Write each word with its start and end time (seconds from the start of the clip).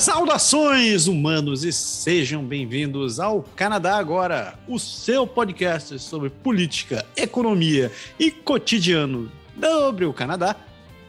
Saudações, 0.00 1.06
humanos, 1.06 1.62
e 1.62 1.70
sejam 1.70 2.42
bem-vindos 2.42 3.20
ao 3.20 3.42
Canadá 3.54 3.98
Agora, 3.98 4.58
o 4.66 4.78
seu 4.78 5.26
podcast 5.26 5.98
sobre 5.98 6.30
política, 6.30 7.04
economia 7.14 7.92
e 8.18 8.30
cotidiano 8.30 9.30
sobre 9.60 10.06
o 10.06 10.12
Canadá, 10.14 10.56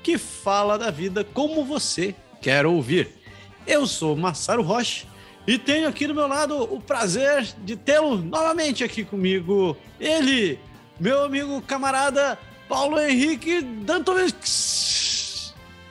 que 0.04 0.18
fala 0.18 0.77
da 0.77 0.91
vida 0.91 1.23
como 1.23 1.63
você 1.63 2.13
quer 2.41 2.66
ouvir. 2.66 3.08
Eu 3.66 3.88
sou 3.88 4.13
Massaro 4.18 4.62
Rocha 4.62 5.08
e 5.48 5.58
tenho 5.58 5.88
aqui 5.88 6.05
do 6.05 6.13
meu 6.13 6.27
lado 6.27 6.62
o 6.62 6.82
prazer 6.82 7.48
de 7.63 7.77
tê-lo 7.77 8.18
novamente 8.18 8.84
aqui 8.84 9.05
comigo, 9.05 9.77
ele, 10.02 10.60
meu 10.99 11.23
amigo 11.23 11.62
camarada 11.62 12.38
Paulo 12.68 12.99
Henrique 12.99 13.62
Dantovics. 13.62 15.01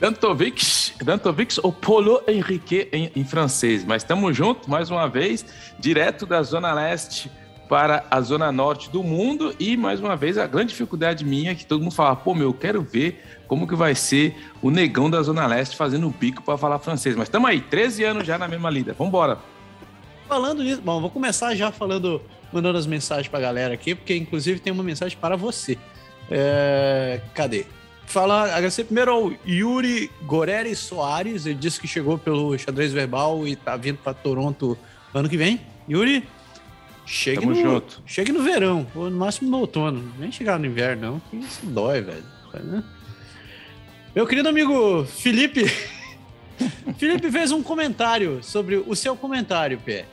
Dantovics, 0.00 0.94
Dantovics 1.04 1.58
ou 1.62 1.70
Polo 1.70 2.22
Henrique 2.26 2.88
em, 2.90 3.12
em 3.14 3.22
francês. 3.22 3.84
Mas 3.84 4.02
estamos 4.02 4.34
juntos 4.34 4.66
mais 4.66 4.90
uma 4.90 5.06
vez, 5.06 5.44
direto 5.78 6.24
da 6.24 6.42
Zona 6.42 6.72
Leste 6.72 7.30
para 7.68 8.06
a 8.10 8.18
Zona 8.22 8.50
Norte 8.50 8.88
do 8.88 9.04
mundo. 9.04 9.54
E 9.60 9.76
mais 9.76 10.00
uma 10.00 10.16
vez, 10.16 10.38
a 10.38 10.46
grande 10.46 10.68
dificuldade 10.68 11.22
minha 11.22 11.50
é 11.50 11.54
que 11.54 11.66
todo 11.66 11.82
mundo 11.82 11.94
fala: 11.94 12.16
pô, 12.16 12.34
meu, 12.34 12.48
eu 12.48 12.54
quero 12.54 12.80
ver 12.80 13.22
como 13.46 13.68
que 13.68 13.74
vai 13.74 13.94
ser 13.94 14.34
o 14.62 14.70
negão 14.70 15.10
da 15.10 15.20
Zona 15.20 15.46
Leste 15.46 15.76
fazendo 15.76 16.06
um 16.06 16.12
pico 16.12 16.42
para 16.42 16.56
falar 16.56 16.78
francês. 16.78 17.14
Mas 17.14 17.28
estamos 17.28 17.50
aí, 17.50 17.60
13 17.60 18.02
anos 18.04 18.26
já 18.26 18.38
na 18.38 18.48
mesma 18.48 18.70
lida. 18.70 18.94
Vamos 18.94 19.10
embora. 19.10 19.38
Falando 20.26 20.62
nisso, 20.62 20.80
bom, 20.80 20.98
vou 20.98 21.10
começar 21.10 21.54
já 21.54 21.70
falando, 21.70 22.22
mandando 22.50 22.78
as 22.78 22.86
mensagens 22.86 23.28
para 23.28 23.38
a 23.38 23.42
galera 23.42 23.74
aqui, 23.74 23.94
porque 23.94 24.16
inclusive 24.16 24.60
tem 24.60 24.72
uma 24.72 24.82
mensagem 24.82 25.18
para 25.18 25.36
você. 25.36 25.76
É... 26.30 27.20
Cadê? 27.34 27.66
Falar, 28.10 28.46
agradecer 28.46 28.82
primeiro 28.82 29.12
ao 29.12 29.32
Yuri 29.46 30.10
Goreri 30.24 30.74
Soares, 30.74 31.46
ele 31.46 31.54
disse 31.54 31.80
que 31.80 31.86
chegou 31.86 32.18
pelo 32.18 32.58
xadrez 32.58 32.92
verbal 32.92 33.46
e 33.46 33.54
tá 33.54 33.76
vindo 33.76 33.98
para 33.98 34.12
Toronto 34.12 34.76
ano 35.14 35.28
que 35.28 35.36
vem. 35.36 35.60
Yuri, 35.88 36.24
chegue 37.06 37.42
Tamo 37.42 37.52
no, 37.52 37.60
junto. 37.60 38.02
chegue 38.04 38.32
no 38.32 38.42
verão, 38.42 38.84
ou 38.96 39.08
no 39.08 39.16
máximo 39.16 39.48
no 39.48 39.58
outono. 39.58 40.12
Nem 40.18 40.32
chegar 40.32 40.58
no 40.58 40.66
inverno, 40.66 41.02
não, 41.02 41.20
que 41.20 41.36
isso 41.36 41.64
dói, 41.66 42.00
velho. 42.00 42.24
Né? 42.52 42.82
Meu 44.12 44.26
querido 44.26 44.48
amigo 44.48 45.04
Felipe, 45.04 45.66
Felipe 46.98 47.30
fez 47.30 47.52
um 47.52 47.62
comentário 47.62 48.40
sobre 48.42 48.74
o 48.74 48.96
seu 48.96 49.14
comentário, 49.14 49.78
Pé. 49.78 50.04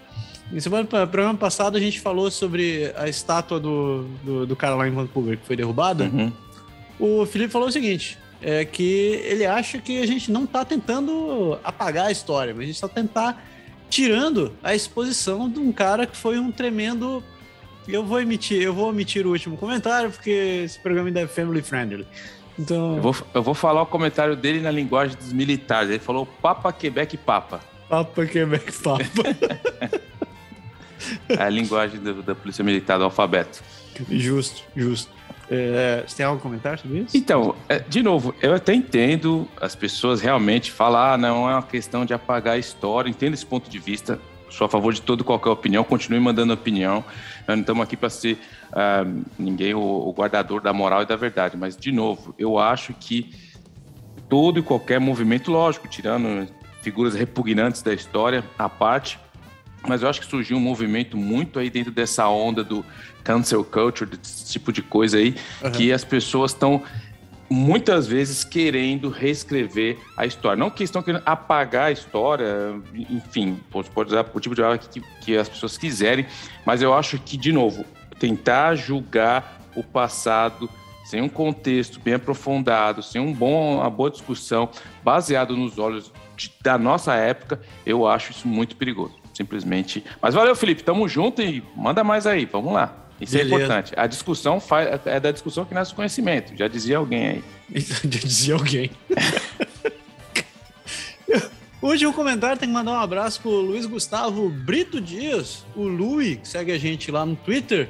No 0.52 0.62
semana, 0.62 0.86
programa 0.86 1.34
passado 1.34 1.78
a 1.78 1.80
gente 1.80 2.00
falou 2.00 2.30
sobre 2.30 2.94
a 2.96 3.10
estátua 3.10 3.60
do, 3.60 4.04
do, 4.24 4.46
do 4.46 4.56
cara 4.56 4.76
lá 4.76 4.88
em 4.88 4.92
Vancouver 4.92 5.36
que 5.36 5.48
foi 5.48 5.56
derrubada. 5.56 6.04
Uhum. 6.04 6.32
O 7.00 7.26
Felipe 7.26 7.52
falou 7.52 7.68
o 7.68 7.72
seguinte: 7.72 8.18
é 8.42 8.66
que 8.66 9.22
ele 9.24 9.46
acha 9.46 9.80
que 9.80 10.02
a 10.02 10.06
gente 10.06 10.32
não 10.32 10.44
está 10.44 10.64
tentando 10.64 11.58
apagar 11.64 12.08
a 12.08 12.12
história, 12.12 12.54
mas 12.54 12.64
a 12.64 12.66
gente 12.68 12.76
está 12.76 12.88
tentar 12.88 13.44
tirando 13.90 14.54
a 14.64 14.76
exposição 14.76 15.50
de 15.50 15.60
um 15.60 15.72
cara 15.72 16.06
que 16.06 16.16
foi 16.18 16.40
um 16.40 16.52
tremendo. 16.52 17.24
Eu 17.88 18.04
vou 18.04 18.20
emitir, 18.20 18.62
eu 18.62 18.74
vou 18.74 18.90
omitir 18.90 19.26
o 19.26 19.30
último 19.32 19.56
comentário 19.56 20.12
porque 20.12 20.64
esse 20.66 20.78
programa 20.80 21.08
ainda 21.08 21.22
é 21.22 21.28
family 21.28 21.62
friendly. 21.62 22.06
Então, 22.60 22.98
Eu 22.98 23.02
vou, 23.02 23.16
eu 23.36 23.44
vou 23.44 23.54
falar 23.54 23.82
o 23.84 23.86
comentário 23.86 24.36
dele 24.36 24.60
na 24.60 24.72
linguagem 24.72 25.16
dos 25.16 25.32
militares. 25.32 25.90
Ele 25.90 26.00
falou 26.00 26.26
Papa 26.26 26.74
Quebec 26.74 27.16
Papa. 27.18 27.62
Papa 27.88 28.26
Quebec 28.26 28.72
Papa. 28.82 29.04
É 31.30 31.44
a 31.44 31.50
linguagem 31.50 32.02
da 32.26 32.36
Polícia 32.36 32.64
Militar 32.64 32.98
do 32.98 33.04
alfabeto. 33.06 33.64
justo, 34.10 34.64
justo. 34.76 35.12
É, 35.50 36.04
você 36.06 36.18
tem 36.18 36.26
algum 36.26 36.40
comentário 36.40 36.80
sobre 36.80 37.00
isso? 37.00 37.16
Então, 37.16 37.56
é, 37.70 37.80
de 37.80 38.04
novo, 38.04 38.36
eu 38.42 38.54
até 38.54 38.74
entendo 38.74 39.48
as 39.62 39.76
pessoas 39.76 40.22
realmente 40.22 40.72
falar, 40.72 41.14
ah, 41.14 41.18
não 41.18 41.50
é 41.50 41.54
uma 41.54 41.64
questão 41.64 42.06
de 42.06 42.14
apagar 42.14 42.56
a 42.56 42.58
história, 42.58 43.10
entendo 43.10 43.34
esse 43.34 43.46
ponto 43.46 43.70
de 43.70 43.80
vista, 43.80 44.20
sou 44.50 44.66
a 44.66 44.70
favor 44.70 44.94
de 44.94 45.02
toda 45.02 45.24
qualquer 45.24 45.50
opinião, 45.50 45.84
continue 45.84 46.20
mandando 46.20 46.54
opinião, 46.54 47.04
nós 47.48 47.56
não 47.56 47.62
estamos 47.62 47.84
aqui 47.84 47.96
para 47.96 48.10
ser 48.10 48.38
ah, 48.74 49.06
ninguém 49.40 49.74
o, 49.74 49.80
o 49.80 50.12
guardador 50.12 50.62
da 50.62 50.74
moral 50.74 51.04
e 51.04 51.06
da 51.06 51.16
verdade, 51.16 51.56
mas, 51.56 51.78
de 51.78 51.92
novo, 51.92 52.36
eu 52.38 52.60
acho 52.60 52.94
que 52.94 53.34
todo 54.28 54.60
e 54.60 54.62
qualquer 54.62 55.00
movimento, 55.00 55.50
lógico, 55.50 55.88
tirando 55.88 56.48
figuras 56.82 57.16
repugnantes 57.16 57.82
da 57.82 57.94
história 57.94 58.44
à 58.58 58.68
parte, 58.68 59.20
mas 59.88 60.02
eu 60.04 60.10
acho 60.10 60.20
que 60.22 60.28
surgiu 60.28 60.58
um 60.58 60.60
movimento 60.60 61.18
muito 61.18 61.58
aí 61.60 61.70
dentro 61.70 61.92
dessa 61.92 62.28
onda 62.28 62.64
do 62.64 62.86
cancel 63.24 63.64
culture, 63.64 64.10
desse 64.18 64.52
tipo 64.52 64.72
de 64.72 64.82
coisa 64.82 65.18
aí, 65.18 65.36
Uhum. 65.64 65.72
que 65.72 65.92
as 65.92 66.04
pessoas 66.04 66.52
estão 66.52 66.84
muitas 67.50 68.06
vezes 68.08 68.44
querendo 68.44 69.10
reescrever 69.10 69.98
a 70.18 70.26
história. 70.26 70.58
Não 70.58 70.70
que 70.70 70.84
estão 70.84 71.02
querendo 71.02 71.24
apagar 71.26 71.86
a 71.86 71.92
história, 71.92 72.76
enfim, 73.10 73.58
pode, 73.72 73.90
usar 74.10 74.26
o 74.34 74.40
tipo 74.40 74.54
de 74.54 74.62
palavra 74.62 74.78
que, 74.78 75.02
que 75.22 75.38
as 75.38 75.48
pessoas 75.48 75.78
quiserem, 75.78 76.26
mas 76.66 76.82
eu 76.82 76.94
acho 76.94 77.18
que, 77.20 77.38
de 77.38 77.54
novo, 77.54 77.86
tentar 78.20 78.76
julgar 78.76 79.62
o 79.76 79.84
passado 79.84 80.70
sem 81.06 81.22
um 81.22 81.30
contexto 81.30 82.02
bem 82.02 82.16
aprofundado, 82.16 83.02
sem 83.02 83.22
um 83.22 83.32
bom, 83.32 83.76
uma 83.78 83.90
boa 83.90 84.10
discussão, 84.12 84.70
baseado 85.02 85.56
nos 85.56 85.80
olhos 85.80 86.12
de- 86.36 86.52
da 86.62 86.78
nossa 86.78 87.14
época, 87.16 87.62
eu 87.86 88.06
acho 88.06 88.32
isso 88.32 88.46
muito 88.46 88.76
perigoso. 88.76 89.16
Simplesmente. 89.38 90.04
Mas 90.20 90.34
valeu, 90.34 90.56
Felipe. 90.56 90.82
Tamo 90.82 91.08
junto 91.08 91.44
e 91.44 91.64
manda 91.76 92.04
mais 92.04 92.26
aí. 92.26 92.46
Vamos 92.46 92.74
lá. 92.74 93.06
Isso 93.22 93.34
Beleza. 93.34 93.54
é 93.54 93.56
importante. 93.56 93.94
A 93.96 94.08
discussão 94.08 94.60
faz, 94.60 95.00
é 95.06 95.20
da 95.20 95.32
discussão 95.32 95.64
que 95.64 95.76
nasce 95.76 95.94
o 95.94 95.96
conhecimento. 95.96 96.58
Já 96.58 96.68
dizia 96.68 96.98
alguém 96.98 97.28
aí. 97.28 97.44
Já 97.80 98.00
dizia 98.04 98.56
alguém. 98.56 98.90
O 101.80 101.90
último 101.90 102.12
comentário 102.12 102.58
tem 102.58 102.68
que 102.68 102.74
mandar 102.74 102.94
um 102.94 103.00
abraço 103.00 103.40
pro 103.40 103.52
Luiz 103.52 103.86
Gustavo 103.86 104.50
Brito 104.50 105.00
Dias, 105.00 105.64
o 105.76 105.84
Lui, 105.84 106.38
que 106.38 106.48
segue 106.48 106.72
a 106.72 106.78
gente 106.78 107.12
lá 107.12 107.24
no 107.24 107.36
Twitter. 107.36 107.88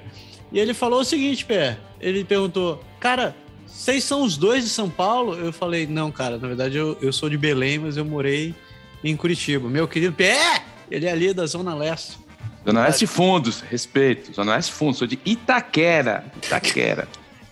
E 0.51 0.59
ele 0.59 0.73
falou 0.73 0.99
o 0.99 1.05
seguinte, 1.05 1.45
Pé. 1.45 1.77
Ele 1.99 2.25
perguntou, 2.25 2.83
cara, 2.99 3.33
vocês 3.65 4.03
são 4.03 4.23
os 4.23 4.35
dois 4.35 4.65
de 4.65 4.69
São 4.69 4.89
Paulo? 4.89 5.35
Eu 5.35 5.53
falei, 5.53 5.87
não, 5.87 6.11
cara, 6.11 6.37
na 6.37 6.47
verdade 6.49 6.75
eu, 6.77 6.97
eu 7.01 7.13
sou 7.13 7.29
de 7.29 7.37
Belém, 7.37 7.79
mas 7.79 7.95
eu 7.95 8.03
morei 8.03 8.53
em 9.01 9.15
Curitiba. 9.15 9.69
Meu 9.69 9.87
querido 9.87 10.13
Pé, 10.13 10.61
ele 10.89 11.05
é 11.05 11.11
ali 11.11 11.33
da 11.33 11.45
Zona 11.45 11.75
Leste. 11.75 12.17
Zona 12.65 12.81
Oeste 12.81 13.07
Fundos, 13.07 13.61
respeito. 13.61 14.33
Zona 14.33 14.53
Oeste 14.53 14.73
Fundos, 14.73 14.97
sou 14.97 15.07
de 15.07 15.19
Itaquera. 15.25 16.25
Itaquera. 16.37 17.07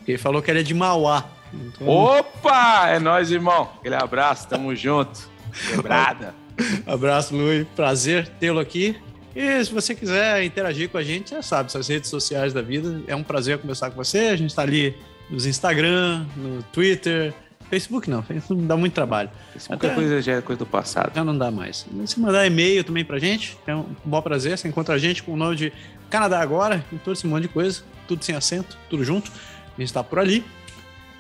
Ele 0.08 0.18
falou 0.18 0.42
que 0.42 0.52
ele 0.52 0.60
é 0.60 0.64
de 0.64 0.74
Mauá. 0.74 1.26
Então, 1.54 1.88
Opa! 1.88 2.90
É 2.90 3.00
nóis, 3.00 3.32
irmão. 3.32 3.70
Aquele 3.80 3.96
abraço, 3.96 4.48
tamo 4.48 4.76
junto. 4.76 5.30
Quebrada. 5.70 6.36
Abraço, 6.86 7.36
Luiz. 7.36 7.66
Prazer 7.76 8.28
tê-lo 8.40 8.60
aqui. 8.60 8.96
E 9.36 9.64
se 9.64 9.74
você 9.74 9.94
quiser 9.94 10.44
interagir 10.44 10.90
com 10.90 10.98
a 10.98 11.04
gente, 11.04 11.32
já 11.32 11.42
sabe, 11.42 11.68
essas 11.68 11.88
redes 11.88 12.10
sociais 12.10 12.54
da 12.54 12.62
vida. 12.62 13.02
É 13.08 13.16
um 13.16 13.24
prazer 13.24 13.58
conversar 13.58 13.90
com 13.90 13.98
você. 13.98 14.20
A 14.20 14.36
gente 14.36 14.50
está 14.50 14.62
ali 14.62 14.96
nos 15.30 15.46
Instagram, 15.46 16.26
no 16.36 16.64
Twitter. 16.64 17.34
Facebook 17.70 18.10
não, 18.10 18.22
Facebook 18.22 18.62
dá 18.64 18.78
muito 18.78 18.94
trabalho. 18.94 19.30
Isso 19.56 19.70
muita 19.70 19.90
coisa 19.94 20.22
já 20.22 20.34
é 20.34 20.42
coisa 20.42 20.60
do 20.60 20.66
passado. 20.66 21.14
Já 21.16 21.24
não 21.24 21.38
dá 21.38 21.50
mais. 21.50 21.86
Se 22.06 22.20
mandar 22.20 22.46
e-mail 22.46 22.84
também 22.84 23.04
pra 23.04 23.18
gente, 23.20 23.58
é 23.66 23.76
um 23.76 23.86
bom 24.04 24.22
prazer. 24.22 24.58
Você 24.58 24.68
encontra 24.68 24.96
a 24.96 24.98
gente 24.98 25.24
com 25.24 25.34
o 25.34 25.38
nome 25.38 25.56
de 25.56 25.74
Canadá 26.10 26.40
Agora, 26.40 26.86
e 26.92 26.98
todo 26.98 27.14
esse 27.14 27.26
monte 27.26 27.44
de 27.44 27.50
coisa, 27.50 27.84
tudo 28.08 28.24
sem 28.24 28.36
acento, 28.36 28.78
tudo 28.90 29.04
junto. 29.04 29.32
A 29.78 29.82
gente 29.82 29.92
tá 29.92 30.04
por 30.04 30.20
ali. 30.20 30.46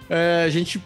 É, 0.10 0.44
a 0.46 0.50
gente 0.50 0.82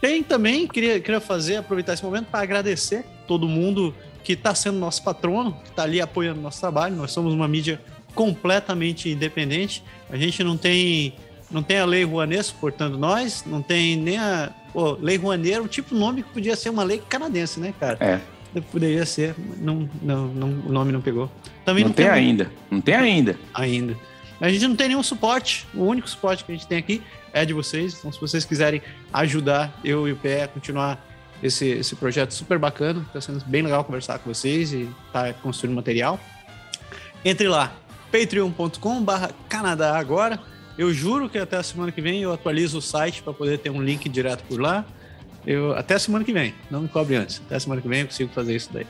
tem 0.00 0.22
também, 0.22 0.66
queria, 0.66 0.98
queria 0.98 1.20
fazer, 1.20 1.56
aproveitar 1.56 1.94
esse 1.94 2.04
momento 2.04 2.26
para 2.26 2.40
agradecer 2.40 3.04
todo 3.26 3.46
mundo 3.46 3.94
que 4.24 4.32
está 4.32 4.54
sendo 4.54 4.78
nosso 4.78 5.02
patrono, 5.02 5.52
que 5.62 5.70
está 5.70 5.84
ali 5.84 6.00
apoiando 6.00 6.40
o 6.40 6.42
nosso 6.42 6.60
trabalho. 6.60 6.96
Nós 6.96 7.12
somos 7.12 7.32
uma 7.32 7.46
mídia 7.46 7.80
completamente 8.14 9.08
independente. 9.08 9.84
A 10.10 10.16
gente 10.16 10.42
não 10.42 10.56
tem 10.56 11.14
não 11.50 11.62
tem 11.62 11.78
a 11.78 11.84
Lei 11.84 12.04
Rouanet 12.04 12.44
suportando 12.44 12.96
nós, 12.96 13.44
não 13.46 13.60
tem 13.62 13.96
nem 13.96 14.18
a. 14.18 14.50
Pô, 14.72 14.92
Lei 14.92 15.16
Rouanet 15.16 15.52
era 15.52 15.62
o 15.62 15.68
tipo 15.68 15.94
de 15.94 16.00
nome 16.00 16.22
que 16.22 16.30
podia 16.30 16.54
ser 16.56 16.70
uma 16.70 16.84
lei 16.84 17.02
canadense, 17.08 17.58
né, 17.58 17.74
cara? 17.78 17.98
É. 18.00 18.20
Poderia 18.72 19.06
ser, 19.06 19.34
não, 19.58 19.88
não, 20.02 20.26
não, 20.26 20.48
o 20.48 20.72
nome 20.72 20.90
não 20.90 21.00
pegou. 21.00 21.30
Também 21.64 21.84
Não, 21.84 21.92
tem 21.92 22.08
ainda. 22.08 22.50
Não 22.68 22.80
tem 22.80 22.96
ainda. 22.96 23.38
ainda. 23.54 23.96
A 24.40 24.48
gente 24.50 24.66
não 24.66 24.74
tem 24.74 24.88
nenhum 24.88 25.02
suporte. 25.02 25.68
O 25.72 25.84
único 25.84 26.08
suporte 26.08 26.44
que 26.44 26.50
a 26.50 26.54
gente 26.54 26.66
tem 26.66 26.78
aqui 26.78 27.00
é 27.32 27.44
de 27.44 27.52
vocês. 27.52 27.96
Então, 27.98 28.10
se 28.10 28.20
vocês 28.20 28.44
quiserem 28.44 28.82
ajudar 29.12 29.78
eu 29.84 30.08
e 30.08 30.12
o 30.12 30.16
Pé 30.16 30.44
a 30.44 30.48
continuar 30.48 30.98
esse, 31.42 31.66
esse 31.66 31.94
projeto 31.94 32.32
super 32.32 32.58
bacana, 32.58 33.04
está 33.06 33.20
sendo 33.20 33.44
bem 33.44 33.62
legal 33.62 33.84
conversar 33.84 34.18
com 34.18 34.32
vocês 34.32 34.72
e 34.72 34.88
tá 35.12 35.32
construindo 35.32 35.76
material. 35.76 36.18
Entre 37.24 37.46
lá, 37.46 37.72
patreon.com 38.10 39.02
barra 39.02 39.30
Canadá 39.48 39.96
Agora. 39.98 40.40
Eu 40.80 40.94
juro 40.94 41.28
que 41.28 41.36
até 41.36 41.58
a 41.58 41.62
semana 41.62 41.92
que 41.92 42.00
vem 42.00 42.22
eu 42.22 42.32
atualizo 42.32 42.78
o 42.78 42.80
site 42.80 43.22
para 43.22 43.34
poder 43.34 43.58
ter 43.58 43.68
um 43.68 43.82
link 43.82 44.08
direto 44.08 44.42
por 44.44 44.58
lá. 44.58 44.82
Eu, 45.46 45.76
até 45.76 45.98
semana 45.98 46.24
que 46.24 46.32
vem, 46.32 46.54
não 46.70 46.80
me 46.80 46.88
cobre 46.88 47.16
antes. 47.16 47.38
Até 47.44 47.56
a 47.56 47.60
semana 47.60 47.82
que 47.82 47.86
vem 47.86 48.00
eu 48.00 48.06
consigo 48.06 48.32
fazer 48.32 48.56
isso 48.56 48.70
daí. 48.72 48.86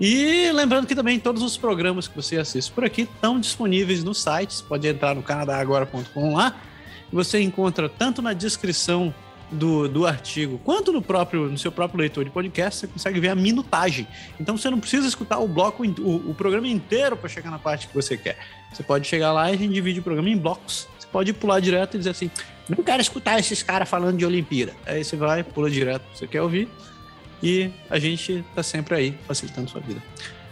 E 0.00 0.50
lembrando 0.52 0.86
que 0.86 0.94
também 0.94 1.20
todos 1.20 1.42
os 1.42 1.54
programas 1.54 2.08
que 2.08 2.16
você 2.16 2.38
assiste 2.38 2.72
por 2.72 2.82
aqui 2.82 3.02
estão 3.02 3.38
disponíveis 3.38 4.02
no 4.02 4.14
site. 4.14 4.54
Você 4.54 4.64
pode 4.64 4.88
entrar 4.88 5.14
no 5.14 5.22
canadagora.com 5.22 6.34
lá. 6.34 6.56
Você 7.12 7.42
encontra 7.42 7.90
tanto 7.90 8.22
na 8.22 8.32
descrição 8.32 9.14
do, 9.50 9.88
do 9.88 10.06
artigo, 10.06 10.58
quanto 10.64 10.92
no 10.92 11.00
próprio 11.00 11.48
no 11.48 11.58
seu 11.58 11.70
próprio 11.70 12.00
leitor 12.00 12.24
de 12.24 12.30
podcast, 12.30 12.80
você 12.80 12.86
consegue 12.86 13.20
ver 13.20 13.28
a 13.28 13.34
minutagem. 13.34 14.06
Então 14.40 14.56
você 14.56 14.68
não 14.68 14.80
precisa 14.80 15.06
escutar 15.06 15.38
o 15.38 15.46
bloco, 15.46 15.84
o, 15.84 16.30
o 16.30 16.34
programa 16.34 16.66
inteiro 16.66 17.16
para 17.16 17.28
chegar 17.28 17.50
na 17.50 17.58
parte 17.58 17.88
que 17.88 17.94
você 17.94 18.16
quer. 18.16 18.38
Você 18.72 18.82
pode 18.82 19.06
chegar 19.06 19.32
lá 19.32 19.50
e 19.50 19.54
a 19.54 19.56
gente 19.56 19.72
divide 19.72 20.00
o 20.00 20.02
programa 20.02 20.28
em 20.28 20.36
blocos. 20.36 20.88
Você 20.98 21.06
pode 21.10 21.32
pular 21.32 21.60
direto 21.60 21.94
e 21.94 21.98
dizer 21.98 22.10
assim: 22.10 22.30
não 22.68 22.82
quero 22.82 23.00
escutar 23.00 23.38
esses 23.38 23.62
caras 23.62 23.88
falando 23.88 24.18
de 24.18 24.26
Olimpíada. 24.26 24.74
Aí 24.84 25.04
você 25.04 25.16
vai, 25.16 25.42
pula 25.42 25.70
direto, 25.70 26.04
você 26.12 26.26
quer 26.26 26.42
ouvir. 26.42 26.68
E 27.42 27.70
a 27.88 27.98
gente 27.98 28.44
tá 28.54 28.62
sempre 28.62 28.94
aí, 28.94 29.18
facilitando 29.26 29.70
sua 29.70 29.80
vida. 29.80 30.02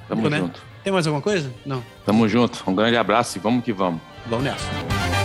Tamo 0.08 0.28
né? 0.28 0.38
junto. 0.38 0.62
Tem 0.82 0.92
mais 0.92 1.06
alguma 1.06 1.22
coisa? 1.22 1.50
Não. 1.64 1.82
Tamo 2.04 2.28
junto. 2.28 2.62
Um 2.66 2.74
grande 2.74 2.96
abraço 2.96 3.38
e 3.38 3.40
vamos 3.40 3.64
que 3.64 3.72
vamos. 3.72 4.00
Vamos 4.26 4.44
nessa. 4.44 5.23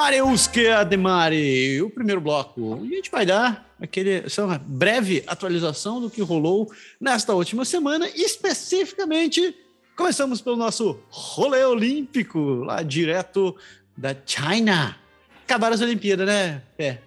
Mareuske 0.00 0.66
Ademari, 0.66 1.82
o 1.82 1.90
primeiro 1.90 2.22
bloco. 2.22 2.80
A 2.82 2.86
gente 2.86 3.10
vai 3.10 3.26
dar 3.26 3.70
aquele, 3.78 4.24
uma 4.38 4.56
breve 4.58 5.22
atualização 5.26 6.00
do 6.00 6.08
que 6.08 6.22
rolou 6.22 6.72
nesta 6.98 7.34
última 7.34 7.66
semana, 7.66 8.08
especificamente 8.14 9.54
começamos 9.94 10.40
pelo 10.40 10.56
nosso 10.56 10.98
rolê 11.10 11.62
olímpico, 11.66 12.38
lá 12.64 12.82
direto 12.82 13.54
da 13.94 14.16
China. 14.24 14.96
Acabaram 15.44 15.74
as 15.74 15.82
Olimpíadas, 15.82 16.26
né, 16.26 16.62
Pé? 16.78 17.02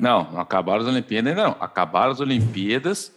Não, 0.00 0.32
não 0.32 0.40
acabaram 0.40 0.80
as 0.80 0.88
Olimpíadas 0.88 1.32
ainda 1.32 1.44
não. 1.44 1.56
Acabaram 1.60 2.12
as 2.12 2.20
Olimpíadas 2.20 3.12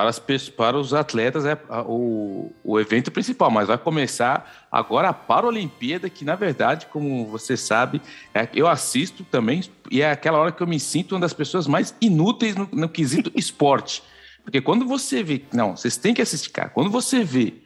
para, 0.00 0.08
as, 0.08 0.48
para 0.48 0.78
os 0.78 0.94
atletas 0.94 1.44
é 1.44 1.58
o, 1.86 2.50
o 2.64 2.80
evento 2.80 3.10
principal, 3.10 3.50
mas 3.50 3.68
vai 3.68 3.76
começar 3.76 4.66
agora 4.72 5.10
a 5.10 5.12
Paralimpíada, 5.12 6.08
que 6.08 6.24
na 6.24 6.34
verdade, 6.34 6.86
como 6.86 7.26
você 7.26 7.54
sabe, 7.54 8.00
é, 8.32 8.48
eu 8.54 8.66
assisto 8.66 9.24
também, 9.24 9.62
e 9.90 10.00
é 10.00 10.10
aquela 10.10 10.38
hora 10.38 10.52
que 10.52 10.62
eu 10.62 10.66
me 10.66 10.80
sinto 10.80 11.14
uma 11.14 11.20
das 11.20 11.34
pessoas 11.34 11.66
mais 11.66 11.94
inúteis 12.00 12.56
no, 12.56 12.66
no 12.72 12.88
quesito 12.88 13.30
esporte. 13.36 14.02
Porque 14.42 14.62
quando 14.62 14.86
você 14.86 15.22
vê. 15.22 15.44
Não, 15.52 15.76
vocês 15.76 15.98
têm 15.98 16.14
que 16.14 16.22
assistir, 16.22 16.48
cara. 16.48 16.70
Quando 16.70 16.88
você 16.88 17.22
vê 17.22 17.56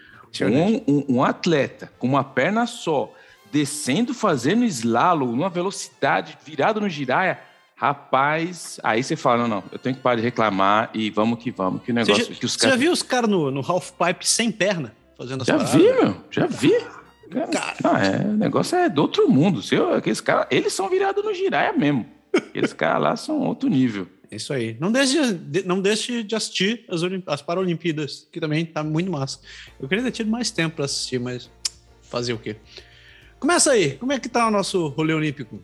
um, 0.43 0.93
um, 0.93 1.05
um 1.17 1.25
atleta 1.25 1.93
com 2.01 2.09
uma 2.09 2.25
perna 2.25 2.67
só 2.67 3.15
descendo, 3.53 4.13
fazendo 4.13 4.65
slalom, 4.65 5.27
numa 5.27 5.49
velocidade 5.49 6.37
virado 6.45 6.81
no 6.81 6.89
giraia 6.89 7.39
Rapaz, 7.85 8.81
aí 8.83 9.03
você 9.03 9.15
fala, 9.15 9.43
não, 9.43 9.57
não, 9.57 9.65
eu 9.71 9.79
tenho 9.79 9.95
que 9.95 10.01
parar 10.01 10.17
de 10.17 10.23
reclamar 10.23 10.89
e 10.95 11.11
vamos 11.11 11.39
que 11.39 11.51
vamos. 11.51 11.83
Que 11.83 11.93
negócio 11.93 12.25
você 12.25 12.33
já, 12.33 12.41
que 12.41 12.47
os 12.47 12.55
Você 12.55 12.67
já 12.67 12.77
viu 12.77 12.91
os 12.91 13.03
caras 13.03 13.29
no, 13.29 13.51
no 13.51 13.61
half 13.61 13.91
pipe 13.91 14.27
sem 14.27 14.51
perna 14.51 14.95
fazendo 15.19 15.43
as 15.43 15.47
Já 15.47 15.59
paradas? 15.59 15.75
vi, 15.75 15.93
meu, 15.93 16.17
já 16.31 16.47
vi. 16.47 16.73
Cara. 17.53 17.75
Ah, 17.85 18.07
é, 18.07 18.27
o 18.27 18.33
negócio 18.33 18.79
é 18.79 18.89
do 18.89 19.03
outro 19.03 19.29
mundo. 19.29 19.61
Se 19.61 19.75
eu, 19.75 19.93
aqueles 19.93 20.23
caras, 20.23 20.47
eles 20.51 20.73
são 20.73 20.89
virados 20.89 21.23
no 21.23 21.35
giraia 21.35 21.75
mesmo. 21.75 22.07
Aqueles 22.35 22.73
caras 22.73 23.03
lá 23.03 23.17
são 23.17 23.41
outro 23.41 23.69
nível. 23.69 24.09
É 24.31 24.37
isso 24.37 24.55
aí. 24.55 24.79
Não 24.81 24.91
deixe, 24.91 25.35
de, 25.35 25.67
não 25.67 25.83
deixe 25.83 26.23
de 26.23 26.35
assistir 26.35 26.87
as, 26.89 27.03
as 27.27 27.43
Paralimpíadas, 27.43 28.27
que 28.33 28.41
também 28.41 28.65
tá 28.65 28.83
muito 28.83 29.11
massa. 29.11 29.41
Eu 29.79 29.87
queria 29.89 30.05
ter 30.05 30.11
tido 30.11 30.31
mais 30.31 30.51
tempo 30.51 30.77
para 30.77 30.87
assistir, 30.87 31.21
mas 31.21 31.51
fazer 32.01 32.33
o 32.33 32.39
quê? 32.39 32.57
Começa 33.39 33.73
aí. 33.73 33.93
Como 33.99 34.11
é 34.11 34.19
que 34.19 34.29
tá 34.31 34.49
o 34.49 34.51
nosso 34.51 34.89
rolê 34.89 35.13
olímpico? 35.13 35.63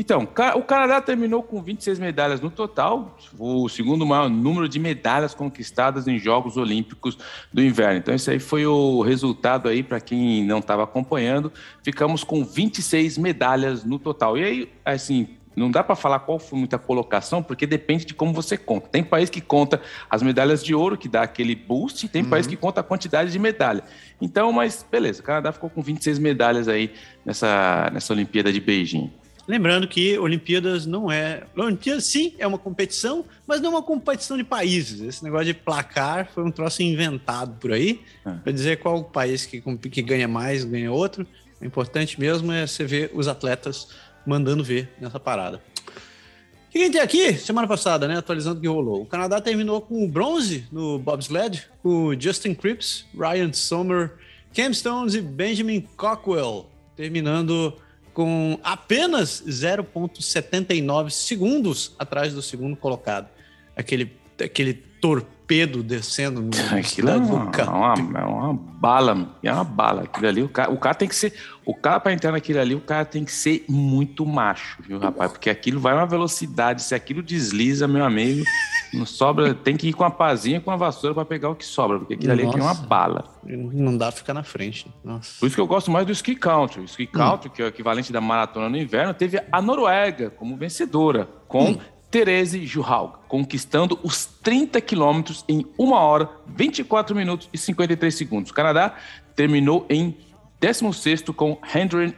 Então, 0.00 0.26
o 0.56 0.62
Canadá 0.62 0.98
terminou 0.98 1.42
com 1.42 1.60
26 1.60 1.98
medalhas 1.98 2.40
no 2.40 2.50
total, 2.50 3.18
o 3.38 3.68
segundo 3.68 4.06
maior 4.06 4.30
número 4.30 4.66
de 4.66 4.78
medalhas 4.78 5.34
conquistadas 5.34 6.08
em 6.08 6.18
Jogos 6.18 6.56
Olímpicos 6.56 7.18
do 7.52 7.62
Inverno. 7.62 7.98
Então, 7.98 8.14
esse 8.14 8.30
aí 8.30 8.38
foi 8.38 8.64
o 8.64 9.02
resultado 9.02 9.68
aí 9.68 9.82
para 9.82 10.00
quem 10.00 10.42
não 10.42 10.60
estava 10.60 10.84
acompanhando. 10.84 11.52
Ficamos 11.82 12.24
com 12.24 12.42
26 12.42 13.18
medalhas 13.18 13.84
no 13.84 13.98
total. 13.98 14.38
E 14.38 14.42
aí, 14.42 14.72
assim, 14.86 15.36
não 15.54 15.70
dá 15.70 15.84
para 15.84 15.94
falar 15.94 16.20
qual 16.20 16.38
foi 16.38 16.58
muita 16.58 16.78
colocação, 16.78 17.42
porque 17.42 17.66
depende 17.66 18.06
de 18.06 18.14
como 18.14 18.32
você 18.32 18.56
conta. 18.56 18.88
Tem 18.88 19.04
país 19.04 19.28
que 19.28 19.42
conta 19.42 19.82
as 20.08 20.22
medalhas 20.22 20.64
de 20.64 20.74
ouro, 20.74 20.96
que 20.96 21.08
dá 21.08 21.20
aquele 21.20 21.54
boost, 21.54 22.06
e 22.06 22.08
tem 22.08 22.22
uhum. 22.22 22.30
país 22.30 22.46
que 22.46 22.56
conta 22.56 22.80
a 22.80 22.82
quantidade 22.82 23.30
de 23.30 23.38
medalha. 23.38 23.84
Então, 24.18 24.50
mas 24.50 24.82
beleza, 24.90 25.20
o 25.20 25.24
Canadá 25.24 25.52
ficou 25.52 25.68
com 25.68 25.82
26 25.82 26.18
medalhas 26.18 26.68
aí 26.68 26.90
nessa, 27.22 27.90
nessa 27.92 28.14
Olimpíada 28.14 28.50
de 28.50 28.60
Beijing. 28.62 29.19
Lembrando 29.50 29.88
que 29.88 30.16
Olimpíadas 30.16 30.86
não 30.86 31.10
é. 31.10 31.42
Olimpíadas, 31.56 32.04
sim, 32.04 32.34
é 32.38 32.46
uma 32.46 32.56
competição, 32.56 33.24
mas 33.48 33.60
não 33.60 33.70
é 33.70 33.74
uma 33.74 33.82
competição 33.82 34.36
de 34.36 34.44
países. 34.44 35.00
Esse 35.00 35.24
negócio 35.24 35.46
de 35.46 35.54
placar 35.54 36.30
foi 36.32 36.44
um 36.44 36.52
troço 36.52 36.84
inventado 36.84 37.58
por 37.58 37.72
aí, 37.72 38.00
é. 38.24 38.30
para 38.30 38.52
dizer 38.52 38.78
qual 38.78 39.02
país 39.02 39.46
que, 39.46 39.60
que 39.60 40.02
ganha 40.02 40.28
mais, 40.28 40.62
ganha 40.62 40.92
outro. 40.92 41.26
O 41.60 41.64
importante 41.64 42.20
mesmo 42.20 42.52
é 42.52 42.64
você 42.64 42.84
ver 42.84 43.10
os 43.12 43.26
atletas 43.26 43.88
mandando 44.24 44.62
ver 44.62 44.88
nessa 45.00 45.18
parada. 45.18 45.56
O 45.56 46.70
que 46.70 46.78
a 46.78 46.82
gente 46.82 46.92
tem 46.92 47.00
aqui? 47.00 47.34
Semana 47.34 47.66
passada, 47.66 48.06
né? 48.06 48.18
Atualizando 48.18 48.58
o 48.58 48.60
que 48.60 48.68
rolou. 48.68 49.02
O 49.02 49.06
Canadá 49.06 49.40
terminou 49.40 49.80
com 49.80 50.04
o 50.04 50.06
bronze 50.06 50.64
no 50.70 50.96
bobsled, 50.96 51.66
com 51.82 52.14
Justin 52.16 52.54
Cripps, 52.54 53.04
Ryan 53.12 53.52
Sommer, 53.52 54.12
Cam 54.54 54.72
Stones 54.72 55.14
e 55.14 55.20
Benjamin 55.20 55.80
Cockwell, 55.96 56.70
terminando 56.94 57.76
com 58.12 58.58
apenas 58.62 59.42
0,79 59.46 61.10
segundos 61.10 61.94
atrás 61.98 62.34
do 62.34 62.42
segundo 62.42 62.76
colocado. 62.76 63.28
Aquele, 63.76 64.12
aquele 64.38 64.74
torpedo 64.74 65.39
descendo 65.82 66.40
no 66.40 66.50
Aquilo 66.78 67.10
é 67.10 67.16
uma, 67.16 67.50
é 67.56 67.64
uma, 67.64 68.20
é 68.20 68.24
uma 68.24 68.54
bala, 68.54 69.36
é 69.42 69.52
uma 69.52 69.64
bala. 69.64 70.02
Aquilo 70.02 70.28
ali, 70.28 70.42
o 70.42 70.48
cara, 70.48 70.70
o 70.70 70.78
cara 70.78 70.94
tem 70.94 71.08
que 71.08 71.14
ser. 71.14 71.34
O 71.66 71.74
cara, 71.74 72.00
para 72.00 72.12
entrar 72.12 72.32
naquilo 72.32 72.60
ali, 72.60 72.74
o 72.74 72.80
cara 72.80 73.04
tem 73.04 73.24
que 73.24 73.32
ser 73.32 73.64
muito 73.68 74.24
macho, 74.24 74.82
viu, 74.82 74.98
rapaz? 74.98 75.32
Porque 75.32 75.50
aquilo 75.50 75.80
vai 75.80 75.94
uma 75.94 76.06
velocidade. 76.06 76.82
Se 76.82 76.94
aquilo 76.94 77.22
desliza, 77.22 77.86
meu 77.86 78.04
amigo. 78.04 78.44
Não 78.92 79.06
sobra, 79.06 79.54
tem 79.54 79.76
que 79.76 79.88
ir 79.88 79.92
com 79.92 80.02
a 80.02 80.10
pazinha 80.10 80.60
com 80.60 80.70
a 80.70 80.76
vassoura 80.76 81.14
para 81.14 81.24
pegar 81.24 81.50
o 81.50 81.54
que 81.54 81.64
sobra, 81.64 81.98
porque 81.98 82.14
aquilo 82.14 82.34
Nossa. 82.34 82.48
ali 82.48 82.58
é 82.58 82.62
uma 82.62 82.74
bala. 82.74 83.24
Não 83.44 83.96
dá 83.96 84.06
pra 84.06 84.16
ficar 84.16 84.34
na 84.34 84.42
frente. 84.42 84.92
Nossa. 85.04 85.38
Por 85.38 85.46
isso 85.46 85.54
que 85.54 85.60
eu 85.60 85.66
gosto 85.66 85.90
mais 85.90 86.06
do 86.06 86.12
ski 86.12 86.34
country. 86.34 86.80
O 86.80 86.84
ski 86.84 87.06
country, 87.06 87.48
hum. 87.48 87.52
que 87.54 87.62
é 87.62 87.66
o 87.66 87.68
equivalente 87.68 88.12
da 88.12 88.20
maratona 88.20 88.68
no 88.68 88.76
inverno, 88.76 89.14
teve 89.14 89.40
a 89.50 89.62
Noruega 89.62 90.30
como 90.30 90.56
vencedora, 90.56 91.28
com 91.46 91.70
hum. 91.70 91.78
Therese 92.10 92.66
Juhaug, 92.66 93.14
conquistando 93.28 93.98
os 94.02 94.26
30 94.26 94.80
quilômetros 94.80 95.44
em 95.48 95.64
1 95.78 95.92
hora, 95.92 96.28
24 96.46 97.14
minutos 97.14 97.48
e 97.52 97.58
53 97.58 98.14
segundos. 98.14 98.50
O 98.50 98.54
Canadá 98.54 98.96
terminou 99.36 99.86
em 99.88 100.16
16 100.60 101.22
com 101.34 101.58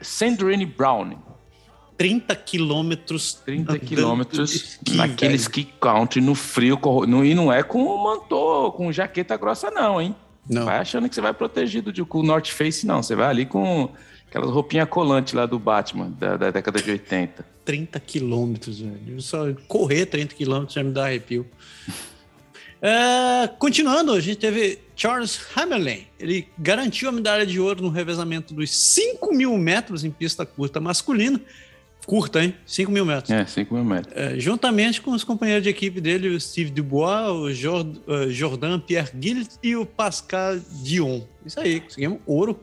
Sandrine 0.00 0.66
Browning, 0.66 1.18
30 1.96 2.34
quilômetros. 2.34 3.34
30 3.44 3.78
quilômetros 3.78 4.78
naquele 4.94 5.34
ski 5.36 5.68
country, 5.80 6.20
no 6.20 6.34
frio. 6.34 6.78
No, 7.06 7.24
e 7.24 7.34
não 7.34 7.52
é 7.52 7.62
com 7.62 7.96
mantô, 7.96 8.72
com 8.72 8.90
jaqueta 8.90 9.36
grossa, 9.36 9.70
não, 9.70 10.00
hein? 10.00 10.16
Não. 10.48 10.64
Vai 10.64 10.78
achando 10.78 11.08
que 11.08 11.14
você 11.14 11.20
vai 11.20 11.32
protegido 11.32 11.92
de, 11.92 12.04
com 12.04 12.18
o 12.18 12.22
North 12.22 12.48
Face, 12.48 12.86
não. 12.86 13.02
Você 13.02 13.14
vai 13.14 13.28
ali 13.28 13.46
com 13.46 13.90
aquelas 14.32 14.50
roupinhas 14.50 14.88
colantes 14.88 15.34
lá 15.34 15.44
do 15.44 15.58
Batman, 15.58 16.10
da, 16.18 16.38
da 16.38 16.50
década 16.50 16.80
de 16.80 16.90
80. 16.90 17.44
30 17.66 18.00
quilômetros, 18.00 18.80
velho. 18.80 19.20
Só 19.20 19.52
correr 19.68 20.06
30 20.06 20.34
quilômetros 20.34 20.74
já 20.74 20.82
me 20.82 20.90
dá 20.90 21.04
arrepio. 21.06 21.46
É, 22.84 23.46
continuando, 23.60 24.10
a 24.10 24.18
gente 24.18 24.38
teve 24.38 24.80
Charles 24.96 25.40
Hammerlin. 25.54 26.04
Ele 26.18 26.48
garantiu 26.58 27.08
a 27.08 27.12
medalha 27.12 27.46
de 27.46 27.60
ouro 27.60 27.80
no 27.80 27.90
revezamento 27.90 28.52
dos 28.52 28.74
5 28.76 29.32
mil 29.32 29.56
metros 29.56 30.02
em 30.02 30.10
pista 30.10 30.44
curta 30.44 30.80
masculina 30.80 31.40
Curta, 32.06 32.42
hein? 32.42 32.54
5 32.66 32.90
mil 32.90 33.06
metros. 33.06 33.30
É, 33.30 33.46
5 33.46 33.74
mil 33.74 33.84
metros. 33.84 34.14
É, 34.16 34.38
juntamente 34.38 35.00
com 35.00 35.12
os 35.12 35.22
companheiros 35.22 35.62
de 35.62 35.70
equipe 35.70 36.00
dele, 36.00 36.28
o 36.28 36.40
Steve 36.40 36.70
Dubois, 36.70 37.30
o 37.30 37.52
Jord, 37.52 38.00
uh, 38.06 38.30
Jordan 38.30 38.80
Pierre 38.80 39.10
Gilles 39.18 39.58
e 39.62 39.76
o 39.76 39.86
Pascal 39.86 40.58
Dion. 40.82 41.20
Isso 41.46 41.60
aí, 41.60 41.80
conseguimos 41.80 42.18
ouro 42.26 42.58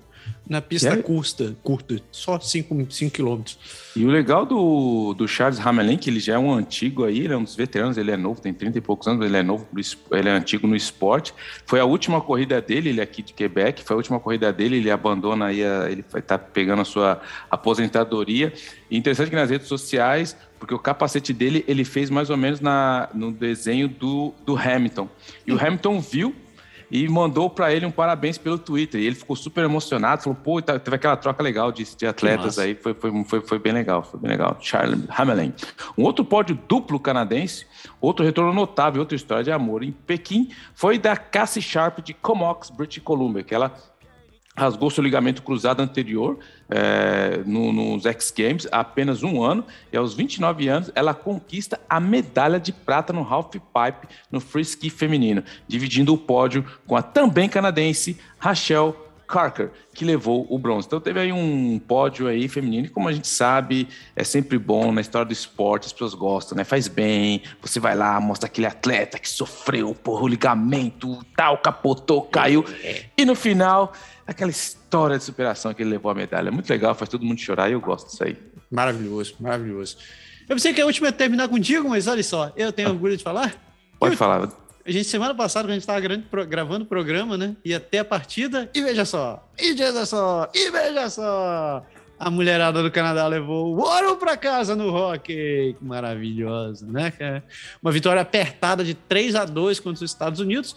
na 0.48 0.62
pista 0.62 0.90
é... 0.90 0.98
curta, 0.98 1.56
curta, 1.64 2.02
só 2.12 2.40
5 2.40 2.88
quilômetros. 3.12 3.58
E 3.96 4.06
o 4.06 4.08
legal 4.08 4.46
do, 4.46 5.14
do 5.14 5.28
Charles 5.28 5.60
Hamelin, 5.60 5.98
que 5.98 6.10
ele 6.10 6.20
já 6.20 6.36
é 6.36 6.38
um 6.38 6.54
antigo 6.54 7.04
aí, 7.04 7.20
ele 7.20 7.34
é 7.34 7.38
um 7.38 7.44
dos 7.44 7.56
veteranos, 7.56 7.98
ele 7.98 8.12
é 8.12 8.18
novo, 8.18 8.42
tem 8.42 8.54
30 8.54 8.78
e 8.78 8.82
poucos 8.82 9.08
anos, 9.08 9.26
ele 9.26 9.38
é 9.38 9.44
novo, 9.44 9.68
ele 10.12 10.30
é 10.30 10.32
antigo 10.32 10.68
no 10.68 10.76
esporte. 10.76 11.34
Foi 11.66 11.80
a 11.80 11.86
última 11.86 12.22
corrida 12.22 12.62
dele, 12.62 12.90
ele 12.90 13.00
é 13.00 13.04
aqui 13.04 13.22
de 13.22 13.34
Quebec, 13.34 13.84
foi 13.84 13.96
a 13.96 13.98
última 13.98 14.20
corrida 14.20 14.52
dele, 14.52 14.78
ele 14.78 14.90
abandona 14.90 15.48
aí, 15.48 15.64
a, 15.64 15.90
ele 15.90 16.04
vai 16.10 16.22
estar 16.22 16.38
tá 16.38 16.44
pegando 16.44 16.82
a 16.82 16.86
sua 16.86 17.22
aposentadoria. 17.50 18.54
E 18.90 18.98
interessante 18.98 19.30
que 19.30 19.36
nas 19.36 19.50
redes 19.50 19.68
sociais, 19.68 20.36
porque 20.60 20.74
o 20.74 20.80
capacete 20.80 21.32
dele 21.34 21.64
ele 21.68 21.86
fez 21.86 22.10
mais 22.10 22.30
ou 22.30 22.38
menos 22.38 22.60
na, 22.60 23.10
no 23.14 23.32
desenho 23.32 23.88
do, 23.88 24.34
do 24.46 24.58
Hamilton. 24.58 25.10
E 25.46 25.52
o 25.52 25.56
hum. 25.56 25.60
Hamilton 25.62 26.00
viu 26.00 26.36
e 26.92 27.08
mandou 27.08 27.50
para 27.50 27.74
ele 27.74 27.86
um 27.86 27.92
parabéns 27.92 28.38
pelo 28.38 28.58
Twitter. 28.58 29.00
E 29.00 29.06
ele 29.06 29.16
ficou 29.16 29.36
super 29.36 29.64
emocionado, 29.64 30.24
falou, 30.24 30.38
pô, 30.42 30.62
tá, 30.62 30.80
teve 30.80 30.96
aquela 30.96 31.16
troca 31.16 31.42
legal 31.44 31.72
de, 31.72 31.84
de 31.96 32.08
atletas 32.08 32.58
aí, 32.58 32.76
foi, 32.76 32.94
foi, 32.94 33.24
foi, 33.24 33.42
foi 33.42 33.60
bem 33.60 33.74
legal, 33.74 34.04
foi 34.04 34.20
bem 34.20 34.32
legal. 34.32 34.58
Charles 34.60 35.04
Hamelin. 35.10 35.54
Um 35.98 36.04
outro 36.04 36.26
pódio 36.26 36.58
duplo 36.68 37.00
canadense, 37.00 37.66
outro 38.02 38.26
retorno 38.26 38.54
notável, 38.54 39.02
outra 39.02 39.16
história 39.16 39.44
de 39.44 39.52
amor 39.52 39.84
em 39.84 39.92
Pequim, 39.92 40.50
foi 40.74 40.98
da 40.98 41.16
Cassie 41.16 41.62
Sharp 41.62 42.00
de 42.00 42.14
Comox, 42.14 42.70
British 42.70 43.04
Columbia, 43.04 43.44
que 43.44 43.54
ela 43.54 43.74
rasgou 44.60 44.90
seu 44.90 45.04
ligamento 45.04 45.42
cruzado 45.42 45.82
anterior 45.82 46.38
é, 46.70 47.42
no, 47.46 47.72
nos 47.72 48.06
X 48.06 48.32
Games 48.36 48.68
há 48.72 48.82
apenas 48.82 49.24
um 49.24 49.42
ano 49.42 49.66
e 49.92 49.98
aos 49.98 50.14
29 50.14 50.68
anos 50.68 50.92
ela 50.94 51.14
conquista 51.14 51.80
a 51.90 52.00
medalha 52.00 52.60
de 52.60 52.72
prata 52.72 53.14
no 53.14 53.22
half 53.22 53.50
pipe 53.52 54.08
no 54.32 54.40
free 54.40 54.62
ski 54.62 54.90
feminino, 54.90 55.44
dividindo 55.68 56.14
o 56.14 56.18
pódio 56.18 56.66
com 56.86 56.96
a 56.96 57.02
também 57.02 57.48
canadense 57.48 58.18
Rachel 58.38 59.10
Carker, 59.30 59.70
que 59.94 60.04
levou 60.04 60.48
o 60.50 60.58
bronze. 60.58 60.88
Então 60.88 61.00
teve 61.00 61.20
aí 61.20 61.32
um 61.32 61.78
pódio 61.78 62.28
aí 62.28 62.48
feminino, 62.48 62.88
e 62.88 62.90
como 62.90 63.08
a 63.08 63.14
gente 63.14 63.28
sabe, 63.28 63.88
é 64.16 64.24
sempre 64.24 64.58
bom 64.58 64.92
na 64.92 65.02
história 65.02 65.28
do 65.28 65.32
esporte, 65.32 65.86
as 65.86 65.94
pessoas 65.94 66.16
gostam, 66.16 66.58
né? 66.58 66.64
Faz 66.64 66.88
bem, 66.88 67.44
você 67.62 67.80
vai 67.80 67.96
lá, 67.96 68.20
mostra 68.20 68.48
aquele 68.48 68.66
atleta 68.66 69.20
que 69.20 69.30
sofreu, 69.30 69.94
porra, 69.94 70.24
o 70.24 70.28
ligamento, 70.28 71.24
tal, 71.38 71.60
capotou, 71.60 72.24
caiu, 72.24 72.66
e 73.16 73.24
no 73.24 73.36
final 73.36 73.94
aquela 74.30 74.52
história 74.52 75.18
de 75.18 75.24
superação 75.24 75.74
que 75.74 75.82
ele 75.82 75.90
levou 75.90 76.12
a 76.12 76.16
medalha. 76.16 76.52
Muito 76.52 76.70
legal, 76.70 76.94
faz 76.94 77.10
todo 77.10 77.26
mundo 77.26 77.40
chorar 77.40 77.70
e 77.70 77.74
eu 77.74 77.82
gosto 77.82 78.08
disso 78.10 78.24
aí. 78.24 78.38
Maravilhoso, 78.70 79.36
maravilhoso. 79.40 79.98
Eu 80.48 80.56
pensei 80.56 80.74
que 80.74 80.82
a 80.82 80.86
última 80.86 81.08
ia 81.08 81.12
terminar 81.12 81.48
contigo, 81.48 81.90
mas 81.90 82.08
olha 82.08 82.24
só, 82.24 82.52
eu 82.56 82.72
tenho 82.72 82.90
orgulho 82.90 83.18
de 83.18 83.24
falar. 83.24 83.56
Pode 84.00 84.14
eu, 84.14 84.18
falar. 84.18 84.50
A 84.86 84.92
gente, 84.92 85.06
semana 85.06 85.36
passada, 85.36 85.66
quando 85.66 85.72
a 85.72 85.74
gente 85.74 85.84
estava 85.84 86.46
gravando 86.46 86.86
o 86.86 86.88
programa, 86.88 87.38
né? 87.38 87.56
Ia 87.64 87.78
até 87.78 88.00
a 88.00 88.06
partida 88.06 88.70
e 88.74 88.82
veja 88.82 89.06
só, 89.06 89.48
e 89.60 89.74
veja 89.74 90.06
só, 90.06 90.50
e 90.54 90.72
veja 90.72 91.10
só. 91.10 91.86
A 92.20 92.30
mulherada 92.30 92.84
do 92.84 92.92
Canadá 92.92 93.26
levou 93.28 93.74
o 93.74 93.80
ouro 93.80 94.18
para 94.18 94.36
casa 94.36 94.76
no 94.76 94.94
hockey. 94.94 95.76
Que 95.80 95.86
maravilhosa, 95.86 96.86
né? 96.86 97.14
Uma 97.82 97.92
vitória 97.92 98.22
apertada 98.22 98.84
de 98.84 98.94
3 98.94 99.36
a 99.36 99.46
2 99.46 99.80
contra 99.80 100.04
os 100.04 100.12
Estados 100.12 100.42
Unidos. 100.42 100.76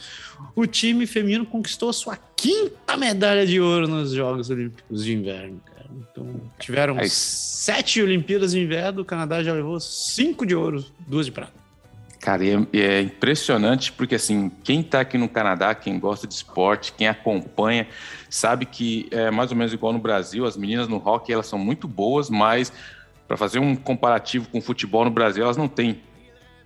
O 0.54 0.66
time 0.66 1.04
feminino 1.06 1.44
conquistou 1.44 1.92
sua 1.92 2.16
quinta 2.37 2.96
medalha 2.96 3.44
de 3.44 3.61
ouro 3.61 3.88
nos 3.88 4.12
Jogos 4.12 4.50
Olímpicos 4.50 5.04
de 5.04 5.14
Inverno. 5.14 5.61
Cara. 5.64 5.90
Então, 6.11 6.40
tiveram 6.58 6.99
é 6.99 7.08
sete 7.08 8.00
Olimpíadas 8.00 8.52
de 8.52 8.61
Inverno, 8.61 9.02
o 9.02 9.04
Canadá 9.04 9.42
já 9.42 9.52
levou 9.52 9.78
cinco 9.80 10.46
de 10.46 10.54
ouro, 10.54 10.84
duas 11.06 11.26
de 11.26 11.32
prata. 11.32 11.62
Cara, 12.23 12.47
é, 12.47 12.57
é, 12.73 13.00
impressionante 13.00 13.91
porque 13.91 14.14
assim, 14.14 14.49
quem 14.62 14.81
está 14.81 15.00
aqui 15.00 15.19
no 15.19 15.29
Canadá, 15.29 15.75
quem 15.75 15.99
gosta 15.99 16.25
de 16.25 16.33
esporte, 16.33 16.93
quem 16.93 17.09
acompanha, 17.09 17.88
sabe 18.31 18.64
que 18.64 19.09
é 19.11 19.29
mais 19.29 19.50
ou 19.50 19.57
menos 19.57 19.73
igual 19.73 19.93
no 19.93 19.99
Brasil, 19.99 20.47
as 20.47 20.57
meninas 20.57 20.87
no 20.87 20.99
hockey 21.05 21.33
elas 21.33 21.49
são 21.49 21.59
muito 21.59 21.88
boas, 21.88 22.31
mas 22.31 22.73
para 23.26 23.37
fazer 23.37 23.59
um 23.59 23.75
comparativo 23.75 24.49
com 24.50 24.59
o 24.59 24.62
futebol 24.62 25.05
no 25.05 25.11
Brasil, 25.11 25.43
elas 25.43 25.57
não 25.57 25.67
têm 25.67 26.00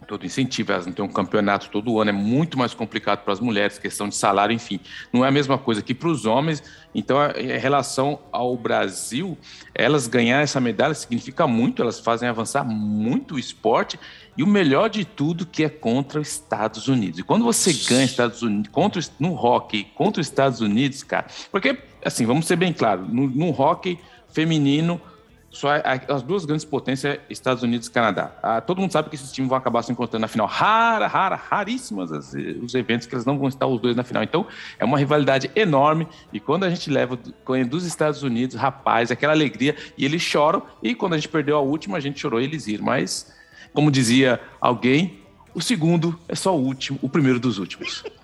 todo 0.06 0.26
incentivo, 0.26 0.72
elas 0.72 0.86
não 0.86 0.92
têm 0.92 1.04
um 1.04 1.08
campeonato 1.08 1.70
todo 1.70 1.98
ano, 2.00 2.10
é 2.10 2.12
muito 2.12 2.58
mais 2.58 2.74
complicado 2.74 3.24
para 3.24 3.32
as 3.32 3.40
mulheres, 3.40 3.78
questão 3.78 4.08
de 4.08 4.14
salário, 4.14 4.54
enfim. 4.54 4.78
Não 5.10 5.24
é 5.24 5.28
a 5.28 5.32
mesma 5.32 5.58
coisa 5.58 5.82
que 5.82 5.94
para 5.94 6.08
os 6.08 6.26
homens. 6.26 6.62
Então, 6.94 7.18
em 7.30 7.58
relação 7.58 8.20
ao 8.30 8.56
Brasil, 8.56 9.36
elas 9.74 10.06
ganhar 10.06 10.42
essa 10.42 10.60
medalha 10.60 10.94
significa 10.94 11.46
muito, 11.46 11.82
elas 11.82 11.98
fazem 11.98 12.28
avançar 12.28 12.62
muito 12.62 13.34
o 13.34 13.38
esporte 13.38 13.98
e 14.36 14.42
o 14.42 14.46
melhor 14.46 14.88
de 14.90 15.04
tudo 15.04 15.46
que 15.46 15.64
é 15.64 15.68
contra 15.68 16.20
os 16.20 16.28
Estados 16.28 16.88
Unidos. 16.88 17.18
E 17.18 17.22
quando 17.22 17.44
você 17.44 17.72
ganha 17.72 18.04
Estados 18.04 18.42
Unidos 18.42 18.70
contra 18.70 19.00
no 19.18 19.34
hockey 19.34 19.84
contra 19.94 20.20
os 20.20 20.26
Estados 20.26 20.60
Unidos, 20.60 21.02
cara, 21.02 21.26
porque 21.50 21.78
assim, 22.04 22.26
vamos 22.26 22.46
ser 22.46 22.56
bem 22.56 22.72
claros, 22.72 23.08
no, 23.08 23.28
no 23.28 23.50
hockey 23.50 23.98
feminino 24.28 25.00
só 25.56 25.70
as 26.08 26.22
duas 26.22 26.44
grandes 26.44 26.66
potências, 26.66 27.18
Estados 27.30 27.62
Unidos 27.62 27.86
e 27.86 27.90
Canadá. 27.90 28.36
Ah, 28.42 28.60
todo 28.60 28.78
mundo 28.78 28.92
sabe 28.92 29.08
que 29.08 29.16
esses 29.16 29.32
times 29.32 29.48
vão 29.48 29.56
acabar 29.56 29.82
se 29.82 29.90
encontrando 29.90 30.20
na 30.20 30.28
final. 30.28 30.46
Rara, 30.46 31.06
rara, 31.06 31.34
raríssimas 31.34 32.12
as, 32.12 32.34
os 32.62 32.74
eventos 32.74 33.06
que 33.06 33.14
eles 33.14 33.24
não 33.24 33.38
vão 33.38 33.48
estar 33.48 33.66
os 33.66 33.80
dois 33.80 33.96
na 33.96 34.04
final. 34.04 34.22
Então, 34.22 34.46
é 34.78 34.84
uma 34.84 34.98
rivalidade 34.98 35.50
enorme. 35.56 36.06
E 36.30 36.38
quando 36.38 36.64
a 36.64 36.70
gente 36.70 36.90
leva 36.90 37.18
dos 37.68 37.86
Estados 37.86 38.22
Unidos, 38.22 38.54
rapaz, 38.54 39.10
aquela 39.10 39.32
alegria, 39.32 39.74
e 39.96 40.04
eles 40.04 40.20
choram. 40.20 40.62
E 40.82 40.94
quando 40.94 41.14
a 41.14 41.16
gente 41.16 41.28
perdeu 41.28 41.56
a 41.56 41.60
última, 41.60 41.96
a 41.96 42.00
gente 42.00 42.20
chorou 42.20 42.40
e 42.40 42.44
eles 42.44 42.66
riram. 42.66 42.84
Mas, 42.84 43.32
como 43.76 43.90
dizia 43.90 44.40
alguém, 44.58 45.18
o 45.54 45.60
segundo 45.60 46.18
é 46.26 46.34
só 46.34 46.56
o 46.56 46.58
último, 46.58 46.98
o 47.02 47.10
primeiro 47.10 47.38
dos 47.38 47.58
últimos. 47.58 48.02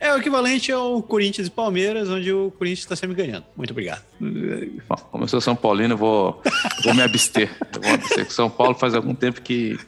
É 0.00 0.12
o 0.12 0.18
equivalente 0.18 0.70
ao 0.72 1.00
Corinthians 1.02 1.46
e 1.46 1.50
Palmeiras, 1.50 2.08
onde 2.08 2.32
o 2.32 2.50
Corinthians 2.52 2.80
está 2.80 2.96
sempre 2.96 3.16
ganhando. 3.16 3.44
Muito 3.56 3.70
obrigado. 3.70 4.02
Bom, 4.20 4.96
como 5.10 5.24
eu 5.24 5.28
sou 5.28 5.40
São 5.40 5.54
Paulino, 5.54 5.94
eu 5.94 5.98
vou, 5.98 6.42
vou 6.84 6.94
me 6.94 7.02
abster. 7.02 7.50
Eu 7.74 7.80
vou 7.80 7.94
abster. 7.94 8.30
São 8.30 8.50
Paulo 8.50 8.74
faz 8.74 8.94
algum 8.94 9.14
tempo 9.14 9.40
que 9.40 9.78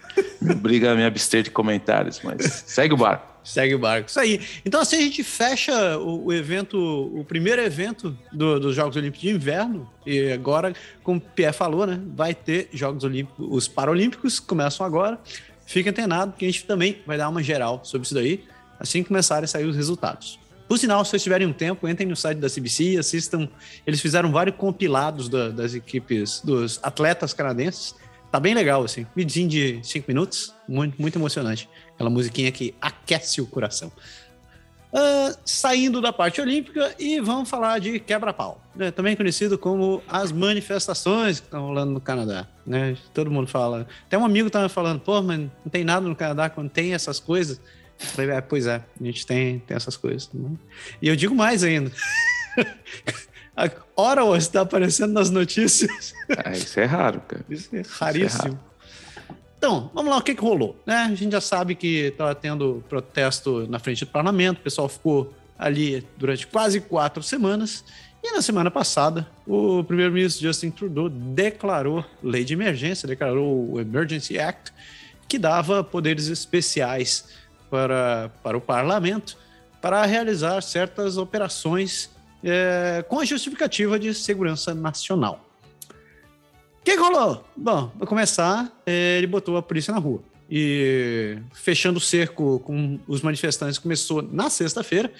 me 0.40 0.52
obriga 0.52 0.92
a 0.92 0.94
me 0.94 1.04
abster 1.04 1.42
de 1.42 1.50
comentários, 1.50 2.20
mas 2.22 2.64
segue 2.66 2.94
o 2.94 2.96
barco. 2.96 3.29
Segue 3.42 3.74
o 3.74 3.78
barco. 3.78 4.08
Isso 4.08 4.20
aí. 4.20 4.40
Então, 4.64 4.80
assim, 4.80 4.96
a 4.96 5.00
gente 5.00 5.24
fecha 5.24 5.98
o, 5.98 6.26
o 6.26 6.32
evento, 6.32 6.78
o 6.78 7.24
primeiro 7.24 7.62
evento 7.62 8.16
do, 8.32 8.60
dos 8.60 8.76
Jogos 8.76 8.96
Olímpicos 8.96 9.20
de 9.20 9.30
Inverno. 9.30 9.90
E 10.04 10.32
agora, 10.32 10.74
como 11.02 11.18
o 11.18 11.20
Pierre 11.20 11.54
falou, 11.54 11.86
né? 11.86 12.00
Vai 12.14 12.34
ter 12.34 12.68
Jogos 12.72 13.04
Olímpicos, 13.04 13.46
os 13.50 13.68
Paralímpicos 13.68 14.38
começam 14.38 14.84
agora. 14.84 15.18
Fique 15.66 15.88
antenado, 15.88 16.32
que 16.36 16.44
a 16.44 16.48
gente 16.48 16.64
também 16.64 16.98
vai 17.06 17.16
dar 17.16 17.28
uma 17.28 17.42
geral 17.42 17.80
sobre 17.84 18.04
isso 18.04 18.14
daí 18.14 18.44
assim 18.80 19.02
que 19.02 19.08
começarem 19.08 19.44
a 19.44 19.46
sair 19.46 19.66
os 19.66 19.76
resultados. 19.76 20.40
Por 20.66 20.78
sinal, 20.78 21.04
se 21.04 21.10
vocês 21.10 21.22
tiverem 21.22 21.46
um 21.46 21.52
tempo, 21.52 21.86
entrem 21.86 22.08
no 22.08 22.16
site 22.16 22.38
da 22.38 22.48
CBC 22.48 22.92
e 22.92 22.98
assistam. 22.98 23.48
Eles 23.86 24.00
fizeram 24.00 24.32
vários 24.32 24.56
compilados 24.56 25.28
da, 25.28 25.50
das 25.50 25.74
equipes, 25.74 26.40
dos 26.42 26.80
atletas 26.82 27.34
canadenses. 27.34 27.94
Tá 28.30 28.38
bem 28.38 28.54
legal, 28.54 28.84
assim. 28.84 29.04
Videozinho 29.14 29.48
de 29.48 29.80
cinco 29.82 30.06
minutos, 30.08 30.54
muito, 30.68 31.00
muito 31.00 31.18
emocionante. 31.18 31.68
Aquela 32.00 32.08
musiquinha 32.08 32.50
que 32.50 32.74
aquece 32.80 33.42
o 33.42 33.46
coração. 33.46 33.92
Uh, 34.90 35.36
saindo 35.44 36.00
da 36.00 36.10
parte 36.14 36.40
olímpica 36.40 36.94
e 36.98 37.20
vamos 37.20 37.46
falar 37.46 37.78
de 37.78 38.00
quebra-pau, 38.00 38.58
né? 38.74 38.90
também 38.90 39.14
conhecido 39.14 39.58
como 39.58 40.02
as 40.08 40.32
manifestações 40.32 41.40
que 41.40 41.46
estão 41.46 41.66
rolando 41.66 41.92
no 41.92 42.00
Canadá. 42.00 42.48
Né? 42.64 42.96
Todo 43.12 43.30
mundo 43.30 43.46
fala. 43.46 43.86
Até 44.06 44.16
um 44.16 44.24
amigo 44.24 44.46
estava 44.46 44.70
falando, 44.70 44.98
pô, 45.00 45.20
mas 45.20 45.40
não 45.40 45.70
tem 45.70 45.84
nada 45.84 46.08
no 46.08 46.16
Canadá 46.16 46.48
quando 46.48 46.70
tem 46.70 46.94
essas 46.94 47.20
coisas. 47.20 47.60
Falei, 47.98 48.30
é, 48.30 48.40
pois 48.40 48.66
é, 48.66 48.82
a 48.98 49.04
gente 49.04 49.26
tem, 49.26 49.58
tem 49.58 49.76
essas 49.76 49.98
coisas. 49.98 50.30
Né? 50.32 50.52
E 51.02 51.08
eu 51.08 51.14
digo 51.14 51.34
mais 51.34 51.62
ainda. 51.62 51.92
a 53.54 53.70
Ottawa 53.94 54.38
está 54.38 54.62
aparecendo 54.62 55.12
nas 55.12 55.28
notícias. 55.28 56.14
É, 56.46 56.52
isso 56.56 56.80
é 56.80 56.86
raro, 56.86 57.20
cara. 57.28 57.44
Isso 57.50 57.68
é 57.76 57.82
raríssimo. 57.86 58.24
Isso 58.24 58.46
é 58.46 58.50
raro. 58.52 58.69
Então, 59.60 59.90
vamos 59.92 60.10
lá, 60.10 60.16
o 60.16 60.22
que, 60.22 60.34
que 60.34 60.40
rolou? 60.40 60.74
Né? 60.86 60.94
A 60.94 61.14
gente 61.14 61.32
já 61.32 61.40
sabe 61.40 61.74
que 61.74 62.06
estava 62.06 62.34
tendo 62.34 62.82
protesto 62.88 63.66
na 63.68 63.78
frente 63.78 64.06
do 64.06 64.10
parlamento, 64.10 64.56
o 64.56 64.62
pessoal 64.62 64.88
ficou 64.88 65.34
ali 65.58 66.02
durante 66.16 66.46
quase 66.46 66.80
quatro 66.80 67.22
semanas. 67.22 67.84
E 68.24 68.32
na 68.32 68.40
semana 68.40 68.70
passada, 68.70 69.28
o 69.46 69.84
primeiro-ministro 69.84 70.42
Justin 70.44 70.70
Trudeau 70.70 71.10
declarou 71.10 72.02
lei 72.22 72.42
de 72.42 72.54
emergência, 72.54 73.06
declarou 73.06 73.72
o 73.72 73.78
Emergency 73.78 74.38
Act, 74.38 74.72
que 75.28 75.38
dava 75.38 75.84
poderes 75.84 76.28
especiais 76.28 77.26
para, 77.68 78.30
para 78.42 78.56
o 78.56 78.62
parlamento 78.62 79.36
para 79.78 80.06
realizar 80.06 80.62
certas 80.62 81.18
operações 81.18 82.08
é, 82.42 83.04
com 83.06 83.20
a 83.20 83.26
justificativa 83.26 83.98
de 83.98 84.14
segurança 84.14 84.74
nacional. 84.74 85.49
O 86.80 86.84
que 86.84 86.96
rolou? 86.96 87.44
Bom, 87.56 87.88
para 87.98 88.06
começar, 88.06 88.70
é, 88.86 89.18
ele 89.18 89.26
botou 89.26 89.56
a 89.56 89.62
polícia 89.62 89.92
na 89.92 90.00
rua. 90.00 90.22
E 90.50 91.38
fechando 91.54 91.98
o 91.98 92.00
cerco 92.00 92.58
com 92.60 92.98
os 93.06 93.22
manifestantes 93.22 93.78
começou 93.78 94.20
na 94.22 94.50
sexta-feira 94.50 95.12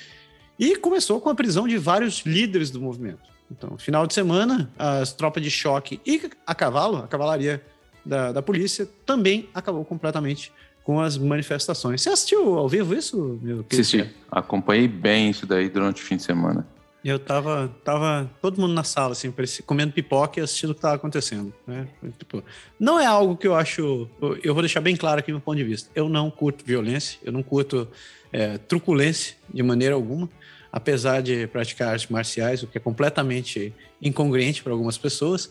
e 0.59 0.75
começou 0.77 1.21
com 1.21 1.29
a 1.29 1.35
prisão 1.35 1.69
de 1.69 1.79
vários 1.79 2.23
líderes 2.27 2.71
do 2.71 2.81
movimento. 2.81 3.31
Então, 3.51 3.77
final 3.79 4.07
de 4.07 4.15
semana, 4.15 4.71
as 4.79 5.13
tropas 5.13 5.43
de 5.43 5.51
choque 5.51 6.01
e 6.05 6.31
a 6.47 6.55
cavalo, 6.55 6.99
a 6.99 7.07
cavalaria 7.07 7.63
da, 8.05 8.33
da 8.33 8.43
polícia, 8.43 8.89
também 9.05 9.49
acabou 9.55 9.85
completamente 9.85 10.53
com 10.83 11.01
as 11.01 11.19
manifestações. 11.19 12.03
Você 12.03 12.11
assistiu 12.11 12.59
ao 12.59 12.69
vivo 12.69 12.95
isso, 12.95 13.39
meu 13.43 13.65
Assisti. 13.71 14.09
Acompanhei 14.31 14.89
bem 14.89 15.31
isso 15.31 15.47
daí 15.47 15.69
durante 15.69 16.03
o 16.03 16.05
fim 16.05 16.17
de 16.17 16.23
semana. 16.23 16.67
Eu 17.03 17.19
tava, 17.19 17.75
tava 17.83 18.31
todo 18.43 18.61
mundo 18.61 18.75
na 18.75 18.85
sala, 18.85 19.13
assim, 19.13 19.33
comendo 19.65 19.93
pipoca 19.93 20.39
e 20.39 20.43
assistindo 20.43 20.71
o 20.71 20.75
que 20.75 20.83
tava 20.83 20.97
acontecendo. 20.97 21.53
Né? 21.67 21.89
Tipo, 22.19 22.45
não 22.79 23.01
é 23.01 23.07
algo 23.07 23.37
que 23.37 23.47
eu 23.47 23.55
acho. 23.55 24.09
Eu 24.43 24.53
vou 24.53 24.63
deixar 24.63 24.83
bem 24.83 24.95
claro 24.95 25.19
aqui 25.19 25.33
meu 25.33 25.41
ponto 25.41 25.57
de 25.57 25.65
vista. 25.65 25.91
Eu 25.95 26.11
não 26.11 26.31
curto 26.31 26.63
violência, 26.65 27.19
eu 27.23 27.33
não 27.33 27.43
curto 27.43 27.89
é, 28.31 28.59
truculência 28.59 29.37
de 29.53 29.63
maneira 29.63 29.95
alguma, 29.95 30.29
apesar 30.71 31.23
de 31.23 31.47
praticar 31.47 31.89
artes 31.89 32.09
marciais, 32.11 32.63
o 32.63 32.67
que 32.67 32.77
é 32.77 32.81
completamente 32.81 33.73
incongruente 34.03 34.63
para 34.63 34.73
algumas 34.73 34.99
pessoas. 34.99 35.51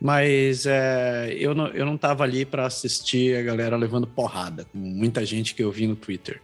Mas 0.00 0.64
é, 0.64 1.34
eu, 1.38 1.54
não, 1.54 1.66
eu 1.68 1.84
não 1.84 1.98
tava 1.98 2.24
ali 2.24 2.46
para 2.46 2.64
assistir 2.64 3.36
a 3.36 3.42
galera 3.42 3.76
levando 3.76 4.06
porrada, 4.06 4.64
com 4.64 4.78
muita 4.78 5.24
gente 5.26 5.54
que 5.54 5.62
eu 5.62 5.70
vi 5.70 5.86
no 5.86 5.96
Twitter. 5.96 6.40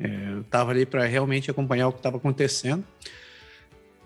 É, 0.00 0.08
eu 0.32 0.44
tava 0.44 0.72
ali 0.72 0.84
para 0.84 1.04
realmente 1.04 1.50
acompanhar 1.50 1.88
o 1.88 1.92
que 1.92 1.98
estava 1.98 2.16
acontecendo. 2.16 2.84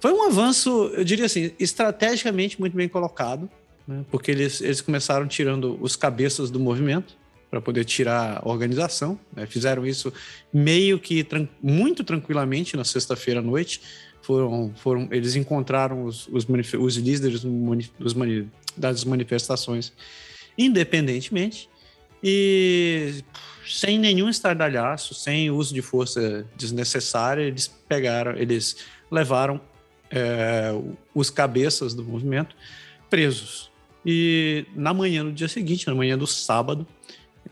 Foi 0.01 0.13
um 0.13 0.25
avanço, 0.25 0.91
eu 0.95 1.05
diria 1.05 1.27
assim, 1.27 1.51
estrategicamente 1.59 2.59
muito 2.61 2.77
bem 2.77 2.89
colocado, 2.89 3.49
né? 3.87 4.05
porque 4.11 4.31
eles, 4.31 4.61
eles 4.61 4.81
começaram 4.81 5.27
tirando 5.27 5.79
os 5.81 5.97
cabeças 5.97 6.51
do 6.51 6.61
movimento 6.61 7.17
para 7.51 7.61
poder 7.61 7.85
tirar 7.85 8.41
a 8.45 8.49
organização. 8.49 9.19
Né? 9.35 9.47
Fizeram 9.47 9.87
isso 9.87 10.13
meio 10.53 10.99
que 10.99 11.25
tran 11.25 11.49
muito 11.63 12.05
tranquilamente 12.05 12.77
na 12.77 12.85
sexta-feira 12.85 13.41
à 13.41 13.43
noite. 13.43 13.81
Foram, 14.23 14.73
foram, 14.77 15.09
eles 15.11 15.35
encontraram 15.37 16.05
os, 16.05 16.29
os, 16.29 16.47
os 16.79 16.97
líderes 16.97 17.45
mani 17.45 17.91
das 18.77 19.03
manifestações 19.03 19.93
independentemente 20.59 21.69
e 22.23 23.23
sem 23.65 23.99
nenhum 23.99 24.29
estardalhaço, 24.29 25.15
sem 25.15 25.51
uso 25.51 25.73
de 25.73 25.83
força 25.83 26.45
desnecessária, 26.57 27.43
eles 27.43 27.69
pegaram, 27.89 28.37
eles 28.37 28.77
levaram 29.11 29.61
é, 30.11 30.73
os 31.15 31.31
cabeças 31.31 31.95
do 31.95 32.05
movimento 32.05 32.55
presos. 33.11 33.71
E 34.05 34.67
na 34.75 34.95
manhã, 34.95 35.25
no 35.25 35.33
dia 35.33 35.49
seguinte, 35.49 35.87
na 35.87 35.95
manhã 35.95 36.17
do 36.17 36.27
sábado, 36.27 36.87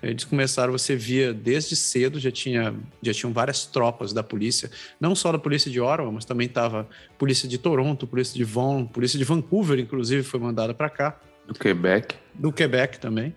eles 0.03 0.25
começaram, 0.25 0.73
você 0.73 0.95
via 0.95 1.33
desde 1.33 1.75
cedo, 1.75 2.21
já, 2.21 2.31
tinha, 2.31 2.75
já 3.03 3.13
tinham 3.13 3.33
várias 3.33 3.65
tropas 3.67 4.13
da 4.13 4.23
polícia, 4.23 4.71
não 5.01 5.15
só 5.15 5.33
da 5.33 5.39
polícia 5.39 5.71
de 5.71 5.81
Ottawa, 5.81 6.13
mas 6.13 6.25
também 6.25 6.47
estava 6.47 6.89
polícia 7.19 7.49
de 7.49 7.59
Toronto, 7.59 8.07
polícia 8.07 8.35
de 8.35 8.45
Vaughan, 8.45 8.87
polícia 8.87 9.19
de 9.19 9.25
Vancouver, 9.25 9.79
inclusive, 9.79 10.23
foi 10.23 10.39
mandada 10.39 10.75
para 10.75 10.91
cá. 10.91 11.19
Do 11.47 11.55
Quebec. 11.55 12.15
Do 12.35 12.53
Quebec 12.53 12.99
também. 12.99 13.35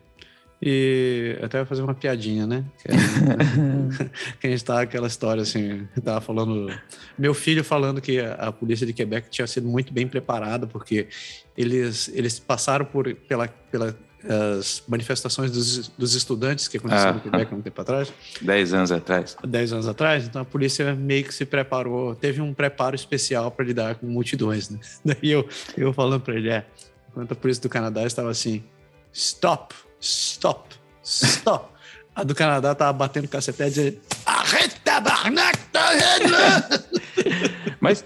E 0.62 1.38
até 1.42 1.64
fazer 1.64 1.82
uma 1.82 1.94
piadinha, 1.94 2.46
né? 2.46 2.66
Que, 2.78 2.88
que 4.42 4.48
a 4.48 4.50
gente 4.50 4.66
tá 4.66 4.82
aquela 4.82 5.08
história 5.08 5.42
assim, 5.42 5.88
tava 6.04 6.20
falando. 6.20 6.70
Meu 7.18 7.34
filho 7.34 7.64
falando 7.64 8.02
que 8.02 8.20
a, 8.20 8.34
a, 8.34 8.52
polícia 8.52 8.86
de 8.86 8.92
Quebec 8.92 9.30
tinha 9.30 9.48
sido 9.48 9.68
muito 9.68 9.94
bem 9.94 10.08
preparada, 10.08 10.68
porque 10.68 11.08
eles, 11.58 12.10
eles 12.14 12.40
passaram 12.40 12.86
por, 12.86 13.14
pela, 13.14 13.48
pela 13.48 13.96
as 14.22 14.84
manifestações 14.88 15.52
dos, 15.52 15.88
dos 15.90 16.14
estudantes 16.14 16.68
que 16.68 16.78
aconteceram 16.78 17.12
ah, 17.12 17.14
no 17.14 17.22
Quebec 17.22 17.54
há 17.54 17.56
um 17.56 17.62
tempo 17.62 17.82
atrás. 17.82 18.12
Dez 18.42 18.74
anos 18.74 18.92
atrás. 18.92 19.38
Dez 19.48 19.72
anos 19.72 19.88
atrás, 19.88 20.26
então 20.26 20.42
a 20.42 20.46
polícia 20.46 20.94
meio 20.94 21.24
que 21.24 21.34
se 21.34 21.46
preparou, 21.46 22.16
teve 22.16 22.42
um 22.42 22.54
preparo 22.54 22.96
especial 22.96 23.50
para 23.50 23.64
lidar 23.64 23.96
com 23.96 24.08
multidões, 24.08 24.70
né? 24.70 24.80
Daí 25.06 25.32
eu, 25.32 25.48
eu 25.78 25.94
falando 25.94 26.22
para 26.22 26.36
ele, 26.36 26.50
é, 26.50 26.66
enquanto 27.10 27.32
a 27.32 27.36
polícia 27.36 27.64
do 27.64 27.70
Canadá 27.70 28.06
estava 28.06 28.30
assim, 28.30 28.62
stop, 29.14 29.74
stop, 30.00 30.76
stop. 31.04 31.74
A 32.16 32.24
do 32.24 32.36
Canadá 32.36 32.76
tava 32.76 32.94
batendo 32.94 33.28
cacete 33.28 33.64
dizendo 33.64 33.98
Arreta 34.26 35.00
Barnac 35.00 35.60
Mas 37.80 38.04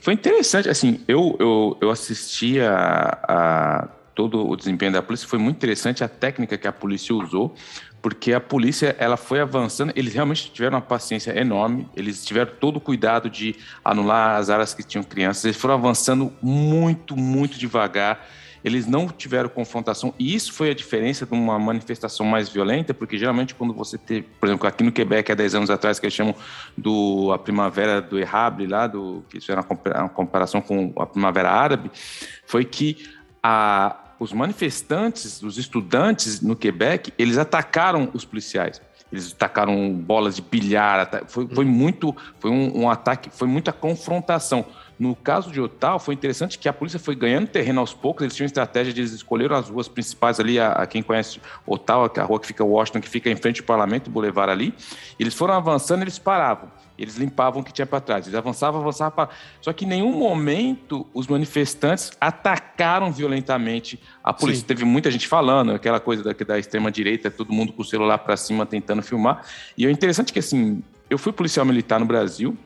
foi 0.00 0.12
interessante, 0.12 0.68
assim, 0.68 1.00
eu, 1.08 1.34
eu, 1.40 1.78
eu 1.80 1.90
assisti 1.90 2.60
a, 2.60 3.18
a 3.26 3.88
todo 4.14 4.46
o 4.46 4.54
desempenho 4.54 4.92
da 4.92 5.02
polícia, 5.02 5.26
foi 5.26 5.38
muito 5.38 5.56
interessante 5.56 6.04
a 6.04 6.08
técnica 6.08 6.58
que 6.58 6.68
a 6.68 6.72
polícia 6.72 7.14
usou, 7.14 7.54
porque 8.02 8.34
a 8.34 8.40
polícia 8.40 8.94
ela 8.98 9.16
foi 9.16 9.40
avançando, 9.40 9.94
eles 9.96 10.12
realmente 10.12 10.50
tiveram 10.50 10.76
uma 10.76 10.82
paciência 10.82 11.30
enorme, 11.38 11.88
eles 11.96 12.22
tiveram 12.22 12.52
todo 12.60 12.76
o 12.76 12.80
cuidado 12.80 13.30
de 13.30 13.56
anular 13.82 14.36
as 14.36 14.50
áreas 14.50 14.74
que 14.74 14.82
tinham 14.82 15.02
crianças, 15.02 15.46
eles 15.46 15.56
foram 15.56 15.72
avançando 15.72 16.30
muito, 16.42 17.16
muito 17.16 17.58
devagar 17.58 18.28
eles 18.64 18.86
não 18.86 19.06
tiveram 19.06 19.48
confrontação, 19.50 20.14
e 20.18 20.34
isso 20.34 20.52
foi 20.52 20.70
a 20.70 20.74
diferença 20.74 21.26
de 21.26 21.34
uma 21.34 21.58
manifestação 21.58 22.24
mais 22.24 22.48
violenta, 22.48 22.94
porque 22.94 23.18
geralmente 23.18 23.54
quando 23.54 23.74
você 23.74 23.98
tem, 23.98 24.22
por 24.22 24.46
exemplo, 24.48 24.66
aqui 24.66 24.82
no 24.82 24.90
Quebec, 24.90 25.30
há 25.30 25.34
10 25.34 25.54
anos 25.56 25.70
atrás, 25.70 25.98
que 25.98 26.06
eles 26.06 26.14
chamam 26.14 26.34
do 26.76 27.30
a 27.30 27.38
primavera 27.38 28.00
do 28.00 28.18
Errable, 28.18 28.66
lá, 28.66 28.86
do, 28.86 29.22
que 29.28 29.36
isso 29.36 29.52
era 29.52 29.60
uma 29.60 30.08
comparação 30.08 30.62
com 30.62 30.92
a 30.96 31.04
primavera 31.04 31.50
árabe, 31.50 31.90
foi 32.46 32.64
que 32.64 33.06
a, 33.42 34.14
os 34.18 34.32
manifestantes, 34.32 35.42
os 35.42 35.58
estudantes 35.58 36.40
no 36.40 36.56
Quebec, 36.56 37.12
eles 37.18 37.36
atacaram 37.36 38.08
os 38.14 38.24
policiais. 38.24 38.80
Eles 39.12 39.32
atacaram 39.32 39.92
bolas 39.92 40.36
de 40.36 40.42
bilhar, 40.42 41.22
foi, 41.28 41.46
foi 41.46 41.64
muito, 41.64 42.16
foi 42.40 42.50
um, 42.50 42.80
um 42.80 42.90
ataque, 42.90 43.28
foi 43.30 43.46
muita 43.46 43.72
confrontação. 43.72 44.64
No 44.98 45.16
caso 45.16 45.50
de 45.50 45.60
Otal, 45.60 45.98
foi 45.98 46.14
interessante 46.14 46.58
que 46.58 46.68
a 46.68 46.72
polícia 46.72 47.00
foi 47.00 47.16
ganhando 47.16 47.48
terreno 47.48 47.80
aos 47.80 47.92
poucos, 47.92 48.22
eles 48.22 48.34
tinham 48.34 48.46
estratégia 48.46 48.92
de 48.92 49.00
eles 49.00 49.12
escolheram 49.12 49.56
as 49.56 49.68
ruas 49.68 49.88
principais 49.88 50.38
ali, 50.38 50.58
a, 50.58 50.72
a 50.72 50.86
quem 50.86 51.02
conhece 51.02 51.40
Otal, 51.66 52.10
a 52.16 52.22
rua 52.22 52.38
que 52.38 52.46
fica 52.46 52.62
Washington, 52.62 53.00
que 53.00 53.08
fica 53.08 53.28
em 53.28 53.36
frente 53.36 53.60
ao 53.60 53.66
parlamento, 53.66 54.06
o 54.06 54.10
Boulevard 54.10 54.52
ali. 54.52 54.72
Eles 55.18 55.34
foram 55.34 55.54
avançando, 55.54 56.02
eles 56.02 56.18
paravam, 56.18 56.70
eles 56.96 57.16
limpavam 57.16 57.60
o 57.60 57.64
que 57.64 57.72
tinha 57.72 57.86
para 57.86 58.00
trás, 58.00 58.26
eles 58.26 58.38
avançavam, 58.38 58.80
avançavam. 58.80 59.16
Para... 59.16 59.30
Só 59.60 59.72
que 59.72 59.84
em 59.84 59.88
nenhum 59.88 60.12
momento 60.12 61.06
os 61.12 61.26
manifestantes 61.26 62.12
atacaram 62.20 63.10
violentamente 63.12 64.00
a 64.22 64.32
polícia. 64.32 64.60
Sim. 64.60 64.66
Teve 64.66 64.84
muita 64.84 65.10
gente 65.10 65.26
falando, 65.26 65.72
aquela 65.72 65.98
coisa 65.98 66.22
da, 66.22 66.32
da 66.32 66.58
extrema-direita, 66.58 67.30
todo 67.30 67.52
mundo 67.52 67.72
com 67.72 67.82
o 67.82 67.84
celular 67.84 68.18
para 68.18 68.36
cima 68.36 68.64
tentando 68.64 69.02
filmar. 69.02 69.44
E 69.76 69.86
é 69.86 69.90
interessante 69.90 70.32
que, 70.32 70.38
assim, 70.38 70.82
eu 71.10 71.18
fui 71.18 71.32
policial 71.32 71.66
militar 71.66 71.98
no 71.98 72.06
Brasil, 72.06 72.56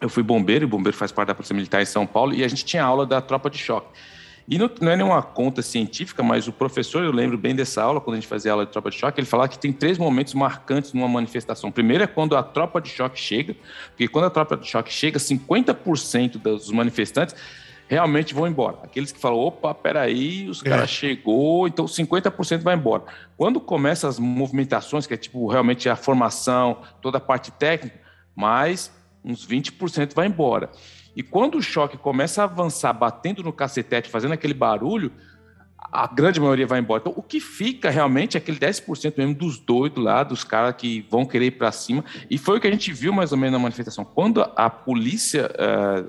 eu 0.00 0.08
fui 0.08 0.22
bombeiro, 0.22 0.64
e 0.64 0.66
bombeiro 0.66 0.96
faz 0.96 1.12
parte 1.12 1.28
da 1.28 1.34
Polícia 1.34 1.54
Militar 1.54 1.82
em 1.82 1.86
São 1.86 2.06
Paulo, 2.06 2.34
e 2.34 2.44
a 2.44 2.48
gente 2.48 2.64
tinha 2.64 2.84
aula 2.84 3.06
da 3.06 3.20
tropa 3.20 3.48
de 3.48 3.58
choque. 3.58 3.88
E 4.46 4.58
não, 4.58 4.70
não, 4.80 4.92
é 4.92 4.96
nenhuma 4.96 5.22
conta 5.22 5.62
científica, 5.62 6.22
mas 6.22 6.46
o 6.46 6.52
professor, 6.52 7.02
eu 7.02 7.10
lembro 7.10 7.38
bem 7.38 7.54
dessa 7.54 7.82
aula, 7.82 8.00
quando 8.00 8.16
a 8.16 8.20
gente 8.20 8.28
fazia 8.28 8.52
aula 8.52 8.66
de 8.66 8.72
tropa 8.72 8.90
de 8.90 8.96
choque, 8.96 9.18
ele 9.18 9.26
falava 9.26 9.48
que 9.48 9.58
tem 9.58 9.72
três 9.72 9.96
momentos 9.96 10.34
marcantes 10.34 10.92
numa 10.92 11.08
manifestação. 11.08 11.72
Primeiro 11.72 12.04
é 12.04 12.06
quando 12.06 12.36
a 12.36 12.42
tropa 12.42 12.80
de 12.80 12.90
choque 12.90 13.18
chega, 13.18 13.56
porque 13.88 14.06
quando 14.06 14.26
a 14.26 14.30
tropa 14.30 14.56
de 14.56 14.66
choque 14.66 14.92
chega, 14.92 15.18
50% 15.18 16.36
dos 16.36 16.70
manifestantes 16.70 17.34
realmente 17.88 18.34
vão 18.34 18.46
embora. 18.46 18.78
Aqueles 18.82 19.12
que 19.12 19.18
falam, 19.18 19.38
opa, 19.38 19.74
peraí, 19.74 20.46
os 20.48 20.64
é. 20.64 20.68
caras 20.68 20.90
chegou, 20.90 21.66
então 21.66 21.86
50% 21.86 22.60
vai 22.60 22.74
embora. 22.74 23.04
Quando 23.38 23.58
começam 23.60 24.10
as 24.10 24.18
movimentações, 24.18 25.06
que 25.06 25.14
é 25.14 25.16
tipo 25.16 25.46
realmente 25.48 25.88
a 25.88 25.96
formação, 25.96 26.82
toda 27.00 27.16
a 27.16 27.20
parte 27.20 27.50
técnica, 27.50 27.98
mas 28.36 28.92
uns 29.24 29.46
20% 29.46 30.14
vai 30.14 30.26
embora. 30.26 30.70
E 31.16 31.22
quando 31.22 31.56
o 31.56 31.62
choque 31.62 31.96
começa 31.96 32.42
a 32.42 32.44
avançar, 32.44 32.92
batendo 32.92 33.42
no 33.42 33.52
cacetete, 33.52 34.10
fazendo 34.10 34.34
aquele 34.34 34.54
barulho, 34.54 35.12
a 35.92 36.06
grande 36.08 36.40
maioria 36.40 36.66
vai 36.66 36.80
embora. 36.80 37.00
Então, 37.00 37.14
o 37.16 37.22
que 37.22 37.38
fica 37.38 37.88
realmente 37.88 38.36
é 38.36 38.38
aquele 38.38 38.58
10% 38.58 39.14
mesmo 39.16 39.34
dos 39.34 39.58
doidos 39.58 40.02
lá, 40.02 40.24
dos 40.24 40.42
caras 40.42 40.74
que 40.76 41.06
vão 41.08 41.24
querer 41.24 41.46
ir 41.46 41.50
para 41.52 41.70
cima. 41.70 42.04
E 42.28 42.36
foi 42.36 42.58
o 42.58 42.60
que 42.60 42.66
a 42.66 42.70
gente 42.70 42.92
viu 42.92 43.12
mais 43.12 43.30
ou 43.30 43.38
menos 43.38 43.52
na 43.52 43.58
manifestação. 43.60 44.04
Quando 44.04 44.42
a 44.56 44.68
polícia, 44.68 45.50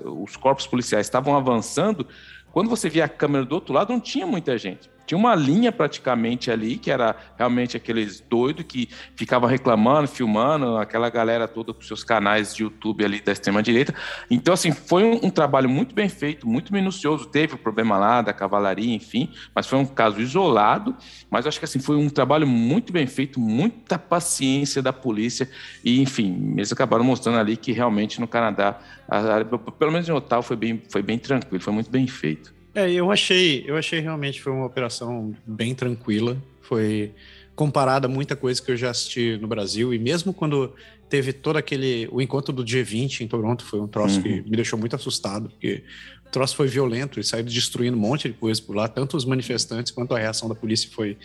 uh, 0.04 0.22
os 0.22 0.36
corpos 0.36 0.66
policiais 0.66 1.06
estavam 1.06 1.36
avançando, 1.36 2.06
quando 2.52 2.68
você 2.68 2.88
via 2.88 3.04
a 3.04 3.08
câmera 3.08 3.44
do 3.44 3.54
outro 3.54 3.72
lado, 3.72 3.92
não 3.92 4.00
tinha 4.00 4.26
muita 4.26 4.58
gente. 4.58 4.90
Tinha 5.06 5.16
uma 5.16 5.34
linha 5.34 5.70
praticamente 5.70 6.50
ali, 6.50 6.76
que 6.76 6.90
era 6.90 7.14
realmente 7.38 7.76
aqueles 7.76 8.20
doidos 8.20 8.64
que 8.66 8.88
ficavam 9.14 9.48
reclamando, 9.48 10.08
filmando, 10.08 10.76
aquela 10.76 11.08
galera 11.08 11.46
toda 11.46 11.72
com 11.72 11.80
seus 11.80 12.02
canais 12.02 12.54
de 12.54 12.64
YouTube 12.64 13.04
ali 13.04 13.20
da 13.20 13.30
extrema-direita. 13.30 13.94
Então, 14.28 14.52
assim, 14.52 14.72
foi 14.72 15.04
um, 15.04 15.26
um, 15.26 15.30
trabalho 15.30 15.68
muito 15.68 15.94
bem 15.94 16.08
feito, 16.08 16.48
muito 16.48 16.72
minucioso. 16.72 17.26
Teve 17.26 17.54
o 17.54 17.58
problema 17.58 17.96
lá 17.96 18.20
da 18.20 18.32
cavalaria, 18.32 18.94
enfim, 18.94 19.30
mas 19.54 19.66
foi 19.66 19.78
um 19.78 19.86
caso 19.86 20.20
isolado. 20.20 20.96
Mas 21.30 21.46
acho 21.46 21.58
que, 21.58 21.64
assim, 21.64 21.78
foi 21.78 21.96
um 21.96 22.08
trabalho 22.08 22.46
muito 22.46 22.92
bem 22.92 23.06
feito, 23.06 23.38
muita 23.38 23.98
paciência 23.98 24.82
da 24.82 24.92
polícia. 24.92 25.48
E, 25.84 26.00
enfim, 26.02 26.54
eles 26.56 26.72
acabaram 26.72 27.04
mostrando 27.04 27.38
ali 27.38 27.56
que 27.56 27.70
realmente 27.70 28.20
no 28.20 28.26
Canadá, 28.26 28.80
a, 29.08 29.38
a, 29.38 29.44
pelo 29.44 29.92
menos 29.92 30.08
em 30.08 30.12
Ottawa, 30.12 30.42
foi 30.42 30.56
bem, 30.56 30.82
foi 30.90 31.02
bem 31.02 31.18
tranquilo, 31.18 31.62
foi 31.62 31.72
muito 31.72 31.90
bem 31.90 32.06
feito. 32.08 32.55
É, 32.76 32.92
eu 32.92 33.10
achei, 33.10 33.64
eu 33.66 33.74
achei 33.74 34.00
realmente 34.00 34.42
foi 34.42 34.52
uma 34.52 34.66
operação 34.66 35.34
bem 35.46 35.74
tranquila. 35.74 36.36
Foi 36.60 37.10
comparada 37.54 38.06
a 38.06 38.10
muita 38.10 38.36
coisa 38.36 38.60
que 38.62 38.70
eu 38.70 38.76
já 38.76 38.90
assisti 38.90 39.38
no 39.38 39.48
Brasil 39.48 39.94
e 39.94 39.98
mesmo 39.98 40.34
quando 40.34 40.74
teve 41.08 41.32
todo 41.32 41.56
aquele 41.56 42.06
o 42.12 42.20
encontro 42.20 42.52
do 42.52 42.62
G20 42.62 43.22
em 43.22 43.26
Toronto 43.28 43.64
foi 43.64 43.80
um 43.80 43.86
troço 43.88 44.16
uhum. 44.16 44.22
que 44.22 44.28
me 44.42 44.56
deixou 44.56 44.78
muito 44.78 44.94
assustado 44.94 45.48
porque 45.48 45.82
o 46.26 46.30
troço 46.30 46.54
foi 46.54 46.66
violento 46.68 47.18
e 47.18 47.24
saiu 47.24 47.44
destruindo 47.44 47.96
um 47.96 48.00
monte 48.00 48.28
de 48.28 48.34
coisa 48.34 48.60
por 48.60 48.76
lá, 48.76 48.86
tanto 48.86 49.16
os 49.16 49.24
manifestantes 49.24 49.90
quanto 49.90 50.14
a 50.14 50.18
reação 50.18 50.46
da 50.46 50.54
polícia 50.54 50.90
foi 50.92 51.16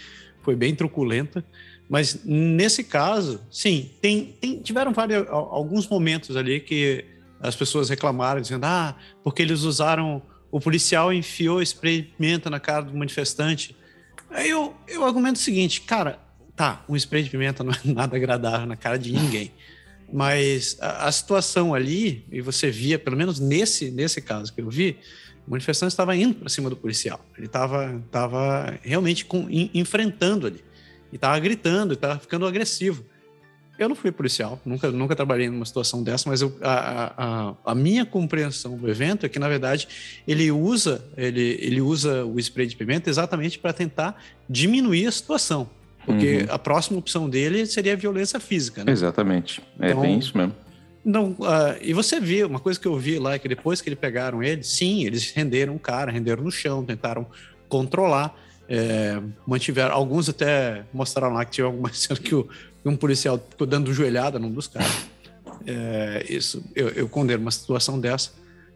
foi 0.42 0.56
bem 0.56 0.74
truculenta. 0.74 1.44
Mas 1.90 2.24
nesse 2.24 2.84
caso, 2.84 3.42
sim, 3.52 3.92
tem, 4.02 4.34
tem 4.40 4.60
tiveram 4.60 4.94
vários 4.94 5.28
alguns 5.28 5.88
momentos 5.88 6.38
ali 6.38 6.62
que 6.62 7.04
as 7.42 7.56
pessoas 7.56 7.90
reclamaram, 7.90 8.40
dizendo, 8.40 8.66
ah, 8.66 8.96
porque 9.24 9.42
eles 9.42 9.64
usaram, 9.64 10.22
o 10.52 10.60
policial 10.60 11.14
enfiou 11.14 11.62
spray 11.62 12.04
pimenta 12.04 12.50
na 12.50 12.60
cara 12.60 12.84
do 12.84 12.96
manifestante. 12.96 13.76
Aí 14.30 14.50
eu, 14.50 14.76
eu 14.88 15.06
argumento 15.06 15.38
o 15.38 15.44
seguinte, 15.44 15.82
cara, 15.82 16.20
tá, 16.56 16.84
um 16.88 16.96
spray 16.96 17.24
de 17.24 17.30
pimenta 17.30 17.64
não 17.64 17.72
é 17.72 17.80
nada 17.86 18.18
agradável 18.18 18.68
na 18.68 18.76
cara 18.76 19.00
de 19.00 19.12
ninguém. 19.12 19.52
Mas 20.12 20.78
a, 20.82 21.08
a 21.08 21.12
situação 21.12 21.74
ali, 21.74 22.26
e 22.30 22.42
você 22.42 22.70
via, 22.70 23.00
pelo 23.00 23.16
menos 23.16 23.40
nesse, 23.40 23.90
nesse 23.90 24.22
caso 24.22 24.54
que 24.54 24.60
eu 24.60 24.70
vi, 24.70 24.98
o 25.48 25.52
manifestante 25.52 25.94
estava 25.94 26.16
indo 26.16 26.36
para 26.36 26.50
cima 26.50 26.70
do 26.70 26.76
policial. 26.76 27.26
Ele 27.38 27.48
estava 27.48 28.02
tava 28.12 28.78
realmente 28.82 29.24
com, 29.26 29.50
in, 29.50 29.72
enfrentando 29.74 30.48
ali. 30.48 30.64
E 31.12 31.16
estava 31.16 31.40
gritando, 31.40 31.94
estava 31.94 32.20
ficando 32.20 32.46
agressivo. 32.46 33.06
Eu 33.82 33.90
não 33.90 33.96
fui 33.96 34.12
policial, 34.12 34.62
nunca, 34.64 34.92
nunca 34.92 35.16
trabalhei 35.16 35.50
numa 35.50 35.66
situação 35.66 36.04
dessa, 36.04 36.30
mas 36.30 36.40
eu, 36.44 36.56
a, 36.62 37.14
a, 37.18 37.72
a, 37.72 37.74
minha 37.74 38.06
compreensão 38.06 38.78
do 38.78 38.88
evento 38.88 39.26
é 39.26 39.30
que, 39.30 39.40
na 39.40 39.50
verdade, 39.50 39.88
ele 40.28 40.52
usa, 40.52 41.04
ele, 41.18 41.58
ele 41.60 41.82
usa 41.82 42.24
o 42.24 42.40
spray 42.40 42.68
de 42.68 42.76
pimenta 42.76 43.10
exatamente 43.10 43.58
para 43.58 43.74
tentar 43.74 44.22
diminuir 44.48 45.08
a 45.08 45.12
situação. 45.12 45.68
Porque 46.06 46.42
uhum. 46.42 46.54
a 46.54 46.60
próxima 46.60 47.00
opção 47.00 47.28
dele 47.28 47.66
seria 47.66 47.94
a 47.94 47.96
violência 47.96 48.40
física, 48.40 48.84
né? 48.84 48.92
Exatamente. 48.92 49.64
É 49.80 49.90
então, 49.90 50.02
bem 50.02 50.20
isso 50.20 50.38
mesmo. 50.38 50.54
Não, 51.04 51.32
uh, 51.32 51.76
e 51.82 51.92
você 51.92 52.20
viu, 52.20 52.48
uma 52.48 52.60
coisa 52.60 52.80
que 52.80 52.88
eu 52.88 52.96
vi 53.00 53.18
lá, 53.18 53.34
é 53.34 53.40
que 53.40 53.48
depois 53.48 53.82
que 53.82 53.90
eles 53.90 54.00
pegaram 54.00 54.44
ele, 54.44 54.62
sim, 54.62 55.06
eles 55.06 55.32
renderam 55.32 55.76
o 55.76 55.80
cara, 55.80 56.12
renderam 56.12 56.44
no 56.44 56.52
chão, 56.52 56.86
tentaram 56.86 57.26
controlar, 57.68 58.36
é, 58.74 59.22
mantiveram, 59.46 59.94
alguns 59.94 60.30
até 60.30 60.86
mostraram 60.94 61.34
lá 61.34 61.44
que 61.44 61.52
tinha 61.52 61.66
alguma 61.66 61.92
cena 61.92 62.18
que 62.18 62.34
o, 62.34 62.48
um 62.86 62.96
policial 62.96 63.38
ficou 63.38 63.68
dando 63.68 63.94
joelhada 63.94 64.40
num 64.40 64.50
dos 64.50 64.68
caras. 64.68 65.10
É, 65.68 66.26
isso, 66.30 66.64
eu, 66.74 66.88
eu 66.90 67.10
condeno 67.10 67.42
uma 67.42 67.52
situação 67.52 68.00
dessa, 68.00 68.32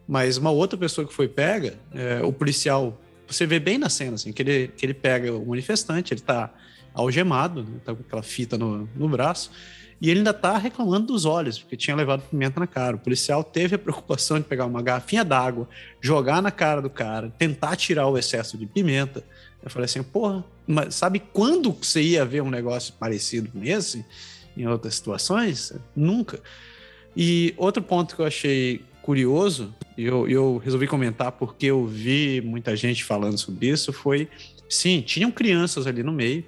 mas 0.06 0.36
uma 0.36 0.50
outra 0.50 0.78
pessoa 0.78 1.06
que 1.06 1.14
foi 1.14 1.26
pega, 1.26 1.78
é, 1.94 2.20
o 2.22 2.30
policial, 2.30 3.00
você 3.26 3.46
vê 3.46 3.58
bem 3.58 3.78
na 3.78 3.88
cena, 3.88 4.16
assim, 4.16 4.32
que 4.32 4.42
ele, 4.42 4.68
que 4.68 4.84
ele 4.84 4.92
pega 4.92 5.32
o 5.32 5.46
manifestante, 5.46 6.12
ele 6.12 6.20
tá 6.20 6.52
algemado, 6.92 7.64
né, 7.64 7.78
tá 7.82 7.94
com 7.94 8.02
aquela 8.02 8.22
fita 8.22 8.58
no, 8.58 8.86
no 8.94 9.08
braço, 9.08 9.50
e 9.98 10.10
ele 10.10 10.20
ainda 10.20 10.34
tá 10.34 10.58
reclamando 10.58 11.06
dos 11.06 11.24
olhos, 11.24 11.58
porque 11.58 11.74
tinha 11.74 11.96
levado 11.96 12.22
pimenta 12.28 12.60
na 12.60 12.66
cara. 12.66 12.96
O 12.96 12.98
policial 12.98 13.42
teve 13.42 13.76
a 13.76 13.78
preocupação 13.80 14.38
de 14.38 14.44
pegar 14.44 14.66
uma 14.66 14.82
garrafinha 14.82 15.24
d'água, 15.24 15.66
jogar 16.02 16.42
na 16.42 16.50
cara 16.50 16.82
do 16.82 16.90
cara, 16.90 17.32
tentar 17.38 17.76
tirar 17.76 18.06
o 18.06 18.18
excesso 18.18 18.58
de 18.58 18.66
pimenta. 18.66 19.24
Eu 19.62 19.70
falei 19.70 19.86
assim, 19.86 20.02
porra, 20.02 20.44
mas 20.66 20.94
sabe 20.94 21.20
quando 21.32 21.72
você 21.72 22.02
ia 22.02 22.24
ver 22.24 22.42
um 22.42 22.50
negócio 22.50 22.94
parecido 22.98 23.50
com 23.50 23.64
esse 23.64 24.04
em 24.56 24.66
outras 24.66 24.94
situações? 24.94 25.72
Nunca. 25.94 26.40
E 27.16 27.54
outro 27.56 27.82
ponto 27.82 28.14
que 28.14 28.22
eu 28.22 28.26
achei 28.26 28.82
curioso, 29.02 29.74
e 29.96 30.04
eu, 30.04 30.28
eu 30.28 30.58
resolvi 30.58 30.86
comentar 30.86 31.32
porque 31.32 31.66
eu 31.66 31.86
vi 31.86 32.40
muita 32.40 32.74
gente 32.74 33.04
falando 33.04 33.38
sobre 33.38 33.68
isso, 33.68 33.92
foi, 33.92 34.28
sim, 34.68 35.00
tinham 35.00 35.30
crianças 35.30 35.86
ali 35.86 36.02
no 36.02 36.12
meio, 36.12 36.44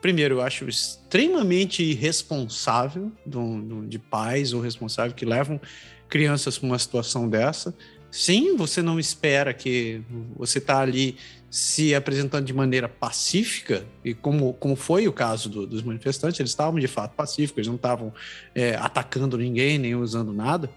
primeiro, 0.00 0.36
eu 0.36 0.40
acho 0.40 0.68
extremamente 0.68 1.82
irresponsável 1.82 3.10
de, 3.26 3.88
de 3.88 3.98
pais 3.98 4.52
ou 4.52 4.60
responsável 4.60 5.14
que 5.14 5.24
levam 5.24 5.60
crianças 6.08 6.56
para 6.56 6.66
uma 6.66 6.78
situação 6.78 7.28
dessa. 7.28 7.74
Sim, 8.08 8.56
você 8.56 8.80
não 8.80 9.00
espera 9.00 9.52
que 9.52 10.00
você 10.36 10.58
está 10.58 10.78
ali 10.78 11.16
se 11.50 11.94
apresentando 11.94 12.44
de 12.44 12.52
maneira 12.52 12.88
pacífica, 12.88 13.84
e 14.04 14.12
como, 14.14 14.52
como 14.54 14.76
foi 14.76 15.06
o 15.08 15.12
caso 15.12 15.48
do, 15.48 15.66
dos 15.66 15.82
manifestantes, 15.82 16.38
eles 16.40 16.50
estavam 16.50 16.78
de 16.78 16.88
fato 16.88 17.14
pacíficos, 17.14 17.58
eles 17.58 17.68
não 17.68 17.76
estavam 17.76 18.12
é, 18.54 18.74
atacando 18.76 19.38
ninguém, 19.38 19.78
nem 19.78 19.94
usando 19.94 20.32
nada. 20.32 20.70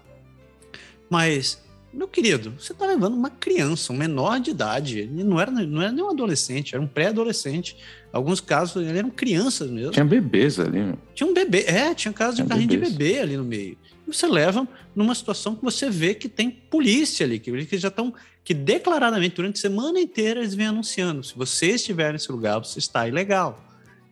Mas, 1.08 1.62
meu 1.92 2.06
querido, 2.06 2.54
você 2.58 2.72
está 2.72 2.86
levando 2.86 3.14
uma 3.14 3.30
criança, 3.30 3.92
um 3.92 3.96
menor 3.96 4.40
de 4.40 4.50
idade, 4.52 5.00
ele 5.00 5.24
não 5.24 5.40
era, 5.40 5.50
não 5.50 5.82
era 5.82 5.92
nem 5.92 6.04
um 6.04 6.10
adolescente, 6.10 6.74
era 6.74 6.82
um 6.82 6.86
pré-adolescente 6.86 7.76
alguns 8.12 8.40
casos 8.40 8.82
eles 8.82 8.96
eram 8.96 9.10
crianças 9.10 9.70
mesmo. 9.70 9.92
Tinha 9.92 10.04
bebês 10.04 10.58
ali. 10.58 10.94
Tinha 11.14 11.28
um 11.28 11.34
bebê, 11.34 11.64
é, 11.66 11.94
tinha 11.94 12.12
casos 12.12 12.36
de 12.36 12.44
carrinho 12.44 12.68
bebês. 12.68 12.92
de 12.92 12.98
bebê 12.98 13.18
ali 13.20 13.36
no 13.36 13.44
meio. 13.44 13.76
E 14.06 14.14
você 14.14 14.26
leva 14.26 14.66
numa 14.94 15.14
situação 15.14 15.54
que 15.54 15.62
você 15.62 15.88
vê 15.88 16.14
que 16.14 16.28
tem 16.28 16.50
polícia 16.50 17.24
ali, 17.24 17.38
que, 17.38 17.66
que 17.66 17.78
já 17.78 17.88
estão, 17.88 18.12
que 18.50 18.54
declaradamente 18.54 19.36
durante 19.36 19.58
a 19.58 19.60
semana 19.60 20.00
inteira 20.00 20.40
eles 20.40 20.56
vêm 20.56 20.66
anunciando: 20.66 21.22
se 21.22 21.36
você 21.36 21.68
estiver 21.68 22.12
nesse 22.12 22.32
lugar, 22.32 22.58
você 22.58 22.80
está 22.80 23.06
ilegal. 23.06 23.62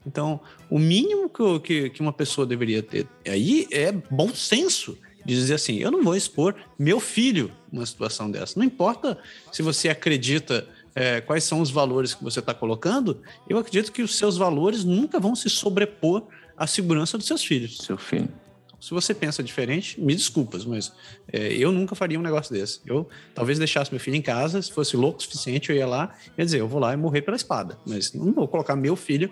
Então, 0.06 0.38
o 0.70 0.78
mínimo 0.78 1.28
que, 1.28 1.58
que, 1.58 1.90
que 1.90 2.00
uma 2.00 2.12
pessoa 2.12 2.46
deveria 2.46 2.80
ter 2.80 3.08
aí 3.26 3.66
é 3.72 3.90
bom 3.90 4.32
senso 4.32 4.96
de 5.26 5.34
dizer 5.34 5.54
assim: 5.54 5.78
eu 5.78 5.90
não 5.90 6.04
vou 6.04 6.14
expor 6.14 6.54
meu 6.78 7.00
filho 7.00 7.50
numa 7.72 7.84
situação 7.84 8.30
dessa. 8.30 8.56
Não 8.56 8.64
importa 8.64 9.18
se 9.50 9.60
você 9.60 9.88
acredita 9.88 10.68
é, 10.94 11.20
quais 11.20 11.42
são 11.42 11.60
os 11.60 11.72
valores 11.72 12.14
que 12.14 12.22
você 12.22 12.38
está 12.38 12.54
colocando, 12.54 13.20
eu 13.48 13.58
acredito 13.58 13.90
que 13.90 14.02
os 14.02 14.16
seus 14.16 14.36
valores 14.36 14.84
nunca 14.84 15.18
vão 15.18 15.34
se 15.34 15.50
sobrepor 15.50 16.22
à 16.56 16.64
segurança 16.64 17.18
dos 17.18 17.26
seus 17.26 17.42
filhos. 17.42 17.78
Seu 17.78 17.98
filho. 17.98 18.28
Se 18.80 18.92
você 18.92 19.12
pensa 19.12 19.42
diferente, 19.42 20.00
me 20.00 20.14
desculpas, 20.14 20.64
mas 20.64 20.92
é, 21.32 21.52
eu 21.52 21.72
nunca 21.72 21.94
faria 21.94 22.18
um 22.18 22.22
negócio 22.22 22.54
desse. 22.54 22.80
Eu 22.86 23.08
talvez 23.34 23.58
deixasse 23.58 23.90
meu 23.90 23.98
filho 23.98 24.16
em 24.16 24.22
casa, 24.22 24.62
se 24.62 24.72
fosse 24.72 24.96
louco 24.96 25.18
o 25.18 25.22
suficiente, 25.22 25.70
eu 25.70 25.76
ia 25.76 25.86
lá 25.86 26.14
ia 26.36 26.44
dizer, 26.44 26.60
eu 26.60 26.68
vou 26.68 26.80
lá 26.80 26.92
e 26.92 26.96
morrer 26.96 27.22
pela 27.22 27.36
espada. 27.36 27.78
Mas 27.86 28.12
não 28.12 28.32
vou 28.32 28.46
colocar 28.46 28.76
meu 28.76 28.94
filho, 28.94 29.30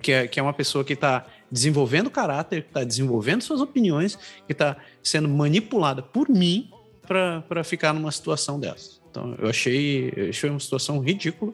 que 0.00 0.12
é, 0.12 0.26
que 0.26 0.40
é 0.40 0.42
uma 0.42 0.52
pessoa 0.52 0.84
que 0.84 0.94
está 0.94 1.26
desenvolvendo 1.50 2.10
caráter, 2.10 2.62
que 2.62 2.68
está 2.68 2.84
desenvolvendo 2.84 3.42
suas 3.42 3.60
opiniões, 3.60 4.16
que 4.46 4.52
está 4.52 4.76
sendo 5.02 5.28
manipulada 5.28 6.02
por 6.02 6.28
mim 6.28 6.70
para 7.06 7.64
ficar 7.64 7.92
numa 7.92 8.12
situação 8.12 8.58
dessa. 8.58 8.98
Então, 9.10 9.34
eu 9.38 9.48
achei, 9.48 10.12
eu 10.14 10.28
achei 10.28 10.50
uma 10.50 10.60
situação 10.60 10.98
ridícula. 11.00 11.52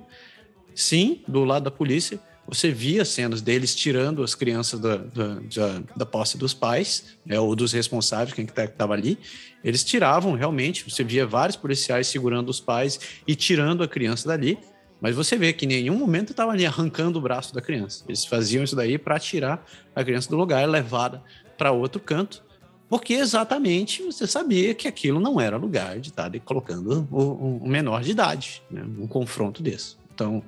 Sim, 0.75 1.23
do 1.29 1.45
lado 1.45 1.65
da 1.65 1.71
polícia, 1.71 2.19
você 2.47 2.71
via 2.71 3.05
cenas 3.05 3.41
deles 3.41 3.75
tirando 3.75 4.23
as 4.23 4.35
crianças 4.35 4.79
da, 4.79 4.97
da, 4.97 5.35
da, 5.35 5.83
da 5.97 6.07
posse 6.07 6.37
dos 6.37 6.53
pais, 6.53 7.17
né, 7.25 7.39
ou 7.41 7.57
dos 7.57 7.73
responsáveis, 7.73 8.35
quem 8.35 8.45
que 8.45 8.53
estava 8.53 8.73
tá, 8.77 8.93
ali. 8.93 9.19
Eles 9.63 9.83
tiravam 9.83 10.35
realmente, 10.35 10.89
você 10.89 11.03
via 11.03 11.27
vários 11.27 11.57
policiais 11.57 12.07
segurando 12.07 12.51
os 12.51 12.61
pais 12.61 13.01
e 13.27 13.35
tirando 13.35 13.83
a 13.83 13.89
criança 13.89 14.29
dali, 14.29 14.59
mas 15.01 15.15
você 15.15 15.37
vê 15.37 15.53
que 15.53 15.65
em 15.65 15.69
nenhum 15.69 15.97
momento 15.97 16.31
estava 16.31 16.53
ali 16.53 16.65
arrancando 16.65 17.19
o 17.19 17.23
braço 17.23 17.55
da 17.55 17.61
criança. 17.61 18.05
Eles 18.07 18.25
faziam 18.25 18.63
isso 18.63 18.77
daí 18.77 18.99
para 18.99 19.19
tirar 19.19 19.65
a 19.95 20.05
criança 20.05 20.29
do 20.29 20.37
lugar, 20.37 20.67
levada 20.69 21.23
para 21.57 21.73
outro 21.73 22.01
canto, 22.01 22.43
porque 22.89 23.15
exatamente 23.15 24.03
você 24.03 24.27
sabia 24.27 24.75
que 24.75 24.87
aquilo 24.87 25.19
não 25.19 25.41
era 25.41 25.57
lugar 25.57 25.99
de 25.99 26.11
estar 26.11 26.31
colocando 26.41 27.09
um 27.11 27.67
menor 27.67 28.03
de 28.03 28.11
idade, 28.11 28.63
né? 28.71 28.83
um 28.99 29.07
confronto 29.07 29.63
desse. 29.63 29.97
Então, 30.15 30.43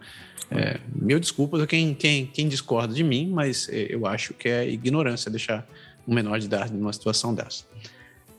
é, 0.50 0.78
mil 0.94 1.18
desculpas 1.18 1.60
a 1.60 1.66
quem, 1.66 1.94
quem, 1.94 2.26
quem 2.26 2.48
discorda 2.48 2.94
de 2.94 3.02
mim, 3.02 3.28
mas 3.28 3.68
é, 3.68 3.86
eu 3.90 4.06
acho 4.06 4.32
que 4.32 4.48
é 4.48 4.68
ignorância 4.68 5.30
deixar 5.30 5.66
um 6.06 6.14
menor 6.14 6.38
de 6.38 6.46
idade 6.46 6.72
numa 6.72 6.92
situação 6.92 7.34
dessa. 7.34 7.64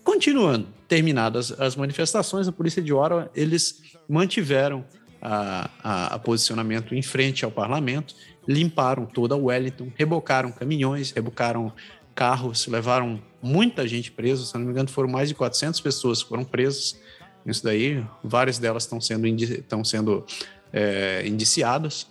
Continuando, 0.04 0.68
terminadas 0.88 1.52
as 1.60 1.76
manifestações, 1.76 2.48
a 2.48 2.52
polícia 2.52 2.82
de 2.82 2.94
Ottawa, 2.94 3.30
eles 3.36 3.82
mantiveram 4.08 4.86
a, 5.22 5.70
a, 5.84 6.16
a, 6.16 6.20
posicionamento 6.20 6.96
em 6.96 7.02
frente 7.02 7.44
ao 7.44 7.52
parlamento, 7.52 8.16
limparam 8.48 9.06
toda 9.06 9.36
Wellington, 9.36 9.92
rebocaram 9.98 10.50
caminhões, 10.52 11.12
rebocaram 11.12 11.74
carros, 12.16 12.68
levaram 12.68 13.22
muita 13.42 13.86
gente 13.86 14.10
presa, 14.10 14.46
se 14.46 14.54
não 14.58 14.66
me 14.66 14.72
engano, 14.72 14.90
foram 14.90 15.10
mais 15.10 15.28
de 15.28 15.36
400 15.36 15.82
pessoas 15.82 16.24
que 16.24 16.30
foram 16.30 16.46
presas. 16.46 16.98
Isso 17.46 17.64
daí, 17.64 18.04
várias 18.24 18.58
delas 18.58 18.84
estão 18.84 19.00
sendo, 19.02 19.28
estão 19.28 19.84
sendo 19.84 20.26
é, 20.72 21.24
indiciadas. 21.26 22.08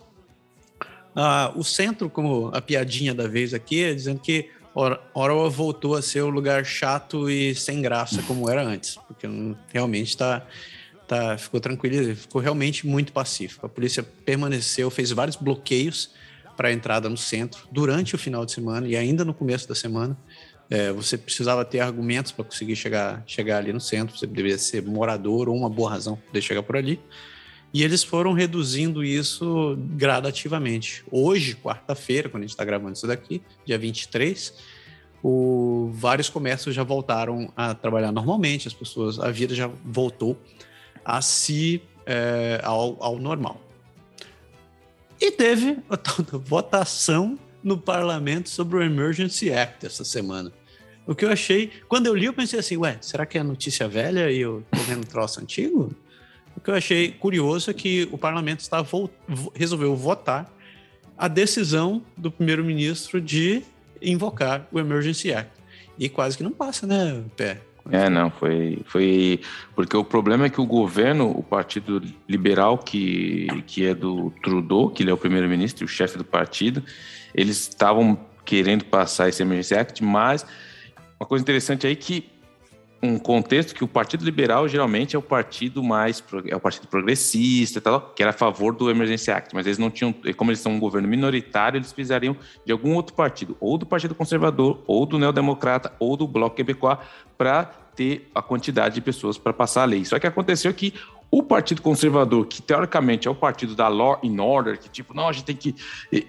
Ah, 1.15 1.51
o 1.55 1.63
centro, 1.63 2.09
como 2.09 2.49
a 2.53 2.61
piadinha 2.61 3.13
da 3.13 3.27
vez 3.27 3.53
aqui, 3.53 3.83
é 3.83 3.93
dizendo 3.93 4.19
que 4.19 4.49
Ottawa 4.75 5.49
voltou 5.49 5.95
a 5.95 6.01
ser 6.01 6.21
o 6.21 6.27
um 6.27 6.29
lugar 6.29 6.63
chato 6.63 7.29
e 7.29 7.55
sem 7.55 7.81
graça 7.81 8.21
como 8.23 8.47
era 8.47 8.63
antes, 8.63 8.97
porque 9.07 9.27
realmente 9.73 10.09
está 10.09 10.45
tá, 11.07 11.37
ficou 11.37 11.59
tranquilo, 11.59 12.15
ficou 12.15 12.39
realmente 12.39 12.85
muito 12.85 13.11
pacífico. 13.11 13.65
A 13.65 13.69
polícia 13.69 14.03
permaneceu, 14.03 14.91
fez 14.91 15.11
vários 15.11 15.35
bloqueios 15.35 16.11
para 16.55 16.67
a 16.67 16.71
entrada 16.71 17.09
no 17.09 17.17
centro 17.17 17.67
durante 17.71 18.13
o 18.13 18.17
final 18.17 18.45
de 18.45 18.51
semana 18.51 18.87
e 18.87 18.95
ainda 18.95 19.25
no 19.25 19.33
começo 19.33 19.67
da 19.67 19.73
semana. 19.73 20.15
É, 20.69 20.91
você 20.91 21.17
precisava 21.17 21.63
ter 21.63 21.79
argumentos 21.79 22.31
para 22.31 22.43
conseguir 22.43 22.75
chegar, 22.75 23.23
chegar 23.25 23.57
ali 23.57 23.71
no 23.71 23.79
centro, 23.79 24.17
você 24.17 24.27
deveria 24.27 24.57
ser 24.57 24.83
morador 24.83 25.47
ou 25.47 25.55
uma 25.55 25.69
boa 25.69 25.91
razão 25.91 26.17
para 26.17 26.25
poder 26.27 26.41
chegar 26.41 26.61
por 26.61 26.75
ali. 26.75 26.99
E 27.73 27.83
eles 27.83 28.03
foram 28.03 28.33
reduzindo 28.33 29.03
isso 29.03 29.77
gradativamente. 29.95 31.03
Hoje, 31.11 31.55
quarta-feira, 31.55 32.29
quando 32.29 32.43
a 32.43 32.45
gente 32.45 32.53
está 32.53 32.63
gravando 32.63 32.93
isso 32.93 33.05
daqui, 33.05 33.41
dia 33.65 33.77
23, 33.77 34.53
o, 35.21 35.91
vários 35.93 36.29
comércios 36.29 36.73
já 36.73 36.83
voltaram 36.83 37.51
a 37.55 37.73
trabalhar 37.73 38.11
normalmente, 38.11 38.67
as 38.67 38.73
pessoas, 38.73 39.19
a 39.19 39.29
vida 39.29 39.53
já 39.53 39.69
voltou 39.83 40.37
a 41.03 41.21
si 41.21 41.81
é, 42.05 42.61
ao, 42.63 43.01
ao 43.03 43.19
normal. 43.19 43.61
E 45.19 45.31
teve 45.31 45.77
a 45.89 45.97
votação 46.37 47.37
no 47.63 47.77
parlamento 47.77 48.49
sobre 48.49 48.77
o 48.77 48.81
Emergency 48.81 49.51
Act 49.51 49.85
essa 49.85 50.05
semana. 50.05 50.53
O 51.05 51.15
que 51.15 51.25
eu 51.25 51.31
achei, 51.31 51.71
quando 51.87 52.05
eu 52.07 52.15
li, 52.15 52.25
eu 52.25 52.33
pensei 52.33 52.59
assim, 52.59 52.77
ué, 52.77 52.97
será 53.01 53.25
que 53.25 53.37
é 53.37 53.43
notícia 53.43 53.87
velha 53.87 54.31
e 54.31 54.39
eu 54.39 54.63
tô 54.71 54.79
vendo 54.79 55.05
troço 55.07 55.39
antigo? 55.41 55.93
Que 56.67 56.71
eu 56.71 56.75
achei 56.75 57.11
curioso 57.13 57.71
é 57.71 57.73
que 57.73 58.09
o 58.11 58.17
parlamento 58.17 58.59
está 58.59 58.85
resolveu 59.55 59.95
votar 59.95 60.53
a 61.17 61.29
decisão 61.29 62.01
do 62.17 62.29
primeiro-ministro 62.29 63.21
de 63.21 63.63
invocar 64.01 64.67
o 64.69 64.77
Emergency 64.77 65.31
Act. 65.31 65.49
E 65.97 66.09
quase 66.09 66.35
que 66.35 66.43
não 66.43 66.51
passa, 66.51 66.85
né, 66.85 67.23
Pé? 67.37 67.61
É, 67.89 68.09
não, 68.09 68.29
foi, 68.29 68.79
foi. 68.83 69.39
Porque 69.75 69.95
o 69.95 70.03
problema 70.03 70.47
é 70.47 70.49
que 70.49 70.59
o 70.59 70.65
governo, 70.65 71.31
o 71.31 71.41
Partido 71.41 72.01
Liberal, 72.27 72.77
que, 72.77 73.47
que 73.65 73.85
é 73.85 73.95
do 73.95 74.29
Trudeau, 74.43 74.89
que 74.89 75.03
ele 75.03 75.09
é 75.09 75.13
o 75.13 75.17
primeiro-ministro 75.17 75.85
e 75.85 75.85
o 75.85 75.87
chefe 75.87 76.17
do 76.17 76.25
partido, 76.25 76.83
eles 77.33 77.61
estavam 77.61 78.19
querendo 78.43 78.83
passar 78.83 79.29
esse 79.29 79.41
Emergency 79.41 79.73
Act, 79.73 80.03
mas 80.03 80.45
uma 81.17 81.25
coisa 81.25 81.41
interessante 81.41 81.87
aí 81.87 81.95
que 81.95 82.29
um 83.01 83.17
contexto 83.19 83.75
que 83.75 83.83
o 83.83 83.87
Partido 83.87 84.25
Liberal 84.25 84.67
geralmente 84.67 85.15
é 85.15 85.19
o 85.19 85.21
partido 85.21 85.83
mais 85.83 86.23
é 86.47 86.55
o 86.55 86.59
partido 86.59 86.87
progressista 86.87 87.79
tal, 87.79 88.13
que 88.15 88.23
era 88.23 88.31
a 88.31 88.33
favor 88.33 88.75
do 88.75 88.89
Emergency 88.89 89.29
Act, 89.29 89.53
mas 89.53 89.65
eles 89.65 89.77
não 89.77 89.89
tinham, 89.89 90.13
como 90.35 90.49
eles 90.49 90.59
são 90.59 90.71
um 90.73 90.79
governo 90.79 91.07
minoritário, 91.07 91.77
eles 91.77 91.93
precisariam 91.93 92.35
de 92.65 92.71
algum 92.71 92.95
outro 92.95 93.15
partido, 93.15 93.55
ou 93.59 93.77
do 93.77 93.85
Partido 93.85 94.15
Conservador, 94.15 94.81
ou 94.87 95.05
do 95.05 95.19
Neodemocrata, 95.19 95.93
ou 95.99 96.17
do 96.17 96.27
Bloco 96.27 96.55
Quebecois, 96.55 96.97
para 97.37 97.65
ter 97.95 98.29
a 98.33 98.41
quantidade 98.41 98.95
de 98.95 99.01
pessoas 99.01 99.37
para 99.37 99.53
passar 99.53 99.81
a 99.81 99.85
lei. 99.85 100.05
Só 100.05 100.19
que 100.19 100.27
aconteceu 100.27 100.73
que 100.73 100.93
o 101.29 101.43
Partido 101.43 101.81
Conservador, 101.81 102.45
que 102.45 102.61
teoricamente 102.61 103.27
é 103.27 103.31
o 103.31 103.35
partido 103.35 103.75
da 103.75 103.87
law 103.87 104.19
and 104.23 104.41
order, 104.41 104.79
que 104.79 104.89
tipo, 104.89 105.13
não, 105.13 105.27
a 105.27 105.31
gente 105.33 105.45
tem 105.45 105.55
que. 105.55 105.75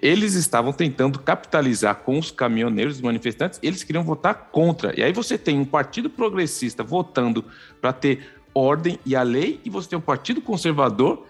Eles 0.01 0.33
estavam 0.33 0.73
tentando 0.73 1.19
capitalizar 1.19 1.95
com 1.95 2.19
os 2.19 2.31
caminhoneiros, 2.31 2.97
os 2.97 3.01
manifestantes, 3.01 3.59
eles 3.63 3.83
queriam 3.83 4.03
votar 4.03 4.49
contra. 4.51 4.97
E 4.99 5.03
aí 5.03 5.13
você 5.13 5.37
tem 5.37 5.57
um 5.57 5.65
partido 5.65 6.09
progressista 6.09 6.83
votando 6.83 7.45
para 7.79 7.93
ter 7.93 8.27
ordem 8.53 8.99
e 9.05 9.15
a 9.15 9.23
lei, 9.23 9.61
e 9.63 9.69
você 9.69 9.89
tem 9.89 9.97
um 9.97 10.01
partido 10.01 10.41
conservador 10.41 11.25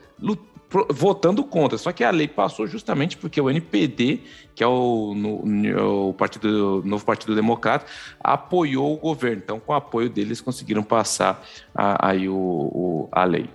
votando 0.90 1.44
contra. 1.44 1.78
Só 1.78 1.92
que 1.92 2.04
a 2.04 2.12
lei 2.12 2.28
passou 2.28 2.68
justamente 2.68 3.18
porque 3.18 3.40
o 3.40 3.50
NPD, 3.50 4.22
que 4.54 4.64
é 4.64 4.68
o, 4.68 5.14
no, 5.16 6.10
o 6.10 6.14
partido, 6.14 6.82
novo 6.86 7.06
Partido 7.06 7.36
Democrata, 7.36 7.86
apoiou 8.20 8.94
o 8.94 8.98
governo. 8.98 9.42
Então, 9.44 9.60
com 9.60 9.74
o 9.74 9.76
apoio 9.76 10.10
deles, 10.10 10.42
conseguiram 10.42 10.84
passar 10.84 11.44
a, 11.74 12.10
aí 12.10 12.30
o, 12.30 12.36
o, 12.36 13.10
a 13.12 13.24
lei. 13.24 13.50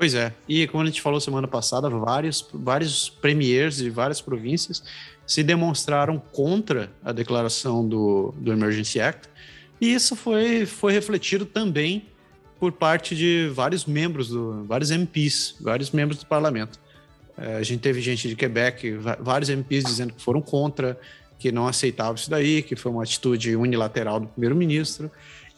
Pois 0.00 0.14
é. 0.14 0.32
E 0.48 0.66
como 0.66 0.82
a 0.82 0.86
gente 0.86 1.02
falou 1.02 1.20
semana 1.20 1.46
passada, 1.46 1.90
vários, 1.90 2.48
vários 2.54 3.10
premiers 3.10 3.76
de 3.76 3.90
várias 3.90 4.18
províncias 4.18 4.82
se 5.26 5.42
demonstraram 5.42 6.18
contra 6.18 6.90
a 7.04 7.12
declaração 7.12 7.86
do, 7.86 8.32
do 8.38 8.50
Emergency 8.50 8.98
Act. 8.98 9.28
E 9.78 9.92
isso 9.92 10.16
foi, 10.16 10.64
foi 10.64 10.94
refletido 10.94 11.44
também 11.44 12.06
por 12.58 12.72
parte 12.72 13.14
de 13.14 13.50
vários 13.52 13.84
membros, 13.84 14.30
do, 14.30 14.64
vários 14.64 14.90
MPs, 14.90 15.56
vários 15.60 15.90
membros 15.90 16.18
do 16.18 16.24
parlamento. 16.24 16.80
É, 17.36 17.56
a 17.56 17.62
gente 17.62 17.80
teve 17.80 18.00
gente 18.00 18.26
de 18.26 18.34
Quebec, 18.34 18.92
vários 19.20 19.50
MPs 19.50 19.84
dizendo 19.84 20.14
que 20.14 20.22
foram 20.22 20.40
contra, 20.40 20.98
que 21.38 21.52
não 21.52 21.68
aceitavam 21.68 22.14
isso 22.14 22.30
daí, 22.30 22.62
que 22.62 22.74
foi 22.74 22.90
uma 22.90 23.02
atitude 23.02 23.54
unilateral 23.54 24.18
do 24.20 24.28
primeiro-ministro. 24.28 25.10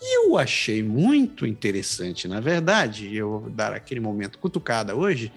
E 0.04 0.18
eu 0.18 0.36
achei 0.36 0.82
muito 0.82 1.46
interessante, 1.46 2.26
na 2.26 2.40
verdade, 2.40 3.14
eu 3.14 3.38
vou 3.38 3.50
dar 3.50 3.72
aquele 3.72 4.00
momento 4.00 4.36
cutucada 4.36 4.96
hoje, 4.96 5.32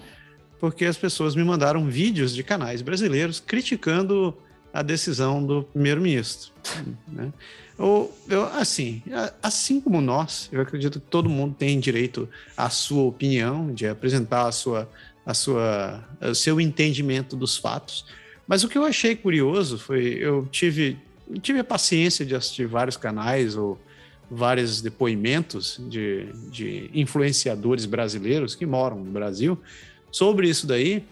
porque 0.59 0.85
as 0.85 0.97
pessoas 0.97 1.35
me 1.35 1.43
mandaram 1.43 1.87
vídeos 1.87 2.33
de 2.33 2.41
canais 2.43 2.81
brasileiros 2.81 3.39
criticando 3.39 4.35
a 4.73 4.81
decisão 4.81 5.45
do 5.45 5.63
primeiro-ministro. 5.63 6.51
Né? 7.07 7.31
Eu, 7.77 8.11
eu, 8.27 8.45
assim, 8.45 9.03
assim 9.43 9.79
como 9.79 10.01
nós, 10.01 10.49
eu 10.51 10.61
acredito 10.61 10.99
que 10.99 11.07
todo 11.07 11.29
mundo 11.29 11.53
tem 11.53 11.79
direito 11.79 12.27
à 12.57 12.67
sua 12.69 13.03
opinião, 13.03 13.71
de 13.71 13.85
apresentar 13.85 14.47
a 14.47 14.51
sua, 14.51 14.89
a 15.23 15.33
sua, 15.35 16.03
o 16.21 16.33
seu 16.33 16.59
entendimento 16.59 17.35
dos 17.35 17.55
fatos. 17.55 18.05
Mas 18.47 18.63
o 18.63 18.67
que 18.67 18.77
eu 18.77 18.83
achei 18.83 19.15
curioso 19.15 19.77
foi, 19.77 20.17
eu 20.19 20.47
tive, 20.51 20.97
tive 21.41 21.59
a 21.59 21.63
paciência 21.63 22.25
de 22.25 22.33
assistir 22.33 22.65
vários 22.65 22.97
canais 22.97 23.55
ou 23.55 23.79
vários 24.29 24.81
depoimentos 24.81 25.79
de, 25.89 26.27
de 26.49 26.89
influenciadores 26.93 27.85
brasileiros 27.85 28.55
que 28.55 28.65
moram 28.65 28.97
no 28.97 29.11
Brasil 29.11 29.59
sobre 30.11 30.49
isso 30.49 30.65
daí. 30.65 31.03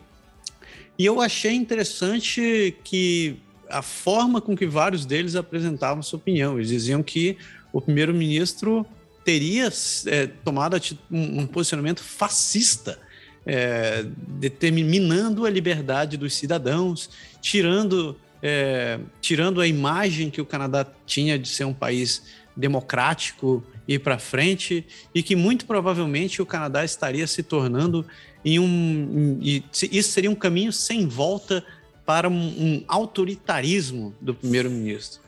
E 0.98 1.06
eu 1.06 1.22
achei 1.22 1.54
interessante 1.54 2.76
que 2.84 3.38
a 3.70 3.82
forma 3.82 4.40
com 4.40 4.56
que 4.56 4.66
vários 4.66 5.06
deles 5.06 5.36
apresentavam 5.36 6.04
sua 6.04 6.18
opinião. 6.18 6.58
Eles 6.58 6.70
diziam 6.70 7.02
que 7.02 7.38
o 7.72 7.82
primeiro-ministro 7.82 8.86
teria 9.26 9.72
é, 10.08 10.28
tomado 10.28 10.78
um, 11.10 11.48
posicionamento 11.48 12.04
fascista, 12.04 13.00
é, 13.46 14.06
determinando 14.40 15.46
a 15.46 15.50
liberdade 15.50 16.18
dos 16.18 16.36
cidadãos, 16.36 17.10
tirando, 17.42 18.18
é, 18.42 19.00
tirando 19.22 19.60
a 19.60 19.68
imagem 19.68 20.30
que 20.30 20.42
o 20.42 20.46
Canadá 20.46 20.86
tinha 21.06 21.40
de 21.40 21.48
ser 21.48 21.66
um 21.66 21.74
país 21.74 22.24
democrático 22.56 23.64
ir 23.88 24.00
para 24.00 24.18
frente 24.18 24.86
e 25.14 25.22
que 25.22 25.36
muito 25.36 25.66
provavelmente 25.66 26.42
o 26.42 26.46
Canadá 26.46 26.86
estaria 26.86 27.28
se 27.28 27.44
tornando 27.44 28.06
em 28.46 28.60
um 28.60 29.38
e 29.42 29.64
isso 29.92 30.12
seria 30.12 30.30
um 30.30 30.36
caminho 30.36 30.72
sem 30.72 31.08
volta 31.08 31.64
para 32.06 32.30
um, 32.30 32.34
um 32.34 32.84
autoritarismo 32.88 34.14
do 34.20 34.34
primeiro-ministro. 34.34 35.22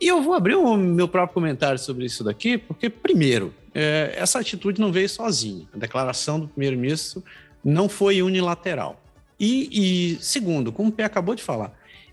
E 0.00 0.06
eu 0.06 0.22
vou 0.22 0.34
abrir 0.34 0.54
o 0.54 0.76
meu 0.76 1.08
próprio 1.08 1.34
comentário 1.34 1.78
sobre 1.78 2.04
isso 2.04 2.22
daqui, 2.22 2.58
porque 2.58 2.90
primeiro, 2.90 3.52
é, 3.74 4.14
essa 4.16 4.38
atitude 4.38 4.80
não 4.80 4.92
veio 4.92 5.08
sozinha. 5.08 5.66
A 5.74 5.78
declaração 5.78 6.38
do 6.38 6.48
primeiro-ministro 6.48 7.24
não 7.64 7.88
foi 7.88 8.22
unilateral. 8.22 9.02
E, 9.40 10.16
e 10.16 10.22
segundo, 10.22 10.70
como 10.70 10.90
o 10.90 10.92
Pé 10.92 11.04
acabou 11.04 11.34
de 11.34 11.42
falar, 11.42 11.72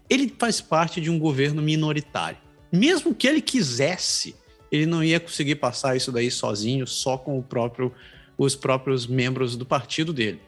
ele 0.09 0.33
faz 0.37 0.61
parte 0.61 0.99
de 0.99 1.09
um 1.09 1.19
governo 1.19 1.61
minoritário 1.61 2.37
mesmo 2.73 3.13
que 3.13 3.27
ele 3.27 3.39
quisesse, 3.39 4.35
ele 4.71 4.87
não 4.87 5.03
ia 5.03 5.19
conseguir 5.19 5.55
passar 5.55 5.95
isso 5.95 6.11
daí 6.11 6.31
sozinho, 6.31 6.87
só 6.87 7.17
com 7.17 7.39
próprio, 7.43 7.93
os 8.35 8.55
próprios 8.55 9.05
membros 9.05 9.55
do 9.55 9.65
partido 9.65 10.11
dele. 10.11 10.41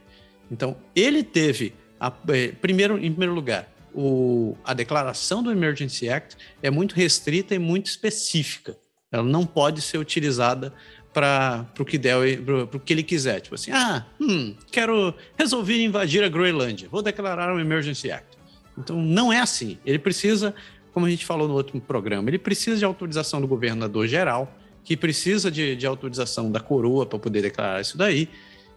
Então, 0.49 0.75
ele 0.95 1.23
teve, 1.23 1.73
a, 1.99 2.11
eh, 2.29 2.51
primeiro, 2.59 2.97
em 2.97 3.11
primeiro 3.11 3.35
lugar, 3.35 3.71
o, 3.93 4.57
a 4.63 4.73
declaração 4.73 5.43
do 5.43 5.51
Emergency 5.51 6.09
Act 6.09 6.35
é 6.63 6.71
muito 6.71 6.95
restrita 6.95 7.53
e 7.53 7.59
muito 7.59 7.85
específica. 7.85 8.75
Ela 9.11 9.23
não 9.23 9.45
pode 9.45 9.81
ser 9.81 9.99
utilizada 9.99 10.73
para 11.13 11.65
o 11.79 11.85
que 11.85 11.97
que 11.97 12.93
ele 12.93 13.03
quiser. 13.03 13.39
Tipo 13.39 13.55
assim, 13.55 13.71
ah, 13.71 14.05
hum, 14.19 14.55
quero 14.71 15.13
resolver 15.38 15.81
invadir 15.81 16.23
a 16.23 16.27
Groenlândia, 16.27 16.89
vou 16.89 17.01
declarar 17.01 17.53
um 17.53 17.59
Emergency 17.59 18.11
Act. 18.11 18.35
Então, 18.77 19.01
não 19.01 19.31
é 19.31 19.39
assim. 19.39 19.77
Ele 19.85 19.97
precisa 19.97 20.53
como 20.95 21.08
a 21.08 21.10
gente 21.10 21.25
falou 21.25 21.45
no 21.45 21.53
outro 21.53 21.77
programa, 21.81 22.29
ele 22.29 22.39
precisa 22.39 22.77
de 22.77 22.86
autorização 22.86 23.41
do 23.41 23.47
governador 23.47 24.08
geral, 24.08 24.49
que 24.81 24.95
precisa 24.95 25.51
de, 25.51 25.75
de 25.75 25.86
autorização 25.86 26.49
da 26.49 26.62
coroa 26.62 27.05
para 27.05 27.19
poder 27.19 27.41
declarar 27.41 27.81
isso 27.81 27.97
daí. 27.97 28.29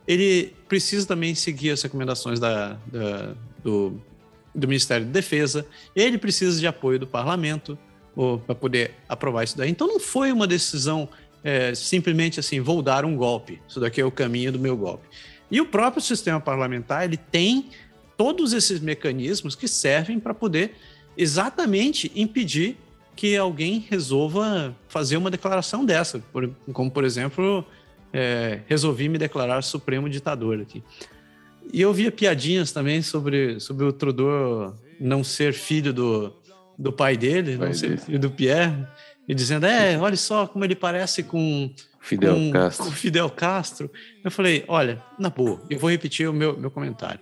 Ele 0.05 0.53
precisa 0.67 1.07
também 1.07 1.33
seguir 1.37 1.71
as 1.71 1.81
recomendações 1.81 2.41
da, 2.41 2.77
da 2.91 3.35
do, 3.63 4.03
do 4.53 4.67
Ministério 4.67 5.07
da 5.07 5.13
Defesa. 5.13 5.65
Ele 5.95 6.19
precisa 6.19 6.59
de 6.59 6.67
apoio 6.67 6.99
do 6.99 7.07
parlamento 7.07 7.79
para 8.45 8.55
poder 8.57 8.95
aprovar 9.09 9.45
isso 9.45 9.57
daí. 9.57 9.71
Então 9.71 9.87
não 9.87 10.01
foi 10.01 10.33
uma 10.33 10.49
decisão 10.49 11.09
é, 11.45 11.73
simplesmente 11.73 12.41
assim, 12.41 12.59
vou 12.59 12.83
dar 12.83 13.05
um 13.05 13.17
golpe. 13.17 13.63
Isso 13.69 13.79
daqui 13.79 14.01
é 14.01 14.05
o 14.05 14.11
caminho 14.11 14.51
do 14.51 14.59
meu 14.59 14.77
golpe. 14.77 15.07
E 15.49 15.61
o 15.61 15.67
próprio 15.67 16.03
sistema 16.03 16.41
parlamentar 16.41 17.05
ele 17.05 17.17
tem 17.17 17.69
todos 18.17 18.53
esses 18.53 18.81
mecanismos 18.81 19.55
que 19.55 19.69
servem 19.69 20.19
para 20.19 20.35
poder 20.35 20.75
exatamente 21.19 22.13
impedir 22.15 22.77
que 23.17 23.37
alguém 23.37 23.85
resolva 23.91 24.75
fazer 24.87 25.17
uma 25.17 25.29
declaração 25.29 25.85
dessa, 25.85 26.21
por, 26.33 26.49
como 26.73 26.89
por 26.89 27.05
exemplo, 27.05 27.67
é, 28.13 28.61
resolvi 28.69 29.09
me 29.09 29.19
declarar 29.19 29.61
supremo 29.63 30.09
ditador 30.09 30.61
aqui. 30.61 30.85
E 31.73 31.81
eu 31.81 31.93
via 31.93 32.13
piadinhas 32.13 32.71
também 32.71 33.03
sobre, 33.03 33.59
sobre 33.59 33.85
o 33.85 33.93
Trudeau 33.93 34.75
não 35.01 35.25
ser 35.25 35.53
filho 35.53 35.93
do, 35.93 36.33
do 36.79 36.93
pai 36.93 37.17
dele, 37.17 37.59
pai 37.59 37.67
não 37.67 37.75
ser 37.75 37.99
filho 37.99 38.21
do 38.21 38.31
Pierre, 38.31 38.87
e 39.27 39.35
dizendo, 39.35 39.67
é, 39.67 39.99
olha 39.99 40.17
só 40.17 40.47
como 40.47 40.65
ele 40.65 40.77
parece 40.77 41.25
com 41.25 41.71
Fidel 42.01 42.35
com, 42.35 42.53
Castro. 42.53 42.85
Com 42.85 42.91
Fidel 42.93 43.31
Castro. 43.31 43.91
Eu 44.25 44.31
falei, 44.31 44.65
olha, 44.69 45.03
na 45.19 45.29
boa, 45.29 45.61
eu 45.69 45.79
vou 45.79 45.91
repetir 45.91 46.29
o 46.29 46.33
meu, 46.33 46.57
meu 46.57 46.71
comentário. 46.71 47.21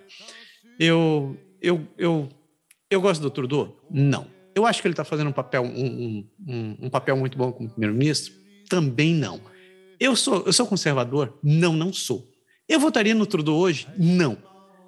Eu, 0.79 1.37
eu, 1.61 1.89
eu 1.97 2.29
eu 2.91 3.01
gosto 3.01 3.21
do 3.21 3.31
Trudeau? 3.31 3.77
Não. 3.91 4.27
Eu 4.55 4.65
acho 4.65 4.81
que 4.81 4.89
ele 4.89 4.93
está 4.93 5.05
fazendo 5.05 5.29
um 5.29 5.33
papel, 5.33 5.63
um, 5.63 6.27
um, 6.47 6.77
um 6.83 6.91
papel 6.91 7.17
muito 7.17 7.37
bom 7.37 7.53
como 7.53 7.69
primeiro-ministro? 7.69 8.33
Também 8.69 9.15
não. 9.15 9.41
Eu 10.01 10.17
sou, 10.17 10.45
eu 10.47 10.53
sou 10.53 10.67
conservador? 10.67 11.39
Não, 11.43 11.75
não 11.75 11.93
sou. 11.93 12.27
Eu 12.69 12.81
votaria 12.81 13.15
no 13.15 13.27
Trudeau 13.27 13.57
hoje? 13.57 13.87
Não. 13.99 14.39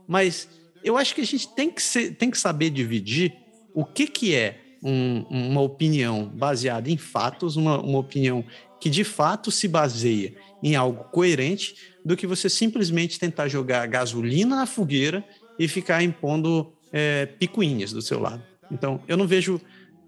Mas 0.07 0.49
eu 0.83 0.97
acho 0.97 1.15
que 1.15 1.21
a 1.21 1.27
gente 1.27 1.55
tem 1.55 1.71
que, 1.71 1.83
ser, 1.83 2.15
tem 2.17 2.31
que 2.31 2.39
saber 2.39 2.71
dividir 2.71 3.35
o 3.75 3.85
que, 3.85 4.07
que 4.07 4.35
é 4.35 4.61
um, 4.83 5.25
uma 5.29 5.61
opinião 5.61 6.27
baseada 6.27 6.91
em 6.91 6.97
fatos, 6.97 7.57
uma, 7.57 7.81
uma 7.81 7.99
opinião 7.99 8.45
que 8.81 8.89
de 8.89 9.05
fato 9.05 9.51
se 9.51 9.67
baseia 9.67 10.35
em 10.63 10.77
algo 10.77 11.05
coerente, 11.05 11.75
do 12.05 12.17
que 12.17 12.27
você 12.27 12.49
simplesmente 12.49 13.19
tentar 13.19 13.49
jogar 13.49 13.87
gasolina 13.87 14.57
na 14.57 14.67
fogueira 14.67 15.25
e 15.59 15.69
ficar 15.69 16.03
impondo 16.03 16.73
é, 16.93 17.27
picuinhas 17.27 17.93
do 17.93 18.03
seu 18.03 18.21
lado. 18.21 18.43
Então, 18.71 19.01
eu 19.09 19.17
não 19.17 19.27
vejo 19.27 19.61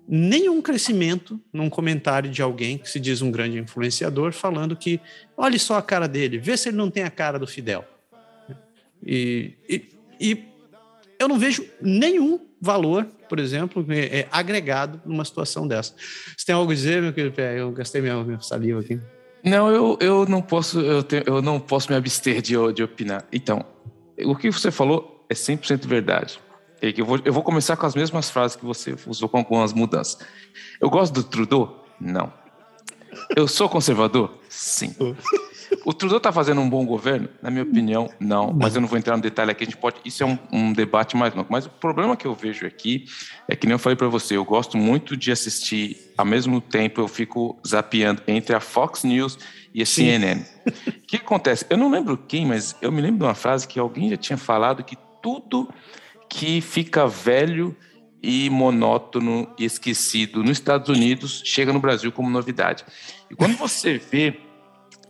nenhum 0.07 0.61
crescimento 0.61 1.41
num 1.53 1.71
comentário 1.71 2.31
de 2.31 2.43
alguém 2.43 2.77
que 2.77 2.91
se 2.91 2.99
diz 2.99 3.23
um 3.23 3.31
grande 3.31 3.59
influenciador 3.59 4.33
falando 4.33 4.75
que 4.75 5.01
olhe 5.37 5.59
só 5.59 5.77
a 5.77 5.83
cara 5.83 6.09
dele, 6.09 6.39
vê 6.39 6.57
se 6.57 6.69
ele 6.69 6.77
não 6.77 6.91
tem 6.91 7.05
a 7.05 7.11
cara 7.11 7.39
do 7.39 7.47
Fidel. 7.47 7.85
E, 9.07 9.55
e, 9.69 9.89
e 10.21 10.45
eu 11.19 11.29
não 11.29 11.39
vejo 11.39 11.65
nenhum 11.81 12.41
valor, 12.61 13.07
por 13.29 13.39
exemplo, 13.39 13.87
é, 13.89 14.21
é, 14.21 14.29
agregado 14.33 15.01
numa 15.07 15.25
situação 15.25 15.67
dessa. 15.67 15.95
Você 16.37 16.45
tem 16.45 16.55
algo 16.55 16.73
a 16.73 16.75
dizer, 16.75 17.01
meu 17.01 17.13
querido 17.13 17.35
Pé? 17.35 17.61
Eu 17.61 17.71
gastei 17.71 18.01
minha, 18.01 18.23
minha 18.25 18.41
saliva 18.41 18.81
aqui. 18.81 19.01
Não, 19.43 19.71
eu, 19.71 19.97
eu 20.01 20.27
não 20.27 20.43
posso 20.43 20.81
eu, 20.81 21.05
eu 21.27 21.41
não 21.41 21.59
posso 21.59 21.91
me 21.91 21.97
abster 21.97 22.43
de, 22.43 22.55
de 22.75 22.83
opinar. 22.83 23.25
Então, 23.33 23.65
o 24.25 24.37
que 24.37 24.51
você 24.51 24.71
falou 24.71 25.25
é 25.31 25.35
100% 25.35 25.87
verdade. 25.87 26.39
Eu 26.81 27.05
vou, 27.05 27.21
eu 27.25 27.33
vou 27.33 27.43
começar 27.43 27.77
com 27.77 27.87
as 27.87 27.95
mesmas 27.95 28.31
frases 28.31 28.57
que 28.57 28.65
você 28.65 28.97
usou 29.07 29.29
com 29.29 29.39
algumas 29.39 29.73
mudanças. 29.73 30.19
Eu 30.81 30.89
gosto 30.89 31.13
do 31.13 31.23
Trudeau? 31.23 31.85
Não. 32.01 32.33
Eu 33.37 33.47
sou 33.47 33.69
conservador? 33.69 34.39
Sim. 34.49 34.95
O 35.85 35.93
Trudeau 35.93 36.19
está 36.19 36.33
fazendo 36.33 36.61
um 36.61 36.69
bom 36.69 36.85
governo? 36.85 37.29
Na 37.41 37.51
minha 37.51 37.63
opinião, 37.63 38.11
não. 38.19 38.53
Mas 38.53 38.75
eu 38.75 38.81
não 38.81 38.89
vou 38.89 38.99
entrar 38.99 39.17
no 39.17 39.23
detalhe 39.23 39.51
aqui. 39.51 39.65
A 39.65 39.67
gente 39.67 39.77
pode. 39.77 39.97
Isso 40.05 40.23
é 40.23 40.27
um, 40.27 40.39
um 40.53 40.73
debate 40.73 41.17
mais 41.17 41.35
longo. 41.35 41.49
Mas 41.51 41.67
o 41.67 41.71
problema 41.71 42.17
que 42.17 42.27
eu 42.27 42.35
vejo 42.35 42.67
aqui 42.67 43.05
é 43.49 43.55
que 43.55 43.67
nem 43.67 43.73
eu 43.73 43.79
falei 43.79 43.97
para 43.97 44.09
você. 44.09 44.37
Eu 44.37 44.45
gosto 44.45 44.77
muito 44.77 45.17
de 45.17 45.31
assistir. 45.31 46.13
Ao 46.17 46.25
mesmo 46.25 46.61
tempo, 46.61 47.01
eu 47.01 47.09
fico 47.09 47.59
zapeando 47.67 48.23
entre 48.27 48.55
a 48.55 48.61
Fox 48.61 49.05
News 49.05 49.39
e 49.73 49.83
a 49.83 49.87
Sim. 49.87 50.07
CNN. 50.07 50.43
O 50.67 51.07
que 51.07 51.17
acontece? 51.17 51.65
Eu 51.71 51.77
não 51.77 51.91
lembro 51.91 52.17
quem, 52.17 52.47
mas 52.47 52.77
eu 52.83 52.91
me 52.91 53.01
lembro 53.01 53.19
de 53.19 53.25
uma 53.25 53.35
frase 53.35 53.67
que 53.67 53.79
alguém 53.79 54.11
já 54.11 54.17
tinha 54.17 54.37
falado 54.37 54.83
que 54.85 54.97
tudo 55.23 55.69
que 56.31 56.61
fica 56.61 57.09
velho 57.09 57.77
e 58.23 58.49
monótono 58.49 59.53
e 59.59 59.65
esquecido 59.65 60.43
nos 60.43 60.53
Estados 60.53 60.89
Unidos 60.89 61.43
chega 61.45 61.73
no 61.73 61.81
Brasil 61.81 62.13
como 62.13 62.31
novidade. 62.31 62.85
E 63.29 63.35
quando 63.35 63.57
você 63.57 63.99
vê 63.99 64.39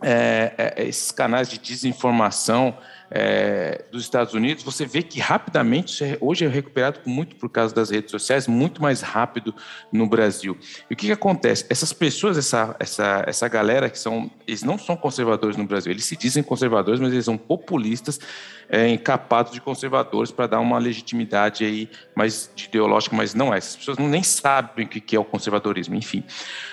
é, 0.03 0.75
é, 0.77 0.89
esses 0.89 1.13
canais 1.13 1.49
de 1.49 1.59
desinformação 1.59 2.77
é, 3.11 3.85
dos 3.91 4.03
Estados 4.05 4.33
Unidos, 4.33 4.63
você 4.63 4.87
vê 4.87 5.03
que 5.03 5.21
rapidamente, 5.21 6.17
hoje 6.21 6.45
é 6.45 6.49
recuperado 6.49 7.01
muito 7.05 7.37
por 7.37 7.51
causa 7.51 7.75
das 7.75 7.91
redes 7.91 8.11
sociais, 8.11 8.47
muito 8.47 8.81
mais 8.81 9.03
rápido 9.03 9.55
no 9.93 10.07
Brasil. 10.07 10.57
E 10.89 10.95
o 10.95 10.97
que, 10.97 11.07
que 11.07 11.13
acontece? 11.13 11.67
Essas 11.69 11.93
pessoas, 11.93 12.39
essa, 12.39 12.77
essa, 12.79 13.25
essa 13.27 13.49
galera 13.49 13.91
que 13.91 13.99
são, 13.99 14.31
eles 14.47 14.63
não 14.63 14.79
são 14.79 14.97
conservadores 14.97 15.57
no 15.57 15.67
Brasil, 15.67 15.93
eles 15.93 16.05
se 16.05 16.17
dizem 16.17 16.43
conservadores, 16.43 17.01
mas 17.01 17.13
eles 17.13 17.25
são 17.25 17.37
populistas, 17.37 18.21
é, 18.71 18.89
encapados 18.89 19.53
de 19.53 19.61
conservadores 19.61 20.31
para 20.31 20.47
dar 20.47 20.61
uma 20.61 20.79
legitimidade 20.79 21.65
aí 21.65 21.91
mais 22.15 22.51
ideológica, 22.57 23.17
mas 23.17 23.35
não 23.35 23.53
é. 23.53 23.59
Essas 23.59 23.77
pessoas 23.77 23.99
não, 23.99 24.09
nem 24.09 24.23
sabem 24.23 24.87
o 24.87 24.89
que 24.89 25.17
é 25.17 25.19
o 25.19 25.25
conservadorismo, 25.25 25.97
enfim. 25.97 26.23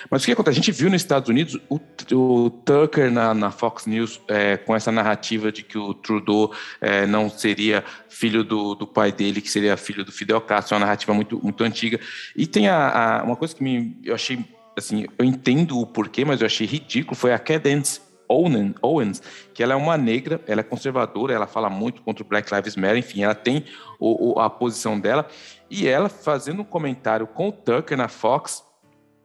Mas 0.10 0.22
o 0.22 0.26
que 0.26 0.32
acontece? 0.32 0.60
A 0.60 0.62
gente 0.62 0.72
viu 0.72 0.90
nos 0.90 1.02
Estados 1.02 1.28
Unidos 1.28 1.60
o, 1.68 1.80
o 2.14 2.50
Tucker 2.50 3.12
na, 3.12 3.34
na 3.34 3.50
Fox 3.50 3.88
News 3.88 4.22
é, 4.28 4.58
com 4.58 4.76
essa 4.76 4.92
narrativa 4.92 5.52
de 5.52 5.64
que 5.64 5.78
o 5.78 5.94
Trudeau 5.94 6.54
é, 6.80 7.08
não 7.08 7.30
seria 7.30 7.84
filho 8.08 8.44
do, 8.44 8.76
do 8.76 8.86
pai 8.86 9.12
dele, 9.12 9.42
que 9.42 9.50
seria 9.50 9.76
filho 9.76 10.06
do 10.06 10.12
Fidel 10.12 10.40
Castro, 10.40 10.76
é 10.76 10.78
uma 10.78 10.86
narrativa 10.86 11.14
muito, 11.14 11.40
muito 11.44 11.64
antiga. 11.64 12.00
E 12.36 12.46
tem 12.46 12.68
a, 12.68 13.20
a 13.20 13.24
uma 13.24 13.36
coisa 13.36 13.56
que 13.56 13.64
me, 13.64 13.98
eu 14.04 14.14
achei, 14.14 14.46
assim, 14.78 15.08
eu 15.18 15.26
entendo 15.26 15.80
o 15.80 15.88
porquê, 15.88 16.24
mas 16.24 16.42
eu 16.42 16.46
achei 16.46 16.68
ridículo, 16.68 17.16
foi 17.16 17.34
a 17.34 17.40
Cadence 17.40 18.07
Owens, 18.30 19.22
que 19.54 19.64
ela 19.64 19.74
é 19.74 19.76
uma 19.76 19.98
negra, 19.98 20.42
ela 20.48 20.62
é 20.62 20.64
conservadora, 20.64 21.34
ela 21.34 21.48
fala 21.48 21.70
muito 21.70 22.02
contra 22.02 22.24
o 22.24 22.28
Black 22.28 22.54
Lives 22.54 22.76
Matter, 22.76 22.98
enfim, 22.98 23.24
ela 23.24 23.36
tem 23.36 23.66
o, 24.00 24.34
o, 24.34 24.40
a 24.40 24.50
posição 24.50 25.00
dela, 25.00 25.28
e 25.70 25.88
ela 25.88 26.10
fazendo 26.10 26.62
um 26.62 26.66
comentário 26.66 27.28
com 27.28 27.50
o 27.50 27.52
Tucker 27.52 27.98
na 27.98 28.08
Fox, 28.08 28.64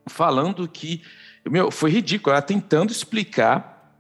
falando 0.07 0.67
que, 0.69 1.03
meu, 1.49 1.71
foi 1.71 1.91
ridículo, 1.91 2.33
ela 2.33 2.43
tentando 2.43 2.91
explicar 2.91 3.93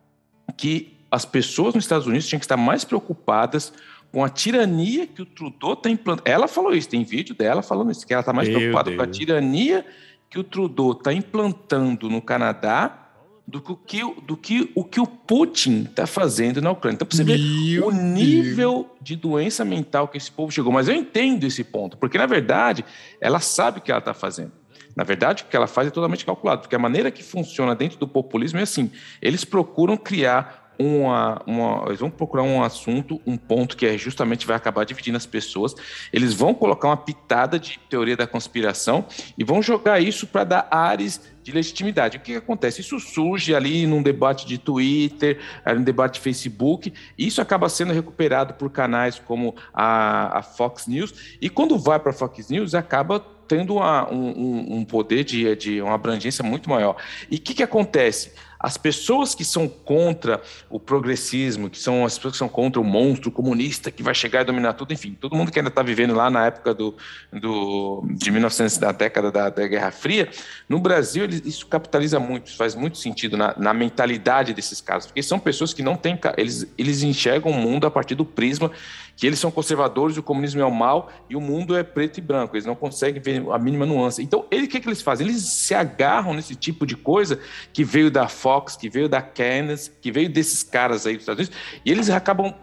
que 0.56 0.98
as 1.10 1.24
pessoas 1.24 1.74
nos 1.74 1.84
Estados 1.84 2.06
Unidos 2.06 2.26
tinham 2.26 2.38
que 2.38 2.44
estar 2.44 2.56
mais 2.56 2.84
preocupadas 2.84 3.72
com 4.10 4.24
a 4.24 4.28
tirania 4.28 5.06
que 5.06 5.22
o 5.22 5.26
Trudeau 5.26 5.72
está 5.72 5.88
implantando. 5.88 6.30
Ela 6.30 6.46
falou 6.46 6.74
isso, 6.74 6.88
tem 6.88 7.02
vídeo 7.02 7.34
dela 7.34 7.62
falando 7.62 7.90
isso, 7.90 8.06
que 8.06 8.12
ela 8.12 8.20
está 8.20 8.32
mais 8.32 8.48
meu 8.48 8.58
preocupada 8.58 8.90
Deus. 8.90 8.96
com 8.96 9.02
a 9.02 9.06
tirania 9.06 9.86
que 10.28 10.38
o 10.38 10.44
Trudeau 10.44 10.92
está 10.92 11.12
implantando 11.12 12.08
no 12.08 12.20
Canadá 12.20 13.01
do 13.46 13.60
que, 13.60 14.00
do 14.26 14.36
que 14.36 14.70
o 14.74 14.84
que 14.84 15.00
o 15.00 15.06
Putin 15.06 15.82
está 15.82 16.06
fazendo 16.06 16.62
na 16.62 16.70
Ucrânia. 16.70 16.94
Então, 16.94 17.06
para 17.06 17.16
você 17.16 17.24
ver 17.24 17.80
o 17.82 17.90
nível 17.90 18.72
Deus. 18.72 18.86
de 19.00 19.16
doença 19.16 19.64
mental 19.64 20.08
que 20.08 20.16
esse 20.16 20.30
povo 20.30 20.50
chegou. 20.52 20.72
Mas 20.72 20.88
eu 20.88 20.94
entendo 20.94 21.44
esse 21.44 21.64
ponto, 21.64 21.96
porque, 21.96 22.16
na 22.16 22.26
verdade, 22.26 22.84
ela 23.20 23.40
sabe 23.40 23.78
o 23.78 23.82
que 23.82 23.90
ela 23.90 23.98
está 23.98 24.14
fazendo. 24.14 24.52
Na 24.94 25.04
verdade, 25.04 25.42
o 25.42 25.46
que 25.46 25.56
ela 25.56 25.66
faz 25.66 25.88
é 25.88 25.90
totalmente 25.90 26.24
calculado, 26.24 26.62
porque 26.62 26.76
a 26.76 26.78
maneira 26.78 27.10
que 27.10 27.22
funciona 27.22 27.74
dentro 27.74 27.98
do 27.98 28.06
populismo 28.06 28.58
é 28.58 28.62
assim: 28.62 28.90
eles 29.20 29.44
procuram 29.44 29.96
criar 29.96 30.61
uma, 30.82 31.42
uma, 31.46 31.84
eles 31.86 32.00
vão 32.00 32.10
procurar 32.10 32.42
um 32.42 32.62
assunto, 32.62 33.20
um 33.26 33.36
ponto 33.36 33.76
que 33.76 33.86
é 33.86 33.96
justamente 33.96 34.46
vai 34.46 34.56
acabar 34.56 34.84
dividindo 34.84 35.16
as 35.16 35.26
pessoas. 35.26 35.74
Eles 36.12 36.34
vão 36.34 36.54
colocar 36.54 36.88
uma 36.88 36.96
pitada 36.96 37.58
de 37.58 37.78
teoria 37.88 38.16
da 38.16 38.26
conspiração 38.26 39.06
e 39.36 39.44
vão 39.44 39.62
jogar 39.62 40.00
isso 40.00 40.26
para 40.26 40.44
dar 40.44 40.68
ares 40.70 41.32
de 41.42 41.52
legitimidade. 41.52 42.16
O 42.16 42.20
que, 42.20 42.32
que, 42.32 42.38
acontece? 42.38 42.80
Isso 42.80 42.98
surge 43.00 43.54
ali 43.54 43.86
num 43.86 44.02
debate 44.02 44.46
de 44.46 44.58
Twitter, 44.58 45.38
num 45.66 45.82
debate 45.82 46.14
de 46.14 46.20
Facebook, 46.20 46.92
e 47.18 47.26
isso 47.26 47.40
acaba 47.40 47.68
sendo 47.68 47.92
recuperado 47.92 48.54
por 48.54 48.70
canais 48.70 49.18
como 49.18 49.54
a, 49.74 50.38
a 50.38 50.42
Fox 50.42 50.86
News, 50.86 51.36
e 51.40 51.48
quando 51.48 51.78
vai 51.78 51.98
para 51.98 52.10
a 52.10 52.14
Fox 52.14 52.48
News, 52.48 52.74
acaba 52.74 53.20
tendo 53.46 53.74
uma, 53.74 54.10
um, 54.10 54.78
um, 54.78 54.84
poder 54.84 55.24
de, 55.24 55.54
de 55.56 55.82
uma 55.82 55.94
abrangência 55.94 56.42
muito 56.44 56.68
maior. 56.68 56.96
E 57.30 57.36
o 57.36 57.40
que, 57.40 57.54
que 57.54 57.62
acontece? 57.62 58.32
As 58.62 58.76
pessoas 58.76 59.34
que 59.34 59.44
são 59.44 59.68
contra 59.68 60.40
o 60.70 60.78
progressismo, 60.78 61.68
que 61.68 61.78
são 61.78 62.04
as 62.04 62.16
pessoas 62.16 62.32
que 62.34 62.38
são 62.38 62.48
contra 62.48 62.80
o 62.80 62.84
monstro 62.84 63.28
comunista 63.28 63.90
que 63.90 64.04
vai 64.04 64.14
chegar 64.14 64.42
e 64.42 64.44
dominar 64.44 64.74
tudo, 64.74 64.92
enfim, 64.92 65.16
todo 65.20 65.34
mundo 65.34 65.50
que 65.50 65.58
ainda 65.58 65.68
está 65.68 65.82
vivendo 65.82 66.14
lá 66.14 66.30
na 66.30 66.46
época 66.46 66.72
do, 66.72 66.94
do, 67.32 68.04
de 68.10 68.30
1900, 68.30 68.78
da 68.78 68.92
década 68.92 69.32
da, 69.32 69.50
da 69.50 69.66
Guerra 69.66 69.90
Fria, 69.90 70.30
no 70.68 70.78
Brasil 70.78 71.24
isso 71.44 71.66
capitaliza 71.66 72.20
muito, 72.20 72.46
isso 72.46 72.56
faz 72.56 72.76
muito 72.76 72.98
sentido 72.98 73.36
na, 73.36 73.52
na 73.58 73.74
mentalidade 73.74 74.54
desses 74.54 74.80
casos, 74.80 75.08
porque 75.08 75.24
são 75.24 75.40
pessoas 75.40 75.74
que 75.74 75.82
não 75.82 75.96
têm, 75.96 76.16
eles, 76.36 76.64
eles 76.78 77.02
enxergam 77.02 77.50
o 77.50 77.54
mundo 77.54 77.84
a 77.84 77.90
partir 77.90 78.14
do 78.14 78.24
prisma 78.24 78.70
que 79.16 79.26
eles 79.26 79.38
são 79.38 79.50
conservadores, 79.50 80.16
o 80.16 80.22
comunismo 80.22 80.60
é 80.60 80.64
o 80.64 80.70
mal 80.70 81.10
e 81.28 81.36
o 81.36 81.40
mundo 81.40 81.76
é 81.76 81.82
preto 81.82 82.18
e 82.18 82.20
branco. 82.20 82.56
Eles 82.56 82.66
não 82.66 82.74
conseguem 82.74 83.20
ver 83.20 83.44
a 83.50 83.58
mínima 83.58 83.86
nuance. 83.86 84.22
Então, 84.22 84.46
ele, 84.50 84.64
o 84.64 84.68
que, 84.68 84.80
que 84.80 84.88
eles 84.88 85.02
fazem? 85.02 85.26
Eles 85.26 85.42
se 85.42 85.74
agarram 85.74 86.34
nesse 86.34 86.54
tipo 86.54 86.86
de 86.86 86.96
coisa 86.96 87.38
que 87.72 87.84
veio 87.84 88.10
da 88.10 88.28
Fox, 88.28 88.76
que 88.76 88.88
veio 88.88 89.08
da 89.08 89.22
Canis, 89.22 89.92
que 90.00 90.10
veio 90.10 90.28
desses 90.28 90.62
caras 90.62 91.06
aí 91.06 91.14
dos 91.14 91.22
Estados 91.22 91.46
Unidos, 91.46 91.80
e 91.84 91.90
eles 91.90 92.10
acabam 92.10 92.54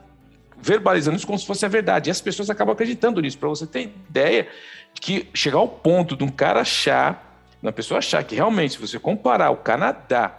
verbalizando 0.61 1.15
isso 1.15 1.25
como 1.25 1.39
se 1.39 1.45
fosse 1.45 1.65
a 1.65 1.69
verdade. 1.69 2.09
E 2.09 2.11
as 2.11 2.21
pessoas 2.21 2.49
acabam 2.49 2.73
acreditando 2.73 3.21
nisso. 3.21 3.37
Para 3.37 3.49
você 3.49 3.65
ter 3.65 3.93
ideia 4.09 4.47
de 4.93 5.01
que 5.01 5.27
chegar 5.33 5.57
ao 5.57 5.67
ponto 5.67 6.15
de 6.15 6.23
um 6.23 6.29
cara 6.29 6.61
achar, 6.61 7.45
uma 7.61 7.71
pessoa 7.71 7.99
achar 7.99 8.23
que 8.23 8.35
realmente, 8.35 8.73
se 8.73 8.79
você 8.79 8.99
comparar 8.99 9.51
o 9.51 9.57
Canadá 9.57 10.37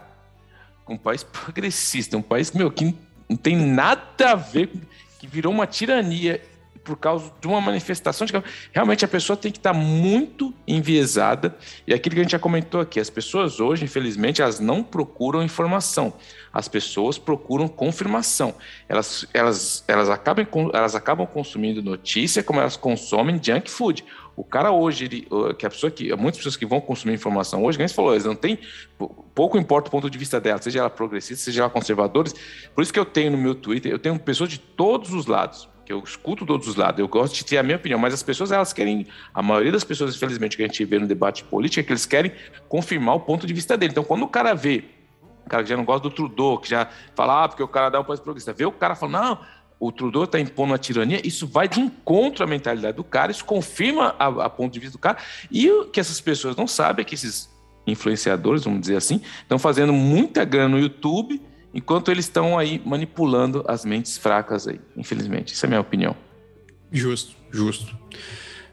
com 0.85 0.93
um 0.93 0.97
país 0.97 1.23
progressista, 1.25 2.17
um 2.17 2.21
país 2.21 2.51
meu, 2.51 2.71
que 2.71 2.95
não 3.27 3.37
tem 3.37 3.55
nada 3.55 4.31
a 4.31 4.35
ver 4.35 4.67
com 4.67 4.79
que 4.79 4.90
virou 5.27 5.53
uma 5.53 5.67
tirania 5.67 6.41
por 6.83 6.97
causa 6.97 7.31
de 7.39 7.47
uma 7.47 7.61
manifestação 7.61 8.25
de 8.25 8.33
que 8.33 8.43
realmente 8.71 9.05
a 9.05 9.07
pessoa 9.07 9.37
tem 9.37 9.51
que 9.51 9.59
estar 9.59 9.73
muito 9.73 10.53
enviesada 10.67 11.55
e 11.85 11.93
aquilo 11.93 12.15
que 12.15 12.21
a 12.21 12.23
gente 12.23 12.31
já 12.31 12.39
comentou 12.39 12.81
aqui, 12.81 12.99
as 12.99 13.09
pessoas 13.09 13.59
hoje, 13.59 13.85
infelizmente, 13.85 14.41
elas 14.41 14.59
não 14.59 14.83
procuram 14.83 15.43
informação, 15.43 16.13
as 16.51 16.67
pessoas 16.67 17.17
procuram 17.17 17.67
confirmação. 17.67 18.55
Elas, 18.89 19.27
elas, 19.33 19.83
elas, 19.87 20.09
acabam, 20.09 20.47
elas 20.73 20.95
acabam 20.95 21.27
consumindo 21.27 21.81
notícia 21.81 22.43
como 22.43 22.59
elas 22.59 22.75
consomem 22.75 23.39
junk 23.41 23.69
food. 23.69 24.03
O 24.35 24.43
cara 24.43 24.71
hoje, 24.71 25.05
ele, 25.05 25.27
que 25.57 25.65
a 25.65 25.69
pessoa 25.69 25.91
que, 25.91 26.15
muitas 26.15 26.37
pessoas 26.37 26.55
que 26.55 26.65
vão 26.65 26.79
consumir 26.79 27.13
informação 27.13 27.63
hoje, 27.63 27.77
como 27.77 27.87
você 27.87 27.93
falou, 27.93 28.13
eles 28.13 28.25
não 28.25 28.35
têm, 28.35 28.57
pouco 29.35 29.57
importa 29.57 29.89
o 29.89 29.91
ponto 29.91 30.09
de 30.09 30.17
vista 30.17 30.39
dela, 30.39 30.61
seja 30.61 30.79
ela 30.79 30.89
progressista, 30.89 31.43
seja 31.43 31.61
ela 31.61 31.69
conservadores. 31.69 32.33
Por 32.73 32.81
isso 32.81 32.93
que 32.93 32.99
eu 32.99 33.05
tenho 33.05 33.31
no 33.31 33.37
meu 33.37 33.53
Twitter, 33.53 33.91
eu 33.91 33.99
tenho 33.99 34.17
pessoas 34.17 34.49
de 34.49 34.57
todos 34.57 35.13
os 35.13 35.25
lados, 35.25 35.69
que 35.85 35.91
eu 35.91 35.99
escuto 35.99 36.45
todos 36.45 36.67
os 36.67 36.75
lados, 36.75 36.99
eu 36.99 37.07
gosto 37.07 37.35
de 37.35 37.45
ter 37.45 37.57
a 37.57 37.63
minha 37.63 37.75
opinião, 37.75 37.99
mas 37.99 38.13
as 38.13 38.23
pessoas, 38.23 38.51
elas 38.51 38.71
querem, 38.71 39.05
a 39.33 39.41
maioria 39.41 39.71
das 39.71 39.83
pessoas, 39.83 40.15
infelizmente, 40.15 40.55
que 40.55 40.63
a 40.63 40.67
gente 40.67 40.83
vê 40.85 40.97
no 40.97 41.07
debate 41.07 41.43
político, 41.43 41.81
é 41.81 41.83
que 41.83 41.91
eles 41.91 42.05
querem 42.05 42.31
confirmar 42.69 43.15
o 43.15 43.19
ponto 43.19 43.45
de 43.45 43.53
vista 43.53 43.77
dele. 43.77 43.91
Então, 43.91 44.03
quando 44.03 44.23
o 44.23 44.27
cara 44.29 44.53
vê, 44.53 44.85
o 45.45 45.49
cara 45.49 45.63
que 45.63 45.69
já 45.69 45.75
não 45.75 45.83
gosta 45.83 46.07
do 46.07 46.09
Trudeau, 46.09 46.57
que 46.57 46.69
já 46.69 46.87
fala, 47.13 47.43
ah, 47.43 47.49
porque 47.49 47.61
o 47.61 47.67
cara 47.67 47.89
dá 47.89 47.99
um 47.99 48.03
país 48.05 48.19
progressista, 48.19 48.53
vê 48.53 48.65
o 48.65 48.71
cara 48.71 48.95
falando, 48.95 49.21
não, 49.21 49.39
o 49.81 49.91
Trudeau 49.91 50.25
está 50.25 50.39
impondo 50.39 50.75
a 50.75 50.77
tirania, 50.77 51.19
isso 51.25 51.47
vai 51.47 51.67
de 51.67 51.79
encontro 51.79 52.43
à 52.43 52.47
mentalidade 52.47 52.95
do 52.95 53.03
cara, 53.03 53.31
isso 53.31 53.43
confirma 53.43 54.15
a, 54.19 54.27
a 54.45 54.49
ponto 54.49 54.71
de 54.71 54.79
vista 54.79 54.95
do 54.95 55.01
cara, 55.01 55.17
e 55.49 55.69
o 55.71 55.85
que 55.85 55.99
essas 55.99 56.21
pessoas 56.21 56.55
não 56.55 56.67
sabem 56.67 57.01
é 57.01 57.05
que 57.05 57.15
esses 57.15 57.49
influenciadores, 57.87 58.63
vamos 58.63 58.79
dizer 58.79 58.95
assim, 58.95 59.19
estão 59.41 59.57
fazendo 59.57 59.91
muita 59.91 60.45
grana 60.45 60.69
no 60.69 60.79
YouTube, 60.79 61.41
enquanto 61.73 62.11
eles 62.11 62.25
estão 62.25 62.59
aí 62.59 62.79
manipulando 62.85 63.65
as 63.67 63.83
mentes 63.83 64.19
fracas 64.19 64.67
aí, 64.67 64.79
infelizmente. 64.95 65.53
Essa 65.53 65.65
é 65.65 65.67
a 65.67 65.69
minha 65.69 65.81
opinião. 65.81 66.15
Justo, 66.91 67.35
justo. 67.49 67.97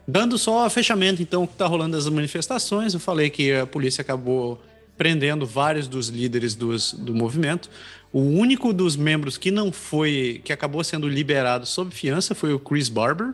Dando 0.07 0.37
só 0.37 0.69
fechamento, 0.69 1.23
então, 1.23 1.47
que 1.47 1.53
está 1.53 1.65
rolando 1.65 1.97
as 1.97 2.07
manifestações, 2.07 2.93
eu 2.93 2.99
falei 2.99 3.31
que 3.31 3.51
a 3.53 3.65
polícia 3.65 4.03
acabou 4.03 4.61
prendendo 4.99 5.45
vários 5.45 5.87
dos 5.87 6.09
líderes 6.09 6.55
dos, 6.55 6.93
do 6.93 7.15
movimento. 7.15 7.69
O 8.11 8.21
único 8.21 8.73
dos 8.73 8.95
membros 8.95 9.37
que 9.37 9.51
não 9.51 9.71
foi, 9.71 10.41
que 10.43 10.51
acabou 10.51 10.83
sendo 10.83 11.07
liberado 11.07 11.65
sob 11.65 11.93
fiança 11.93 12.33
foi 12.33 12.53
o 12.53 12.59
Chris 12.59 12.89
Barber. 12.89 13.33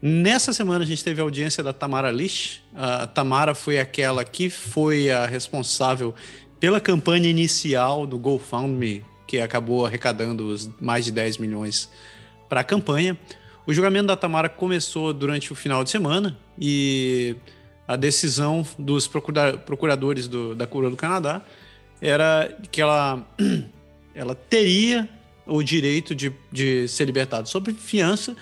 Nessa 0.00 0.52
semana 0.52 0.84
a 0.84 0.86
gente 0.86 1.02
teve 1.02 1.20
a 1.20 1.24
audiência 1.24 1.62
da 1.62 1.72
Tamara 1.72 2.10
Lish. 2.10 2.62
A 2.74 3.06
Tamara 3.06 3.54
foi 3.54 3.78
aquela 3.78 4.24
que 4.24 4.50
foi 4.50 5.10
a 5.10 5.26
responsável 5.26 6.14
pela 6.60 6.80
campanha 6.80 7.28
inicial 7.28 8.06
do 8.06 8.18
GoFundMe, 8.18 9.04
que 9.26 9.40
acabou 9.40 9.86
arrecadando 9.86 10.48
os 10.48 10.70
mais 10.80 11.04
de 11.04 11.12
10 11.12 11.38
milhões 11.38 11.90
para 12.48 12.60
a 12.60 12.64
campanha. 12.64 13.18
O 13.66 13.72
julgamento 13.72 14.06
da 14.06 14.16
Tamara 14.16 14.48
começou 14.48 15.12
durante 15.12 15.52
o 15.52 15.54
final 15.54 15.82
de 15.82 15.90
semana 15.90 16.38
e 16.58 17.36
a 17.86 17.96
decisão 17.96 18.66
dos 18.78 19.06
procura 19.06 19.56
procuradores 19.56 20.28
do, 20.28 20.54
da 20.54 20.66
Cura 20.66 20.90
do 20.90 20.96
Canadá 20.96 21.42
era 22.00 22.56
que 22.70 22.80
ela, 22.80 23.26
ela 24.18 24.34
teria 24.34 25.08
o 25.46 25.62
direito 25.62 26.12
de, 26.12 26.32
de 26.50 26.88
ser 26.88 27.04
libertada 27.04 27.46
sob 27.46 27.72
fiança 27.72 28.36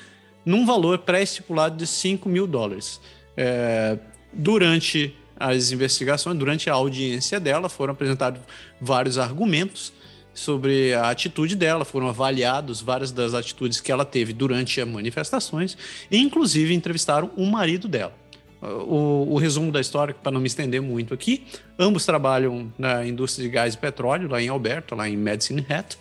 num 0.44 0.64
valor 0.64 0.98
pré-estipulado 0.98 1.76
de 1.76 1.86
5 1.86 2.28
mil 2.28 2.46
dólares. 2.46 2.98
É, 3.36 3.98
durante 4.32 5.14
as 5.38 5.70
investigações, 5.70 6.38
durante 6.38 6.70
a 6.70 6.72
audiência 6.72 7.38
dela, 7.38 7.68
foram 7.68 7.92
apresentados 7.92 8.40
vários 8.80 9.18
argumentos 9.18 9.92
sobre 10.32 10.94
a 10.94 11.10
atitude 11.10 11.54
dela, 11.54 11.84
foram 11.84 12.08
avaliados 12.08 12.80
várias 12.80 13.12
das 13.12 13.34
atitudes 13.34 13.80
que 13.80 13.92
ela 13.92 14.04
teve 14.04 14.32
durante 14.32 14.80
as 14.80 14.88
manifestações, 14.88 15.76
e 16.10 16.18
inclusive 16.18 16.72
entrevistaram 16.72 17.30
o 17.36 17.44
marido 17.46 17.86
dela. 17.86 18.14
O, 18.62 19.34
o 19.34 19.38
resumo 19.38 19.70
da 19.70 19.80
história, 19.80 20.14
para 20.14 20.32
não 20.32 20.40
me 20.40 20.46
estender 20.46 20.80
muito 20.80 21.12
aqui, 21.12 21.44
ambos 21.78 22.06
trabalham 22.06 22.72
na 22.78 23.06
indústria 23.06 23.46
de 23.46 23.52
gás 23.52 23.74
e 23.74 23.78
petróleo, 23.78 24.28
lá 24.28 24.40
em 24.40 24.48
Alberta, 24.48 24.94
lá 24.94 25.08
em 25.08 25.16
Medicine 25.16 25.64
Hat, 25.68 25.98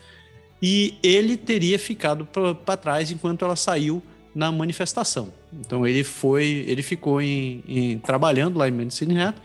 e 0.62 0.98
ele 1.04 1.38
teria 1.38 1.78
ficado 1.78 2.26
para 2.26 2.78
trás 2.78 3.12
enquanto 3.12 3.44
ela 3.44 3.56
saiu 3.56 4.02
na 4.34 4.52
manifestação. 4.52 5.34
Então 5.54 5.86
ele 5.86 6.04
foi, 6.04 6.66
ele 6.68 6.82
ficou 6.82 7.22
em, 7.22 7.64
em, 7.68 8.00
trabalhando 8.00 8.58
lá 8.58 8.68
em 8.68 8.72
Medicine 8.72 9.20
Hat 9.20 9.38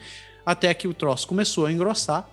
até 0.44 0.72
que 0.74 0.88
o 0.88 0.94
troço 0.94 1.28
começou 1.28 1.66
a 1.66 1.72
engrossar 1.72 2.28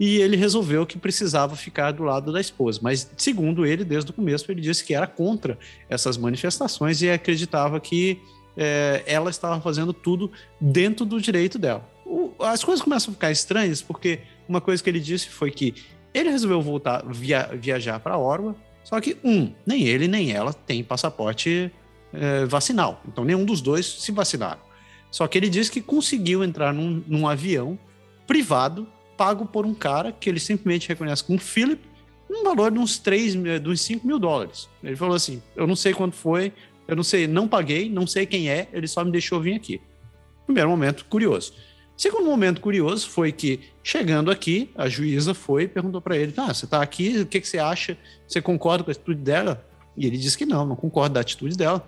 e 0.00 0.16
ele 0.16 0.36
resolveu 0.36 0.84
que 0.84 0.98
precisava 0.98 1.54
ficar 1.54 1.92
do 1.92 2.02
lado 2.02 2.32
da 2.32 2.40
esposa. 2.40 2.80
Mas, 2.82 3.08
segundo 3.16 3.64
ele, 3.64 3.84
desde 3.84 4.10
o 4.10 4.14
começo, 4.14 4.50
ele 4.50 4.60
disse 4.60 4.84
que 4.84 4.94
era 4.94 5.06
contra 5.06 5.56
essas 5.88 6.16
manifestações 6.16 7.00
e 7.02 7.10
acreditava 7.10 7.78
que 7.78 8.20
é, 8.56 9.02
ela 9.06 9.30
estava 9.30 9.60
fazendo 9.60 9.92
tudo 9.92 10.30
dentro 10.60 11.04
do 11.04 11.20
direito 11.20 11.58
dela. 11.58 11.88
O, 12.04 12.32
as 12.40 12.62
coisas 12.62 12.82
começam 12.82 13.12
a 13.12 13.14
ficar 13.14 13.30
estranhas 13.30 13.80
porque 13.80 14.20
uma 14.48 14.60
coisa 14.60 14.82
que 14.82 14.90
ele 14.90 15.00
disse 15.00 15.28
foi 15.28 15.50
que 15.50 15.74
ele 16.12 16.30
resolveu 16.30 16.60
voltar 16.60 17.04
via, 17.06 17.48
viajar 17.54 17.98
para 18.00 18.18
Orwa, 18.18 18.54
só 18.84 19.00
que 19.00 19.16
um, 19.24 19.52
nem 19.64 19.84
ele 19.84 20.08
nem 20.08 20.32
ela 20.32 20.52
tem 20.52 20.82
passaporte 20.82 21.72
é, 22.12 22.44
vacinal. 22.44 23.02
Então 23.06 23.24
nenhum 23.24 23.44
dos 23.44 23.60
dois 23.60 23.86
se 23.86 24.12
vacinaram. 24.12 24.60
Só 25.10 25.26
que 25.26 25.38
ele 25.38 25.48
disse 25.48 25.70
que 25.70 25.80
conseguiu 25.80 26.42
entrar 26.42 26.72
num, 26.72 27.02
num 27.06 27.28
avião 27.28 27.78
privado 28.26 28.86
pago 29.16 29.44
por 29.44 29.66
um 29.66 29.74
cara 29.74 30.10
que 30.10 30.28
ele 30.28 30.40
simplesmente 30.40 30.88
reconhece 30.88 31.22
como 31.22 31.38
Philip, 31.38 31.80
um 32.30 32.42
valor 32.42 32.70
de 32.72 32.78
uns 32.78 32.98
3, 32.98 33.34
de 33.34 33.68
uns 33.68 33.80
5 33.82 34.06
mil 34.06 34.18
dólares. 34.18 34.68
Ele 34.82 34.96
falou 34.96 35.14
assim: 35.14 35.42
eu 35.54 35.66
não 35.66 35.76
sei 35.76 35.92
quanto 35.92 36.16
foi, 36.16 36.52
eu 36.86 36.96
não 36.96 37.02
sei, 37.02 37.26
não 37.26 37.46
paguei, 37.48 37.88
não 37.88 38.06
sei 38.06 38.26
quem 38.26 38.50
é, 38.50 38.68
ele 38.72 38.86
só 38.86 39.04
me 39.04 39.10
deixou 39.10 39.40
vir 39.40 39.54
aqui. 39.54 39.80
Primeiro 40.44 40.68
momento 40.68 41.04
curioso. 41.06 41.52
Segundo 41.96 42.24
momento 42.24 42.60
curioso 42.60 43.08
foi 43.08 43.30
que, 43.30 43.60
chegando 43.82 44.30
aqui, 44.30 44.70
a 44.74 44.88
juíza 44.88 45.34
foi 45.34 45.64
e 45.64 45.68
perguntou 45.68 46.00
para 46.00 46.16
ele: 46.16 46.32
Ah, 46.36 46.52
você 46.52 46.64
está 46.64 46.82
aqui, 46.82 47.20
o 47.20 47.26
que, 47.26 47.40
que 47.40 47.48
você 47.48 47.58
acha? 47.58 47.96
Você 48.26 48.40
concorda 48.40 48.82
com 48.82 48.90
a 48.90 48.92
atitude 48.92 49.20
dela? 49.20 49.64
E 49.96 50.06
ele 50.06 50.16
disse 50.16 50.36
que 50.36 50.46
não, 50.46 50.66
não 50.66 50.76
concorda 50.76 51.14
da 51.14 51.20
atitude 51.20 51.56
dela. 51.56 51.86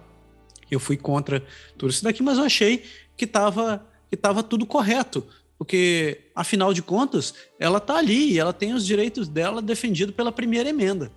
Eu 0.71 0.79
fui 0.79 0.97
contra 0.97 1.43
tudo 1.77 1.91
isso 1.91 2.05
daqui, 2.05 2.23
mas 2.23 2.39
eu 2.39 2.45
achei 2.45 2.85
que 3.17 3.25
estava 3.25 3.85
que 4.11 4.17
tava 4.17 4.43
tudo 4.43 4.65
correto. 4.65 5.27
Porque, 5.59 6.23
afinal 6.35 6.75
de 6.75 6.83
contas, 6.83 7.35
ela 7.59 7.79
está 7.79 7.97
ali 7.97 8.33
e 8.33 8.39
ela 8.39 8.53
tem 8.53 8.75
os 8.75 8.85
direitos 8.85 9.29
dela 9.29 9.63
defendidos 9.63 10.15
pela 10.15 10.33
primeira 10.33 10.69
emenda. 10.69 11.11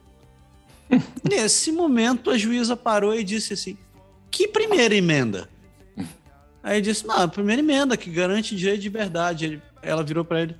Nesse 1.29 1.71
momento, 1.71 2.29
a 2.29 2.37
juíza 2.37 2.75
parou 2.75 3.13
e 3.13 3.23
disse 3.23 3.53
assim: 3.53 3.77
Que 4.31 4.47
primeira 4.47 4.95
emenda? 4.95 5.49
Aí 6.63 6.77
ele 6.77 6.81
disse: 6.81 7.05
Não, 7.05 7.17
a 7.17 7.27
primeira 7.27 7.61
emenda 7.61 7.95
que 7.95 8.09
garante 8.09 8.55
direito 8.55 8.81
de 8.81 8.89
verdade. 8.89 9.45
Ele, 9.45 9.61
ela 9.81 10.03
virou 10.03 10.25
para 10.25 10.41
ele: 10.41 10.55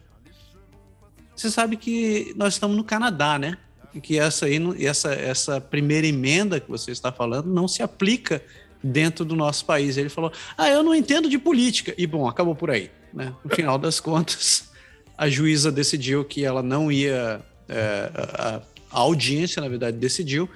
Você 1.35 1.49
sabe 1.49 1.77
que 1.77 2.33
nós 2.35 2.53
estamos 2.53 2.75
no 2.75 2.83
Canadá, 2.83 3.37
né? 3.37 3.57
Que 4.01 4.19
essa, 4.19 4.45
aí, 4.45 4.59
essa, 4.85 5.11
essa 5.13 5.59
primeira 5.59 6.05
emenda 6.05 6.59
que 6.59 6.69
você 6.69 6.91
está 6.91 7.11
falando 7.11 7.47
não 7.47 7.67
se 7.67 7.81
aplica 7.81 8.43
dentro 8.83 9.25
do 9.25 9.35
nosso 9.35 9.65
país. 9.65 9.97
Ele 9.97 10.09
falou: 10.09 10.31
Ah, 10.57 10.69
eu 10.69 10.83
não 10.83 10.93
entendo 10.93 11.29
de 11.29 11.37
política. 11.37 11.93
E 11.97 12.05
bom, 12.05 12.27
acabou 12.27 12.55
por 12.55 12.69
aí. 12.69 12.91
Né? 13.13 13.33
No 13.43 13.55
final 13.55 13.77
das 13.77 13.99
contas, 13.99 14.69
a 15.17 15.29
juíza 15.29 15.71
decidiu 15.71 16.23
que 16.23 16.45
ela 16.45 16.61
não 16.61 16.91
ia. 16.91 17.41
É, 17.69 18.11
a, 18.15 18.61
a, 18.91 18.99
audiência, 18.99 19.61
na 19.61 19.67
verdade, 19.67 19.97
decidiu 19.97 20.49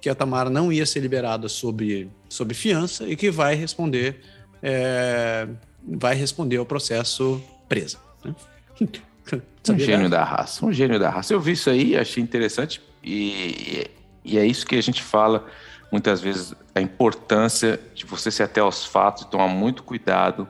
que 0.00 0.08
a 0.08 0.14
Tamara 0.14 0.48
não 0.48 0.72
ia 0.72 0.86
ser 0.86 1.00
liberada 1.00 1.48
sob, 1.48 2.08
sob 2.28 2.54
fiança 2.54 3.06
e 3.08 3.16
que 3.16 3.30
vai 3.30 3.54
responder. 3.54 4.20
É, 4.62 5.48
vai 5.86 6.14
responder 6.14 6.56
ao 6.56 6.66
processo 6.66 7.42
presa. 7.68 7.98
Né? 8.24 8.34
um 9.70 9.78
gênio 9.78 10.08
da 10.08 10.24
raça, 10.24 10.64
um 10.64 10.72
gênio 10.72 10.98
da 10.98 11.10
raça. 11.10 11.32
Eu 11.32 11.40
vi 11.40 11.52
isso 11.52 11.70
aí, 11.70 11.96
achei 11.96 12.22
interessante 12.22 12.80
e, 13.02 13.86
e 14.24 14.38
é 14.38 14.46
isso 14.46 14.66
que 14.66 14.76
a 14.76 14.82
gente 14.82 15.02
fala 15.02 15.46
muitas 15.90 16.20
vezes 16.20 16.54
a 16.74 16.80
importância 16.80 17.80
de 17.94 18.04
você 18.04 18.30
ser 18.30 18.44
até 18.44 18.60
aos 18.60 18.84
fatos, 18.84 19.24
tomar 19.24 19.48
muito 19.48 19.82
cuidado 19.82 20.48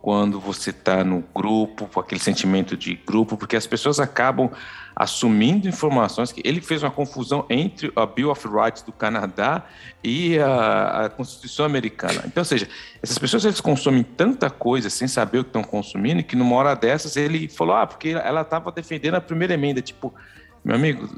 quando 0.00 0.38
você 0.38 0.70
está 0.70 1.02
no 1.02 1.24
grupo, 1.34 1.86
com 1.86 1.98
aquele 1.98 2.20
sentimento 2.20 2.76
de 2.76 2.94
grupo, 2.94 3.38
porque 3.38 3.56
as 3.56 3.66
pessoas 3.66 3.98
acabam 3.98 4.50
assumindo 4.96 5.68
informações 5.68 6.30
que 6.30 6.40
ele 6.44 6.60
fez 6.60 6.82
uma 6.82 6.90
confusão 6.90 7.44
entre 7.50 7.92
a 7.96 8.06
Bill 8.06 8.30
of 8.30 8.46
Rights 8.46 8.82
do 8.82 8.92
Canadá 8.92 9.64
e 10.02 10.38
a, 10.38 11.06
a 11.06 11.10
Constituição 11.10 11.64
americana. 11.64 12.22
Então, 12.26 12.40
ou 12.40 12.44
seja, 12.44 12.68
essas 13.02 13.18
pessoas 13.18 13.44
eles 13.44 13.60
consomem 13.60 14.02
tanta 14.02 14.48
coisa 14.48 14.88
sem 14.88 15.08
saber 15.08 15.38
o 15.38 15.44
que 15.44 15.50
estão 15.50 15.64
consumindo 15.64 16.22
que 16.22 16.36
numa 16.36 16.54
hora 16.54 16.74
dessas 16.74 17.16
ele 17.16 17.48
falou, 17.48 17.74
ah, 17.74 17.86
porque 17.86 18.10
ela 18.10 18.42
estava 18.42 18.70
defendendo 18.70 19.16
a 19.16 19.20
primeira 19.20 19.54
emenda, 19.54 19.82
tipo, 19.82 20.14
meu 20.64 20.76
amigo, 20.76 21.08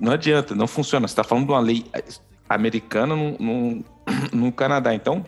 não 0.00 0.12
adianta, 0.12 0.54
não 0.54 0.66
funciona. 0.66 1.06
Você 1.06 1.12
está 1.12 1.24
falando 1.24 1.46
de 1.46 1.52
uma 1.52 1.60
lei 1.60 1.84
americana 2.48 3.16
no, 3.16 3.36
no, 3.38 3.84
no 4.32 4.52
Canadá, 4.52 4.94
então 4.94 5.24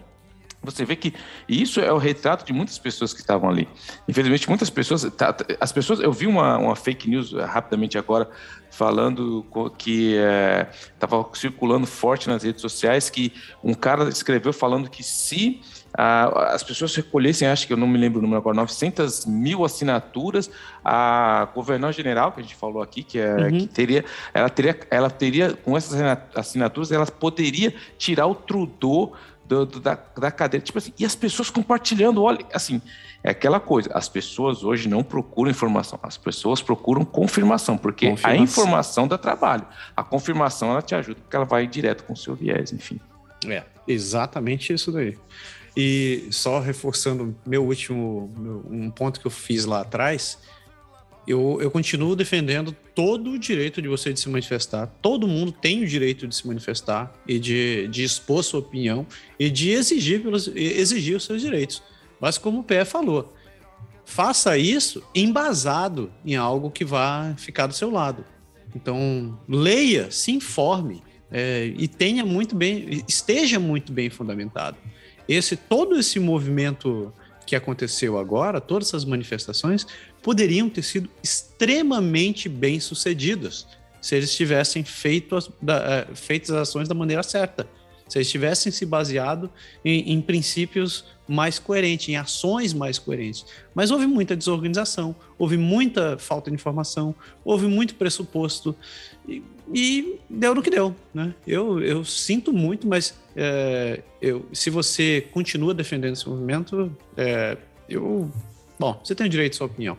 você 0.63 0.85
vê 0.85 0.97
que 0.97 1.15
isso 1.49 1.81
é 1.81 1.93
o 1.93 1.99
retrato 1.99 2.45
de 2.45 2.53
muitas 2.53 2.79
pessoas 2.79 3.13
que 3.13 3.21
estavam 3.21 3.49
ali. 3.49 3.69
Infelizmente, 4.09 4.49
muitas 4.49 4.71
pessoas. 4.71 5.03
Tá, 5.17 5.33
tá, 5.33 5.45
as 5.61 5.73
pessoas. 5.73 6.01
Eu 6.01 6.13
vi 6.13 6.27
uma, 6.27 6.59
uma 6.59 6.77
fake 6.77 7.09
news 7.09 7.33
eh, 7.33 7.45
rapidamente 7.45 7.97
agora 7.97 8.29
falando 8.71 9.47
que 9.79 10.17
estava 10.93 11.21
é, 11.21 11.37
circulando 11.37 11.87
forte 11.87 12.29
nas 12.29 12.43
redes 12.43 12.61
sociais 12.61 13.09
que 13.09 13.33
um 13.65 13.73
cara 13.73 14.09
escreveu 14.09 14.53
falando 14.53 14.91
que 14.91 15.03
se 15.03 15.63
ah, 15.97 16.51
as 16.53 16.63
pessoas 16.63 16.95
recolhessem, 16.95 17.49
acho 17.49 17.67
que 17.67 17.73
eu 17.73 17.77
não 17.77 17.87
me 17.87 17.97
lembro 17.97 18.19
o 18.19 18.23
número 18.23 18.39
agora, 18.39 18.55
900 18.57 19.25
mil 19.25 19.65
assinaturas, 19.65 20.51
a 20.85 21.49
governador-geral, 21.55 22.33
que 22.33 22.41
a 22.41 22.43
gente 22.43 22.55
falou 22.55 22.83
aqui, 22.83 23.03
que, 23.03 23.19
é, 23.19 23.35
uhum. 23.35 23.59
que 23.61 23.67
teria, 23.67 24.05
ela 24.35 24.51
teria, 24.51 24.79
ela 24.91 25.09
teria, 25.09 25.55
com 25.55 25.75
essas 25.75 25.99
assinaturas, 26.35 26.93
ela 26.93 27.07
poderia 27.07 27.73
tirar 27.97 28.27
o 28.27 28.35
Trudeau 28.35 29.15
do, 29.49 29.67
do, 29.67 29.81
da, 29.81 29.99
da 30.17 30.31
cadeira. 30.31 30.65
Tipo 30.65 30.79
assim, 30.79 30.93
e 30.99 31.05
as 31.05 31.15
pessoas 31.15 31.51
compartilhando, 31.51 32.23
olha, 32.23 32.45
assim, 32.53 32.81
é 33.23 33.31
aquela 33.31 33.59
coisa, 33.59 33.91
as 33.93 34.09
pessoas 34.09 34.63
hoje 34.63 34.89
não 34.89 35.03
procuram 35.03 35.51
informação, 35.51 35.99
as 36.03 36.17
pessoas 36.17 36.63
procuram 36.63 37.05
confirmação, 37.05 37.77
porque 37.77 38.11
confirmação. 38.11 38.41
a 38.41 38.43
informação 38.43 39.09
dá 39.09 39.19
trabalho, 39.19 39.67
a 39.97 40.03
confirmação 40.03 40.71
ela 40.71 40.83
te 40.83 40.95
ajuda, 40.95 41.21
porque 41.21 41.37
ela 41.37 41.45
vai 41.45 41.67
direto 41.67 42.05
com 42.05 42.13
o 42.13 42.17
seu 42.17 42.35
viés, 42.35 42.73
enfim. 42.73 43.01
É, 43.47 43.65
exatamente 43.87 44.73
isso 44.73 44.93
daí. 44.93 45.19
E 45.77 46.29
só 46.31 46.59
reforçando 46.59 47.37
meu 47.45 47.65
último, 47.65 48.33
meu, 48.37 48.65
um 48.71 48.91
ponto 48.91 49.21
que 49.21 49.27
eu 49.27 49.31
fiz 49.31 49.67
lá 49.67 49.83
atrás, 49.83 50.39
eu, 51.27 51.59
eu 51.61 51.71
continuo 51.71 52.15
defendendo 52.15 52.75
todo 52.95 53.31
o 53.31 53.39
direito 53.39 53.83
de 53.83 53.89
você 53.89 54.13
de 54.13 54.21
se 54.21 54.29
manifestar. 54.29 54.87
Todo 55.03 55.27
mundo 55.27 55.51
tem 55.51 55.83
o 55.83 55.87
direito 55.87 56.27
de 56.27 56.35
se 56.35 56.47
manifestar 56.47 57.13
e 57.27 57.39
de, 57.39 57.89
de 57.89 58.05
expor 58.05 58.45
sua 58.45 58.61
opinião 58.61 59.07
e 59.39 59.51
de 59.51 59.71
exigir, 59.71 60.23
pelos, 60.23 60.49
exigir 60.55 61.17
os 61.17 61.25
seus 61.25 61.43
direitos. 61.43 61.83
Mas 62.21 62.39
como 62.39 62.61
o 62.61 62.63
Pé 62.63 62.85
falou, 62.85 63.35
faça 64.05 64.57
isso 64.57 65.03
embasado 65.15 66.13
em 66.25 66.37
algo 66.37 66.71
que 66.71 66.85
vá 66.85 67.35
ficar 67.37 67.67
do 67.67 67.75
seu 67.75 67.91
lado. 67.91 68.25
Então, 68.75 69.39
leia, 69.49 70.11
se 70.11 70.31
informe 70.31 71.03
é, 71.31 71.73
e 71.77 71.89
tenha 71.89 72.25
muito 72.25 72.55
bem, 72.55 73.05
esteja 73.09 73.59
muito 73.59 73.93
bem 73.93 74.09
fundamentado. 74.11 74.77
Esse 75.29 75.57
todo 75.57 75.99
esse 75.99 76.21
movimento 76.21 77.13
que 77.47 77.55
aconteceu 77.55 78.19
agora, 78.19 78.61
todas 78.61 78.89
essas 78.89 79.05
manifestações, 79.05 79.87
poderiam 80.27 80.69
ter 80.69 80.83
sido 80.83 81.09
extremamente 81.23 82.49
bem 82.49 82.81
sucedidas 82.81 83.65
se 84.01 84.17
eles 84.17 84.35
tivessem 84.35 84.83
feito 84.83 85.37
as, 85.37 85.49
da, 85.63 85.77
é, 85.77 86.15
feito 86.17 86.53
as 86.53 86.59
ações 86.69 86.89
da 86.89 86.97
maneira 86.97 87.23
certa. 87.23 87.65
Se 88.09 88.19
eles 88.19 88.29
tivessem 88.29 88.73
se 88.73 88.85
baseado 88.85 89.49
em, 89.85 90.13
em 90.13 90.21
princípios 90.21 91.05
mais 91.29 91.61
coerentes, 91.61 92.09
em 92.09 92.17
ações 92.17 92.75
mais 92.75 92.99
coerentes. 92.99 93.47
Mas 93.73 93.93
houve 93.93 94.05
muita 94.05 94.37
desorganização, 94.37 95.15
houve 95.39 95.57
muita 95.57 96.19
falta 96.19 96.51
de 96.51 96.57
informação, 96.57 97.15
houve 97.45 97.69
muito 97.69 97.95
pressuposto 97.95 98.75
e, 99.29 99.45
e 99.73 100.19
deu 100.29 100.57
no 100.57 100.63
que 100.63 100.71
deu. 100.71 100.93
Né? 101.15 101.33
Eu, 101.47 101.81
eu 101.81 102.05
sinto 102.05 102.53
muito, 102.53 102.85
mas 102.89 103.15
é, 103.37 104.03
eu, 104.21 104.45
se 104.53 104.71
você 104.71 105.21
continua 105.31 105.73
defendendo 105.73 106.15
esse 106.15 106.29
movimento, 106.29 106.91
é, 107.17 107.57
eu, 107.89 108.29
bom, 108.79 109.01
você 109.03 109.15
tem 109.15 109.27
o 109.27 109.31
direito 109.31 109.55
à 109.55 109.57
sua 109.57 109.67
opinião. 109.67 109.99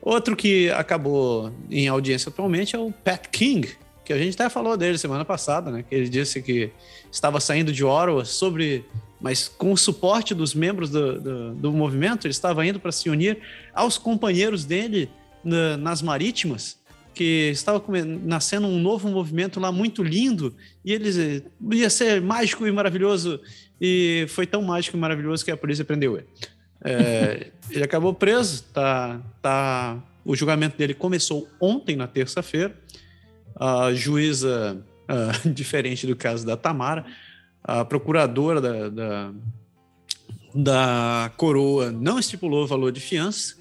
Outro 0.00 0.34
que 0.34 0.68
acabou 0.70 1.52
em 1.70 1.86
audiência 1.86 2.28
atualmente 2.28 2.74
é 2.74 2.78
o 2.78 2.90
Pat 2.90 3.28
King, 3.30 3.70
que 4.04 4.12
a 4.12 4.18
gente 4.18 4.34
até 4.34 4.50
falou 4.50 4.76
dele 4.76 4.98
semana 4.98 5.24
passada, 5.24 5.70
né? 5.70 5.84
Que 5.88 5.94
ele 5.94 6.08
disse 6.08 6.42
que 6.42 6.72
estava 7.10 7.38
saindo 7.38 7.72
de 7.72 7.84
Ottawa 7.84 8.24
sobre, 8.24 8.84
mas 9.20 9.46
com 9.46 9.72
o 9.72 9.76
suporte 9.76 10.34
dos 10.34 10.54
membros 10.54 10.90
do, 10.90 11.20
do, 11.20 11.54
do 11.54 11.72
movimento, 11.72 12.26
ele 12.26 12.32
estava 12.32 12.66
indo 12.66 12.80
para 12.80 12.90
se 12.90 13.08
unir 13.08 13.38
aos 13.72 13.96
companheiros 13.96 14.64
dele 14.64 15.08
na, 15.44 15.76
nas 15.76 16.02
marítimas, 16.02 16.78
que 17.14 17.50
estava 17.50 17.80
nascendo 18.24 18.66
um 18.66 18.80
novo 18.80 19.08
movimento 19.08 19.60
lá 19.60 19.70
muito 19.70 20.02
lindo 20.02 20.54
e 20.84 20.92
ele 20.92 21.44
ia 21.72 21.90
ser 21.90 22.20
mágico 22.20 22.66
e 22.66 22.72
maravilhoso 22.72 23.40
e 23.80 24.24
foi 24.28 24.46
tão 24.46 24.62
mágico 24.62 24.96
e 24.96 25.00
maravilhoso 25.00 25.44
que 25.44 25.50
a 25.50 25.56
polícia 25.56 25.84
prendeu 25.84 26.16
ele. 26.16 26.26
É, 26.84 27.50
ele 27.70 27.84
acabou 27.84 28.12
preso, 28.12 28.64
tá, 28.72 29.20
tá, 29.40 30.02
o 30.24 30.34
julgamento 30.34 30.76
dele 30.76 30.94
começou 30.94 31.48
ontem, 31.60 31.96
na 31.96 32.06
terça-feira 32.06 32.76
a 33.56 33.92
juíza, 33.92 34.84
uh, 35.08 35.48
diferente 35.50 36.06
do 36.06 36.16
caso 36.16 36.44
da 36.44 36.56
Tamara, 36.56 37.04
a 37.62 37.84
procuradora 37.84 38.60
da, 38.60 38.88
da, 38.88 39.32
da 40.54 41.32
coroa 41.36 41.92
não 41.92 42.18
estipulou 42.18 42.64
o 42.64 42.66
valor 42.66 42.90
de 42.90 43.00
fiança 43.00 43.56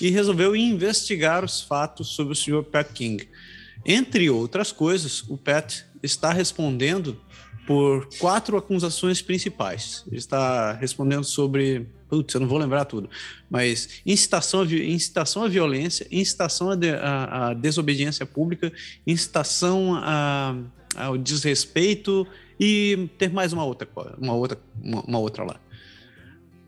e 0.00 0.10
resolveu 0.10 0.54
investigar 0.54 1.44
os 1.44 1.60
fatos 1.60 2.08
sobre 2.08 2.32
o 2.32 2.36
senhor 2.36 2.64
Pat 2.64 2.92
King. 2.92 3.26
Entre 3.84 4.28
outras 4.28 4.72
coisas, 4.72 5.22
o 5.22 5.38
Pat 5.38 5.84
está 6.02 6.32
respondendo 6.32 7.18
por 7.66 8.08
quatro 8.18 8.56
acusações 8.56 9.20
principais. 9.20 10.04
Ele 10.06 10.18
está 10.18 10.72
respondendo 10.72 11.24
sobre 11.24 11.86
Putz, 12.08 12.34
eu 12.34 12.40
não 12.40 12.48
vou 12.48 12.58
lembrar 12.58 12.84
tudo. 12.84 13.10
Mas 13.50 14.00
incitação, 14.06 14.64
incitação 14.64 15.42
à 15.42 15.48
violência, 15.48 16.06
incitação 16.10 16.70
à, 16.70 16.76
de, 16.76 16.90
à, 16.90 17.48
à 17.48 17.54
desobediência 17.54 18.24
pública, 18.24 18.72
incitação 19.06 20.00
ao 20.94 21.18
desrespeito 21.18 22.26
e 22.58 23.08
ter 23.18 23.30
mais 23.30 23.52
uma 23.52 23.64
outra, 23.64 23.88
uma 24.18 24.34
outra, 24.34 24.58
uma, 24.80 25.02
uma 25.02 25.18
outra 25.18 25.44
lá. 25.44 25.60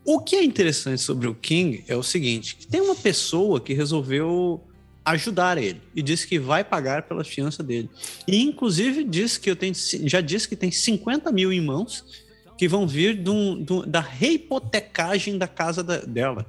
O 0.05 0.19
que 0.19 0.35
é 0.35 0.43
interessante 0.43 1.01
sobre 1.01 1.27
o 1.27 1.35
King 1.35 1.83
é 1.87 1.95
o 1.95 2.03
seguinte: 2.03 2.67
tem 2.67 2.81
uma 2.81 2.95
pessoa 2.95 3.59
que 3.59 3.73
resolveu 3.73 4.63
ajudar 5.03 5.57
ele 5.57 5.81
e 5.95 6.01
disse 6.01 6.27
que 6.27 6.37
vai 6.37 6.63
pagar 6.63 7.03
pela 7.03 7.23
fiança 7.23 7.63
dele. 7.63 7.89
E 8.27 8.41
inclusive 8.41 9.03
disse 9.03 9.39
que 9.39 9.49
eu 9.49 9.55
tenho, 9.55 9.73
já 9.75 10.21
disse 10.21 10.47
que 10.47 10.55
tem 10.55 10.71
50 10.71 11.31
mil 11.31 11.51
em 11.51 11.61
mãos 11.61 12.03
que 12.57 12.67
vão 12.67 12.87
vir 12.87 13.15
do, 13.15 13.55
do, 13.55 13.85
da 13.85 14.01
reipotecagem 14.01 15.37
da 15.37 15.47
casa 15.47 15.81
da, 15.81 15.97
dela. 15.97 16.45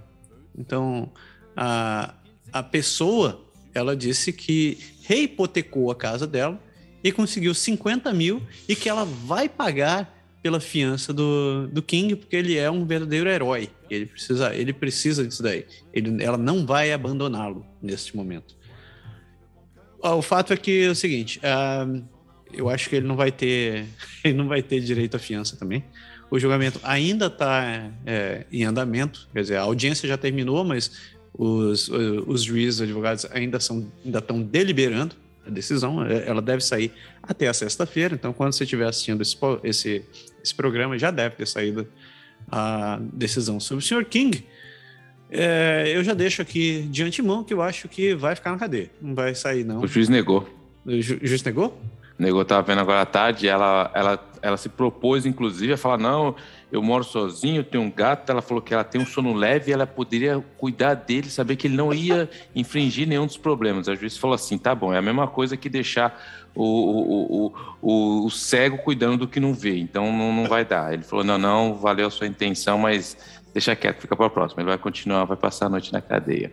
Então, 0.58 1.10
a, 1.56 2.14
a 2.52 2.62
pessoa, 2.62 3.44
ela 3.72 3.96
disse 3.96 4.32
que 4.32 4.78
reipotecou 5.04 5.90
a 5.90 5.94
casa 5.94 6.26
dela 6.26 6.60
e 7.02 7.12
conseguiu 7.12 7.54
50 7.54 8.12
mil 8.12 8.42
e 8.68 8.74
que 8.74 8.88
ela 8.88 9.04
vai 9.04 9.48
pagar 9.48 10.20
pela 10.42 10.60
fiança 10.60 11.12
do, 11.12 11.68
do 11.68 11.82
King, 11.82 12.16
porque 12.16 12.36
ele 12.36 12.56
é 12.56 12.70
um 12.70 12.84
verdadeiro 12.84 13.28
herói. 13.28 13.70
Ele 13.94 14.06
precisa, 14.06 14.54
ele 14.54 14.72
precisa 14.72 15.26
disso 15.26 15.42
daí. 15.42 15.66
Ele, 15.92 16.22
ela 16.22 16.36
não 16.36 16.64
vai 16.66 16.92
abandoná-lo 16.92 17.66
neste 17.82 18.16
momento. 18.16 18.56
O 20.02 20.22
fato 20.22 20.52
é 20.52 20.56
que 20.56 20.84
é 20.84 20.88
o 20.88 20.94
seguinte, 20.94 21.38
uh, 21.40 22.02
eu 22.52 22.68
acho 22.68 22.88
que 22.88 22.96
ele 22.96 23.06
não 23.06 23.16
vai 23.16 23.30
ter, 23.30 23.84
ele 24.24 24.34
não 24.34 24.48
vai 24.48 24.62
ter 24.62 24.80
direito 24.80 25.16
à 25.16 25.18
fiança 25.18 25.56
também. 25.56 25.84
O 26.30 26.38
julgamento 26.38 26.80
ainda 26.84 27.26
está 27.26 27.90
é, 28.06 28.46
em 28.52 28.64
andamento, 28.64 29.28
quer 29.32 29.40
dizer, 29.40 29.56
a 29.56 29.62
audiência 29.62 30.08
já 30.08 30.16
terminou, 30.16 30.62
mas 30.64 31.10
os, 31.36 31.88
os 31.88 32.42
juízes, 32.42 32.76
os 32.76 32.82
advogados 32.82 33.26
ainda 33.32 33.58
são, 33.58 33.90
ainda 34.04 34.20
estão 34.20 34.40
deliberando 34.40 35.16
a 35.44 35.50
decisão. 35.50 36.04
É, 36.06 36.28
ela 36.28 36.40
deve 36.40 36.62
sair 36.62 36.92
até 37.20 37.48
a 37.48 37.54
sexta-feira. 37.54 38.14
Então, 38.14 38.32
quando 38.32 38.52
você 38.52 38.62
estiver 38.62 38.86
assistindo 38.86 39.22
esse, 39.22 39.36
esse, 39.64 40.04
esse 40.42 40.54
programa, 40.54 40.96
já 40.96 41.10
deve 41.10 41.34
ter 41.34 41.46
saído 41.46 41.88
a 42.50 42.98
decisão 43.00 43.58
sobre 43.58 43.84
o 43.84 43.86
Sr. 43.86 44.04
King. 44.04 44.46
É, 45.30 45.92
eu 45.94 46.02
já 46.02 46.12
deixo 46.12 46.42
aqui 46.42 46.82
de 46.90 47.04
antemão 47.04 47.44
que 47.44 47.54
eu 47.54 47.62
acho 47.62 47.88
que 47.88 48.14
vai 48.14 48.34
ficar 48.34 48.50
na 48.50 48.58
cadeia. 48.58 48.90
Não 49.00 49.14
vai 49.14 49.34
sair, 49.34 49.64
não. 49.64 49.80
O 49.80 49.86
juiz 49.86 50.08
negou. 50.08 50.48
O 50.84 51.00
ju 51.00 51.18
juiz 51.22 51.42
negou? 51.42 51.80
Negou, 52.18 52.44
tava 52.44 52.60
vendo 52.62 52.80
agora 52.80 53.00
à 53.00 53.06
tarde, 53.06 53.48
ela, 53.48 53.90
ela, 53.94 54.30
ela 54.42 54.56
se 54.58 54.68
propôs, 54.68 55.24
inclusive, 55.24 55.72
a 55.72 55.76
falar, 55.78 55.96
não, 55.96 56.36
eu 56.70 56.82
moro 56.82 57.02
sozinho, 57.02 57.64
tenho 57.64 57.82
um 57.82 57.90
gato, 57.90 58.30
ela 58.30 58.42
falou 58.42 58.62
que 58.62 58.74
ela 58.74 58.84
tem 58.84 59.00
um 59.00 59.06
sono 59.06 59.32
leve 59.32 59.70
e 59.70 59.72
ela 59.72 59.86
poderia 59.86 60.38
cuidar 60.58 60.92
dele, 60.92 61.30
saber 61.30 61.56
que 61.56 61.66
ele 61.66 61.76
não 61.76 61.94
ia 61.94 62.28
infringir 62.54 63.08
nenhum 63.08 63.24
dos 63.24 63.38
problemas. 63.38 63.88
A 63.88 63.94
juiz 63.94 64.18
falou 64.18 64.34
assim, 64.34 64.58
tá 64.58 64.74
bom, 64.74 64.92
é 64.92 64.98
a 64.98 65.02
mesma 65.02 65.26
coisa 65.26 65.56
que 65.56 65.70
deixar 65.70 66.39
o, 66.54 66.64
o, 66.64 67.54
o, 67.80 68.26
o, 68.26 68.30
cego 68.30 68.78
cuidando 68.78 69.18
do 69.18 69.28
que 69.28 69.40
não 69.40 69.54
vê, 69.54 69.78
então 69.78 70.12
não, 70.12 70.32
não 70.32 70.46
vai 70.46 70.64
dar. 70.64 70.92
Ele 70.92 71.02
falou, 71.02 71.24
não, 71.24 71.38
não, 71.38 71.74
valeu 71.74 72.06
a 72.06 72.10
sua 72.10 72.26
intenção, 72.26 72.78
mas 72.78 73.16
deixa 73.52 73.74
quieto, 73.76 74.00
fica 74.00 74.16
para 74.16 74.26
a 74.26 74.30
próxima. 74.30 74.62
Ele 74.62 74.68
vai 74.68 74.78
continuar, 74.78 75.24
vai 75.24 75.36
passar 75.36 75.66
a 75.66 75.68
noite 75.68 75.92
na 75.92 76.00
cadeia. 76.00 76.52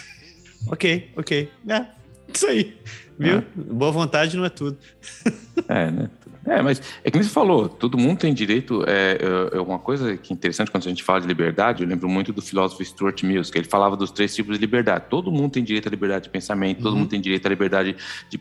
ok, 0.68 1.12
ok. 1.16 1.50
É, 1.68 1.86
isso 2.32 2.46
aí. 2.46 2.76
Viu? 3.18 3.38
Ah. 3.38 3.44
Boa 3.54 3.92
vontade 3.92 4.36
não 4.36 4.44
é 4.44 4.50
tudo. 4.50 4.78
É, 5.68 5.90
né? 5.90 6.10
É, 6.46 6.60
mas 6.60 6.82
é 7.02 7.10
que 7.10 7.16
nem 7.16 7.22
você 7.22 7.32
falou, 7.32 7.68
todo 7.68 7.96
mundo 7.96 8.18
tem 8.18 8.34
direito. 8.34 8.84
É, 8.86 9.18
é, 9.52 9.56
é, 9.56 9.60
uma 9.60 9.78
coisa 9.78 10.16
que 10.16 10.32
é 10.32 10.34
interessante 10.34 10.70
quando 10.70 10.84
a 10.84 10.88
gente 10.88 11.02
fala 11.02 11.20
de 11.20 11.26
liberdade, 11.26 11.82
eu 11.82 11.88
lembro 11.88 12.08
muito 12.08 12.32
do 12.32 12.42
filósofo 12.42 12.84
Stuart 12.84 13.22
Mills, 13.22 13.50
que 13.50 13.58
ele 13.58 13.68
falava 13.68 13.96
dos 13.96 14.10
três 14.10 14.34
tipos 14.34 14.54
de 14.54 14.60
liberdade. 14.60 15.06
Todo 15.08 15.32
mundo 15.32 15.52
tem 15.52 15.64
direito 15.64 15.88
à 15.88 15.90
liberdade 15.90 16.24
de 16.24 16.30
pensamento, 16.30 16.82
todo 16.82 16.92
uhum. 16.92 17.00
mundo 17.00 17.08
tem 17.08 17.20
direito 17.20 17.46
à 17.46 17.48
liberdade 17.48 17.96
de 18.28 18.38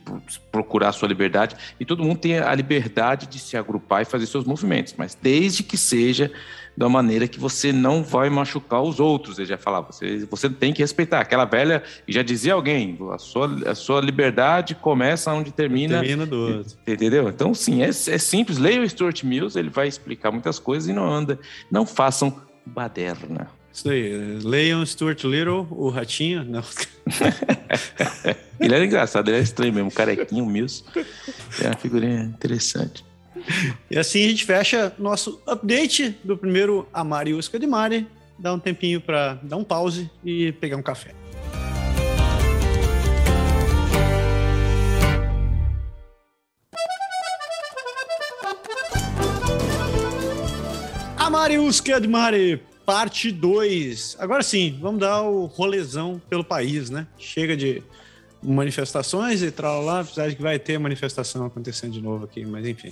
procurar 0.52 0.90
a 0.90 0.92
sua 0.92 1.08
liberdade, 1.08 1.56
e 1.80 1.86
todo 1.86 2.04
mundo 2.04 2.18
tem 2.18 2.40
a 2.40 2.54
liberdade 2.54 3.28
de 3.28 3.40
se 3.40 3.56
agrupar 3.56 4.02
e 4.02 4.06
fazer 4.06 4.26
seus 4.26 4.46
movimentos, 4.46 4.96
mas 4.98 5.16
desde 5.16 5.64
que 5.64 5.78
seja 5.78 6.32
da 6.76 6.90
maneira 6.90 7.28
que 7.28 7.40
você 7.40 7.72
não 7.72 8.04
vai 8.04 8.30
machucar 8.30 8.82
os 8.82 9.00
outros. 9.00 9.38
Ele 9.38 9.48
já 9.48 9.58
falava, 9.58 9.92
você, 9.92 10.26
você 10.26 10.50
tem 10.50 10.74
que 10.74 10.82
respeitar. 10.82 11.20
Aquela 11.20 11.46
velha, 11.46 11.84
já 12.08 12.22
dizia 12.22 12.54
alguém, 12.54 12.98
a 13.12 13.18
sua, 13.18 13.70
a 13.70 13.76
sua 13.76 14.02
liberdade 14.02 14.76
começa 14.76 15.34
onde 15.34 15.52
termina. 15.52 16.00
Termina 16.00 16.26
do 16.26 16.58
outro. 16.58 16.78
Entendeu? 16.86 17.30
Então, 17.30 17.54
sim, 17.54 17.82
é, 17.82 17.90
é 17.90 17.92
simples. 17.92 18.58
Leia 18.58 18.82
o 18.82 18.90
Stuart 18.90 19.24
Mills, 19.24 19.58
ele 19.58 19.70
vai 19.70 19.88
explicar 19.88 20.32
muitas 20.32 20.60
coisas 20.60 20.90
e 20.90 20.94
não 20.94 21.12
anda. 21.12 21.40
Não 21.72 21.86
façam 21.86 22.42
baderna. 22.66 23.48
Isso 23.72 23.90
aí. 23.90 24.40
Leiam 24.44 24.86
Stuart 24.86 25.24
Little, 25.24 25.68
o 25.72 25.90
ratinho. 25.90 26.44
Não. 26.44 26.64
ele 28.60 28.76
era 28.76 28.86
engraçado, 28.86 29.28
ele 29.28 29.38
era 29.38 29.44
estranho 29.44 29.74
mesmo, 29.74 29.92
carequinho, 29.92 30.46
Mills. 30.46 30.84
É 31.60 31.68
uma 31.68 31.76
figurinha 31.76 32.22
interessante. 32.24 33.04
E 33.90 33.98
assim 33.98 34.26
a 34.26 34.30
gente 34.30 34.46
fecha 34.46 34.94
nosso 34.98 35.42
update 35.46 36.16
do 36.24 36.38
primeiro 36.38 36.88
Amar 36.94 37.28
e 37.28 37.34
Usca 37.34 37.60
de 37.60 37.68
Mari. 37.68 38.08
Dá 38.38 38.54
um 38.54 38.60
tempinho 38.60 39.00
para 39.00 39.36
dar 39.44 39.58
um 39.58 39.64
pause 39.64 40.10
e 40.24 40.52
pegar 40.54 40.78
um 40.78 40.82
café. 40.82 41.14
Amar 51.18 51.52
e 51.52 51.58
Usca 51.58 52.00
de 52.00 52.08
Mari 52.08 52.62
parte 52.86 53.32
2. 53.32 54.18
Agora 54.20 54.44
sim, 54.44 54.78
vamos 54.82 55.00
dar 55.00 55.22
o 55.22 55.46
rolezão 55.46 56.22
pelo 56.30 56.44
país, 56.44 56.90
né? 56.90 57.08
Chega 57.18 57.56
de 57.56 57.82
manifestações 58.44 59.42
e 59.42 59.52
tal 59.52 59.82
lá, 59.82 60.02
apesar 60.02 60.30
de 60.30 60.36
que 60.36 60.42
vai 60.42 60.60
ter 60.60 60.78
manifestação 60.78 61.46
acontecendo 61.46 61.94
de 61.94 62.02
novo 62.02 62.26
aqui, 62.26 62.46
mas 62.46 62.68
enfim. 62.68 62.90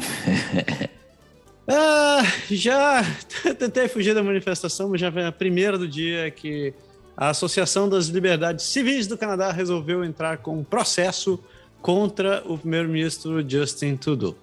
ah, 1.68 2.22
já 2.50 3.04
tentei 3.58 3.88
fugir 3.88 4.16
da 4.16 4.24
manifestação, 4.24 4.90
mas 4.90 5.02
já 5.02 5.10
vem 5.10 5.26
a 5.26 5.32
primeira 5.32 5.78
do 5.78 5.88
dia 5.88 6.32
que 6.32 6.74
a 7.16 7.30
Associação 7.30 7.88
das 7.90 8.08
Liberdades 8.08 8.66
Civis 8.66 9.08
do 9.08 9.18
Canadá 9.18 9.52
resolveu 9.52 10.04
entrar 10.04 10.38
com 10.38 10.58
um 10.58 10.64
processo 10.64 11.40
contra 11.82 12.44
o 12.46 12.58
primeiro-ministro 12.58 13.48
Justin 13.48 13.96
Trudeau. 13.96 14.36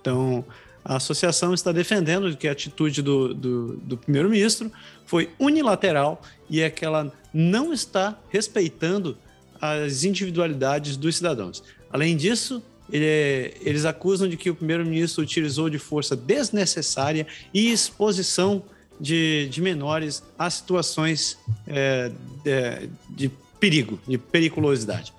Então, 0.00 0.44
a 0.84 0.96
associação 0.96 1.52
está 1.54 1.72
defendendo 1.72 2.36
que 2.36 2.48
a 2.48 2.52
atitude 2.52 3.02
do, 3.02 3.34
do, 3.34 3.76
do 3.76 3.96
primeiro-ministro 3.96 4.70
foi 5.06 5.30
unilateral 5.38 6.20
e 6.48 6.60
é 6.60 6.70
que 6.70 6.84
ela 6.84 7.12
não 7.32 7.72
está 7.72 8.18
respeitando 8.28 9.16
as 9.60 10.04
individualidades 10.04 10.96
dos 10.96 11.16
cidadãos. 11.16 11.62
Além 11.92 12.16
disso, 12.16 12.62
ele, 12.92 13.54
eles 13.60 13.84
acusam 13.84 14.28
de 14.28 14.36
que 14.36 14.50
o 14.50 14.54
primeiro-ministro 14.54 15.22
utilizou 15.22 15.68
de 15.68 15.78
força 15.78 16.16
desnecessária 16.16 17.26
e 17.52 17.70
exposição 17.70 18.62
de, 19.00 19.48
de 19.48 19.62
menores 19.62 20.22
a 20.38 20.50
situações 20.50 21.38
é, 21.66 22.10
de, 22.44 22.90
de, 23.10 23.30
perigo, 23.58 23.98
de 24.06 24.18
periculosidade. 24.18 25.12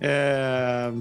É, 0.00 0.92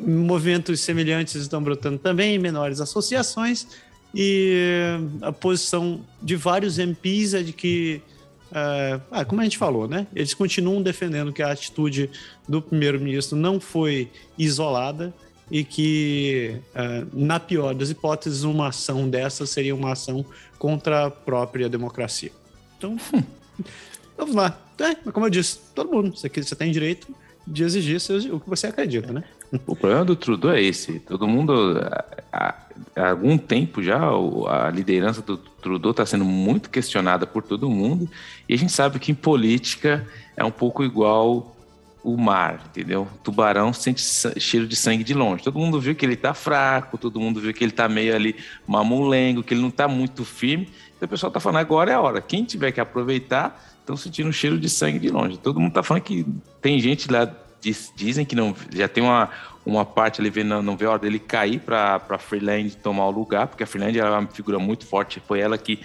movimentos 0.00 0.80
semelhantes 0.80 1.34
estão 1.34 1.62
brotando 1.62 1.98
também 1.98 2.34
em 2.34 2.38
menores 2.38 2.80
associações 2.80 3.66
e 4.14 4.98
a 5.22 5.30
posição 5.30 6.00
de 6.20 6.36
vários 6.36 6.78
MPs 6.78 7.34
é 7.34 7.42
de 7.42 7.52
que, 7.52 8.02
uh, 8.50 9.02
ah, 9.10 9.24
como 9.24 9.40
a 9.40 9.44
gente 9.44 9.58
falou, 9.58 9.88
né? 9.88 10.06
Eles 10.14 10.34
continuam 10.34 10.82
defendendo 10.82 11.32
que 11.32 11.42
a 11.42 11.50
atitude 11.50 12.10
do 12.48 12.60
primeiro-ministro 12.60 13.36
não 13.36 13.60
foi 13.60 14.10
isolada 14.38 15.12
e 15.50 15.64
que, 15.64 16.60
uh, 16.74 17.08
na 17.12 17.40
pior 17.40 17.74
das 17.74 17.90
hipóteses, 17.90 18.42
uma 18.42 18.68
ação 18.68 19.08
dessa 19.08 19.46
seria 19.46 19.74
uma 19.74 19.92
ação 19.92 20.24
contra 20.58 21.06
a 21.06 21.10
própria 21.10 21.68
democracia. 21.68 22.32
Então, 22.78 22.96
vamos 24.16 24.34
lá. 24.34 24.60
É, 24.78 24.94
como 25.10 25.26
eu 25.26 25.30
disse, 25.30 25.58
todo 25.74 25.90
mundo, 25.90 26.16
você, 26.16 26.28
você 26.28 26.54
tem 26.54 26.70
direito 26.70 27.08
de 27.46 27.64
exigir 27.64 27.98
o 28.32 28.40
que 28.40 28.48
você 28.48 28.68
acredita, 28.68 29.12
né? 29.12 29.24
O 29.66 29.74
problema 29.74 30.04
do 30.04 30.14
Trudeau 30.14 30.52
é 30.52 30.62
esse. 30.62 31.00
Todo 31.00 31.26
mundo, 31.26 31.80
há, 32.32 32.54
há 32.94 33.10
algum 33.10 33.36
tempo 33.36 33.82
já, 33.82 33.98
a 33.98 34.70
liderança 34.70 35.20
do 35.22 35.36
Trudeau 35.36 35.90
está 35.90 36.06
sendo 36.06 36.24
muito 36.24 36.70
questionada 36.70 37.26
por 37.26 37.42
todo 37.42 37.68
mundo. 37.68 38.08
E 38.48 38.54
a 38.54 38.56
gente 38.56 38.72
sabe 38.72 38.98
que 38.98 39.10
em 39.10 39.14
política 39.14 40.06
é 40.36 40.44
um 40.44 40.50
pouco 40.50 40.84
igual 40.84 41.56
o 42.02 42.16
mar, 42.16 42.62
entendeu? 42.70 43.02
O 43.02 43.18
tubarão 43.18 43.72
sente 43.72 44.02
cheiro 44.38 44.66
de 44.66 44.76
sangue 44.76 45.04
de 45.04 45.14
longe. 45.14 45.42
Todo 45.42 45.58
mundo 45.58 45.80
viu 45.80 45.94
que 45.94 46.06
ele 46.06 46.14
está 46.14 46.32
fraco, 46.32 46.96
todo 46.96 47.20
mundo 47.20 47.40
viu 47.40 47.52
que 47.52 47.62
ele 47.62 47.72
está 47.72 47.88
meio 47.88 48.14
ali 48.14 48.36
mamulengo, 48.66 49.42
que 49.42 49.52
ele 49.52 49.60
não 49.60 49.68
está 49.68 49.86
muito 49.86 50.24
firme. 50.24 50.68
Então 50.96 51.06
o 51.06 51.10
pessoal 51.10 51.28
está 51.28 51.40
falando, 51.40 51.58
agora 51.58 51.90
é 51.90 51.94
a 51.94 52.00
hora. 52.00 52.22
Quem 52.22 52.44
tiver 52.44 52.72
que 52.72 52.80
aproveitar, 52.80 53.60
estão 53.80 53.96
sentindo 53.96 54.32
cheiro 54.32 54.58
de 54.58 54.68
sangue 54.68 54.98
de 54.98 55.10
longe. 55.10 55.38
Todo 55.38 55.58
mundo 55.58 55.70
está 55.70 55.82
falando 55.82 56.02
que 56.04 56.24
tem 56.62 56.78
gente 56.78 57.10
lá 57.10 57.30
diz, 57.60 57.92
dizem 57.94 58.24
que 58.24 58.34
não 58.34 58.54
já 58.72 58.88
tem 58.88 59.02
uma, 59.02 59.30
uma 59.64 59.84
parte 59.84 60.20
ali 60.20 60.30
vendo 60.30 60.62
não 60.62 60.76
vê 60.76 60.86
a 60.86 60.90
hora 60.90 60.98
dele 60.98 61.18
cair 61.18 61.60
para 61.60 62.18
Freeland 62.18 62.76
tomar 62.76 63.06
o 63.06 63.10
lugar, 63.10 63.46
porque 63.46 63.62
a 63.62 63.66
Freeland 63.66 63.98
era 63.98 64.18
uma 64.18 64.28
figura 64.28 64.58
muito 64.58 64.86
forte, 64.86 65.20
foi 65.20 65.40
ela 65.40 65.58
que 65.58 65.80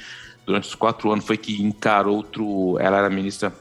durante 0.46 0.68
os 0.68 0.76
quatro 0.76 1.12
anos 1.12 1.26
foi 1.26 1.38
que 1.38 1.62
encarou 1.62 2.18
outro, 2.18 2.78
ela 2.80 3.00
era 3.00 3.10
ministra 3.10 3.54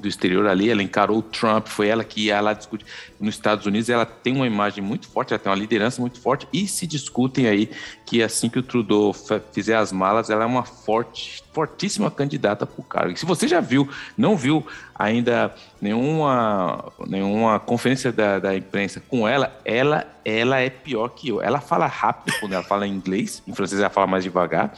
do 0.00 0.06
exterior 0.06 0.46
ali, 0.46 0.68
ela 0.70 0.82
encarou 0.82 1.18
o 1.18 1.22
Trump, 1.22 1.68
foi 1.68 1.88
ela 1.88 2.04
que 2.04 2.26
ia 2.26 2.40
lá 2.40 2.52
discutir. 2.52 2.84
Nos 3.18 3.34
Estados 3.34 3.64
Unidos, 3.64 3.88
ela 3.88 4.04
tem 4.04 4.34
uma 4.36 4.46
imagem 4.46 4.84
muito 4.84 5.08
forte, 5.08 5.32
ela 5.32 5.38
tem 5.38 5.50
uma 5.50 5.58
liderança 5.58 6.00
muito 6.00 6.20
forte, 6.20 6.46
e 6.52 6.66
se 6.68 6.86
discutem 6.86 7.46
aí 7.46 7.70
que 8.06 8.22
assim 8.22 8.48
que 8.48 8.58
o 8.58 8.62
Trudeau 8.62 9.12
fizer 9.52 9.74
as 9.74 9.90
malas, 9.90 10.30
ela 10.30 10.44
é 10.44 10.46
uma 10.46 10.62
forte, 10.62 11.42
fortíssima 11.52 12.08
candidata 12.08 12.64
para 12.64 12.80
o 12.80 12.84
cargo. 12.84 13.12
E 13.12 13.16
se 13.16 13.26
você 13.26 13.48
já 13.48 13.60
viu, 13.60 13.88
não 14.16 14.36
viu 14.36 14.64
ainda 14.94 15.52
nenhuma, 15.80 16.92
nenhuma 17.04 17.58
conferência 17.58 18.12
da, 18.12 18.38
da 18.38 18.56
imprensa 18.56 19.02
com 19.08 19.26
ela, 19.26 19.58
ela 19.64 20.06
ela 20.26 20.58
é 20.58 20.68
pior 20.68 21.08
que 21.10 21.28
eu. 21.28 21.40
Ela 21.40 21.60
fala 21.60 21.86
rápido 21.86 22.34
quando 22.40 22.52
ela 22.52 22.64
fala 22.64 22.84
em 22.84 22.92
inglês, 22.92 23.40
em 23.46 23.54
francês 23.54 23.80
ela 23.80 23.88
fala 23.88 24.08
mais 24.08 24.24
devagar, 24.24 24.74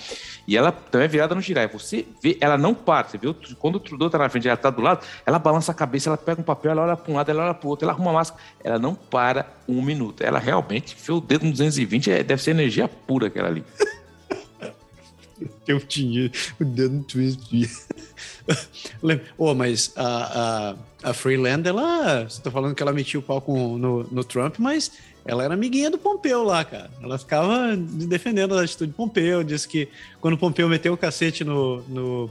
e 0.46 0.58
ela 0.58 0.70
também 0.70 1.06
é 1.06 1.08
virada 1.08 1.34
no 1.34 1.40
girar. 1.40 1.66
Você 1.72 2.06
vê, 2.22 2.36
ela 2.38 2.58
não 2.58 2.74
para, 2.74 3.08
você 3.08 3.16
vê, 3.16 3.34
quando 3.58 3.76
o 3.76 3.80
Trudeau 3.80 4.10
tá 4.10 4.18
na 4.18 4.28
frente, 4.28 4.46
ela 4.46 4.58
tá 4.58 4.68
do 4.68 4.82
lado, 4.82 5.06
ela 5.24 5.38
balança 5.38 5.72
a 5.72 5.74
cabeça, 5.74 6.10
ela 6.10 6.18
pega 6.18 6.38
um 6.38 6.44
papel, 6.44 6.72
ela 6.72 6.82
olha 6.82 6.96
para 6.98 7.10
um 7.10 7.16
lado, 7.16 7.30
ela 7.30 7.44
olha 7.44 7.54
para 7.54 7.66
o 7.66 7.70
outro, 7.70 7.86
ela 7.86 7.94
arruma 7.94 8.10
a 8.10 8.14
máscara, 8.14 8.42
ela 8.62 8.78
não 8.78 8.94
para 8.94 9.46
um 9.66 9.80
minuto. 9.80 10.22
Ela 10.22 10.38
realmente, 10.38 10.94
fez 10.94 11.08
o 11.08 11.20
dedo 11.20 11.46
no 11.46 11.50
220, 11.52 12.10
é, 12.10 12.22
deve 12.22 12.42
ser 12.42 12.50
energia 12.50 12.86
pura 12.86 13.17
aquela 13.26 13.48
ali. 13.48 13.64
Eu 15.66 15.80
tinha 15.80 16.30
o 16.58 16.64
dedo 16.64 16.94
no 16.94 17.04
twist. 17.04 17.70
oh, 19.36 19.54
mas 19.54 19.92
a, 19.94 20.76
a, 21.04 21.10
a 21.10 21.14
Freeland, 21.14 21.68
ela. 21.68 22.24
Você 22.24 22.40
tá 22.40 22.50
falando 22.50 22.74
que 22.74 22.82
ela 22.82 22.92
metia 22.92 23.20
o 23.20 23.22
pau 23.22 23.40
com, 23.40 23.76
no, 23.76 24.04
no 24.04 24.24
Trump, 24.24 24.56
mas 24.58 24.90
ela 25.24 25.44
era 25.44 25.54
amiguinha 25.54 25.90
do 25.90 25.98
Pompeu 25.98 26.42
lá, 26.42 26.64
cara. 26.64 26.90
Ela 27.02 27.18
ficava 27.18 27.76
defendendo 27.76 28.58
a 28.58 28.62
atitude 28.62 28.90
do 28.90 28.94
Pompeu, 28.94 29.44
disse 29.44 29.68
que 29.68 29.88
quando 30.20 30.34
o 30.34 30.38
Pompeu 30.38 30.68
meteu 30.68 30.94
o 30.94 30.96
cacete 30.96 31.44
no, 31.44 31.82
no 31.82 32.30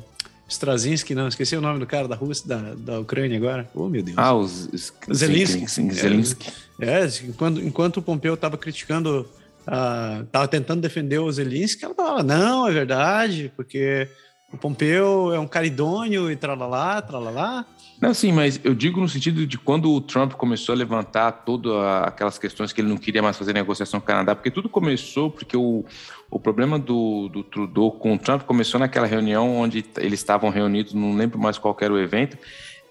Strazinski, 0.50 1.14
não, 1.14 1.28
esqueci 1.28 1.56
o 1.56 1.62
nome 1.62 1.80
do 1.80 1.86
cara 1.86 2.08
da 2.08 2.16
Rússia, 2.16 2.48
da, 2.48 2.74
da 2.74 3.00
Ucrânia 3.00 3.38
agora. 3.38 3.70
Oh, 3.76 3.88
meu 3.88 4.02
Deus. 4.02 4.18
Ah, 4.18 4.34
os, 4.34 4.68
os 4.74 4.94
Zelensky. 5.14 5.68
Zelensky. 5.94 6.52
É, 6.80 7.04
é, 7.04 7.10
enquanto, 7.24 7.62
enquanto 7.62 7.98
o 7.98 8.02
Pompeu 8.02 8.34
estava 8.34 8.58
criticando, 8.58 9.30
estava 9.68 10.46
uh, 10.46 10.48
tentando 10.48 10.82
defender 10.82 11.20
o 11.20 11.32
Zelensky, 11.32 11.84
ela 11.84 11.94
falava, 11.94 12.24
não, 12.24 12.68
é 12.68 12.72
verdade, 12.72 13.52
porque 13.56 14.08
o 14.52 14.58
Pompeu 14.58 15.34
é 15.34 15.40
um 15.40 15.48
cara 15.48 15.66
idôneo 15.66 16.32
e 16.32 16.36
tralalá, 16.38 17.02
tralalá. 17.02 17.66
Não, 18.02 18.14
sim, 18.14 18.32
mas 18.32 18.62
eu 18.64 18.74
digo 18.74 19.02
no 19.02 19.10
sentido 19.10 19.46
de 19.46 19.58
quando 19.58 19.92
o 19.92 20.00
Trump 20.00 20.34
começou 20.34 20.74
a 20.74 20.78
levantar 20.78 21.32
todas 21.44 21.74
aquelas 22.06 22.38
questões 22.38 22.72
que 22.72 22.80
ele 22.80 22.88
não 22.88 22.96
queria 22.96 23.22
mais 23.22 23.36
fazer 23.36 23.52
negociação 23.52 24.00
com 24.00 24.06
o 24.06 24.08
Canadá, 24.08 24.36
porque 24.36 24.52
tudo 24.52 24.70
começou 24.70 25.30
porque 25.30 25.58
o, 25.58 25.84
o 26.32 26.40
problema 26.40 26.80
do, 26.80 27.28
do 27.28 27.44
Trudeau 27.44 27.92
com 27.92 28.14
o 28.14 28.18
Trump 28.18 28.44
começou 28.44 28.80
naquela 28.80 29.08
reunião 29.08 29.58
onde 29.58 29.84
eles 29.98 30.20
estavam 30.20 30.50
reunidos, 30.50 30.94
não 30.94 31.16
lembro 31.16 31.38
mais 31.38 31.58
qual 31.58 31.76
era 31.82 31.92
o 31.92 32.00
evento, 32.00 32.38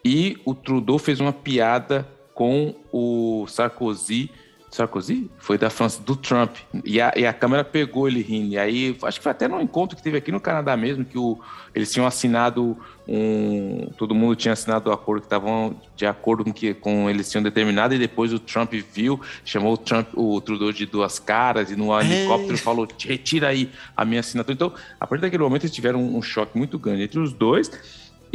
e 0.05 0.39
o 0.45 0.55
Trudeau 0.55 0.99
fez 0.99 1.21
uma 1.21 1.33
piada 1.33 2.07
com 2.35 2.75
o 2.93 3.47
Sarkozy 3.49 4.31
Sarkozy? 4.71 5.31
Foi 5.39 5.57
da 5.57 5.71
França, 5.71 6.03
do 6.03 6.17
Trump. 6.17 6.57
E 6.85 7.01
a, 7.01 7.13
e 7.17 7.25
a 7.25 7.33
câmera 7.33 7.65
pegou 7.65 8.09
ele 8.09 8.21
rindo. 8.21 8.55
E 8.55 8.59
aí, 8.59 8.97
acho 9.03 9.19
que 9.19 9.23
foi 9.23 9.33
até 9.33 9.49
no 9.49 9.61
encontro 9.61 9.97
que 9.97 10.03
teve 10.03 10.19
aqui 10.19 10.33
no 10.33 10.41
Canadá 10.41 10.77
mesmo, 10.77 11.05
que 11.05 11.17
o, 11.17 11.39
eles 11.75 11.93
tinham 11.93 12.07
assinado 12.07 12.77
um. 13.07 13.89
Todo 13.97 14.15
mundo 14.15 14.35
tinha 14.35 14.53
assinado 14.53 14.91
o 14.91 14.93
acordo 14.93 15.21
que 15.21 15.27
estavam 15.27 15.81
de 15.95 16.05
acordo 16.05 16.45
com 16.45 16.53
que 16.53 16.75
com 16.75 17.09
eles 17.09 17.31
tinham 17.31 17.43
determinado, 17.43 17.95
e 17.95 17.99
depois 17.99 18.33
o 18.33 18.39
Trump 18.39 18.73
viu, 18.93 19.21
chamou 19.45 19.75
o 19.75 19.79
Trump, 19.79 20.09
o 20.15 20.41
Trudeau 20.41 20.73
de 20.73 20.85
duas 20.85 21.19
caras, 21.19 21.71
e 21.71 21.77
no 21.77 21.97
é. 21.99 22.05
helicóptero 22.05 22.59
falou: 22.59 22.89
retira 22.99 23.49
aí 23.49 23.71
a 23.97 24.05
minha 24.05 24.21
assinatura. 24.21 24.55
Então, 24.55 24.73
a 25.01 25.07
partir 25.07 25.23
daquele 25.23 25.43
momento, 25.43 25.63
eles 25.63 25.75
tiveram 25.75 26.03
um 26.03 26.21
choque 26.21 26.59
muito 26.59 26.79
grande 26.79 27.05
entre 27.05 27.19
os 27.19 27.33
dois. 27.33 27.71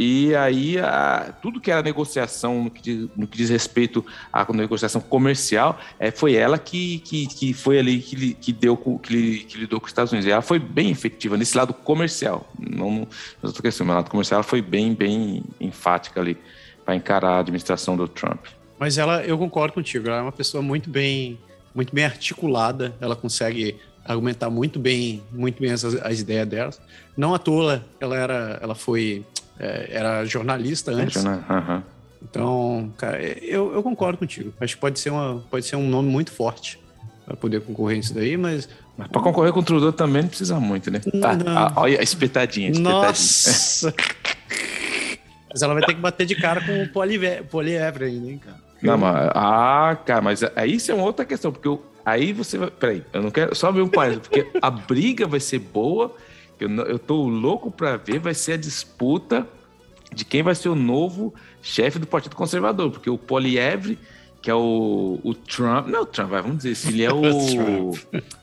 E 0.04 0.34
aí, 0.34 0.80
a, 0.80 1.32
tudo 1.40 1.60
que 1.60 1.70
era 1.70 1.80
negociação, 1.80 2.64
no 2.64 2.70
que, 2.70 2.82
diz, 2.82 3.08
no 3.16 3.24
que 3.24 3.36
diz 3.36 3.48
respeito 3.50 4.04
à 4.32 4.44
negociação 4.52 5.00
comercial, 5.00 5.78
é, 5.96 6.10
foi 6.10 6.34
ela 6.34 6.58
que, 6.58 6.98
que, 6.98 7.28
que 7.28 7.52
foi 7.54 7.78
ali 7.78 8.00
que, 8.00 8.34
que 8.34 8.52
deu 8.52 8.76
que, 8.76 9.44
que 9.44 9.58
lidou 9.58 9.78
com 9.78 9.86
os 9.86 9.90
Estados 9.92 10.10
Unidos. 10.10 10.26
E 10.26 10.32
ela 10.32 10.42
foi 10.42 10.58
bem 10.58 10.90
efetiva 10.90 11.36
nesse 11.36 11.56
lado 11.56 11.72
comercial. 11.72 12.50
Não 12.58 13.06
nas 13.40 13.50
outras 13.50 13.60
questões, 13.60 13.86
mas 13.86 13.94
no 13.94 14.00
lado 14.00 14.10
comercial 14.10 14.38
ela 14.38 14.42
foi 14.42 14.60
bem, 14.60 14.92
bem 14.92 15.44
enfática 15.60 16.20
ali 16.20 16.36
para 16.84 16.96
encarar 16.96 17.36
a 17.36 17.38
administração 17.38 17.96
do 17.96 18.08
Trump. 18.08 18.46
Mas 18.80 18.98
ela, 18.98 19.22
eu 19.24 19.38
concordo 19.38 19.72
contigo, 19.72 20.08
ela 20.08 20.18
é 20.18 20.22
uma 20.22 20.32
pessoa 20.32 20.60
muito 20.64 20.90
bem, 20.90 21.38
muito 21.72 21.94
bem 21.94 22.04
articulada, 22.04 22.92
ela 23.00 23.14
consegue 23.14 23.76
argumentar 24.04 24.50
muito 24.50 24.80
bem, 24.80 25.22
muito 25.30 25.62
bem 25.62 25.70
as, 25.70 25.84
as 25.84 26.18
ideias 26.18 26.48
dela. 26.48 26.72
Não 27.16 27.32
à 27.32 27.38
toa, 27.38 27.84
ela 28.00 28.16
era, 28.16 28.58
ela 28.60 28.74
foi 28.74 29.24
era 29.90 30.24
jornalista 30.24 30.90
antes. 30.92 31.24
uhum. 31.24 31.82
Então, 32.22 32.92
cara, 32.96 33.20
eu, 33.20 33.74
eu 33.74 33.82
concordo 33.82 34.18
contigo. 34.18 34.52
Acho 34.60 34.74
que 34.74 34.80
pode 34.80 34.98
ser, 35.00 35.10
uma, 35.10 35.42
pode 35.50 35.66
ser 35.66 35.76
um 35.76 35.88
nome 35.88 36.08
muito 36.08 36.30
forte 36.30 36.78
para 37.24 37.36
poder 37.36 37.60
concorrer 37.60 37.98
isso 37.98 38.14
daí, 38.14 38.36
mas. 38.36 38.68
Mas 38.96 39.08
para 39.08 39.22
concorrer 39.22 39.52
com 39.52 39.60
o 39.60 39.62
Trudeau 39.62 39.92
também 39.92 40.22
não 40.22 40.28
precisa 40.28 40.60
muito, 40.60 40.90
né? 40.90 41.00
Tá, 41.20 41.38
ah, 41.46 41.72
olha 41.76 41.98
a 41.98 42.02
espetadinha, 42.02 42.70
espetadinha. 42.70 43.02
Nossa! 43.02 43.94
mas 45.50 45.62
ela 45.62 45.74
vai 45.74 45.82
ter 45.84 45.94
que 45.94 46.00
bater 46.00 46.26
de 46.26 46.34
cara 46.36 46.60
com 46.60 46.82
o 46.82 46.88
polievre 46.88 48.04
ainda, 48.04 48.30
hein, 48.30 48.38
cara? 48.38 48.58
Não, 48.82 48.98
mas, 48.98 49.30
ah, 49.34 49.96
cara, 50.04 50.20
mas 50.20 50.42
aí 50.56 50.74
isso 50.74 50.90
é 50.90 50.94
uma 50.94 51.04
outra 51.04 51.24
questão, 51.24 51.52
porque 51.52 51.68
eu, 51.68 51.84
aí 52.04 52.32
você 52.32 52.58
vai. 52.58 52.70
Peraí, 52.70 53.04
eu 53.12 53.22
não 53.22 53.30
quero. 53.30 53.54
Só 53.54 53.70
ver 53.72 53.80
um 53.80 53.88
parênteses, 53.88 54.28
porque 54.28 54.46
a 54.60 54.70
briga 54.70 55.26
vai 55.26 55.40
ser 55.40 55.58
boa 55.58 56.14
eu, 56.62 56.70
eu 56.86 56.98
tô 56.98 57.28
louco 57.28 57.70
para 57.70 57.96
ver, 57.96 58.18
vai 58.18 58.34
ser 58.34 58.52
a 58.52 58.56
disputa 58.56 59.46
de 60.14 60.24
quem 60.24 60.42
vai 60.42 60.54
ser 60.54 60.68
o 60.68 60.74
novo 60.74 61.34
chefe 61.62 61.98
do 61.98 62.06
Partido 62.06 62.36
Conservador, 62.36 62.90
porque 62.90 63.08
o 63.08 63.16
Polievre, 63.16 63.98
que 64.40 64.50
é 64.50 64.54
o, 64.54 65.18
o 65.22 65.34
Trump, 65.34 65.88
não 65.88 66.00
é 66.00 66.02
o 66.02 66.06
Trump, 66.06 66.30
vamos 66.30 66.58
dizer, 66.58 66.74
se 66.74 66.88
ele 66.88 67.02
é 67.02 67.12
o. 67.12 67.92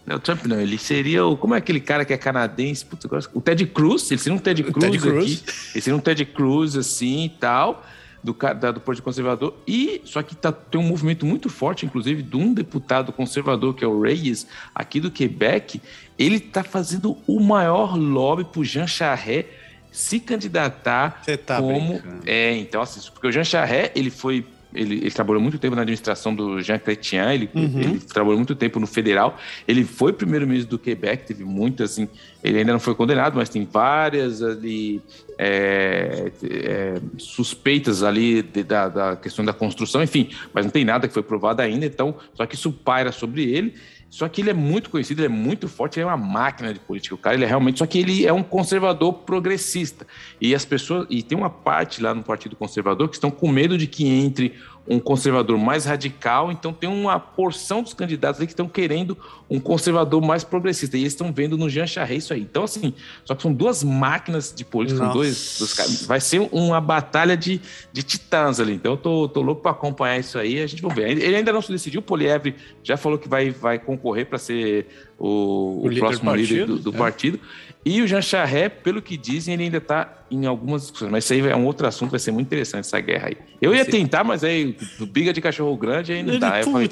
não 0.05 0.13
é 0.13 0.15
o 0.15 0.20
Trump, 0.20 0.45
não, 0.45 0.59
ele 0.59 0.78
seria 0.78 1.26
o. 1.26 1.38
Como 1.38 1.53
é 1.53 1.57
aquele 1.57 1.80
cara 1.80 2.05
que 2.05 2.13
é 2.13 2.17
canadense? 2.17 2.86
Putz, 2.86 3.05
o 3.34 3.41
Ted 3.41 3.65
Cruz, 3.67 4.09
ele 4.09 4.20
seria 4.20 4.38
um 4.38 4.41
Ted 4.41 4.63
Cruz, 4.63 4.86
Ted 4.86 4.99
Cruz. 4.99 5.43
aqui, 5.43 5.59
ele 5.76 5.82
seria 5.82 5.97
um 5.97 6.01
Ted 6.01 6.26
Cruz 6.26 6.76
assim 6.76 7.26
e 7.26 7.30
tal 7.30 7.84
do, 8.24 8.34
da, 8.34 8.72
do 8.72 8.80
Partido 8.80 9.03
Conservador. 9.03 9.55
E 9.67 10.01
só 10.05 10.22
que 10.22 10.36
tá, 10.36 10.51
tem 10.51 10.80
um 10.80 10.84
movimento 10.84 11.26
muito 11.26 11.49
forte, 11.49 11.86
inclusive, 11.86 12.22
de 12.22 12.36
um 12.36 12.53
deputado 12.53 13.11
conservador, 13.11 13.74
que 13.74 13.84
é 13.84 13.88
o 13.88 14.01
Reyes, 14.01 14.47
aqui 14.74 14.99
do 14.99 15.11
Quebec. 15.11 15.82
Ele 16.17 16.36
está 16.36 16.63
fazendo 16.63 17.17
o 17.28 17.39
maior 17.39 17.97
lobby 17.97 18.43
para 18.43 18.59
o 18.59 18.65
Jean 18.65 18.88
Charest 18.88 19.47
se 19.91 20.20
candidatar 20.20 21.24
tá 21.45 21.57
como. 21.57 21.93
Brincando. 21.93 22.24
É, 22.26 22.55
então, 22.55 22.82
assim, 22.82 22.99
porque 23.11 23.28
o 23.28 23.32
Jean 23.32 23.43
Charest, 23.43 23.91
ele 23.95 24.09
foi 24.09 24.45
ele, 24.74 24.95
ele, 24.95 25.11
trabalhou 25.11 25.41
muito 25.41 25.57
tempo 25.57 25.76
na 25.76 25.82
administração 25.82 26.34
do 26.34 26.61
Jean 26.61 26.78
Chrétien, 26.78 27.34
ele, 27.34 27.49
uhum. 27.53 27.80
ele, 27.80 27.99
trabalhou 27.99 28.38
muito 28.38 28.55
tempo 28.55 28.80
no 28.80 28.88
federal. 28.88 29.38
Ele 29.67 29.84
foi 29.84 30.13
primeiro-ministro 30.13 30.72
do 30.72 30.80
Quebec, 30.80 31.26
teve 31.26 31.43
muitas, 31.43 31.91
assim, 31.91 32.07
ele 32.43 32.59
ainda 32.59 32.72
não 32.72 32.80
foi 32.80 32.93
condenado, 32.93 33.36
mas 33.36 33.49
tem 33.49 33.67
várias 33.70 34.43
ali 34.43 35.01
é, 35.38 36.32
é, 36.43 37.01
suspeitas 37.17 38.03
ali 38.03 38.41
de, 38.41 38.63
da, 38.63 38.89
da 38.89 39.15
questão 39.15 39.43
da 39.43 39.53
construção, 39.53 40.03
enfim, 40.03 40.30
mas 40.53 40.65
não 40.65 40.72
tem 40.72 40.86
nada 40.86 41.07
que 41.07 41.13
foi 41.13 41.24
provado 41.24 41.61
ainda, 41.61 41.86
então, 41.86 42.15
só 42.34 42.45
que 42.45 42.55
isso 42.55 42.72
paira 42.72 43.11
sobre 43.11 43.43
ele. 43.43 43.74
Só 44.10 44.28
que 44.28 44.41
ele 44.41 44.49
é 44.49 44.53
muito 44.53 44.89
conhecido, 44.89 45.20
ele 45.20 45.28
é 45.28 45.30
muito 45.30 45.68
forte, 45.68 45.99
ele 45.99 46.03
é 46.03 46.07
uma 46.07 46.18
máquina 46.18 46.74
de 46.74 46.80
política. 46.80 47.14
O 47.14 47.18
cara, 47.18 47.36
ele 47.36 47.45
é 47.45 47.47
realmente. 47.47 47.80
Só 47.80 47.86
que 47.86 47.99
ele 47.99 48.26
é 48.26 48.34
um 48.34 48.41
conservador 48.41 49.14
progressista. 49.14 50.07
E 50.41 50.55
as 50.55 50.66
pessoas. 50.66 51.05
E 51.10 51.22
tem 51.22 51.38
uma 51.38 51.49
parte 51.49 52.01
lá 52.01 52.14
no 52.14 52.24
Partido 52.24 52.55
Conservador 52.55 53.07
que 53.07 53.16
estão 53.16 53.30
com 53.30 53.47
medo 53.51 53.78
de 53.78 53.86
que 53.86 54.07
entre 54.07 54.55
um 54.89 54.99
conservador 54.99 55.55
mais 55.57 55.85
radical, 55.85 56.51
então 56.51 56.73
tem 56.73 56.89
uma 56.89 57.19
porção 57.19 57.83
dos 57.83 57.93
candidatos 57.93 58.39
ali 58.39 58.47
que 58.47 58.53
estão 58.53 58.67
querendo 58.67 59.15
um 59.47 59.59
conservador 59.59 60.19
mais 60.19 60.43
progressista, 60.43 60.97
e 60.97 61.01
eles 61.01 61.13
estão 61.13 61.31
vendo 61.31 61.55
no 61.55 61.69
Jean 61.69 61.85
Charest 61.85 62.17
isso 62.17 62.33
aí. 62.33 62.41
Então, 62.41 62.63
assim, 62.63 62.93
só 63.23 63.35
que 63.35 63.43
são 63.43 63.53
duas 63.53 63.83
máquinas 63.83 64.51
de 64.55 64.65
política, 64.65 64.99
são 64.99 65.13
dois, 65.13 65.57
dois. 65.59 66.05
Vai 66.05 66.19
ser 66.19 66.39
uma 66.51 66.81
batalha 66.81 67.37
de, 67.37 67.61
de 67.93 68.01
titãs 68.01 68.59
ali. 68.59 68.73
Então, 68.73 68.93
eu 68.93 68.97
tô, 68.97 69.29
tô 69.29 69.41
louco 69.41 69.61
para 69.61 69.71
acompanhar 69.71 70.17
isso 70.17 70.39
aí, 70.39 70.59
a 70.59 70.65
gente 70.65 70.81
vai 70.81 70.95
ver. 70.95 71.09
Ele 71.11 71.35
ainda 71.35 71.53
não 71.53 71.61
se 71.61 71.71
decidiu, 71.71 71.99
o 71.99 72.03
Polievre 72.03 72.55
já 72.83 72.97
falou 72.97 73.19
que 73.19 73.29
vai, 73.29 73.51
vai 73.51 73.77
concorrer 73.77 74.25
para 74.25 74.39
ser 74.39 74.87
o, 75.20 75.82
o, 75.84 75.88
o 75.88 75.95
próximo 75.95 76.34
líder 76.34 76.65
do, 76.65 76.80
do 76.80 76.89
é. 76.95 76.97
partido. 76.97 77.39
E 77.86 78.01
o 78.01 78.07
Jean 78.07 78.22
Charret, 78.22 78.70
pelo 78.84 79.01
que 79.01 79.15
dizem, 79.15 79.53
ele 79.53 79.63
ainda 79.63 79.78
está 79.78 80.24
em 80.30 80.45
algumas 80.45 80.82
discussões. 80.82 81.11
Mas 81.11 81.24
isso 81.24 81.34
aí 81.34 81.39
é 81.47 81.55
um 81.55 81.65
outro 81.65 81.88
assunto, 81.88 82.11
vai 82.11 82.20
ser 82.20 82.32
muito 82.32 82.47
interessante 82.47 82.82
essa 82.82 82.99
guerra 82.99 83.30
aí. 83.30 83.38
Eu 83.61 83.74
ia 83.74 83.86
tentar, 83.86 84.24
mas 84.24 84.43
aí, 84.43 84.76
briga 85.11 85.32
de 85.32 85.39
cachorro 85.39 85.76
grande, 85.78 86.11
aí 86.11 86.22
não 86.22 86.38
dá. 86.38 86.55
Aí 86.55 86.61
eu 86.61 86.72
falei, 86.72 86.89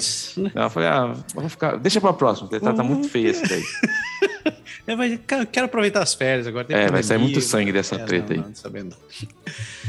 não, 0.54 0.62
eu 0.62 0.70
falei, 0.70 0.88
ah, 0.88 1.14
vamos 1.34 1.52
ficar. 1.52 1.76
Deixa 1.76 2.00
para 2.00 2.12
próxima, 2.14 2.48
tá, 2.48 2.72
tá 2.72 2.82
muito 2.82 3.08
feio 3.08 3.28
esse 3.28 3.46
daí. 3.46 3.62
É, 4.88 4.96
mas 4.96 5.20
quero 5.52 5.66
aproveitar 5.66 6.02
as 6.02 6.14
férias 6.14 6.46
agora. 6.46 6.66
é, 6.70 6.90
vai 6.90 7.02
sair 7.02 7.18
muito 7.18 7.42
sangue 7.42 7.70
dessa 7.70 7.96
é, 7.96 8.04
treta 8.06 8.32
não, 8.32 8.42
aí. 8.42 8.48
Não, 8.48 8.54
sabendo. 8.54 8.96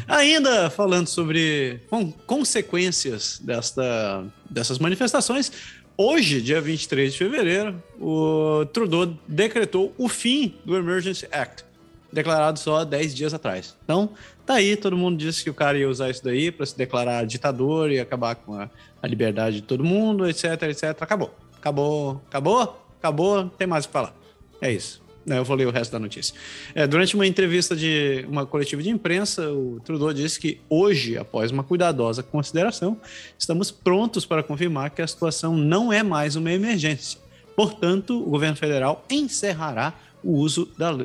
Ainda 0.05 0.69
falando 0.69 1.07
sobre 1.07 1.79
bom, 1.89 2.11
consequências 2.27 3.39
desta, 3.41 4.25
dessas 4.49 4.77
manifestações, 4.77 5.53
Hoje, 6.01 6.41
dia 6.41 6.61
23 6.61 7.11
de 7.11 7.17
fevereiro, 7.17 7.83
o 7.99 8.65
Trudeau 8.71 9.17
decretou 9.27 9.93
o 9.97 10.07
fim 10.07 10.55
do 10.63 10.77
Emergency 10.77 11.27
Act, 11.29 11.65
declarado 12.09 12.57
só 12.57 12.85
10 12.85 13.13
dias 13.13 13.33
atrás. 13.33 13.75
Então, 13.83 14.11
tá 14.45 14.53
aí, 14.53 14.77
todo 14.77 14.95
mundo 14.95 15.17
disse 15.17 15.43
que 15.43 15.49
o 15.49 15.53
cara 15.53 15.77
ia 15.77 15.89
usar 15.89 16.09
isso 16.09 16.23
daí 16.23 16.53
para 16.53 16.65
se 16.65 16.77
declarar 16.77 17.25
ditador 17.25 17.91
e 17.91 17.99
acabar 17.99 18.35
com 18.35 18.53
a, 18.53 18.69
a, 19.01 19.07
liberdade 19.07 19.57
de 19.57 19.63
todo 19.63 19.83
mundo, 19.83 20.25
etc, 20.25 20.45
etc. 20.69 20.83
Acabou. 21.01 21.35
Acabou, 21.57 22.21
acabou, 22.29 22.81
acabou, 22.97 23.35
não 23.43 23.49
tem 23.49 23.67
mais 23.67 23.83
o 23.83 23.89
que 23.89 23.91
falar. 23.91 24.15
É 24.61 24.71
isso. 24.71 25.01
Né, 25.25 25.37
eu 25.37 25.43
vou 25.43 25.55
ler 25.55 25.67
o 25.67 25.71
resto 25.71 25.91
da 25.91 25.99
notícia. 25.99 26.33
É, 26.73 26.87
durante 26.87 27.13
uma 27.13 27.27
entrevista 27.27 27.75
de 27.75 28.25
uma 28.27 28.45
coletiva 28.45 28.81
de 28.81 28.89
imprensa, 28.89 29.51
o 29.51 29.79
Trudeau 29.83 30.13
disse 30.13 30.39
que 30.39 30.61
hoje, 30.69 31.17
após 31.17 31.51
uma 31.51 31.63
cuidadosa 31.63 32.23
consideração, 32.23 32.99
estamos 33.37 33.69
prontos 33.69 34.25
para 34.25 34.41
confirmar 34.41 34.89
que 34.91 35.01
a 35.01 35.07
situação 35.07 35.55
não 35.55 35.91
é 35.91 36.01
mais 36.01 36.35
uma 36.35 36.51
emergência. 36.51 37.19
Portanto, 37.55 38.17
o 38.17 38.29
governo 38.29 38.55
federal 38.55 39.05
encerrará 39.09 39.93
o 40.23 40.37
uso 40.37 40.69
da 40.77 40.95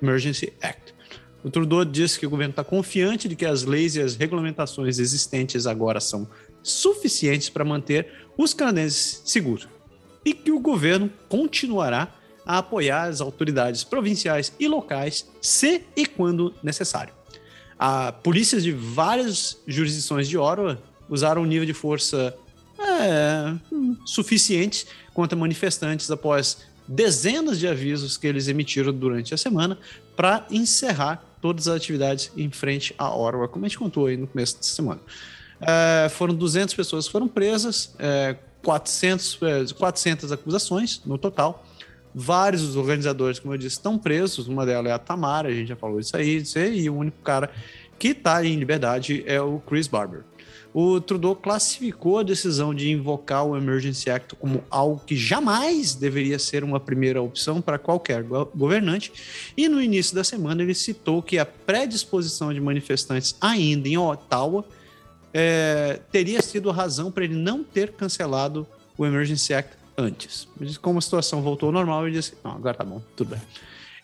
Emergency 0.00 0.52
Act. 0.62 0.94
O 1.42 1.50
Trudeau 1.50 1.84
disse 1.84 2.18
que 2.18 2.26
o 2.26 2.30
governo 2.30 2.52
está 2.52 2.64
confiante 2.64 3.28
de 3.28 3.36
que 3.36 3.44
as 3.44 3.64
leis 3.64 3.96
e 3.96 4.00
as 4.00 4.16
regulamentações 4.16 4.98
existentes 4.98 5.66
agora 5.66 6.00
são 6.00 6.26
suficientes 6.62 7.50
para 7.50 7.64
manter 7.64 8.08
os 8.38 8.54
canadenses 8.54 9.20
seguros 9.26 9.68
e 10.24 10.32
que 10.32 10.50
o 10.50 10.58
governo 10.58 11.10
continuará 11.28 12.14
a 12.46 12.58
apoiar 12.58 13.04
as 13.04 13.20
autoridades 13.20 13.84
provinciais 13.84 14.52
e 14.58 14.68
locais, 14.68 15.26
se 15.40 15.82
e 15.96 16.06
quando 16.06 16.54
necessário. 16.62 17.12
A 17.78 18.12
polícias 18.12 18.62
de 18.62 18.72
várias 18.72 19.58
jurisdições 19.66 20.28
de 20.28 20.38
Ottawa 20.38 20.78
usaram 21.08 21.42
um 21.42 21.46
nível 21.46 21.66
de 21.66 21.74
força 21.74 22.34
é, 22.78 23.54
suficiente 24.04 24.86
contra 25.12 25.36
manifestantes 25.36 26.10
após 26.10 26.58
dezenas 26.86 27.58
de 27.58 27.66
avisos 27.66 28.16
que 28.16 28.26
eles 28.26 28.48
emitiram 28.48 28.92
durante 28.92 29.32
a 29.32 29.36
semana 29.36 29.78
para 30.16 30.46
encerrar 30.50 31.24
todas 31.40 31.68
as 31.68 31.76
atividades 31.76 32.30
em 32.36 32.50
frente 32.50 32.94
a 32.98 33.14
Ottawa, 33.14 33.48
como 33.48 33.64
a 33.64 33.68
gente 33.68 33.78
contou 33.78 34.06
aí 34.06 34.16
no 34.16 34.26
começo 34.26 34.56
da 34.56 34.62
semana. 34.62 35.00
É, 35.60 36.08
foram 36.10 36.34
200 36.34 36.74
pessoas 36.74 37.06
que 37.06 37.12
foram 37.12 37.28
presas, 37.28 37.94
é, 37.98 38.36
400, 38.62 39.72
400 39.72 40.30
é, 40.30 40.34
acusações 40.34 41.00
no 41.04 41.18
total, 41.18 41.64
Vários 42.14 42.62
dos 42.62 42.76
organizadores, 42.76 43.38
como 43.40 43.54
eu 43.54 43.58
disse, 43.58 43.76
estão 43.76 43.98
presos. 43.98 44.46
Uma 44.46 44.64
delas 44.64 44.90
é 44.90 44.94
a 44.94 44.98
Tamara, 44.98 45.48
a 45.48 45.52
gente 45.52 45.68
já 45.68 45.76
falou 45.76 45.98
isso 45.98 46.16
aí, 46.16 46.42
e 46.56 46.88
o 46.88 46.96
único 46.96 47.18
cara 47.22 47.50
que 47.98 48.08
está 48.08 48.44
em 48.44 48.56
liberdade 48.56 49.24
é 49.26 49.40
o 49.40 49.58
Chris 49.60 49.88
Barber. 49.88 50.24
O 50.74 51.00
Trudeau 51.00 51.36
classificou 51.36 52.18
a 52.18 52.22
decisão 52.24 52.74
de 52.74 52.90
invocar 52.90 53.46
o 53.46 53.56
Emergency 53.56 54.10
Act 54.10 54.34
como 54.34 54.64
algo 54.68 55.00
que 55.06 55.16
jamais 55.16 55.94
deveria 55.94 56.36
ser 56.36 56.64
uma 56.64 56.80
primeira 56.80 57.22
opção 57.22 57.62
para 57.62 57.78
qualquer 57.78 58.24
governante. 58.24 59.12
E 59.56 59.68
no 59.68 59.80
início 59.80 60.16
da 60.16 60.24
semana 60.24 60.64
ele 60.64 60.74
citou 60.74 61.22
que 61.22 61.38
a 61.38 61.46
predisposição 61.46 62.52
de 62.52 62.60
manifestantes 62.60 63.36
ainda 63.40 63.88
em 63.88 63.96
Ottawa 63.96 64.64
é, 65.32 66.00
teria 66.10 66.42
sido 66.42 66.68
a 66.68 66.72
razão 66.72 67.10
para 67.10 67.22
ele 67.22 67.36
não 67.36 67.62
ter 67.62 67.92
cancelado 67.92 68.66
o 68.98 69.06
Emergency 69.06 69.54
Act 69.54 69.76
antes. 69.96 70.48
Mas 70.58 70.76
como 70.76 70.98
a 70.98 71.02
situação 71.02 71.42
voltou 71.42 71.68
ao 71.68 71.72
normal, 71.72 72.06
ele 72.06 72.16
disse: 72.16 72.34
não, 72.42 72.52
agora 72.52 72.74
tá 72.76 72.84
bom, 72.84 73.02
tudo 73.16 73.30
bem. 73.30 73.40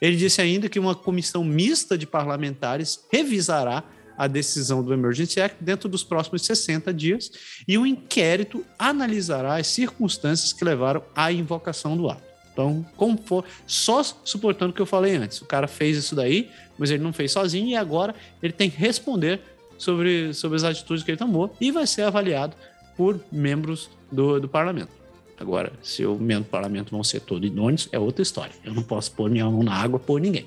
Ele 0.01 0.17
disse 0.17 0.41
ainda 0.41 0.69
que 0.69 0.79
uma 0.79 0.95
comissão 0.95 1.45
mista 1.45 1.97
de 1.97 2.07
parlamentares 2.07 3.05
revisará 3.11 3.85
a 4.17 4.27
decisão 4.27 4.83
do 4.83 4.93
Emergency 4.93 5.41
Act 5.41 5.63
dentro 5.63 5.89
dos 5.89 6.03
próximos 6.03 6.43
60 6.43 6.93
dias 6.93 7.31
e 7.67 7.79
um 7.79 7.87
inquérito 7.87 8.65
analisará 8.79 9.57
as 9.57 9.67
circunstâncias 9.67 10.53
que 10.53 10.65
levaram 10.65 11.03
à 11.15 11.33
invocação 11.33 11.97
do 11.97 12.09
ato. 12.09 12.23
Então, 12.53 12.85
como 12.97 13.17
for, 13.17 13.45
só 13.67 14.03
suportando 14.03 14.73
o 14.73 14.75
que 14.75 14.83
eu 14.83 14.87
falei 14.87 15.17
antes. 15.17 15.41
O 15.41 15.47
cara 15.47 15.67
fez 15.67 15.97
isso 15.97 16.15
daí, 16.15 16.51
mas 16.79 16.91
ele 16.91 17.03
não 17.03 17.13
fez 17.13 17.33
sozinho 17.33 17.69
e 17.69 17.77
agora 17.77 18.15
ele 18.43 18.53
tem 18.53 18.69
que 18.69 18.77
responder 18.77 19.41
sobre, 19.79 20.35
sobre 20.35 20.57
as 20.57 20.65
atitudes 20.65 21.03
que 21.03 21.11
ele 21.13 21.19
tomou 21.19 21.55
e 21.59 21.71
vai 21.71 21.87
ser 21.87 22.03
avaliado 22.03 22.55
por 22.97 23.19
membros 23.33 23.89
do, 24.13 24.39
do 24.39 24.49
parlamento. 24.49 25.00
Agora, 25.41 25.73
se 25.83 26.05
o 26.05 26.17
do 26.17 26.45
parlamento 26.45 26.91
vão 26.91 27.03
ser 27.03 27.21
todos 27.21 27.49
idôneos, 27.49 27.89
é 27.91 27.99
outra 27.99 28.23
história. 28.23 28.53
Eu 28.63 28.75
não 28.75 28.83
posso 28.83 29.11
pôr 29.13 29.31
minha 29.31 29.47
mão 29.47 29.63
na 29.63 29.73
água 29.73 29.99
por 29.99 30.21
ninguém. 30.21 30.47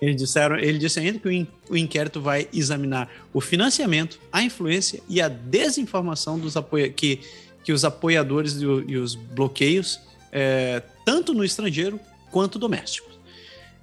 Ele, 0.00 0.14
disseram, 0.14 0.56
ele 0.56 0.78
disse 0.78 0.98
ainda 0.98 1.18
que 1.18 1.28
o, 1.28 1.72
o 1.74 1.76
inquérito 1.76 2.18
vai 2.18 2.48
examinar 2.54 3.10
o 3.34 3.40
financiamento, 3.40 4.18
a 4.32 4.42
influência 4.42 5.02
e 5.10 5.20
a 5.20 5.28
desinformação 5.28 6.38
dos 6.38 6.56
apoia 6.56 6.88
que, 6.88 7.20
que 7.62 7.70
os 7.70 7.84
apoiadores 7.84 8.54
e, 8.54 8.64
e 8.64 8.96
os 8.96 9.14
bloqueios, 9.14 10.00
é, 10.32 10.82
tanto 11.04 11.34
no 11.34 11.44
estrangeiro 11.44 12.00
quanto 12.30 12.58
doméstico. 12.58 13.10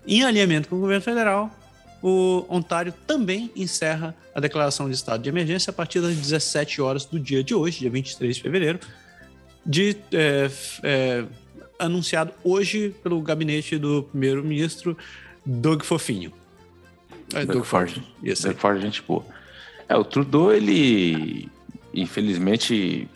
Em 0.07 0.23
alinhamento 0.23 0.69
com 0.69 0.75
o 0.75 0.79
governo 0.79 1.03
federal, 1.03 1.55
o 2.01 2.45
Ontário 2.49 2.93
também 3.05 3.51
encerra 3.55 4.15
a 4.33 4.39
declaração 4.39 4.89
de 4.89 4.95
estado 4.95 5.21
de 5.21 5.29
emergência 5.29 5.69
a 5.69 5.73
partir 5.73 6.01
das 6.01 6.15
17 6.15 6.81
horas 6.81 7.05
do 7.05 7.19
dia 7.19 7.43
de 7.43 7.53
hoje, 7.53 7.79
dia 7.79 7.91
23 7.91 8.35
de 8.35 8.41
fevereiro, 8.41 8.79
de, 9.69 9.95
é, 10.11 10.49
é, 10.81 11.25
anunciado 11.77 12.33
hoje 12.43 12.89
pelo 13.03 13.21
gabinete 13.21 13.77
do 13.77 14.01
primeiro-ministro 14.01 14.97
Doug 15.45 15.83
Fofinho. 15.83 16.33
É, 17.35 17.45
Doug, 17.45 17.57
Doug 17.57 17.65
Ford. 17.65 18.01
Isso 18.23 18.47
Doug 18.47 18.57
Ford, 18.57 18.81
gente 18.81 19.03
boa. 19.03 19.23
É, 19.87 19.95
o 19.95 20.03
Trudeau, 20.03 20.51
ele, 20.51 21.47
infelizmente, 21.93 23.07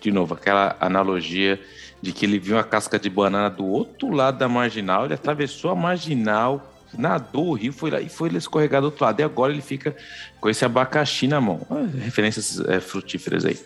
de 0.00 0.10
novo, 0.10 0.34
aquela 0.34 0.76
analogia 0.80 1.60
de 2.02 2.10
que 2.10 2.26
ele 2.26 2.40
viu 2.40 2.56
uma 2.56 2.64
casca 2.64 2.98
de 2.98 3.08
banana 3.08 3.48
do 3.48 3.64
outro 3.64 4.10
lado 4.10 4.38
da 4.38 4.48
marginal, 4.48 5.04
ele 5.04 5.14
atravessou 5.14 5.70
a 5.70 5.76
marginal, 5.76 6.75
nadou 6.96 7.48
o 7.48 7.52
rio, 7.54 7.72
foi 7.72 7.90
lá 7.90 8.00
e 8.00 8.08
foi 8.08 8.28
escorregar 8.36 8.80
do 8.80 8.86
outro 8.86 9.04
lado. 9.04 9.20
E 9.20 9.22
agora 9.22 9.52
ele 9.52 9.62
fica 9.62 9.94
com 10.40 10.48
esse 10.48 10.64
abacaxi 10.64 11.26
na 11.26 11.40
mão. 11.40 11.66
Referências 12.02 12.60
é, 12.60 12.80
frutíferas 12.80 13.44
aí. 13.44 13.58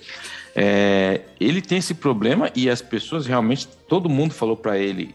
É, 0.55 1.21
ele 1.39 1.63
tem 1.63 1.79
esse 1.79 1.95
problema 1.95 2.51
e 2.55 2.69
as 2.69 2.83
pessoas 2.83 3.27
realmente, 3.27 3.67
todo 3.89 4.09
mundo 4.09 4.35
falou 4.35 4.57
para 4.57 4.79
ele. 4.79 5.15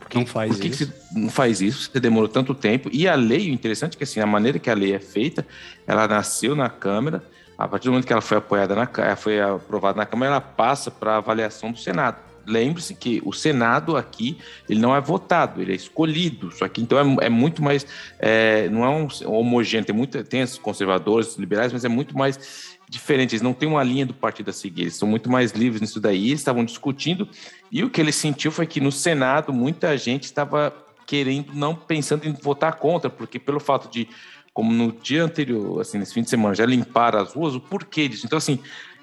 Por 0.00 0.14
não 0.14 0.26
faz 0.26 0.52
por 0.52 0.60
que 0.60 0.68
isso. 0.68 0.86
Que 0.86 0.92
você 0.92 1.18
não 1.18 1.28
faz 1.28 1.60
isso? 1.60 1.90
Você 1.90 2.00
demorou 2.00 2.28
tanto 2.28 2.54
tempo. 2.54 2.88
E 2.92 3.06
a 3.06 3.14
lei, 3.14 3.50
o 3.50 3.52
interessante 3.52 3.94
é 3.94 3.98
que 3.98 4.04
assim, 4.04 4.20
a 4.20 4.26
maneira 4.26 4.58
que 4.58 4.70
a 4.70 4.74
lei 4.74 4.94
é 4.94 4.98
feita, 4.98 5.46
ela 5.86 6.08
nasceu 6.08 6.54
na 6.54 6.68
Câmara. 6.68 7.22
A 7.56 7.66
partir 7.66 7.86
do 7.86 7.90
momento 7.90 8.06
que 8.06 8.12
ela 8.12 8.22
foi 8.22 8.38
apoiada 8.38 8.74
na, 8.74 9.16
foi 9.16 9.40
aprovada 9.40 9.96
na 9.96 10.06
Câmara, 10.06 10.32
ela 10.32 10.40
passa 10.40 10.90
para 10.90 11.16
avaliação 11.16 11.72
do 11.72 11.78
Senado 11.78 12.27
lembre-se 12.48 12.94
que 12.94 13.20
o 13.24 13.32
Senado 13.32 13.96
aqui 13.96 14.38
ele 14.68 14.80
não 14.80 14.96
é 14.96 15.00
votado, 15.00 15.60
ele 15.60 15.72
é 15.72 15.76
escolhido. 15.76 16.50
Só 16.50 16.66
que 16.68 16.80
então 16.80 16.98
é, 16.98 17.26
é 17.26 17.28
muito 17.28 17.62
mais, 17.62 17.86
é, 18.18 18.68
não 18.70 18.84
é 18.84 18.88
um 18.88 19.08
homogêneo. 19.32 19.86
Tem 19.86 19.94
muito, 19.94 20.22
tem 20.24 20.42
os 20.42 20.58
conservadores, 20.58 21.28
os 21.28 21.36
liberais, 21.36 21.72
mas 21.72 21.84
é 21.84 21.88
muito 21.88 22.16
mais 22.16 22.78
diferente. 22.88 23.34
Eles 23.34 23.42
não 23.42 23.52
têm 23.52 23.68
uma 23.68 23.82
linha 23.82 24.06
do 24.06 24.14
partido 24.14 24.50
a 24.50 24.52
seguir. 24.52 24.82
Eles 24.82 24.96
são 24.96 25.06
muito 25.06 25.30
mais 25.30 25.52
livres 25.52 25.80
nisso 25.80 26.00
daí. 26.00 26.28
Eles 26.28 26.40
estavam 26.40 26.64
discutindo 26.64 27.28
e 27.70 27.84
o 27.84 27.90
que 27.90 28.00
ele 28.00 28.12
sentiu 28.12 28.50
foi 28.50 28.66
que 28.66 28.80
no 28.80 28.90
Senado 28.90 29.52
muita 29.52 29.96
gente 29.96 30.24
estava 30.24 30.74
querendo, 31.06 31.54
não 31.54 31.74
pensando 31.74 32.26
em 32.26 32.32
votar 32.32 32.74
contra, 32.74 33.08
porque 33.08 33.38
pelo 33.38 33.60
fato 33.60 33.90
de 33.90 34.08
como 34.58 34.72
no 34.72 34.90
dia 34.90 35.22
anterior, 35.22 35.80
assim, 35.80 35.98
nesse 35.98 36.12
fim 36.12 36.20
de 36.20 36.28
semana, 36.28 36.52
já 36.52 36.66
limpar 36.66 37.14
as 37.14 37.32
ruas, 37.32 37.54
o 37.54 37.60
porquê 37.60 38.08
disso. 38.08 38.26
Então, 38.26 38.38
assim, 38.38 38.58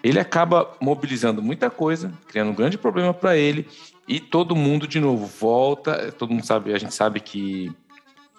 ele 0.05 0.19
acaba 0.19 0.71
mobilizando 0.79 1.41
muita 1.41 1.67
coisa, 1.67 2.13
criando 2.27 2.51
um 2.51 2.53
grande 2.53 2.77
problema 2.77 3.11
para 3.11 3.35
ele, 3.35 3.67
e 4.07 4.19
todo 4.19 4.55
mundo, 4.55 4.87
de 4.87 4.99
novo, 4.99 5.25
volta. 5.25 6.11
Todo 6.11 6.29
mundo 6.29 6.45
sabe, 6.45 6.71
a 6.71 6.77
gente 6.77 6.93
sabe 6.93 7.19
que 7.19 7.71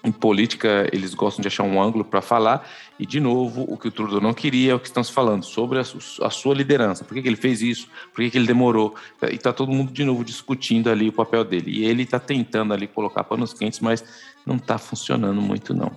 em 0.04 0.12
política 0.12 0.88
eles 0.92 1.12
gostam 1.12 1.42
de 1.42 1.48
achar 1.48 1.64
um 1.64 1.82
ângulo 1.82 2.04
para 2.04 2.22
falar, 2.22 2.70
e 3.00 3.04
de 3.04 3.18
novo, 3.18 3.64
o 3.68 3.76
que 3.76 3.88
o 3.88 3.90
Trudeau 3.90 4.20
não 4.20 4.32
queria 4.32 4.70
é 4.70 4.74
o 4.76 4.78
que 4.78 4.86
estamos 4.86 5.10
falando, 5.10 5.44
sobre 5.44 5.80
a, 5.80 5.82
a 5.82 6.30
sua 6.30 6.54
liderança. 6.54 7.04
Por 7.04 7.14
que, 7.14 7.22
que, 7.22 7.28
ele 7.28 7.34
fez 7.34 7.60
isso? 7.60 7.88
Por 8.14 8.22
que, 8.22 8.30
que 8.30 8.38
ele 8.38 8.46
demorou? 8.46 8.94
E 9.28 9.34
está 9.34 9.52
todo 9.52 9.72
mundo 9.72 9.90
de 9.90 10.04
novo 10.04 10.24
discutindo 10.24 10.88
ali 10.88 11.08
o 11.08 11.12
papel 11.12 11.42
dele. 11.42 11.80
E 11.80 11.84
ele 11.84 12.04
está 12.04 12.20
tentando 12.20 12.74
ali 12.74 12.86
colocar 12.86 13.24
panos 13.24 13.52
quentes, 13.52 13.80
mas 13.80 14.04
não 14.46 14.54
está 14.54 14.78
funcionando 14.78 15.42
muito, 15.42 15.74
não. 15.74 15.90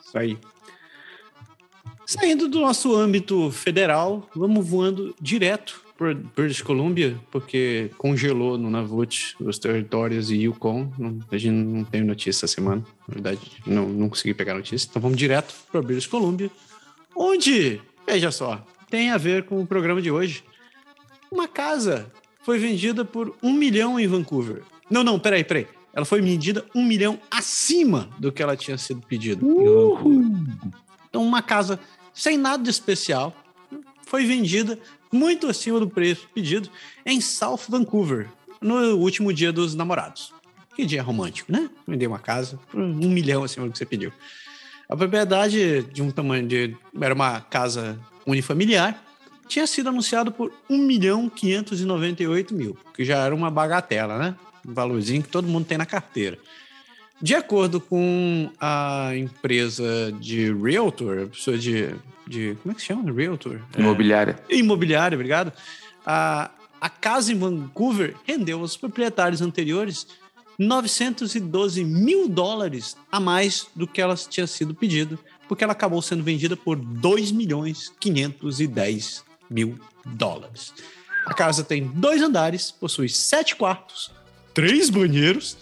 Isso 0.00 0.16
aí. 0.16 0.38
Saindo 2.08 2.48
do 2.48 2.60
nosso 2.60 2.96
âmbito 2.96 3.50
federal, 3.50 4.26
vamos 4.34 4.66
voando 4.66 5.14
direto 5.20 5.82
por 5.94 6.14
British 6.14 6.62
Columbia, 6.62 7.20
porque 7.30 7.90
congelou 7.98 8.56
no 8.56 8.70
Navut 8.70 9.36
os 9.38 9.58
territórios 9.58 10.30
e 10.30 10.36
Yukon. 10.36 10.90
Não, 10.98 11.18
a 11.30 11.36
gente 11.36 11.52
não 11.52 11.84
tem 11.84 12.02
notícia 12.02 12.46
essa 12.46 12.54
semana, 12.54 12.82
na 13.06 13.12
verdade, 13.12 13.40
não, 13.66 13.86
não 13.86 14.08
consegui 14.08 14.32
pegar 14.32 14.54
notícia. 14.54 14.88
Então 14.88 15.02
vamos 15.02 15.18
direto 15.18 15.54
para 15.70 15.82
British 15.82 16.06
Columbia, 16.06 16.50
onde, 17.14 17.78
veja 18.06 18.30
só, 18.30 18.64
tem 18.88 19.10
a 19.10 19.18
ver 19.18 19.42
com 19.42 19.60
o 19.60 19.66
programa 19.66 20.00
de 20.00 20.10
hoje. 20.10 20.42
Uma 21.30 21.46
casa 21.46 22.10
foi 22.40 22.58
vendida 22.58 23.04
por 23.04 23.36
um 23.42 23.52
milhão 23.52 24.00
em 24.00 24.06
Vancouver. 24.06 24.62
Não, 24.88 25.04
não, 25.04 25.20
peraí, 25.20 25.44
peraí. 25.44 25.66
Ela 25.92 26.06
foi 26.06 26.22
vendida 26.22 26.64
um 26.74 26.82
milhão 26.82 27.20
acima 27.30 28.08
do 28.18 28.32
que 28.32 28.42
ela 28.42 28.56
tinha 28.56 28.78
sido 28.78 29.02
pedido. 29.06 29.46
Então, 31.10 31.22
uma 31.22 31.42
casa 31.42 31.80
sem 32.18 32.36
nada 32.36 32.64
de 32.64 32.68
especial, 32.68 33.32
foi 34.04 34.26
vendida 34.26 34.76
muito 35.10 35.46
acima 35.46 35.78
do 35.78 35.88
preço 35.88 36.28
pedido 36.34 36.68
em 37.06 37.20
South 37.20 37.60
Vancouver, 37.68 38.28
no 38.60 38.96
último 38.96 39.32
dia 39.32 39.52
dos 39.52 39.76
namorados. 39.76 40.34
Que 40.74 40.84
dia 40.84 41.00
romântico, 41.00 41.52
né? 41.52 41.70
Vender 41.86 42.08
uma 42.08 42.18
casa 42.18 42.58
por 42.70 42.80
um 42.80 43.08
milhão 43.08 43.44
acima 43.44 43.66
do 43.66 43.72
que 43.72 43.78
você 43.78 43.86
pediu. 43.86 44.12
A 44.88 44.96
propriedade 44.96 45.84
de 45.84 46.02
um 46.02 46.10
tamanho 46.10 46.46
de. 46.46 46.76
era 47.00 47.14
uma 47.14 47.40
casa 47.40 47.98
unifamiliar, 48.26 49.00
tinha 49.46 49.66
sido 49.66 49.88
anunciado 49.88 50.32
por 50.32 50.52
1 50.68 50.76
milhão 50.76 51.28
598 51.28 52.52
mil, 52.52 52.76
que 52.94 53.04
já 53.04 53.18
era 53.18 53.34
uma 53.34 53.50
bagatela, 53.50 54.18
né? 54.18 54.34
Um 54.66 54.74
valorzinho 54.74 55.22
que 55.22 55.28
todo 55.28 55.46
mundo 55.46 55.66
tem 55.66 55.78
na 55.78 55.86
carteira. 55.86 56.36
De 57.20 57.34
acordo 57.34 57.80
com 57.80 58.50
a 58.60 59.10
empresa 59.16 60.12
de 60.20 60.52
Realtor, 60.52 61.24
a 61.24 61.26
pessoa 61.26 61.58
de, 61.58 61.94
de. 62.26 62.56
Como 62.62 62.72
é 62.72 62.74
que 62.74 62.80
se 62.80 62.86
chama? 62.86 63.12
Realtor? 63.12 63.60
Imobiliária. 63.76 64.38
É, 64.48 64.56
imobiliária, 64.56 65.16
obrigado. 65.16 65.52
A, 66.06 66.50
a 66.80 66.88
casa 66.88 67.32
em 67.32 67.38
Vancouver 67.38 68.14
rendeu 68.24 68.60
aos 68.60 68.76
proprietários 68.76 69.42
anteriores 69.42 70.06
912 70.58 71.84
mil 71.84 72.28
dólares 72.28 72.96
a 73.10 73.18
mais 73.18 73.66
do 73.74 73.86
que 73.86 74.00
ela 74.00 74.14
tinha 74.14 74.46
sido 74.46 74.74
pedido, 74.74 75.18
porque 75.48 75.64
ela 75.64 75.72
acabou 75.72 76.00
sendo 76.00 76.22
vendida 76.22 76.56
por 76.56 76.76
2 76.76 77.32
milhões 77.32 77.92
510 77.98 79.24
mil 79.50 79.76
dólares. 80.04 80.72
A 81.26 81.34
casa 81.34 81.64
tem 81.64 81.86
dois 81.86 82.22
andares, 82.22 82.70
possui 82.70 83.08
sete 83.08 83.56
quartos, 83.56 84.10
três 84.54 84.88
banheiros 84.88 85.56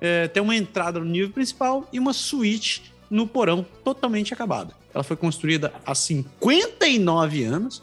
é, 0.00 0.28
tem 0.28 0.42
uma 0.42 0.56
entrada 0.56 0.98
no 0.98 1.04
nível 1.04 1.30
principal 1.30 1.88
e 1.92 1.98
uma 1.98 2.12
suíte 2.12 2.92
no 3.10 3.26
porão 3.26 3.64
totalmente 3.84 4.32
acabada. 4.32 4.74
Ela 4.92 5.04
foi 5.04 5.16
construída 5.16 5.72
há 5.84 5.94
59 5.94 7.44
anos, 7.44 7.82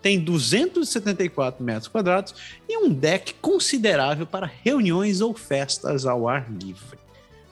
tem 0.00 0.20
274 0.20 1.64
metros 1.64 1.88
quadrados 1.88 2.34
e 2.68 2.76
um 2.76 2.90
deck 2.90 3.34
considerável 3.40 4.26
para 4.26 4.50
reuniões 4.62 5.20
ou 5.20 5.34
festas 5.34 6.06
ao 6.06 6.28
ar 6.28 6.46
livre. 6.50 6.98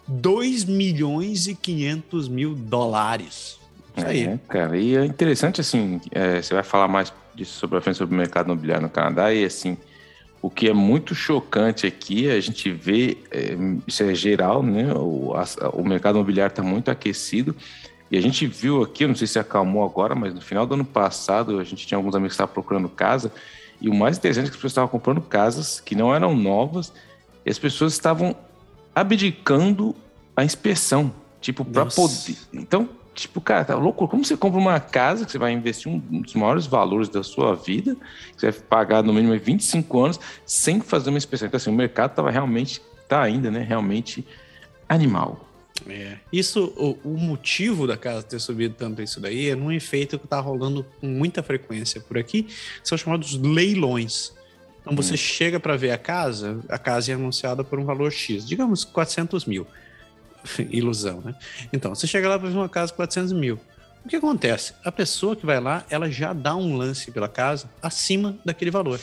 2 0.07 0.65
milhões 0.65 1.47
e 1.47 1.55
500 1.55 2.29
mil 2.29 2.55
dólares. 2.55 3.59
Isso 3.97 4.07
aí. 4.07 4.25
É, 4.25 4.39
cara, 4.49 4.77
e 4.77 4.97
é 4.97 5.05
interessante 5.05 5.61
assim, 5.61 6.01
é, 6.11 6.41
você 6.41 6.55
vai 6.55 6.63
falar 6.63 6.89
mais 6.89 7.13
disso 7.35 7.59
sobre 7.59 7.79
a 7.79 7.81
frente 7.81 7.97
sobre 7.97 8.15
o 8.15 8.19
mercado 8.19 8.47
imobiliário 8.47 8.83
no 8.83 8.91
Canadá 8.91 9.33
e 9.33 9.45
assim, 9.45 9.77
o 10.43 10.51
que 10.51 10.69
é 10.69 10.73
muito 10.73 11.15
chocante 11.15 11.87
aqui, 11.87 12.29
a 12.29 12.41
gente 12.41 12.71
vê, 12.73 13.17
é, 13.31 13.57
isso 13.87 14.03
é 14.03 14.13
geral, 14.13 14.61
né? 14.61 14.93
O, 14.93 15.33
a, 15.35 15.69
o 15.69 15.85
mercado 15.85 16.17
imobiliário 16.17 16.53
está 16.53 16.65
muito 16.65 16.91
aquecido. 16.91 17.55
E 18.11 18.19
a 18.19 18.21
gente 18.21 18.45
viu 18.47 18.83
aqui, 18.83 19.07
não 19.07 19.15
sei 19.15 19.29
se 19.29 19.39
acalmou 19.39 19.85
agora, 19.85 20.17
mas 20.17 20.35
no 20.35 20.41
final 20.41 20.67
do 20.67 20.75
ano 20.75 20.85
passado 20.85 21.61
a 21.61 21.65
gente 21.65 21.87
tinha 21.87 21.97
alguns 21.97 22.17
amigos 22.17 22.33
que 22.33 22.35
estavam 22.35 22.53
procurando 22.53 22.89
casa. 22.89 23.33
E 23.81 23.89
o 23.89 23.95
mais 23.95 24.19
interessante 24.19 24.47
é 24.47 24.49
que 24.49 24.51
as 24.51 24.57
pessoas 24.57 24.73
estavam 24.73 24.89
comprando 24.89 25.21
casas 25.21 25.81
que 25.81 25.95
não 25.95 26.13
eram 26.13 26.37
novas 26.37 26.93
e 27.47 27.51
as 27.51 27.59
pessoas 27.59 27.93
estavam 27.93 28.37
abdicando 28.95 29.95
a 30.37 30.45
inspeção. 30.45 31.13
Tipo, 31.41 31.65
para 31.65 31.87
poder. 31.87 32.37
Então, 32.53 32.89
Tipo, 33.15 33.41
cara, 33.41 33.65
tá 33.65 33.75
louco? 33.75 34.09
Como 34.09 34.25
você 34.25 34.37
compra 34.37 34.59
uma 34.59 34.81
casa 34.81 35.27
que 35.27 35.33
você 35.33 35.39
vai 35.39 35.53
investir 35.53 35.93
um 35.93 35.99
dos 35.99 36.35
maiores 36.35 36.67
valores 36.67 37.09
da 37.09 37.23
sua 37.23 37.55
vida, 37.55 37.95
que 37.95 38.41
você 38.41 38.51
vai 38.51 38.61
pagar 38.61 39.03
no 39.03 39.13
mínimo 39.13 39.39
25 39.39 40.01
anos, 40.01 40.21
sem 40.47 40.81
fazer 40.81 41.11
uma 41.11 41.19
inspeção? 41.19 41.47
Então, 41.47 41.59
assim, 41.59 41.71
o 41.71 41.75
mercado 41.75 42.13
estava 42.13 42.31
realmente, 42.31 42.81
tá 43.07 43.21
ainda, 43.21 43.51
né? 43.51 43.63
Realmente 43.63 44.27
animal. 44.89 45.49
É. 45.89 46.19
Isso, 46.33 46.73
o, 46.77 46.99
o, 47.05 47.19
motivo 47.19 47.87
da 47.87 47.97
casa 47.97 48.23
ter 48.23 48.39
subido 48.39 48.75
tanto 48.75 49.03
isso 49.03 49.21
daí 49.21 49.49
é 49.49 49.55
num 49.55 49.73
efeito 49.73 50.19
que 50.19 50.27
tá 50.27 50.39
rolando 50.39 50.87
com 51.01 51.07
muita 51.07 51.43
frequência 51.43 52.01
por 52.01 52.17
aqui, 52.17 52.47
são 52.85 52.97
chamados 52.97 53.35
leilões. 53.35 54.33
Então 54.81 54.95
você 54.95 55.15
hum. 55.15 55.17
chega 55.17 55.59
para 55.59 55.77
ver 55.77 55.91
a 55.91 55.99
casa, 55.99 56.61
a 56.69 56.79
casa 56.79 57.13
é 57.13 57.15
anunciada 57.15 57.65
por 57.65 57.79
um 57.79 57.85
valor 57.85 58.13
X, 58.13 58.47
digamos 58.47 58.85
400 58.85 59.45
mil. 59.45 59.67
Ilusão, 60.71 61.21
né? 61.21 61.35
Então, 61.73 61.95
você 61.95 62.07
chega 62.07 62.29
lá 62.29 62.39
para 62.39 62.49
ver 62.49 62.57
uma 62.57 62.69
casa 62.69 62.93
com 62.93 62.97
400 62.97 63.33
mil. 63.33 63.61
O 64.05 64.09
que 64.09 64.17
acontece? 64.17 64.75
A 64.85 64.91
pessoa 64.91 65.37
que 65.37 65.47
vai 65.47 65.61
lá, 65.61 65.85
ela 65.89 66.11
já 66.11 66.33
dá 66.33 66.57
um 66.57 66.77
lance 66.77 67.11
pela 67.13 67.29
casa 67.29 67.71
acima 67.81 68.37
daquele 68.45 68.71
valor. 68.71 68.99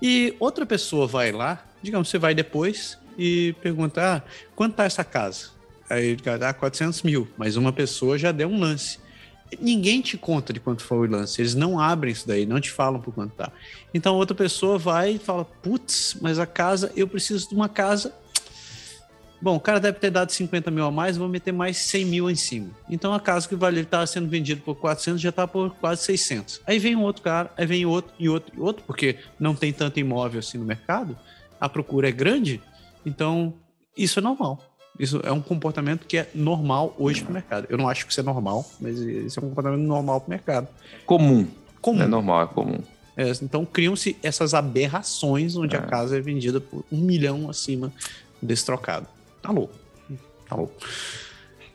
E 0.00 0.34
outra 0.38 0.64
pessoa 0.64 1.06
vai 1.06 1.30
lá, 1.30 1.62
digamos, 1.82 2.08
você 2.08 2.18
vai 2.18 2.34
depois 2.34 2.98
e 3.18 3.54
pergunta, 3.60 4.16
ah, 4.16 4.22
quanto 4.54 4.76
tá 4.76 4.84
essa 4.84 5.04
casa? 5.04 5.50
Aí 5.90 6.16
dá 6.16 6.50
ah, 6.50 6.54
400 6.54 7.02
mil, 7.02 7.28
mas 7.36 7.56
uma 7.56 7.72
pessoa 7.72 8.16
já 8.16 8.32
deu 8.32 8.48
um 8.48 8.58
lance. 8.58 8.98
Ninguém 9.60 10.00
te 10.00 10.16
conta 10.16 10.52
de 10.52 10.60
quanto 10.60 10.82
foi 10.82 11.08
o 11.08 11.10
lance, 11.10 11.40
eles 11.40 11.54
não 11.54 11.80
abrem 11.80 12.12
isso 12.12 12.28
daí, 12.28 12.44
não 12.46 12.60
te 12.60 12.70
falam 12.70 13.00
por 13.00 13.14
quanto 13.14 13.34
tá. 13.34 13.50
Então 13.92 14.14
outra 14.16 14.34
pessoa 14.34 14.78
vai 14.78 15.12
e 15.12 15.18
fala, 15.18 15.44
putz, 15.44 16.16
mas 16.20 16.38
a 16.38 16.46
casa, 16.46 16.92
eu 16.94 17.08
preciso 17.08 17.48
de 17.48 17.54
uma 17.54 17.68
casa 17.68 18.14
Bom, 19.40 19.56
o 19.56 19.60
cara 19.60 19.78
deve 19.78 19.98
ter 19.98 20.10
dado 20.10 20.30
50 20.32 20.70
mil 20.70 20.84
a 20.84 20.90
mais, 20.90 21.16
vou 21.16 21.28
meter 21.28 21.52
mais 21.52 21.76
100 21.76 22.04
mil 22.04 22.30
em 22.30 22.34
cima. 22.34 22.70
Então 22.90 23.12
a 23.12 23.20
casa 23.20 23.48
que 23.48 23.54
valia 23.54 23.82
estava 23.82 24.06
sendo 24.06 24.28
vendido 24.28 24.62
por 24.62 24.74
400 24.74 25.20
já 25.20 25.28
está 25.28 25.46
por 25.46 25.70
quase 25.76 26.02
600. 26.02 26.60
Aí 26.66 26.78
vem 26.78 26.96
um 26.96 27.02
outro 27.02 27.22
cara, 27.22 27.50
aí 27.56 27.64
vem 27.64 27.86
outro 27.86 28.12
e 28.18 28.28
outro 28.28 28.52
e 28.56 28.60
outro, 28.60 28.82
porque 28.84 29.16
não 29.38 29.54
tem 29.54 29.72
tanto 29.72 30.00
imóvel 30.00 30.40
assim 30.40 30.58
no 30.58 30.64
mercado, 30.64 31.16
a 31.60 31.68
procura 31.68 32.08
é 32.08 32.12
grande, 32.12 32.60
então 33.06 33.54
isso 33.96 34.18
é 34.18 34.22
normal. 34.22 34.60
Isso 34.98 35.20
é 35.22 35.30
um 35.30 35.40
comportamento 35.40 36.06
que 36.06 36.18
é 36.18 36.28
normal 36.34 36.94
hoje 36.98 37.22
para 37.22 37.30
o 37.30 37.32
mercado. 37.32 37.66
Eu 37.70 37.78
não 37.78 37.88
acho 37.88 38.04
que 38.04 38.10
isso 38.10 38.20
é 38.20 38.24
normal, 38.24 38.68
mas 38.80 38.98
isso 38.98 39.38
é 39.38 39.44
um 39.44 39.48
comportamento 39.48 39.80
normal 39.80 40.20
para 40.20 40.26
o 40.26 40.30
mercado. 40.30 40.68
Comum. 41.06 41.46
Comum. 41.80 41.98
Não 41.98 42.04
é 42.04 42.08
normal, 42.08 42.42
é 42.42 42.46
comum. 42.48 42.78
É, 43.16 43.30
então 43.42 43.64
criam-se 43.64 44.16
essas 44.22 44.54
aberrações 44.54 45.56
onde 45.56 45.76
é. 45.76 45.78
a 45.78 45.82
casa 45.82 46.18
é 46.18 46.20
vendida 46.20 46.60
por 46.60 46.84
um 46.90 46.98
milhão 46.98 47.48
acima 47.48 47.92
desse 48.42 48.64
trocado. 48.64 49.06
Tá 49.42 49.50
louco. 49.50 49.74
Tá 50.48 50.56
louco. 50.56 50.74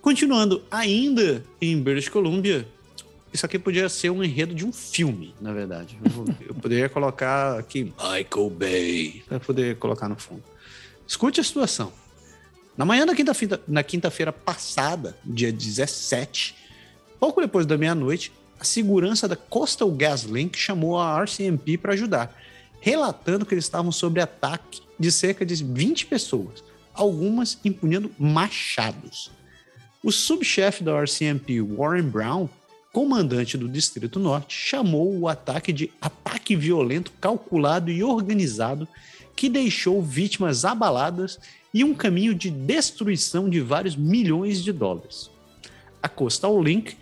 Continuando, 0.01 0.64
ainda 0.70 1.43
em 1.61 1.82
British 1.82 2.09
Columbia, 2.09 2.68
isso 3.34 3.45
aqui 3.45 3.57
podia 3.57 3.89
ser 3.89 4.09
um 4.09 4.24
enredo 4.24 4.53
de 4.53 4.66
um 4.66 4.72
filme, 4.72 5.34
na 5.41 5.51
verdade. 5.53 5.97
Eu, 6.45 6.53
poderia 6.53 6.88
colocar 6.88 7.57
aqui 7.57 7.86
Michael 7.86 8.49
Bay 8.49 9.24
para 9.28 9.39
poder 9.39 9.78
colocar 9.78 10.07
no 10.07 10.16
fundo. 10.16 10.43
Escute 11.07 11.39
a 11.39 11.43
situação. 11.43 11.91
Na 12.78 12.86
manhã 12.86 13.05
da 13.05 13.16
quinta-feira 13.16 13.59
quinta 13.88 14.11
passada, 14.32 15.18
dia 15.24 15.51
17, 15.51 16.55
pouco 17.20 17.41
depois 17.41 17.66
da 17.66 17.78
meia-noite, 17.78 18.32
a 18.59 18.64
segurança 18.64 19.28
da 19.28 19.36
Coastal 19.36 19.91
Gas 19.91 20.24
Link 20.24 20.57
chamou 20.57 20.99
a 20.99 21.22
RCMP 21.24 21.78
para 21.78 21.93
ajudar, 21.93 22.36
relatando 22.80 23.45
que 23.45 23.53
eles 23.53 23.66
estavam 23.66 23.91
sob 23.91 24.20
ataque 24.20 24.82
de 24.99 25.11
cerca 25.11 25.45
de 25.45 25.64
20 25.64 26.05
pessoas, 26.05 26.64
algumas 26.93 27.57
empunhando 27.63 28.11
machados. 28.17 29.31
O 30.03 30.11
subchefe 30.11 30.83
da 30.83 31.01
RCMP, 31.01 31.61
Warren 31.61 32.03
Brown, 32.03 32.49
comandante 32.91 33.57
do 33.57 33.67
Distrito 33.67 34.19
Norte, 34.19 34.55
chamou 34.55 35.17
o 35.17 35.27
ataque 35.27 35.71
de 35.73 35.91
ataque 36.01 36.55
violento, 36.55 37.11
calculado 37.19 37.89
e 37.89 38.03
organizado 38.03 38.87
que 39.35 39.49
deixou 39.49 40.01
vítimas 40.01 40.63
abaladas 40.63 41.39
e 41.73 41.83
um 41.83 41.93
caminho 41.93 42.35
de 42.35 42.51
destruição 42.51 43.49
de 43.49 43.59
vários 43.59 43.95
milhões 43.95 44.63
de 44.63 44.71
dólares. 44.71 45.29
A 46.01 46.07
Coastal 46.07 46.61
Link 46.61 46.95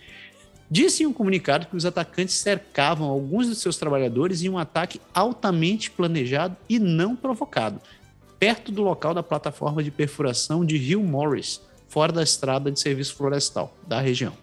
disse 0.69 1.03
em 1.03 1.05
um 1.05 1.11
comunicado 1.11 1.65
que 1.65 1.75
os 1.75 1.85
atacantes 1.85 2.35
cercavam 2.35 3.09
alguns 3.09 3.47
de 3.47 3.55
seus 3.55 3.75
trabalhadores 3.75 4.41
em 4.41 4.49
um 4.49 4.57
ataque 4.57 5.01
altamente 5.13 5.91
planejado 5.91 6.55
e 6.69 6.79
não 6.79 7.15
provocado, 7.15 7.81
perto 8.41 8.71
do 8.71 8.81
local 8.81 9.13
da 9.13 9.21
plataforma 9.21 9.83
de 9.83 9.91
perfuração 9.91 10.65
de 10.65 10.75
Rio 10.75 11.03
Morris, 11.03 11.61
fora 11.87 12.11
da 12.11 12.23
estrada 12.23 12.71
de 12.71 12.79
serviço 12.79 13.15
florestal 13.15 13.77
da 13.87 14.01
região 14.01 14.33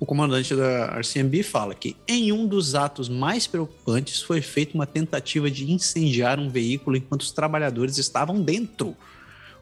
o 0.00 0.06
comandante 0.06 0.54
da 0.54 0.98
RCMB 1.00 1.42
fala 1.42 1.74
que 1.74 1.96
em 2.06 2.30
um 2.30 2.46
dos 2.46 2.74
atos 2.74 3.08
mais 3.08 3.46
preocupantes 3.46 4.22
foi 4.22 4.40
feita 4.40 4.74
uma 4.74 4.86
tentativa 4.86 5.50
de 5.50 5.70
incendiar 5.72 6.38
um 6.38 6.48
veículo 6.48 6.96
enquanto 6.96 7.22
os 7.22 7.32
trabalhadores 7.32 7.98
estavam 7.98 8.40
dentro. 8.40 8.96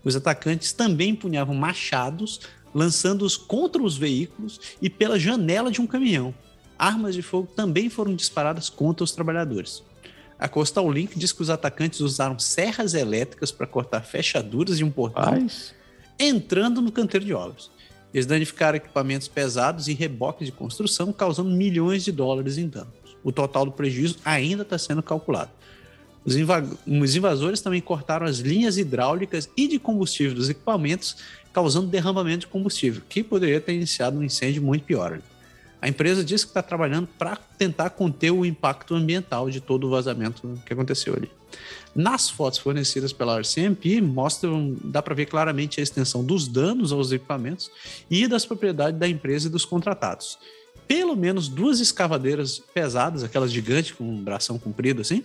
Os 0.04 0.14
atacantes 0.14 0.72
também 0.72 1.10
empunhavam 1.10 1.54
machados, 1.54 2.40
lançando-os 2.74 3.36
contra 3.36 3.82
os 3.82 3.96
veículos 3.96 4.60
e 4.80 4.90
pela 4.90 5.18
janela 5.18 5.70
de 5.70 5.80
um 5.80 5.86
caminhão. 5.86 6.34
Armas 6.78 7.14
de 7.14 7.22
fogo 7.22 7.48
também 7.56 7.88
foram 7.88 8.14
disparadas 8.14 8.68
contra 8.68 9.02
os 9.02 9.12
trabalhadores. 9.12 9.82
A 10.38 10.48
Coastal 10.48 10.90
Link 10.90 11.18
diz 11.18 11.32
que 11.32 11.42
os 11.42 11.48
atacantes 11.48 12.00
usaram 12.00 12.38
serras 12.38 12.92
elétricas 12.92 13.50
para 13.50 13.66
cortar 13.66 14.02
fechaduras 14.02 14.76
de 14.76 14.84
um 14.84 14.90
portão, 14.90 15.46
entrando 16.18 16.82
no 16.82 16.92
canteiro 16.92 17.24
de 17.24 17.32
obras. 17.32 17.70
Eles 18.12 18.26
danificaram 18.26 18.76
equipamentos 18.76 19.28
pesados 19.28 19.88
e 19.88 19.94
reboques 19.94 20.46
de 20.46 20.52
construção, 20.52 21.12
causando 21.12 21.50
milhões 21.50 22.04
de 22.04 22.12
dólares 22.12 22.58
em 22.58 22.68
danos. 22.68 22.94
O 23.24 23.32
total 23.32 23.64
do 23.64 23.72
prejuízo 23.72 24.18
ainda 24.24 24.62
está 24.62 24.78
sendo 24.78 25.02
calculado. 25.02 25.50
Os, 26.24 26.34
os 26.34 27.16
invasores 27.16 27.60
também 27.60 27.80
cortaram 27.80 28.26
as 28.26 28.38
linhas 28.38 28.76
hidráulicas 28.78 29.48
e 29.56 29.68
de 29.68 29.78
combustível 29.78 30.34
dos 30.34 30.50
equipamentos, 30.50 31.16
causando 31.52 31.86
derramamento 31.86 32.40
de 32.40 32.46
combustível, 32.48 33.02
que 33.08 33.22
poderia 33.22 33.60
ter 33.60 33.74
iniciado 33.74 34.18
um 34.18 34.22
incêndio 34.22 34.62
muito 34.62 34.84
pior. 34.84 35.20
A 35.86 35.88
empresa 35.88 36.24
disse 36.24 36.44
que 36.44 36.50
está 36.50 36.64
trabalhando 36.64 37.06
para 37.16 37.36
tentar 37.36 37.90
conter 37.90 38.32
o 38.32 38.44
impacto 38.44 38.92
ambiental 38.92 39.48
de 39.48 39.60
todo 39.60 39.86
o 39.86 39.90
vazamento 39.90 40.60
que 40.66 40.72
aconteceu 40.72 41.14
ali. 41.14 41.30
Nas 41.94 42.28
fotos 42.28 42.58
fornecidas 42.58 43.12
pela 43.12 43.38
RCMP, 43.38 44.00
mostram, 44.00 44.76
dá 44.82 45.00
para 45.00 45.14
ver 45.14 45.26
claramente 45.26 45.78
a 45.78 45.84
extensão 45.84 46.24
dos 46.24 46.48
danos 46.48 46.90
aos 46.90 47.12
equipamentos 47.12 47.70
e 48.10 48.26
das 48.26 48.44
propriedades 48.44 48.98
da 48.98 49.06
empresa 49.06 49.46
e 49.46 49.50
dos 49.50 49.64
contratados. 49.64 50.40
Pelo 50.88 51.14
menos 51.14 51.46
duas 51.46 51.78
escavadeiras 51.78 52.58
pesadas, 52.74 53.22
aquelas 53.22 53.52
gigantes 53.52 53.92
com 53.92 54.02
um 54.02 54.20
bração 54.20 54.58
comprido 54.58 55.02
assim, 55.02 55.22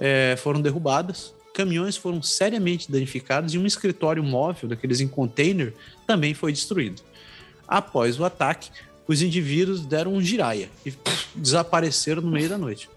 é, 0.00 0.34
foram 0.36 0.60
derrubadas. 0.60 1.32
Caminhões 1.54 1.96
foram 1.96 2.20
seriamente 2.20 2.90
danificados 2.90 3.54
e 3.54 3.58
um 3.58 3.66
escritório 3.66 4.24
móvel, 4.24 4.68
daqueles 4.68 4.98
em 4.98 5.06
container, 5.06 5.72
também 6.08 6.34
foi 6.34 6.50
destruído. 6.50 7.00
Após 7.68 8.18
o 8.18 8.24
ataque, 8.24 8.68
os 9.06 9.22
indivíduos 9.22 9.84
deram 9.84 10.14
um 10.14 10.22
giraia 10.22 10.70
e 10.84 10.90
pff, 10.90 11.28
desapareceram 11.34 12.22
no 12.22 12.30
meio 12.30 12.48
da 12.48 12.58
noite. 12.58 12.88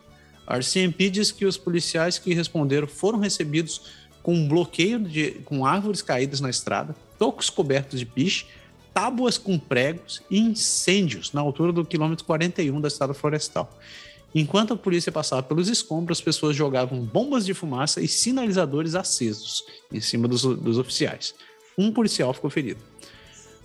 A 0.47 0.57
RCMP 0.57 1.09
diz 1.09 1.31
que 1.31 1.45
os 1.45 1.57
policiais 1.57 2.19
que 2.19 2.33
responderam 2.33 2.87
foram 2.87 3.19
recebidos 3.19 3.81
com 4.21 4.33
um 4.33 4.47
bloqueio 4.47 4.99
de, 4.99 5.31
com 5.45 5.65
árvores 5.65 6.01
caídas 6.01 6.39
na 6.39 6.49
estrada, 6.49 6.95
tocos 7.17 7.49
cobertos 7.49 7.99
de 7.99 8.05
piche, 8.05 8.45
tábuas 8.93 9.37
com 9.37 9.59
pregos 9.59 10.21
e 10.29 10.39
incêndios 10.39 11.33
na 11.33 11.41
altura 11.41 11.71
do 11.71 11.85
quilômetro 11.85 12.25
41 12.25 12.79
da 12.79 12.87
estrada 12.87 13.13
florestal. 13.13 13.71
Enquanto 14.33 14.73
a 14.73 14.77
polícia 14.77 15.11
passava 15.11 15.43
pelos 15.43 15.69
escombros, 15.69 16.17
as 16.17 16.23
pessoas 16.23 16.55
jogavam 16.55 16.99
bombas 16.99 17.45
de 17.45 17.53
fumaça 17.53 18.01
e 18.01 18.07
sinalizadores 18.07 18.95
acesos 18.95 19.63
em 19.91 20.01
cima 20.01 20.27
dos, 20.27 20.43
dos 20.43 20.77
oficiais. 20.77 21.33
Um 21.77 21.91
policial 21.91 22.33
ficou 22.33 22.49
ferido. 22.49 22.79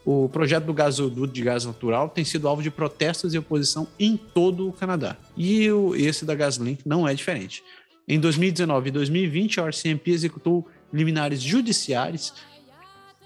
O 0.04 0.28
projeto 0.28 0.64
do 0.64 0.72
gasoduto 0.72 1.32
de 1.32 1.42
gás 1.42 1.64
natural 1.64 2.08
tem 2.08 2.24
sido 2.24 2.48
alvo 2.48 2.62
de 2.62 2.70
protestos 2.70 3.34
e 3.34 3.38
oposição 3.38 3.86
em 3.98 4.16
todo 4.16 4.68
o 4.68 4.72
Canadá. 4.72 5.16
E 5.36 5.70
o, 5.70 5.94
esse 5.94 6.24
da 6.24 6.34
GasLink 6.34 6.82
não 6.86 7.06
é 7.06 7.14
diferente. 7.14 7.62
Em 8.08 8.18
2019 8.18 8.88
e 8.88 8.92
2020, 8.92 9.60
a 9.60 9.68
RCMP 9.68 10.10
executou 10.10 10.66
liminares 10.92 11.40
judiciais 11.40 12.32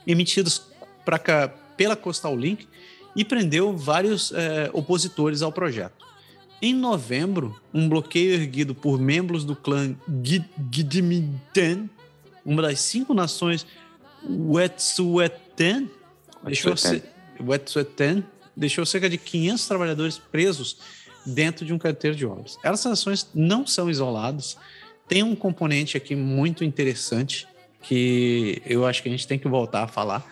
emitidos 0.06 0.66
pela 1.76 1.96
Coastal 1.96 2.36
Link 2.36 2.66
e 3.16 3.24
prendeu 3.24 3.76
vários 3.76 4.32
é, 4.32 4.68
opositores 4.72 5.42
ao 5.42 5.52
projeto. 5.52 6.04
Em 6.60 6.74
novembro, 6.74 7.60
um 7.72 7.88
bloqueio 7.88 8.34
erguido 8.34 8.74
por 8.74 8.98
membros 8.98 9.44
do 9.44 9.54
clã 9.54 9.94
Gidimiten, 10.70 11.88
uma 12.44 12.62
das 12.62 12.80
cinco 12.80 13.14
nações 13.14 13.66
Wet'suwet'en, 14.28 15.90
deixou, 16.44 16.74
deixou 18.56 18.86
cerca 18.86 19.08
de 19.08 19.18
500 19.18 19.66
trabalhadores 19.66 20.18
presos 20.18 20.78
dentro 21.26 21.64
de 21.64 21.72
um 21.72 21.78
canteiro 21.78 22.16
de 22.16 22.26
obras. 22.26 22.58
Essas 22.62 22.92
ações 22.92 23.28
não 23.34 23.66
são 23.66 23.88
isoladas. 23.90 24.56
Tem 25.08 25.22
um 25.22 25.34
componente 25.34 25.96
aqui 25.96 26.14
muito 26.14 26.64
interessante 26.64 27.46
que 27.82 28.62
eu 28.64 28.86
acho 28.86 29.02
que 29.02 29.08
a 29.08 29.12
gente 29.12 29.26
tem 29.26 29.38
que 29.38 29.46
voltar 29.46 29.84
a 29.84 29.86
falar, 29.86 30.26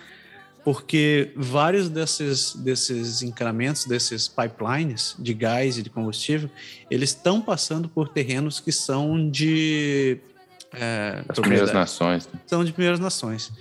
porque 0.65 1.33
vários 1.37 1.89
desses, 1.89 2.55
desses 2.55 3.23
encanamentos, 3.23 3.85
desses 3.85 4.29
pipelines 4.29 5.15
de 5.19 5.35
gás 5.35 5.77
e 5.77 5.83
de 5.83 5.91
combustível, 5.91 6.49
eles 6.91 7.11
estão 7.11 7.43
passando 7.43 7.89
por 7.89 8.09
terrenos 8.09 8.61
que 8.61 8.73
são 8.73 9.31
de... 9.31 10.19
É, 10.73 11.23
As 11.29 11.39
primeiras 11.39 11.73
nações. 11.73 12.27
Né? 12.33 12.41
São 12.47 12.65
de 12.65 12.73
primeiras 12.73 12.99
nações. 12.99 13.53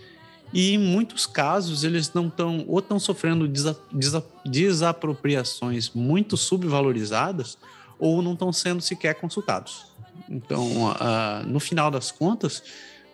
E 0.54 0.74
em 0.74 0.78
muitos 0.78 1.26
casos 1.26 1.84
eles 1.84 2.12
não 2.14 2.28
estão 2.28 2.66
ou 2.68 2.80
estão 2.80 3.00
sofrendo 3.00 3.48
desa, 3.48 3.80
desa, 3.92 4.26
desapropriações 4.46 5.92
muito 5.92 6.36
subvalorizadas 6.36 7.58
ou 7.98 8.22
não 8.22 8.34
estão 8.34 8.52
sendo 8.52 8.82
sequer 8.82 9.16
consultados. 9.16 9.86
Então, 10.30 10.92
uh, 10.92 11.46
no 11.46 11.60
final 11.60 11.90
das 11.90 12.12
contas, 12.12 12.64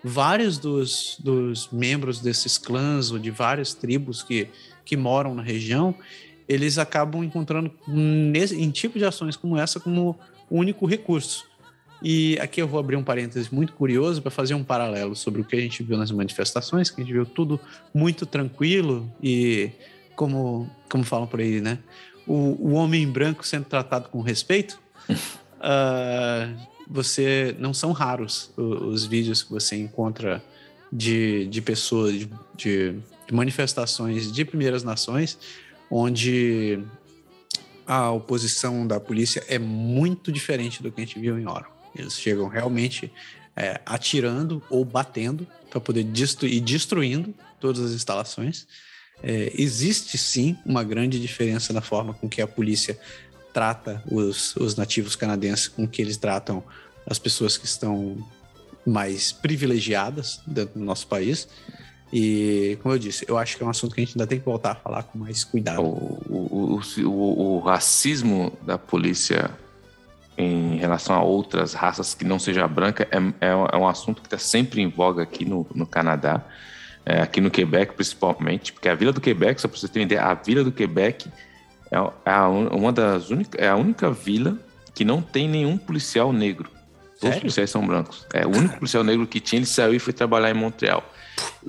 vários 0.04 0.58
dos, 0.58 1.18
dos 1.20 1.70
membros 1.72 2.20
desses 2.20 2.58
clãs 2.58 3.12
ou 3.12 3.20
de 3.20 3.30
várias 3.30 3.74
tribos 3.74 4.24
que, 4.24 4.48
que 4.86 4.96
moram 4.96 5.36
na 5.36 5.44
região, 5.44 5.94
eles 6.48 6.78
acabam 6.78 7.24
encontrando 7.24 7.72
nesse, 7.88 8.56
em 8.56 8.72
tipo 8.72 8.98
de 8.98 9.06
ações 9.06 9.36
como 9.36 9.58
essa 9.58 9.80
como 9.80 10.18
único 10.50 10.86
recurso. 10.86 11.46
E 12.02 12.38
aqui 12.40 12.62
eu 12.62 12.68
vou 12.68 12.80
abrir 12.80 12.96
um 12.96 13.04
parêntese 13.04 13.54
muito 13.54 13.74
curioso 13.74 14.22
para 14.22 14.30
fazer 14.30 14.54
um 14.54 14.64
paralelo 14.64 15.16
sobre 15.16 15.42
o 15.42 15.44
que 15.44 15.56
a 15.56 15.60
gente 15.60 15.82
viu 15.82 15.98
nas 15.98 16.12
manifestações, 16.12 16.90
que 16.90 17.02
a 17.02 17.04
gente 17.04 17.14
viu 17.14 17.26
tudo 17.26 17.60
muito 17.94 18.26
tranquilo 18.26 19.12
e, 19.22 19.72
como, 20.16 20.70
como 20.90 21.04
falam 21.04 21.28
por 21.28 21.40
aí, 21.40 21.60
né? 21.60 21.80
O, 22.26 22.70
o 22.70 22.74
homem 22.74 23.08
branco 23.08 23.46
sendo 23.46 23.66
tratado 23.66 24.10
com 24.10 24.22
respeito. 24.22 24.80
uh, 25.10 26.58
você 26.90 27.56
não 27.60 27.74
são 27.74 27.92
raros 27.92 28.52
os, 28.56 28.82
os, 28.82 29.06
vídeos 29.06 29.44
que 29.44 29.52
você 29.52 29.76
encontra 29.76 30.44
de, 30.92 31.48
de 31.48 31.62
pessoas, 31.62 32.14
de, 32.14 32.30
de, 32.56 32.96
de 33.28 33.34
manifestações 33.34 34.32
de 34.32 34.46
primeiras 34.46 34.84
nações, 34.84 35.38
onde 35.90 36.80
a 37.86 38.12
oposição 38.12 38.86
da 38.86 39.00
polícia 39.00 39.44
é 39.48 39.58
muito 39.58 40.32
diferente 40.32 40.84
do 40.84 40.92
que 40.92 41.02
a 41.02 41.06
gente 41.06 41.20
viu 41.20 41.40
em 41.40 41.48
Oro. 41.48 41.77
Eles 41.98 42.20
chegam 42.20 42.48
realmente 42.48 43.12
é, 43.56 43.82
atirando 43.86 44.62
ou 44.70 44.86
batendo 44.86 45.48
para 45.70 45.80
poder 45.80 46.04
destruir 46.04 46.54
e 46.54 46.60
destruindo 46.60 47.34
todas 47.60 47.82
as 47.82 47.92
instalações. 47.92 48.68
É, 49.24 49.52
existe 49.56 50.18
sim 50.18 50.56
uma 50.66 50.84
grande 50.84 51.20
diferença 51.20 51.74
na 51.74 51.82
forma 51.82 52.14
com 52.14 52.30
que 52.30 52.42
a 52.42 52.48
polícia 52.48 52.98
trata 53.52 54.04
os, 54.10 54.56
os 54.56 54.76
nativos 54.76 55.16
canadenses 55.16 55.68
com 55.68 55.88
que 55.88 56.02
eles 56.02 56.18
tratam 56.18 56.64
as 57.06 57.18
pessoas 57.18 57.58
que 57.58 57.66
estão 57.66 58.24
mais 58.86 59.32
privilegiadas 59.32 60.40
dentro 60.46 60.80
do 60.80 60.86
nosso 60.86 61.08
país. 61.08 61.48
E, 62.14 62.78
como 62.82 62.96
eu 62.96 63.00
disse, 63.00 63.26
eu 63.28 63.38
acho 63.38 63.58
que 63.58 63.64
é 63.64 63.66
um 63.66 63.70
assunto 63.70 63.96
que 63.96 64.02
a 64.02 64.06
gente 64.06 64.16
ainda 64.16 64.28
tem 64.28 64.40
que 64.40 64.46
voltar 64.46 64.72
a 64.72 64.76
falar 64.76 65.04
com 65.04 65.18
mais 65.18 65.44
cuidado. 65.44 65.82
O, 65.82 66.80
o, 66.80 66.82
o, 67.04 67.56
o 67.56 67.60
racismo 67.60 68.56
da 68.62 68.78
polícia 68.78 69.52
em 70.38 70.78
relação 70.78 71.16
a 71.16 71.22
outras 71.22 71.74
raças 71.74 72.14
que 72.14 72.24
não 72.24 72.38
seja 72.38 72.68
branca 72.68 73.08
é, 73.12 73.18
é, 73.18 73.50
é 73.50 73.78
um 73.78 73.88
assunto 73.88 74.22
que 74.22 74.28
está 74.28 74.38
sempre 74.38 74.82
em 74.82 74.88
voga 74.88 75.24
aqui 75.24 75.44
no, 75.44 75.66
no 75.74 75.86
Canadá, 75.86 76.46
é, 77.06 77.22
aqui 77.22 77.42
no 77.42 77.50
Quebec 77.50 77.94
principalmente, 77.94 78.72
porque 78.72 78.88
a 78.88 78.96
Vila 78.96 79.12
do 79.12 79.20
Quebec, 79.20 79.60
só 79.60 79.68
para 79.68 79.78
você 79.78 79.88
ter 79.88 80.00
uma 80.00 80.04
ideia, 80.04 80.24
a 80.24 80.34
Vila 80.36 80.64
do 80.64 80.72
Quebec 80.72 81.28
é, 81.92 81.98
é 81.98 82.32
a, 82.32 82.48
uma 82.48 82.92
das 82.92 83.30
únicas, 83.30 83.60
é 83.60 83.68
a 83.68 83.76
única 83.76 84.12
vila 84.12 84.58
que 84.94 85.04
não 85.04 85.22
tem 85.22 85.48
nenhum 85.48 85.78
policial 85.78 86.32
negro. 86.32 86.70
Todos 87.20 87.36
os 87.36 87.42
policiais 87.42 87.70
são 87.70 87.86
brancos. 87.86 88.26
É 88.32 88.46
o 88.46 88.50
único 88.50 88.78
policial 88.78 89.04
negro 89.04 89.26
que 89.26 89.40
tinha, 89.40 89.60
ele 89.60 89.66
saiu 89.66 89.96
e 89.96 90.00
foi 90.00 90.14
trabalhar 90.14 90.52
em 90.52 90.54
Montreal. 90.54 91.04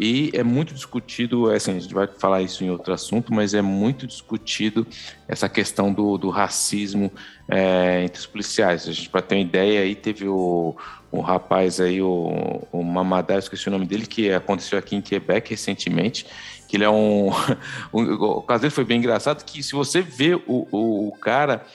E 0.01 0.31
é 0.33 0.45
muito 0.45 0.73
discutido, 0.73 1.51
é 1.51 1.57
assim, 1.57 1.77
a 1.77 1.81
gente 1.81 1.93
vai 1.93 2.07
falar 2.07 2.41
isso 2.41 2.63
em 2.63 2.71
outro 2.71 2.93
assunto, 2.93 3.35
mas 3.35 3.53
é 3.53 3.61
muito 3.61 4.07
discutido 4.07 4.87
essa 5.27 5.49
questão 5.49 5.93
do, 5.93 6.17
do 6.17 6.31
racismo 6.31 7.13
é, 7.49 8.05
entre 8.05 8.21
os 8.21 8.27
policiais. 8.27 8.89
A 8.89 8.93
gente, 8.93 9.09
para 9.09 9.23
ter 9.23 9.35
uma 9.35 9.41
ideia, 9.41 9.81
aí 9.81 9.95
teve 9.95 10.29
o, 10.29 10.77
o 11.11 11.21
rapaz 11.21 11.81
aí, 11.81 12.01
o, 12.01 12.63
o 12.71 12.83
Mamadá, 12.83 13.39
esqueci 13.39 13.69
o 13.69 13.73
nome 13.73 13.87
dele, 13.87 14.07
que 14.07 14.33
aconteceu 14.33 14.79
aqui 14.79 14.95
em 14.95 15.03
Quebec 15.03 15.51
recentemente, 15.51 16.27
que 16.69 16.77
ele 16.77 16.85
é 16.85 16.91
um... 16.91 17.31
um 17.93 18.03
o 18.13 18.43
caso 18.43 18.63
dele 18.63 18.75
foi 18.75 18.85
bem 18.85 18.99
engraçado, 18.99 19.45
que 19.45 19.63
se 19.63 19.73
você 19.73 20.01
vê 20.01 20.35
o, 20.35 20.69
o, 20.71 21.09
o 21.09 21.13
cara, 21.13 21.67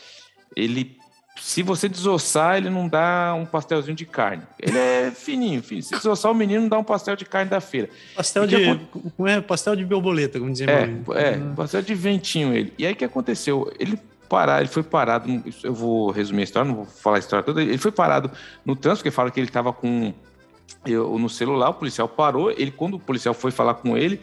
ele 0.55 0.97
se 1.35 1.63
você 1.63 1.89
desossar, 1.89 2.57
ele 2.57 2.69
não 2.69 2.87
dá 2.87 3.33
um 3.35 3.45
pastelzinho 3.45 3.95
de 3.95 4.05
carne. 4.05 4.43
Ele 4.59 4.77
é 4.77 5.11
fininho, 5.11 5.61
fininho. 5.63 5.83
Se 5.83 5.95
desossar 5.95 6.31
o 6.31 6.35
menino, 6.35 6.61
não 6.61 6.69
dá 6.69 6.77
um 6.77 6.83
pastel 6.83 7.15
de 7.15 7.25
carne 7.25 7.49
da 7.49 7.59
feira. 7.59 7.89
Pastel 8.15 8.45
de. 8.45 8.79
Como 9.15 9.27
é? 9.27 9.41
Pastel 9.41 9.75
de 9.75 9.83
borboleta, 9.83 10.39
como 10.39 10.51
dizia 10.51 10.69
É, 10.69 10.83
é 10.83 11.37
uhum. 11.37 11.55
pastel 11.55 11.81
de 11.81 11.95
ventinho 11.95 12.53
ele. 12.53 12.73
E 12.77 12.85
aí 12.85 12.93
o 12.93 12.95
que 12.95 13.05
aconteceu? 13.05 13.71
Ele 13.79 13.99
parar, 14.29 14.59
ele 14.61 14.69
foi 14.69 14.83
parado. 14.83 15.43
Eu 15.63 15.73
vou 15.73 16.11
resumir 16.11 16.41
a 16.41 16.43
história, 16.43 16.67
não 16.67 16.75
vou 16.75 16.85
falar 16.85 17.17
a 17.17 17.19
história 17.19 17.43
toda. 17.43 17.61
Ele 17.61 17.77
foi 17.77 17.91
parado 17.91 18.31
no 18.63 18.75
trânsito, 18.75 19.03
porque 19.03 19.11
fala 19.11 19.31
que 19.31 19.39
ele 19.39 19.47
estava 19.47 19.73
com. 19.73 20.13
Eu, 20.85 21.17
no 21.17 21.29
celular, 21.29 21.69
o 21.69 21.73
policial 21.73 22.07
parou. 22.07 22.51
Ele, 22.51 22.71
quando 22.71 22.95
o 22.95 22.99
policial 22.99 23.33
foi 23.33 23.51
falar 23.51 23.75
com 23.75 23.97
ele, 23.97 24.19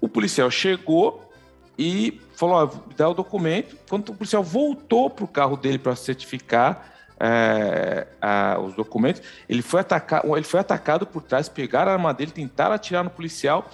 o 0.00 0.08
policial 0.08 0.50
chegou 0.50 1.30
e 1.78 2.20
falou: 2.36 2.56
ó, 2.56 2.70
dá 2.96 3.08
o 3.08 3.14
documento. 3.14 3.76
Quando 3.88 4.08
o 4.10 4.14
policial 4.14 4.42
voltou 4.42 5.08
para 5.10 5.24
o 5.24 5.28
carro 5.28 5.56
dele 5.56 5.78
para 5.78 5.94
certificar 5.96 6.92
é, 7.18 8.06
a, 8.20 8.58
os 8.58 8.74
documentos, 8.74 9.22
ele 9.48 9.62
foi, 9.62 9.80
atacar, 9.80 10.24
ele 10.24 10.42
foi 10.44 10.60
atacado 10.60 11.06
por 11.06 11.22
trás, 11.22 11.48
pegaram 11.48 11.90
a 11.90 11.94
arma 11.94 12.12
dele, 12.12 12.30
tentaram 12.30 12.74
atirar 12.74 13.04
no 13.04 13.10
policial. 13.10 13.70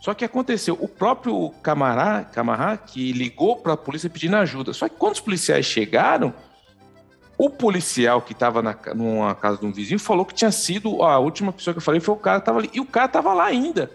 Só 0.00 0.12
que 0.12 0.24
aconteceu, 0.24 0.76
o 0.80 0.86
próprio 0.86 1.50
Camará, 1.62 2.24
Camará 2.24 2.76
que 2.76 3.10
ligou 3.12 3.56
para 3.56 3.72
a 3.72 3.76
polícia 3.76 4.10
pedindo 4.10 4.36
ajuda. 4.36 4.74
Só 4.74 4.86
que 4.86 4.96
quando 4.96 5.14
os 5.14 5.20
policiais 5.20 5.64
chegaram, 5.64 6.34
o 7.38 7.48
policial 7.48 8.20
que 8.20 8.32
estava 8.32 8.62
numa 8.94 9.34
casa 9.34 9.58
de 9.58 9.66
um 9.66 9.72
vizinho 9.72 9.98
falou 9.98 10.24
que 10.26 10.34
tinha 10.34 10.52
sido 10.52 11.02
a 11.02 11.18
última 11.18 11.52
pessoa 11.52 11.72
que 11.72 11.78
eu 11.78 11.82
falei 11.82 12.00
foi 12.00 12.14
o 12.14 12.18
cara 12.18 12.38
que 12.38 12.42
estava 12.42 12.58
ali. 12.58 12.70
E 12.74 12.80
o 12.80 12.86
cara 12.86 13.06
estava 13.06 13.32
lá 13.32 13.44
ainda. 13.44 13.90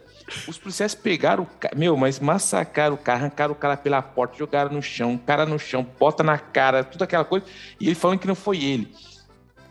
Os 0.47 0.57
policiais 0.57 0.95
pegaram 0.95 1.43
o 1.43 1.45
cara, 1.45 1.75
meu, 1.75 1.95
mas 1.97 2.19
massacraram 2.19 2.95
o 2.95 2.97
cara, 2.97 3.19
arrancaram 3.19 3.53
o 3.53 3.55
cara 3.55 3.77
pela 3.77 4.01
porta, 4.01 4.37
jogaram 4.37 4.71
no 4.71 4.81
chão, 4.81 5.17
cara 5.17 5.45
no 5.45 5.57
chão, 5.57 5.85
bota 5.99 6.23
na 6.23 6.37
cara, 6.37 6.83
tudo 6.83 7.03
aquela 7.03 7.25
coisa, 7.25 7.45
e 7.79 7.87
ele 7.87 7.95
falando 7.95 8.19
que 8.19 8.27
não 8.27 8.35
foi 8.35 8.63
ele. 8.63 8.93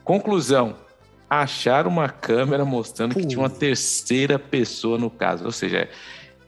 Conclusão: 0.04 0.76
acharam 1.28 1.90
uma 1.90 2.08
câmera 2.08 2.64
mostrando 2.64 3.14
que 3.14 3.26
tinha 3.26 3.40
uma 3.40 3.50
terceira 3.50 4.38
pessoa 4.38 4.98
no 4.98 5.10
caso, 5.10 5.44
ou 5.44 5.52
seja, 5.52 5.88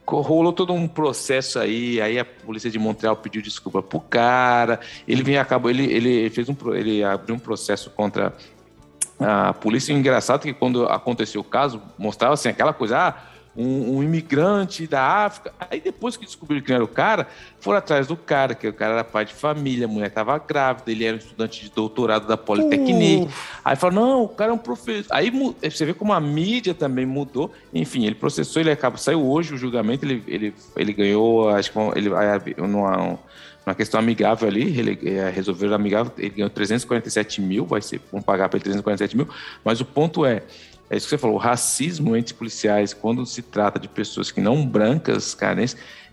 rolou 0.07 0.51
todo 0.51 0.73
um 0.73 0.87
processo 0.87 1.59
aí, 1.59 2.01
aí 2.01 2.19
a 2.19 2.25
polícia 2.25 2.69
de 2.69 2.79
Montreal 2.79 3.15
pediu 3.15 3.41
desculpa 3.41 3.81
pro 3.81 3.99
cara, 3.99 4.79
ele 5.07 5.23
vem 5.23 5.37
acabou, 5.37 5.69
ele, 5.69 5.85
ele 5.91 6.29
fez 6.29 6.49
um 6.49 6.55
ele 6.73 7.03
abriu 7.03 7.35
um 7.35 7.39
processo 7.39 7.89
contra 7.91 8.33
a 9.19 9.53
polícia. 9.53 9.93
Engraçado 9.93 10.41
que 10.41 10.53
quando 10.53 10.85
aconteceu 10.85 11.41
o 11.41 11.43
caso, 11.43 11.81
mostrava 11.97 12.33
assim 12.33 12.49
aquela 12.49 12.73
coisa, 12.73 12.97
ah, 12.97 13.30
um, 13.55 13.97
um, 13.97 14.03
imigrante 14.03 14.87
da 14.87 15.01
África. 15.01 15.53
Aí 15.59 15.79
depois 15.79 16.15
que 16.15 16.25
descobriram 16.25 16.63
que 16.63 16.71
era 16.71 16.83
o 16.83 16.87
cara, 16.87 17.27
foram 17.59 17.77
atrás 17.77 18.07
do 18.07 18.15
cara, 18.15 18.55
que 18.55 18.67
o 18.67 18.73
cara 18.73 18.93
era 18.93 19.03
pai 19.03 19.25
de 19.25 19.33
família, 19.33 19.85
a 19.85 19.87
mulher 19.89 20.07
estava 20.07 20.37
grávida, 20.37 20.91
ele 20.91 21.05
era 21.05 21.15
um 21.15 21.19
estudante 21.19 21.61
de 21.61 21.71
doutorado 21.71 22.27
da 22.27 22.37
Politécnica. 22.37 23.25
Uh. 23.25 23.33
Aí 23.63 23.75
falou, 23.75 23.95
não, 23.95 24.23
o 24.23 24.29
cara 24.29 24.51
é 24.51 24.53
um 24.53 24.57
professor. 24.57 25.05
Aí 25.11 25.31
você 25.61 25.85
vê 25.85 25.93
como 25.93 26.13
a 26.13 26.19
mídia 26.19 26.73
também 26.73 27.05
mudou. 27.05 27.51
Enfim, 27.73 28.05
ele 28.05 28.15
processou, 28.15 28.61
ele 28.61 28.71
acaba, 28.71 28.97
saiu 28.97 29.25
hoje 29.25 29.53
o 29.53 29.57
julgamento, 29.57 30.05
ele, 30.05 30.23
ele, 30.27 30.53
ele 30.75 30.93
ganhou, 30.93 31.49
acho 31.49 31.71
que 31.71 31.79
ele, 31.95 32.09
numa, 32.57 33.19
uma 33.65 33.75
questão 33.75 33.99
amigável 33.99 34.47
ali, 34.47 34.77
ele 34.77 34.99
é, 35.09 35.29
resolveu 35.29 35.73
amigável, 35.73 36.11
ele 36.17 36.29
ganhou 36.29 36.49
347 36.49 37.41
mil, 37.41 37.65
vai 37.65 37.81
ser, 37.81 38.01
vão 38.11 38.21
pagar 38.21 38.49
para 38.49 38.57
ele 38.57 38.63
347 38.63 39.15
mil, 39.15 39.27
mas 39.63 39.79
o 39.79 39.85
ponto 39.85 40.25
é, 40.25 40.43
é 40.91 40.97
isso 40.97 41.05
que 41.05 41.11
você 41.11 41.17
falou, 41.17 41.37
o 41.37 41.39
racismo 41.39 42.17
entre 42.17 42.33
policiais, 42.33 42.93
quando 42.93 43.25
se 43.25 43.41
trata 43.41 43.79
de 43.79 43.87
pessoas 43.87 44.29
que 44.29 44.41
não 44.41 44.67
brancas, 44.67 45.33
cara, 45.33 45.63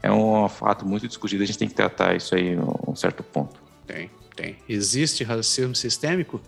é 0.00 0.12
um 0.12 0.48
fato 0.48 0.86
muito 0.86 1.08
discutido. 1.08 1.42
A 1.42 1.46
gente 1.46 1.58
tem 1.58 1.66
que 1.66 1.74
tratar 1.74 2.14
isso 2.14 2.32
aí 2.32 2.50
em 2.50 2.58
um 2.86 2.94
certo 2.94 3.24
ponto. 3.24 3.60
Tem, 3.84 4.08
tem. 4.36 4.56
Existe 4.68 5.24
racismo 5.24 5.74
sistêmico? 5.74 6.40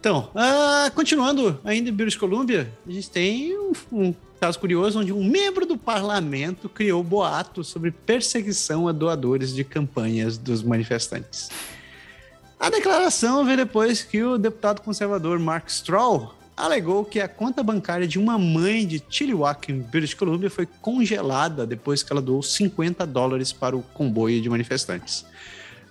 Então, 0.00 0.30
uh, 0.34 0.90
continuando 0.96 1.60
ainda 1.62 1.90
em 1.90 1.92
British 1.92 2.16
Columbia, 2.16 2.72
a 2.84 2.90
gente 2.90 3.08
tem 3.08 3.56
um, 3.56 3.72
um, 3.92 4.14
caso 4.40 4.58
curioso 4.58 4.98
onde 4.98 5.12
um 5.12 5.22
membro 5.22 5.64
do 5.64 5.78
parlamento 5.78 6.68
criou 6.68 7.04
boatos 7.04 7.68
sobre 7.68 7.92
perseguição 7.92 8.88
a 8.88 8.92
doadores 8.92 9.54
de 9.54 9.62
campanhas 9.62 10.36
dos 10.36 10.60
manifestantes. 10.60 11.50
A 12.62 12.70
declaração 12.70 13.44
veio 13.44 13.56
depois 13.56 14.04
que 14.04 14.22
o 14.22 14.38
deputado 14.38 14.82
conservador 14.82 15.36
Mark 15.36 15.68
Stroll 15.68 16.32
alegou 16.56 17.04
que 17.04 17.18
a 17.18 17.26
conta 17.26 17.60
bancária 17.60 18.06
de 18.06 18.20
uma 18.20 18.38
mãe 18.38 18.86
de 18.86 19.02
Chilliwack, 19.10 19.72
em 19.72 19.80
British 19.80 20.14
Columbia, 20.14 20.48
foi 20.48 20.64
congelada 20.80 21.66
depois 21.66 22.04
que 22.04 22.12
ela 22.12 22.22
doou 22.22 22.40
50 22.40 23.04
dólares 23.04 23.52
para 23.52 23.76
o 23.76 23.82
comboio 23.82 24.40
de 24.40 24.48
manifestantes. 24.48 25.26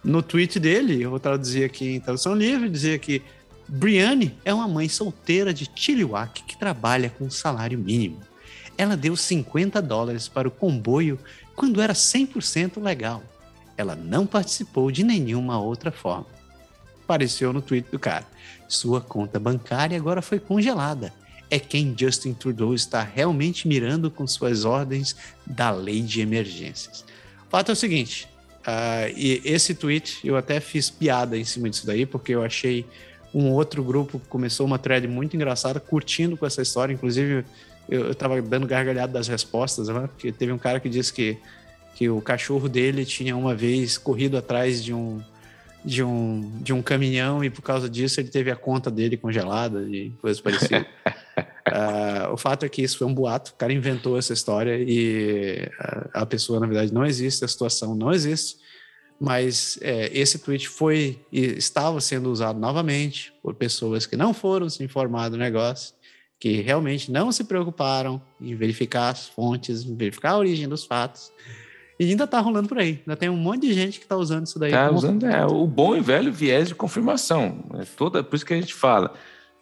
No 0.01 0.23
tweet 0.23 0.61
dele, 0.61 1.01
eu 1.01 1.09
vou 1.09 1.19
traduzir 1.19 1.65
aqui 1.65 1.95
em 1.95 1.99
tradução 1.99 2.33
livre, 2.33 2.69
dizia 2.69 2.97
que 2.97 3.21
Brianne 3.67 4.33
é 4.45 4.53
uma 4.53 4.65
mãe 4.65 4.87
solteira 4.87 5.53
de 5.53 5.69
Chilliwack 5.75 6.43
que 6.43 6.57
trabalha 6.57 7.09
com 7.09 7.29
salário 7.29 7.77
mínimo. 7.77 8.21
Ela 8.77 8.95
deu 8.95 9.17
50 9.17 9.81
dólares 9.81 10.29
para 10.29 10.47
o 10.47 10.51
comboio 10.51 11.19
quando 11.53 11.81
era 11.81 11.91
100% 11.91 12.81
legal. 12.81 13.21
Ela 13.75 13.93
não 13.93 14.25
participou 14.25 14.89
de 14.89 15.03
nenhuma 15.03 15.59
outra 15.59 15.91
forma 15.91 16.39
apareceu 17.11 17.51
no 17.51 17.61
tweet 17.61 17.91
do 17.91 17.99
cara. 17.99 18.25
Sua 18.69 19.01
conta 19.01 19.37
bancária 19.37 19.97
agora 19.97 20.21
foi 20.21 20.39
congelada. 20.39 21.13
É 21.49 21.59
quem 21.59 21.93
Justin 21.97 22.33
Trudeau 22.33 22.73
está 22.73 23.03
realmente 23.03 23.67
mirando 23.67 24.09
com 24.09 24.25
suas 24.25 24.63
ordens 24.63 25.13
da 25.45 25.69
lei 25.69 26.01
de 26.01 26.21
emergências. 26.21 27.03
O 27.45 27.49
fato 27.49 27.69
é 27.69 27.73
o 27.73 27.75
seguinte: 27.75 28.29
uh, 28.61 29.11
e 29.17 29.41
esse 29.43 29.75
tweet 29.75 30.25
eu 30.25 30.37
até 30.37 30.61
fiz 30.61 30.89
piada 30.89 31.37
em 31.37 31.43
cima 31.43 31.69
disso 31.69 31.85
daí, 31.85 32.05
porque 32.05 32.33
eu 32.33 32.41
achei 32.41 32.85
um 33.33 33.49
outro 33.51 33.83
grupo 33.83 34.21
começou 34.29 34.65
uma 34.65 34.79
thread 34.79 35.07
muito 35.07 35.35
engraçada, 35.35 35.79
curtindo 35.79 36.37
com 36.37 36.45
essa 36.45 36.61
história. 36.61 36.93
Inclusive, 36.93 37.43
eu, 37.89 38.11
estava 38.11 38.41
dando 38.41 38.65
gargalhado 38.65 39.11
das 39.11 39.27
respostas, 39.27 39.89
né? 39.89 40.07
porque 40.07 40.31
teve 40.31 40.53
um 40.53 40.57
cara 40.57 40.79
que 40.79 40.87
disse 40.87 41.11
que, 41.11 41.37
que 41.95 42.09
o 42.09 42.21
cachorro 42.21 42.69
dele 42.69 43.05
tinha 43.05 43.35
uma 43.35 43.53
vez 43.53 43.97
corrido 43.97 44.37
atrás 44.37 44.81
de 44.81 44.93
um 44.93 45.21
de 45.83 46.03
um, 46.03 46.51
de 46.61 46.73
um 46.73 46.81
caminhão 46.81 47.43
e 47.43 47.49
por 47.49 47.61
causa 47.61 47.89
disso 47.89 48.19
ele 48.19 48.29
teve 48.29 48.51
a 48.51 48.55
conta 48.55 48.91
dele 48.91 49.17
congelada 49.17 49.81
e 49.83 50.11
coisas 50.21 50.39
parecidas. 50.39 50.85
uh, 50.85 52.31
o 52.33 52.37
fato 52.37 52.65
é 52.65 52.69
que 52.69 52.81
isso 52.81 52.97
foi 52.97 53.07
um 53.07 53.13
boato, 53.13 53.51
o 53.51 53.55
cara 53.55 53.73
inventou 53.73 54.17
essa 54.17 54.33
história 54.33 54.77
e 54.77 55.67
a, 55.79 56.21
a 56.21 56.25
pessoa, 56.25 56.59
na 56.59 56.67
verdade, 56.67 56.93
não 56.93 57.05
existe, 57.05 57.43
a 57.43 57.47
situação 57.47 57.95
não 57.95 58.11
existe, 58.11 58.57
mas 59.19 59.77
é, 59.81 60.09
esse 60.17 60.39
tweet 60.39 60.67
foi 60.67 61.19
e 61.31 61.41
estava 61.57 62.01
sendo 62.01 62.31
usado 62.31 62.59
novamente 62.59 63.33
por 63.41 63.53
pessoas 63.53 64.05
que 64.05 64.15
não 64.15 64.33
foram 64.33 64.69
se 64.69 64.83
informar 64.83 65.29
do 65.29 65.37
negócio, 65.37 65.93
que 66.39 66.61
realmente 66.61 67.11
não 67.11 67.31
se 67.31 67.43
preocuparam 67.43 68.19
em 68.39 68.55
verificar 68.55 69.09
as 69.09 69.27
fontes, 69.27 69.83
em 69.83 69.95
verificar 69.95 70.31
a 70.31 70.37
origem 70.39 70.67
dos 70.67 70.85
fatos, 70.85 71.31
e 72.01 72.09
ainda 72.09 72.25
tá 72.25 72.39
rolando 72.39 72.67
por 72.67 72.79
aí. 72.79 72.99
Ainda 73.05 73.15
tem 73.15 73.29
um 73.29 73.37
monte 73.37 73.67
de 73.67 73.73
gente 73.73 73.99
que 73.99 74.07
tá 74.07 74.17
usando 74.17 74.47
isso 74.47 74.57
daí. 74.57 74.71
Tá 74.71 74.87
como... 74.87 74.97
usando 74.97 75.23
é, 75.23 75.45
o 75.45 75.67
bom 75.67 75.95
e 75.95 75.99
velho 75.99 76.33
viés 76.33 76.67
de 76.67 76.73
confirmação. 76.73 77.63
É 77.75 77.83
toda, 77.95 78.23
por 78.23 78.35
isso 78.35 78.43
que 78.43 78.55
a 78.55 78.59
gente 78.59 78.73
fala. 78.73 79.13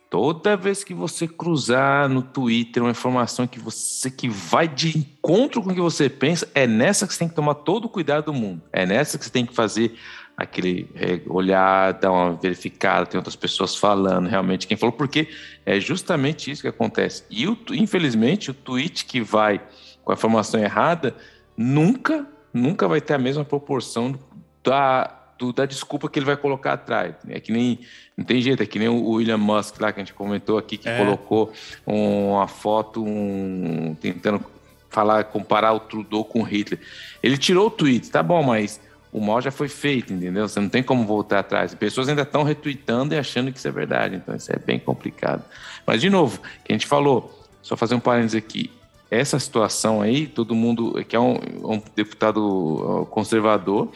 Toda 0.10 0.56
vez 0.56 0.82
que 0.82 0.94
você 0.94 1.28
cruzar 1.28 2.08
no 2.08 2.22
Twitter 2.22 2.82
uma 2.82 2.92
informação 2.92 3.46
que 3.46 3.60
você 3.60 4.10
que 4.10 4.30
vai 4.30 4.70
de 4.70 4.98
encontro 4.98 5.62
com 5.62 5.70
o 5.70 5.74
que 5.74 5.82
você 5.82 6.08
pensa, 6.08 6.48
é 6.56 6.66
nessa 6.66 7.06
que 7.06 7.12
você 7.12 7.20
tem 7.20 7.28
que 7.28 7.36
tomar 7.36 7.56
todo 7.56 7.86
o 7.86 7.90
cuidado 7.90 8.28
do 8.28 8.34
mundo. 8.34 8.62
É 8.72 8.86
nessa 8.86 9.18
que 9.18 9.26
você 9.26 9.32
tem 9.32 9.46
que 9.46 9.54
fazer 9.54 9.96
aquele 10.38 10.90
é, 10.96 11.20
olhar, 11.28 11.92
dar 11.92 12.10
uma 12.10 12.36
verificada, 12.38 13.06
tem 13.06 13.18
outras 13.18 13.36
pessoas 13.36 13.76
falando 13.76 14.30
realmente 14.30 14.66
quem 14.66 14.78
falou, 14.78 14.94
porque 14.94 15.28
é 15.66 15.78
justamente 15.78 16.50
isso 16.50 16.62
que 16.62 16.70
acontece. 16.70 17.26
E 17.30 17.46
o, 17.46 17.58
infelizmente 17.72 18.50
o 18.50 18.54
tweet 18.54 19.04
que 19.04 19.20
vai 19.20 19.62
com 20.06 20.14
a 20.14 20.16
informação 20.16 20.58
errada 20.58 21.14
nunca, 21.60 22.26
nunca 22.54 22.88
vai 22.88 23.02
ter 23.02 23.16
a 23.16 23.18
mesma 23.18 23.44
proporção 23.44 24.18
da 24.64 25.16
do, 25.38 25.54
da 25.54 25.66
desculpa 25.66 26.10
que 26.10 26.20
ele 26.20 26.26
vai 26.26 26.36
colocar 26.36 26.74
atrás. 26.74 27.16
É 27.30 27.40
que 27.40 27.52
nem. 27.52 27.80
Não 28.16 28.26
tem 28.26 28.42
jeito, 28.42 28.62
é 28.62 28.66
que 28.66 28.78
nem 28.78 28.90
o 28.90 29.12
William 29.12 29.38
Musk 29.38 29.80
lá 29.80 29.92
que 29.94 30.02
a 30.02 30.04
gente 30.04 30.14
comentou 30.14 30.58
aqui, 30.58 30.78
que 30.78 30.90
é. 30.90 30.98
colocou 30.98 31.54
uma 31.86 32.48
foto 32.48 33.04
um, 33.04 33.96
tentando 34.02 34.44
falar, 34.90 35.24
comparar 35.24 35.72
o 35.72 35.80
Trudeau 35.80 36.26
com 36.26 36.42
o 36.42 36.44
Hitler. 36.44 36.80
Ele 37.24 37.38
tirou 37.38 37.68
o 37.68 37.72
tweet, 37.72 38.12
tá 38.12 38.22
bom, 38.22 38.44
mas 38.44 38.82
o 39.14 39.22
mal 39.22 39.42
já 39.42 39.52
foi 39.52 39.70
feito, 39.70 40.12
entendeu? 40.12 40.48
Você 40.48 40.60
não 40.60 40.68
tem 40.68 40.84
como 40.84 41.06
voltar 41.06 41.40
atrás. 41.40 41.74
Pessoas 41.74 42.10
ainda 42.10 42.24
estão 42.24 42.44
retweetando 42.44 43.16
e 43.16 43.18
achando 43.18 43.50
que 43.52 43.58
isso 43.58 43.68
é 43.68 43.72
verdade, 43.72 44.18
então 44.18 44.36
isso 44.36 44.52
é 44.52 44.60
bem 44.60 44.78
complicado. 44.78 45.44
Mas, 45.86 46.02
de 46.02 46.10
novo, 46.10 46.42
que 46.66 46.74
a 46.74 46.76
gente 46.76 46.86
falou, 46.86 47.48
só 47.62 47.78
fazer 47.78 47.96
um 47.96 48.00
parênteses 48.02 48.36
aqui, 48.36 48.70
essa 49.10 49.40
situação 49.40 50.02
aí, 50.02 50.28
todo 50.28 50.54
mundo, 50.54 51.04
que 51.08 51.16
é 51.16 51.20
um, 51.20 51.36
um 51.64 51.82
deputado 51.96 53.08
conservador, 53.10 53.90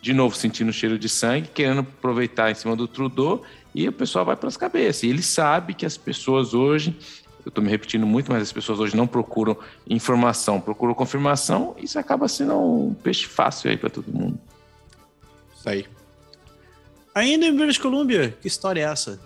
de 0.00 0.12
novo 0.12 0.36
sentindo 0.36 0.68
o 0.68 0.72
cheiro 0.72 0.98
de 0.98 1.08
sangue, 1.08 1.48
querendo 1.48 1.80
aproveitar 1.80 2.50
em 2.50 2.54
cima 2.54 2.76
do 2.76 2.86
Trudeau, 2.86 3.42
e 3.74 3.88
o 3.88 3.92
pessoal 3.92 4.24
vai 4.24 4.36
para 4.36 4.48
as 4.48 4.56
cabeças. 4.56 5.02
E 5.02 5.08
ele 5.08 5.22
sabe 5.22 5.74
que 5.74 5.86
as 5.86 5.96
pessoas 5.96 6.52
hoje, 6.52 6.96
eu 7.44 7.48
estou 7.48 7.64
me 7.64 7.70
repetindo 7.70 8.06
muito, 8.06 8.30
mas 8.30 8.42
as 8.42 8.52
pessoas 8.52 8.78
hoje 8.78 8.96
não 8.96 9.06
procuram 9.06 9.56
informação, 9.88 10.60
procuram 10.60 10.94
confirmação, 10.94 11.74
e 11.78 11.84
isso 11.84 11.98
acaba 11.98 12.28
sendo 12.28 12.54
um 12.58 12.94
peixe 12.94 13.26
fácil 13.26 13.70
aí 13.70 13.76
para 13.76 13.88
todo 13.88 14.12
mundo. 14.12 14.38
Isso 15.56 15.68
aí. 15.68 15.86
Ainda 17.14 17.46
em 17.46 17.56
British 17.56 17.78
Columbia, 17.78 18.36
que 18.40 18.46
história 18.46 18.80
é 18.80 18.84
essa? 18.84 19.18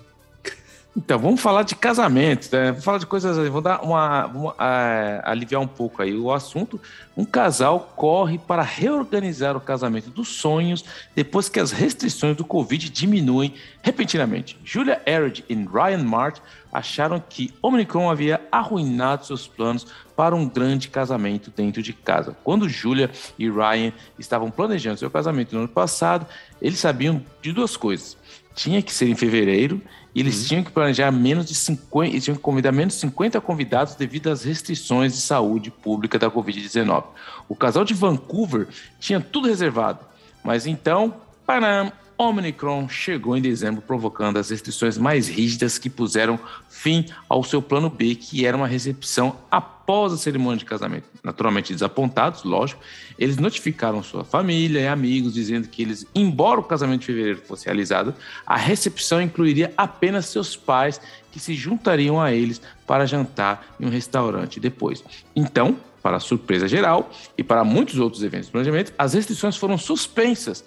Então, 0.94 1.18
vamos 1.18 1.40
falar 1.40 1.62
de 1.62 1.74
casamento, 1.74 2.54
né? 2.54 2.66
Vamos 2.66 2.84
falar 2.84 2.98
de 2.98 3.06
coisas. 3.06 3.48
Vou 3.48 3.62
dar 3.62 3.82
uma. 3.82 4.54
É, 4.60 5.22
aliviar 5.24 5.62
um 5.62 5.66
pouco 5.66 6.02
aí 6.02 6.14
o 6.14 6.30
assunto. 6.30 6.78
Um 7.16 7.24
casal 7.24 7.94
corre 7.96 8.38
para 8.38 8.60
reorganizar 8.60 9.56
o 9.56 9.60
casamento 9.60 10.10
dos 10.10 10.28
sonhos 10.28 10.84
depois 11.14 11.48
que 11.48 11.58
as 11.58 11.72
restrições 11.72 12.36
do 12.36 12.44
Covid 12.44 12.90
diminuem 12.90 13.54
repentinamente. 13.82 14.58
Julia 14.62 15.00
Erid 15.06 15.42
e 15.48 15.54
Ryan 15.54 16.04
Mart 16.04 16.40
acharam 16.70 17.22
que 17.26 17.52
Omicron 17.62 18.10
havia 18.10 18.40
arruinado 18.50 19.24
seus 19.24 19.48
planos 19.48 19.86
para 20.14 20.36
um 20.36 20.46
grande 20.46 20.88
casamento 20.88 21.50
dentro 21.54 21.82
de 21.82 21.94
casa. 21.94 22.36
Quando 22.44 22.68
Julia 22.68 23.10
e 23.38 23.48
Ryan 23.48 23.92
estavam 24.18 24.50
planejando 24.50 24.98
seu 24.98 25.10
casamento 25.10 25.54
no 25.54 25.60
ano 25.60 25.68
passado, 25.68 26.26
eles 26.60 26.78
sabiam 26.78 27.22
de 27.40 27.50
duas 27.50 27.78
coisas. 27.78 28.16
Tinha 28.54 28.82
que 28.82 28.92
ser 28.92 29.08
em 29.08 29.14
fevereiro 29.14 29.80
e 30.14 30.20
eles 30.20 30.42
uhum. 30.42 30.48
tinham 30.48 30.64
que 30.64 30.70
planejar 30.70 31.10
menos 31.10 31.46
de 31.46 31.54
50, 31.54 32.10
eles 32.10 32.24
tinham 32.24 32.36
que 32.36 32.42
convidar 32.42 32.72
menos 32.72 32.94
de 32.94 33.00
50 33.00 33.40
convidados 33.40 33.94
devido 33.94 34.28
às 34.28 34.44
restrições 34.44 35.14
de 35.14 35.20
saúde 35.20 35.70
pública 35.70 36.18
da 36.18 36.30
Covid-19. 36.30 37.04
O 37.48 37.56
casal 37.56 37.84
de 37.84 37.94
Vancouver 37.94 38.68
tinha 39.00 39.20
tudo 39.20 39.48
reservado, 39.48 40.00
mas 40.44 40.66
então, 40.66 41.14
param, 41.46 41.92
Omicron 42.28 42.88
chegou 42.88 43.36
em 43.36 43.42
dezembro, 43.42 43.82
provocando 43.82 44.38
as 44.38 44.50
restrições 44.50 44.96
mais 44.96 45.28
rígidas 45.28 45.78
que 45.78 45.90
puseram 45.90 46.38
fim 46.68 47.06
ao 47.28 47.44
seu 47.44 47.62
plano 47.62 47.88
B, 47.88 48.14
que 48.14 48.44
era 48.44 48.56
uma 48.56 48.66
recepção 48.66 49.36
após 49.50 50.12
a 50.12 50.16
cerimônia 50.16 50.58
de 50.58 50.64
casamento. 50.64 51.08
Naturalmente 51.22 51.72
desapontados, 51.72 52.44
lógico, 52.44 52.82
eles 53.18 53.36
notificaram 53.36 54.02
sua 54.02 54.24
família 54.24 54.80
e 54.80 54.86
amigos, 54.88 55.34
dizendo 55.34 55.68
que 55.68 55.82
eles, 55.82 56.06
embora 56.14 56.60
o 56.60 56.64
casamento 56.64 57.00
de 57.00 57.06
fevereiro 57.06 57.42
fosse 57.46 57.66
realizado, 57.66 58.14
a 58.46 58.56
recepção 58.56 59.20
incluiria 59.20 59.72
apenas 59.76 60.26
seus 60.26 60.56
pais, 60.56 61.00
que 61.30 61.38
se 61.38 61.54
juntariam 61.54 62.20
a 62.20 62.32
eles 62.32 62.60
para 62.86 63.06
jantar 63.06 63.74
em 63.80 63.86
um 63.86 63.90
restaurante 63.90 64.60
depois. 64.60 65.04
Então, 65.34 65.76
para 66.02 66.18
surpresa 66.18 66.66
geral 66.66 67.10
e 67.38 67.44
para 67.44 67.62
muitos 67.62 67.98
outros 67.98 68.22
eventos 68.22 68.46
de 68.46 68.52
planejamento, 68.52 68.92
as 68.98 69.14
restrições 69.14 69.56
foram 69.56 69.78
suspensas. 69.78 70.64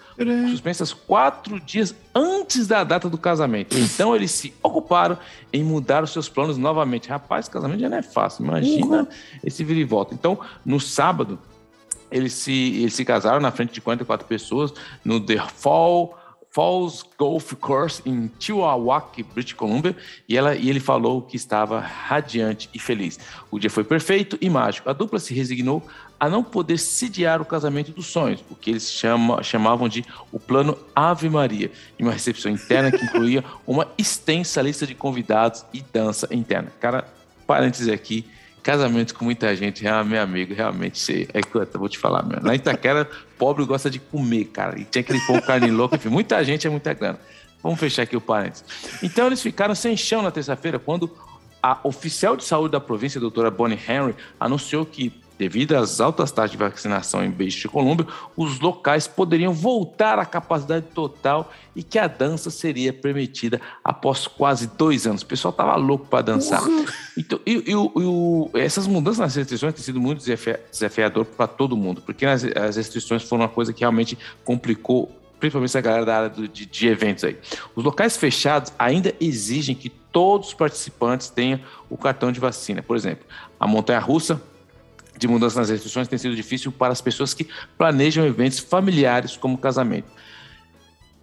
Suspensas 0.49 0.93
quatro 0.93 1.59
dias 1.59 1.93
antes 2.13 2.67
da 2.67 2.83
data 2.83 3.09
do 3.09 3.17
casamento. 3.17 3.77
Então 3.77 4.15
eles 4.15 4.31
se 4.31 4.53
ocuparam 4.63 5.17
em 5.51 5.63
mudar 5.63 6.03
os 6.03 6.11
seus 6.11 6.29
planos 6.29 6.57
novamente. 6.57 7.09
Rapaz, 7.09 7.49
casamento 7.49 7.81
já 7.81 7.89
não 7.89 7.97
é 7.97 8.01
fácil. 8.01 8.45
Imagina 8.45 9.01
uhum. 9.01 9.07
esse 9.43 9.63
vira 9.63 9.79
e 9.79 9.83
volta. 9.83 10.13
Então, 10.13 10.39
no 10.65 10.79
sábado, 10.79 11.37
eles 12.09 12.33
se, 12.33 12.77
eles 12.77 12.93
se 12.93 13.03
casaram 13.03 13.41
na 13.41 13.51
frente 13.51 13.73
de 13.73 13.81
44 13.81 14.25
pessoas 14.25 14.73
no 15.03 15.19
The 15.19 15.39
Fall 15.55 16.17
Falls 16.55 17.03
Golf 17.17 17.51
Course 17.55 18.01
em 18.05 18.31
Chihuahua, 18.39 19.11
British 19.33 19.51
Columbia, 19.51 19.93
e, 20.29 20.37
ela, 20.37 20.55
e 20.55 20.69
ele 20.69 20.79
falou 20.79 21.21
que 21.21 21.35
estava 21.35 21.81
radiante 21.81 22.69
e 22.73 22.79
feliz. 22.79 23.19
O 23.51 23.59
dia 23.59 23.69
foi 23.69 23.83
perfeito 23.83 24.37
e 24.39 24.49
mágico. 24.49 24.89
A 24.89 24.93
dupla 24.93 25.19
se 25.19 25.33
resignou 25.33 25.85
a 26.17 26.29
não 26.29 26.41
poder 26.41 26.77
sediar 26.77 27.41
o 27.41 27.45
casamento 27.45 27.91
dos 27.91 28.05
sonhos, 28.05 28.41
o 28.49 28.55
que 28.55 28.69
eles 28.69 28.89
chama, 28.89 29.43
chamavam 29.43 29.89
de 29.89 30.05
o 30.31 30.39
plano 30.39 30.77
Ave 30.95 31.27
Maria, 31.29 31.69
e 31.99 32.03
uma 32.03 32.13
recepção 32.13 32.49
interna 32.49 32.89
que 32.89 33.03
incluía 33.03 33.43
uma 33.67 33.91
extensa 33.97 34.61
lista 34.61 34.87
de 34.87 34.95
convidados 34.95 35.65
e 35.73 35.81
dança 35.81 36.25
interna. 36.33 36.71
Cara, 36.79 37.05
parênteses 37.45 37.89
aqui, 37.89 38.25
casamento 38.65 39.13
com 39.13 39.23
muita 39.23 39.55
gente, 39.55 39.85
é 39.85 40.03
meu 40.03 40.19
amigo, 40.19 40.51
realmente, 40.55 40.97
você, 40.97 41.27
é 41.35 41.39
que 41.39 41.55
eu 41.55 41.67
vou 41.75 41.87
te 41.87 41.99
falar, 41.99 42.23
meu. 42.23 42.41
Na 42.41 42.55
Itaquera, 42.55 43.07
pobre 43.37 43.63
gosta 43.63 43.91
de 43.91 43.99
comer, 43.99 44.45
cara. 44.45 44.79
E 44.79 44.83
tinha 44.83 45.01
aquele 45.01 45.19
pão 45.27 45.39
carne 45.39 45.69
louca, 45.69 45.97
enfim, 45.97 46.09
muita 46.09 46.43
gente 46.43 46.65
é 46.65 46.69
muita 46.69 46.91
grana. 46.91 47.19
Vamos 47.61 47.79
fechar 47.79 48.01
aqui 48.01 48.17
o 48.17 48.21
parênteses. 48.21 48.65
Então, 49.03 49.27
eles 49.27 49.39
ficaram 49.39 49.75
sem 49.75 49.95
chão 49.95 50.23
na 50.23 50.31
terça-feira, 50.31 50.79
quando 50.79 51.15
a 51.61 51.79
oficial 51.83 52.35
de 52.35 52.43
saúde 52.43 52.71
da 52.71 52.79
província, 52.79 53.19
a 53.19 53.21
doutora 53.21 53.51
Bonnie 53.51 53.77
Henry, 53.87 54.15
anunciou 54.39 54.83
que 54.83 55.13
Devido 55.37 55.75
às 55.75 55.99
altas 55.99 56.31
taxas 56.31 56.51
de 56.51 56.57
vacinação 56.57 57.23
em 57.23 57.29
British 57.29 57.65
Columbia, 57.65 58.07
os 58.37 58.59
locais 58.61 59.05
poderiam 59.05 59.53
voltar 59.53 60.17
à 60.17 60.25
capacidade 60.25 60.85
total 60.93 61.51
e 61.75 61.83
que 61.83 61.99
a 61.99 62.07
dança 62.07 62.49
seria 62.49 62.93
permitida 62.93 63.59
após 63.83 64.27
quase 64.27 64.67
dois 64.77 65.05
anos. 65.05 65.23
O 65.23 65.25
pessoal 65.25 65.51
estava 65.51 65.75
louco 65.75 66.05
para 66.07 66.21
dançar. 66.21 66.63
Uhum. 66.63 66.85
Então, 67.17 67.39
e, 67.45 67.51
e, 67.51 67.73
e, 67.73 68.59
essas 68.61 68.87
mudanças 68.87 69.19
nas 69.19 69.35
restrições 69.35 69.73
têm 69.73 69.83
sido 69.83 69.99
muito 69.99 70.23
desafiador 70.71 71.25
para 71.25 71.47
todo 71.47 71.75
mundo, 71.75 72.01
porque 72.01 72.25
as, 72.25 72.45
as 72.45 72.77
restrições 72.77 73.23
foram 73.23 73.43
uma 73.43 73.49
coisa 73.49 73.73
que 73.73 73.81
realmente 73.81 74.17
complicou 74.45 75.11
principalmente 75.37 75.77
a 75.77 75.81
galera 75.81 76.05
da 76.05 76.15
área 76.15 76.29
do, 76.29 76.47
de, 76.47 76.65
de, 76.65 76.87
eventos 76.87 77.25
aí. 77.25 77.37
Os 77.75 77.83
locais 77.83 78.15
fechados 78.15 78.71
ainda 78.79 79.13
exigem 79.19 79.75
que 79.75 79.89
todos 79.89 80.47
os 80.47 80.53
participantes 80.53 81.29
tenham 81.29 81.59
o 81.89 81.97
cartão 81.97 82.31
de 82.31 82.39
vacina. 82.39 82.81
Por 82.81 82.95
exemplo, 82.95 83.25
a 83.59 83.67
montanha 83.67 83.99
russa 83.99 84.41
de 85.17 85.27
mudança 85.27 85.59
nas 85.59 85.69
restrições 85.69 86.07
tem 86.07 86.17
sido 86.17 86.35
difícil 86.35 86.71
para 86.71 86.91
as 86.91 87.01
pessoas 87.01 87.33
que 87.33 87.47
planejam 87.77 88.25
eventos 88.25 88.59
familiares 88.59 89.37
como 89.37 89.57
casamento. 89.57 90.07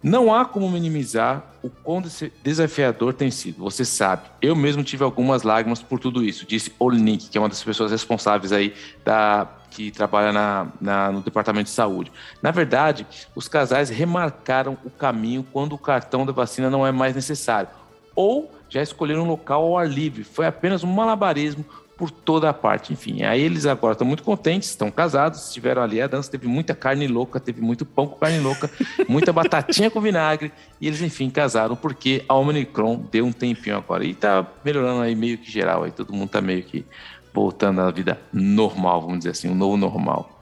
Não 0.01 0.33
há 0.33 0.43
como 0.43 0.69
minimizar 0.69 1.53
o 1.63 1.69
quão 1.69 2.03
desafiador 2.43 3.13
tem 3.13 3.31
sido. 3.31 3.63
Você 3.63 3.85
sabe, 3.85 4.23
eu 4.41 4.53
mesmo 4.53 4.83
tive 4.83 5.01
algumas 5.01 5.43
lágrimas 5.43 5.81
por 5.81 5.97
tudo 5.97 6.21
isso, 6.21 6.45
disse 6.45 6.73
Olnick, 6.77 7.29
que 7.29 7.37
é 7.37 7.41
uma 7.41 7.47
das 7.47 7.63
pessoas 7.63 7.89
responsáveis 7.91 8.51
aí 8.51 8.73
da 9.05 9.47
que 9.73 9.89
trabalha 9.89 10.31
na, 10.31 10.67
na, 10.79 11.11
no 11.11 11.21
departamento 11.21 11.65
de 11.65 11.71
saúde. 11.71 12.11
Na 12.43 12.51
verdade, 12.51 13.07
os 13.33 13.47
casais 13.47 13.89
remarcaram 13.89 14.77
o 14.85 14.89
caminho 14.89 15.43
quando 15.51 15.73
o 15.73 15.79
cartão 15.79 16.25
da 16.25 16.31
vacina 16.31 16.69
não 16.69 16.85
é 16.85 16.91
mais 16.91 17.15
necessário, 17.15 17.69
ou 18.15 18.51
já 18.69 18.83
escolheram 18.83 19.23
um 19.23 19.27
local 19.27 19.63
ao 19.63 19.77
ar 19.77 19.89
livre. 19.89 20.23
Foi 20.23 20.45
apenas 20.45 20.83
um 20.83 20.87
malabarismo 20.87 21.65
por 21.97 22.09
toda 22.09 22.49
a 22.49 22.53
parte, 22.53 22.91
enfim. 22.91 23.23
Aí 23.23 23.41
eles 23.41 23.65
agora 23.65 23.93
estão 23.93 24.07
muito 24.07 24.23
contentes, 24.23 24.69
estão 24.69 24.89
casados, 24.89 25.47
estiveram 25.47 25.81
ali, 25.81 26.01
a 26.01 26.07
dança 26.07 26.29
teve 26.29 26.47
muita 26.47 26.73
carne 26.73 27.07
louca, 27.07 27.39
teve 27.39 27.61
muito 27.61 27.85
pão 27.85 28.07
com 28.07 28.17
carne 28.17 28.39
louca, 28.39 28.69
muita 29.07 29.31
batatinha 29.31 29.91
com 29.91 30.01
vinagre, 30.01 30.51
e 30.81 30.87
eles, 30.87 31.01
enfim, 31.01 31.29
casaram, 31.29 31.75
porque 31.75 32.23
a 32.27 32.33
Omicron 32.33 33.05
deu 33.11 33.25
um 33.25 33.31
tempinho 33.31 33.77
agora. 33.77 34.03
E 34.03 34.13
tá 34.13 34.45
melhorando 34.65 35.01
aí 35.01 35.15
meio 35.15 35.37
que 35.37 35.51
geral, 35.51 35.83
aí 35.83 35.91
todo 35.91 36.13
mundo 36.13 36.29
tá 36.29 36.41
meio 36.41 36.63
que 36.63 36.85
voltando 37.33 37.81
à 37.81 37.91
vida 37.91 38.19
normal, 38.31 39.01
vamos 39.01 39.19
dizer 39.19 39.31
assim, 39.31 39.49
um 39.49 39.55
novo 39.55 39.77
normal. 39.77 40.41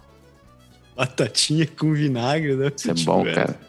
Batatinha 0.96 1.66
com 1.66 1.94
vinagre, 1.94 2.56
né? 2.56 2.72
Isso 2.76 2.92
é 2.92 2.94
bom, 2.94 3.24
cara. 3.26 3.60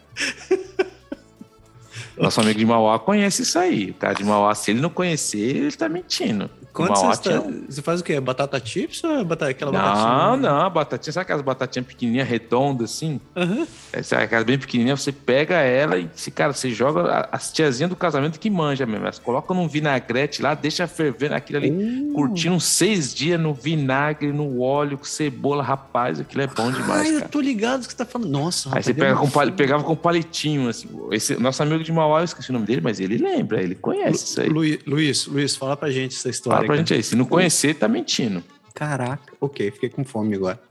Nosso 2.17 2.39
amigo 2.41 2.59
de 2.59 2.65
Mauá 2.65 2.99
conhece 2.99 3.41
isso 3.41 3.57
aí. 3.57 3.89
O 3.89 3.93
cara 3.95 4.13
de 4.13 4.23
Mauá, 4.23 4.53
se 4.53 4.71
ele 4.71 4.81
não 4.81 4.89
conhecer, 4.89 5.39
ele 5.39 5.71
tá 5.71 5.89
mentindo. 5.89 6.49
Quando 6.73 6.95
você, 6.95 7.07
está, 7.11 7.43
você, 7.69 7.81
faz 7.83 8.01
o 8.01 8.03
quê? 8.03 8.19
Batata 8.19 8.59
chips 8.63 9.03
ou 9.03 9.11
é 9.11 9.23
batata, 9.23 9.51
aquela 9.51 9.71
não, 9.71 9.79
batatinha? 9.79 10.07
Não, 10.07 10.37
não, 10.37 10.69
batatinha. 10.71 11.13
Sabe 11.13 11.21
aquelas 11.23 11.43
batatinhas 11.43 11.85
pequenininhas, 11.85 12.27
redondas 12.27 12.91
assim? 12.91 13.21
Uhum. 13.35 13.67
Essa, 13.91 14.17
aquela 14.17 14.43
bem 14.43 14.57
pequenininha, 14.57 14.97
você 14.97 15.11
pega 15.11 15.57
ela 15.57 15.99
e, 15.99 16.09
cara, 16.33 16.51
você 16.51 16.71
joga 16.71 17.29
as 17.31 17.51
tiazinhas 17.51 17.91
do 17.91 17.95
casamento 17.95 18.39
que 18.39 18.49
manja 18.49 18.87
mesmo. 18.87 19.05
Elas 19.05 19.19
colocam 19.19 19.55
num 19.55 19.67
vinagrete 19.67 20.41
lá, 20.41 20.55
deixa 20.55 20.87
ferver 20.87 21.29
naquilo 21.29 21.59
ali, 21.59 21.69
uh. 21.69 22.13
curtindo 22.13 22.55
uns 22.55 22.65
seis 22.65 23.13
dias 23.13 23.39
no 23.39 23.53
vinagre, 23.53 24.31
no 24.31 24.59
óleo, 24.59 24.97
com 24.97 25.05
cebola, 25.05 25.61
rapaz, 25.61 26.19
aquilo 26.19 26.41
é 26.41 26.47
bom 26.47 26.71
demais, 26.71 27.01
Ai, 27.01 27.11
cara. 27.13 27.25
eu 27.25 27.29
tô 27.29 27.39
ligado 27.39 27.81
que 27.85 27.91
você 27.91 27.97
tá 27.97 28.05
falando. 28.05 28.31
Nossa, 28.31 28.75
Aí 28.75 28.81
você 28.81 28.95
pega 28.95 29.15
com, 29.15 29.29
pegava 29.51 29.83
com 29.83 29.95
palitinho, 29.95 30.69
assim. 30.69 30.89
Esse, 31.11 31.35
nosso 31.35 31.61
amigo 31.61 31.83
de 31.83 31.91
Mauá, 31.91 32.21
eu 32.21 32.25
esqueci 32.25 32.49
o 32.49 32.53
nome 32.53 32.65
dele, 32.65 32.81
mas 32.81 32.99
ele 32.99 33.17
lembra, 33.17 33.61
ele 33.61 33.75
conhece 33.75 34.09
Lu, 34.09 34.15
isso 34.15 34.41
aí. 34.41 34.49
Luiz, 34.49 34.79
Luiz, 34.87 35.27
Luiz, 35.27 35.55
fala 35.55 35.77
pra 35.77 35.91
gente 35.91 36.15
essa 36.15 36.29
história. 36.29 36.57
Fala 36.57 36.62
pra 36.67 36.77
gente 36.77 36.93
aí, 36.93 37.03
se 37.03 37.15
não 37.15 37.25
conhecer, 37.25 37.75
tá 37.75 37.87
mentindo. 37.87 38.43
Caraca, 38.73 39.33
ok, 39.39 39.71
fiquei 39.71 39.89
com 39.89 40.03
fome 40.03 40.35
agora. 40.35 40.61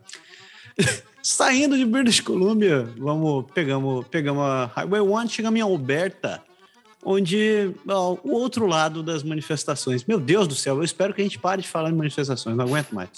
Saindo 1.23 1.77
de 1.77 1.85
British 1.85 2.20
Columbia, 2.20 2.89
vamos, 2.98 3.47
pegamos, 3.55 4.06
pegamos 4.09 4.43
a 4.44 4.70
Highway 4.74 5.01
1, 5.01 5.28
chegamos 5.28 5.59
em 5.59 5.62
Alberta, 5.62 6.43
onde 7.05 7.73
ó, 7.89 8.16
o 8.24 8.32
outro 8.32 8.66
lado 8.66 9.05
das 9.05 9.23
manifestações. 9.23 10.05
Meu 10.05 10.19
Deus 10.19 10.48
do 10.48 10.55
céu, 10.55 10.77
eu 10.77 10.82
espero 10.82 11.14
que 11.14 11.20
a 11.20 11.24
gente 11.24 11.39
pare 11.39 11.62
de 11.62 11.69
falar 11.69 11.90
em 11.90 11.94
manifestações, 11.94 12.56
não 12.56 12.64
aguento 12.64 12.93
mais. 12.93 13.09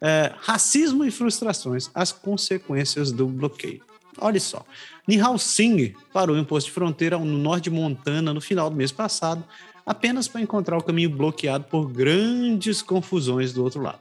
É, 0.00 0.32
racismo 0.40 1.04
e 1.04 1.10
frustrações, 1.10 1.88
as 1.94 2.10
consequências 2.10 3.12
do 3.12 3.26
bloqueio. 3.26 3.80
Olha 4.18 4.40
só, 4.40 4.64
Nihal 5.06 5.38
Singh 5.38 5.94
parou 6.12 6.36
em 6.36 6.40
um 6.40 6.44
posto 6.44 6.66
de 6.66 6.72
fronteira 6.72 7.16
no 7.18 7.24
norte 7.24 7.64
de 7.64 7.70
Montana 7.70 8.34
no 8.34 8.40
final 8.40 8.68
do 8.68 8.76
mês 8.76 8.90
passado, 8.90 9.44
apenas 9.86 10.26
para 10.26 10.40
encontrar 10.40 10.76
o 10.76 10.82
caminho 10.82 11.08
bloqueado 11.08 11.64
por 11.64 11.88
grandes 11.88 12.82
confusões 12.82 13.52
do 13.52 13.62
outro 13.62 13.80
lado. 13.80 14.00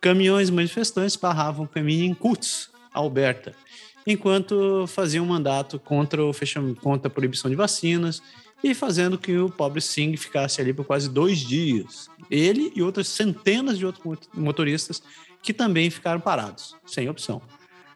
Caminhões 0.00 0.48
manifestantes 0.48 1.14
barravam 1.14 1.66
o 1.66 1.68
caminho 1.68 2.06
em 2.06 2.14
Kutz, 2.14 2.70
Alberta, 2.92 3.54
enquanto 4.06 4.86
faziam 4.86 5.24
um 5.24 5.28
mandato 5.28 5.78
contra, 5.78 6.24
o 6.24 6.32
fechamento, 6.32 6.80
contra 6.80 7.08
a 7.08 7.10
proibição 7.10 7.50
de 7.50 7.56
vacinas 7.56 8.22
e 8.64 8.74
fazendo 8.74 9.18
que 9.18 9.36
o 9.36 9.50
pobre 9.50 9.80
Singh 9.80 10.16
ficasse 10.16 10.60
ali 10.60 10.72
por 10.72 10.86
quase 10.86 11.08
dois 11.08 11.38
dias. 11.38 12.08
Ele 12.30 12.72
e 12.74 12.82
outras 12.82 13.08
centenas 13.08 13.78
de 13.78 13.84
outros 13.84 14.28
motoristas 14.34 15.02
que 15.42 15.52
também 15.52 15.90
ficaram 15.90 16.20
parados, 16.20 16.74
sem 16.86 17.08
opção. 17.08 17.42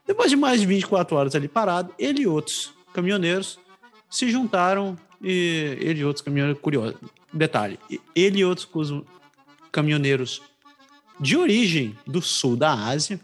Depois 0.07 0.31
de 0.31 0.37
mais 0.37 0.61
de 0.61 0.67
24 0.67 1.17
horas 1.17 1.35
ali 1.35 1.49
parado, 1.49 1.95
ele 1.99 2.23
e 2.23 2.27
outros 2.27 2.75
caminhoneiros 2.93 3.59
se 4.11 4.31
juntaram 4.31 4.97
e 5.25 5.79
ele 5.81 6.01
e 6.01 6.05
outros 6.05 6.23
caminhoneiros, 6.23 6.61
curioso, 6.61 6.97
detalhe, 7.33 7.79
ele 8.15 8.41
e 8.41 8.45
outros 8.45 8.69
caminhoneiros 9.73 10.43
de 11.19 11.37
origem 11.37 11.97
do 12.07 12.21
sul 12.21 12.57
da 12.57 12.75
Ásia 12.75 13.19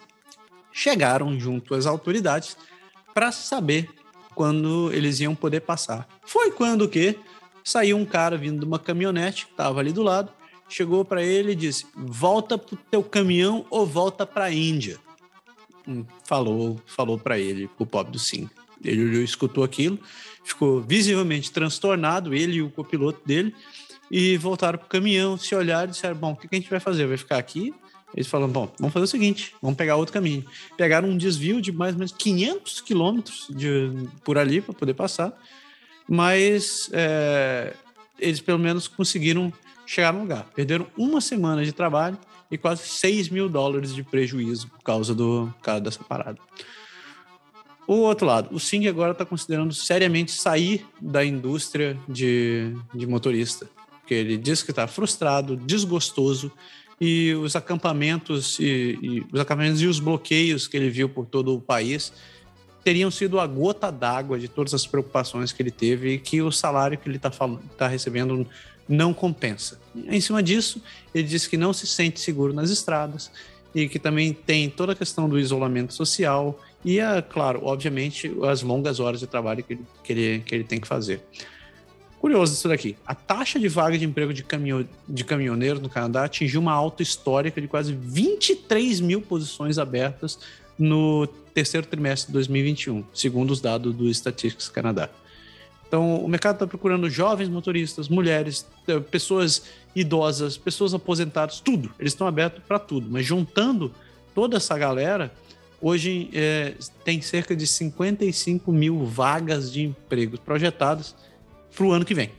chegaram 0.72 1.38
junto 1.38 1.74
às 1.74 1.84
autoridades 1.84 2.56
para 3.12 3.30
saber 3.30 3.90
quando 4.34 4.90
eles 4.92 5.20
iam 5.20 5.34
poder 5.34 5.60
passar. 5.60 6.08
Foi 6.24 6.50
quando 6.50 6.88
que 6.88 7.18
saiu 7.62 7.96
um 7.96 8.06
cara 8.06 8.38
vindo 8.38 8.60
de 8.60 8.64
uma 8.64 8.78
caminhonete 8.78 9.44
que 9.44 9.52
estava 9.52 9.80
ali 9.80 9.92
do 9.92 10.02
lado, 10.02 10.32
chegou 10.68 11.04
para 11.04 11.22
ele 11.22 11.52
e 11.52 11.56
disse: 11.56 11.86
"Volta 11.94 12.56
pro 12.56 12.76
teu 12.90 13.02
caminhão 13.02 13.66
ou 13.68 13.84
volta 13.84 14.24
para 14.24 14.44
a 14.44 14.52
Índia". 14.52 14.98
Hum, 15.86 16.04
falou, 16.24 16.80
falou 16.86 17.18
para 17.18 17.38
ele, 17.38 17.68
o 17.78 17.84
pobre 17.84 18.12
do 18.12 18.18
Sim. 18.18 18.48
Ele 18.82 19.22
escutou 19.22 19.62
aquilo, 19.62 19.98
ficou 20.44 20.80
visivelmente 20.80 21.50
transtornado, 21.50 22.34
ele 22.34 22.56
e 22.56 22.62
o 22.62 22.70
copiloto 22.70 23.20
dele, 23.26 23.54
e 24.10 24.36
voltaram 24.36 24.78
para 24.78 24.86
o 24.86 24.88
caminhão, 24.88 25.36
se 25.36 25.54
olharam 25.54 25.88
e 25.88 25.92
disseram: 25.92 26.16
Bom, 26.16 26.32
o 26.32 26.36
que 26.36 26.48
a 26.50 26.56
gente 26.56 26.68
vai 26.68 26.80
fazer? 26.80 27.06
Vai 27.06 27.16
ficar 27.16 27.38
aqui? 27.38 27.72
Eles 28.14 28.26
falaram: 28.26 28.52
Bom, 28.52 28.72
vamos 28.78 28.92
fazer 28.92 29.04
o 29.04 29.08
seguinte, 29.08 29.54
vamos 29.62 29.76
pegar 29.76 29.96
outro 29.96 30.12
caminho. 30.12 30.44
Pegaram 30.76 31.08
um 31.08 31.16
desvio 31.16 31.60
de 31.60 31.70
mais 31.70 31.92
ou 31.92 31.98
menos 31.98 32.12
500 32.12 32.80
quilômetros 32.80 33.48
por 34.24 34.36
ali 34.36 34.60
para 34.60 34.74
poder 34.74 34.94
passar, 34.94 35.32
mas 36.08 36.90
é, 36.92 37.74
eles 38.18 38.40
pelo 38.40 38.58
menos 38.58 38.88
conseguiram 38.88 39.52
chegar 39.86 40.12
no 40.12 40.20
lugar. 40.20 40.44
Perderam 40.54 40.86
uma 40.96 41.20
semana 41.20 41.64
de 41.64 41.72
trabalho 41.72 42.18
e 42.50 42.58
quase 42.58 42.82
6 42.88 43.28
mil 43.28 43.48
dólares 43.48 43.94
de 43.94 44.02
prejuízo 44.02 44.68
por 44.68 44.82
causa, 44.82 45.14
do, 45.14 45.52
por 45.58 45.62
causa 45.62 45.80
dessa 45.80 46.02
parada. 46.02 46.38
O 47.90 48.02
outro 48.02 48.24
lado, 48.24 48.54
o 48.54 48.60
Sing 48.60 48.86
agora 48.86 49.10
está 49.10 49.24
considerando 49.24 49.74
seriamente 49.74 50.30
sair 50.30 50.86
da 51.00 51.24
indústria 51.24 51.98
de, 52.08 52.72
de 52.94 53.04
motorista, 53.04 53.68
porque 53.98 54.14
ele 54.14 54.36
diz 54.36 54.62
que 54.62 54.70
está 54.70 54.86
frustrado, 54.86 55.56
desgostoso 55.56 56.52
e 57.00 57.34
os 57.34 57.56
acampamentos 57.56 58.60
e, 58.60 58.96
e, 59.02 59.26
os 59.32 59.40
acampamentos 59.40 59.82
e 59.82 59.88
os 59.88 59.98
bloqueios 59.98 60.68
que 60.68 60.76
ele 60.76 60.88
viu 60.88 61.08
por 61.08 61.26
todo 61.26 61.52
o 61.52 61.60
país 61.60 62.12
teriam 62.84 63.10
sido 63.10 63.40
a 63.40 63.46
gota 63.48 63.90
d'água 63.90 64.38
de 64.38 64.46
todas 64.46 64.72
as 64.72 64.86
preocupações 64.86 65.50
que 65.50 65.60
ele 65.60 65.72
teve 65.72 66.12
e 66.14 66.18
que 66.20 66.40
o 66.40 66.52
salário 66.52 66.96
que 66.96 67.08
ele 67.08 67.16
está 67.16 67.32
tá 67.76 67.88
recebendo 67.88 68.46
não 68.88 69.12
compensa. 69.12 69.80
Em 69.96 70.20
cima 70.20 70.40
disso, 70.44 70.80
ele 71.12 71.26
disse 71.26 71.50
que 71.50 71.56
não 71.56 71.72
se 71.72 71.88
sente 71.88 72.20
seguro 72.20 72.52
nas 72.52 72.70
estradas 72.70 73.32
e 73.74 73.88
que 73.88 73.98
também 73.98 74.32
tem 74.32 74.70
toda 74.70 74.92
a 74.92 74.96
questão 74.96 75.28
do 75.28 75.40
isolamento 75.40 75.92
social 75.92 76.56
e, 76.84 76.98
é, 76.98 77.20
claro, 77.20 77.60
obviamente, 77.62 78.32
as 78.44 78.62
longas 78.62 79.00
horas 79.00 79.20
de 79.20 79.26
trabalho 79.26 79.62
que 79.62 79.74
ele, 79.74 79.86
que 80.02 80.12
ele, 80.12 80.40
que 80.40 80.54
ele 80.54 80.64
tem 80.64 80.80
que 80.80 80.88
fazer. 80.88 81.22
Curioso 82.20 82.52
isso 82.52 82.68
daqui. 82.68 82.96
A 83.06 83.14
taxa 83.14 83.58
de 83.58 83.68
vaga 83.68 83.96
de 83.96 84.04
emprego 84.04 84.32
de, 84.32 84.44
caminho, 84.44 84.86
de 85.08 85.24
caminhoneiros 85.24 85.80
no 85.80 85.88
Canadá 85.88 86.24
atingiu 86.24 86.60
uma 86.60 86.72
alta 86.72 87.02
histórica 87.02 87.60
de 87.60 87.66
quase 87.66 87.94
23 87.94 89.00
mil 89.00 89.22
posições 89.22 89.78
abertas 89.78 90.38
no 90.78 91.26
terceiro 91.54 91.86
trimestre 91.86 92.28
de 92.28 92.32
2021, 92.34 93.04
segundo 93.12 93.50
os 93.50 93.60
dados 93.60 93.94
do 93.94 94.08
Statistics 94.12 94.68
Canadá. 94.68 95.08
Então, 95.86 96.22
o 96.22 96.28
mercado 96.28 96.54
está 96.54 96.66
procurando 96.66 97.10
jovens 97.10 97.48
motoristas, 97.48 98.08
mulheres, 98.08 98.66
eh, 98.86 99.00
pessoas 99.00 99.64
idosas, 99.94 100.56
pessoas 100.56 100.94
aposentadas, 100.94 101.58
tudo. 101.58 101.90
Eles 101.98 102.12
estão 102.12 102.26
abertos 102.26 102.62
para 102.62 102.78
tudo. 102.78 103.08
Mas 103.10 103.26
juntando 103.26 103.92
toda 104.34 104.56
essa 104.56 104.78
galera, 104.78 105.32
Hoje 105.82 106.28
é, 106.34 106.74
tem 107.04 107.22
cerca 107.22 107.56
de 107.56 107.66
55 107.66 108.70
mil 108.70 109.06
vagas 109.06 109.72
de 109.72 109.82
empregos 109.82 110.38
projetadas 110.38 111.14
para 111.74 111.86
o 111.86 111.92
ano 111.92 112.04
que 112.04 112.12
vem, 112.12 112.30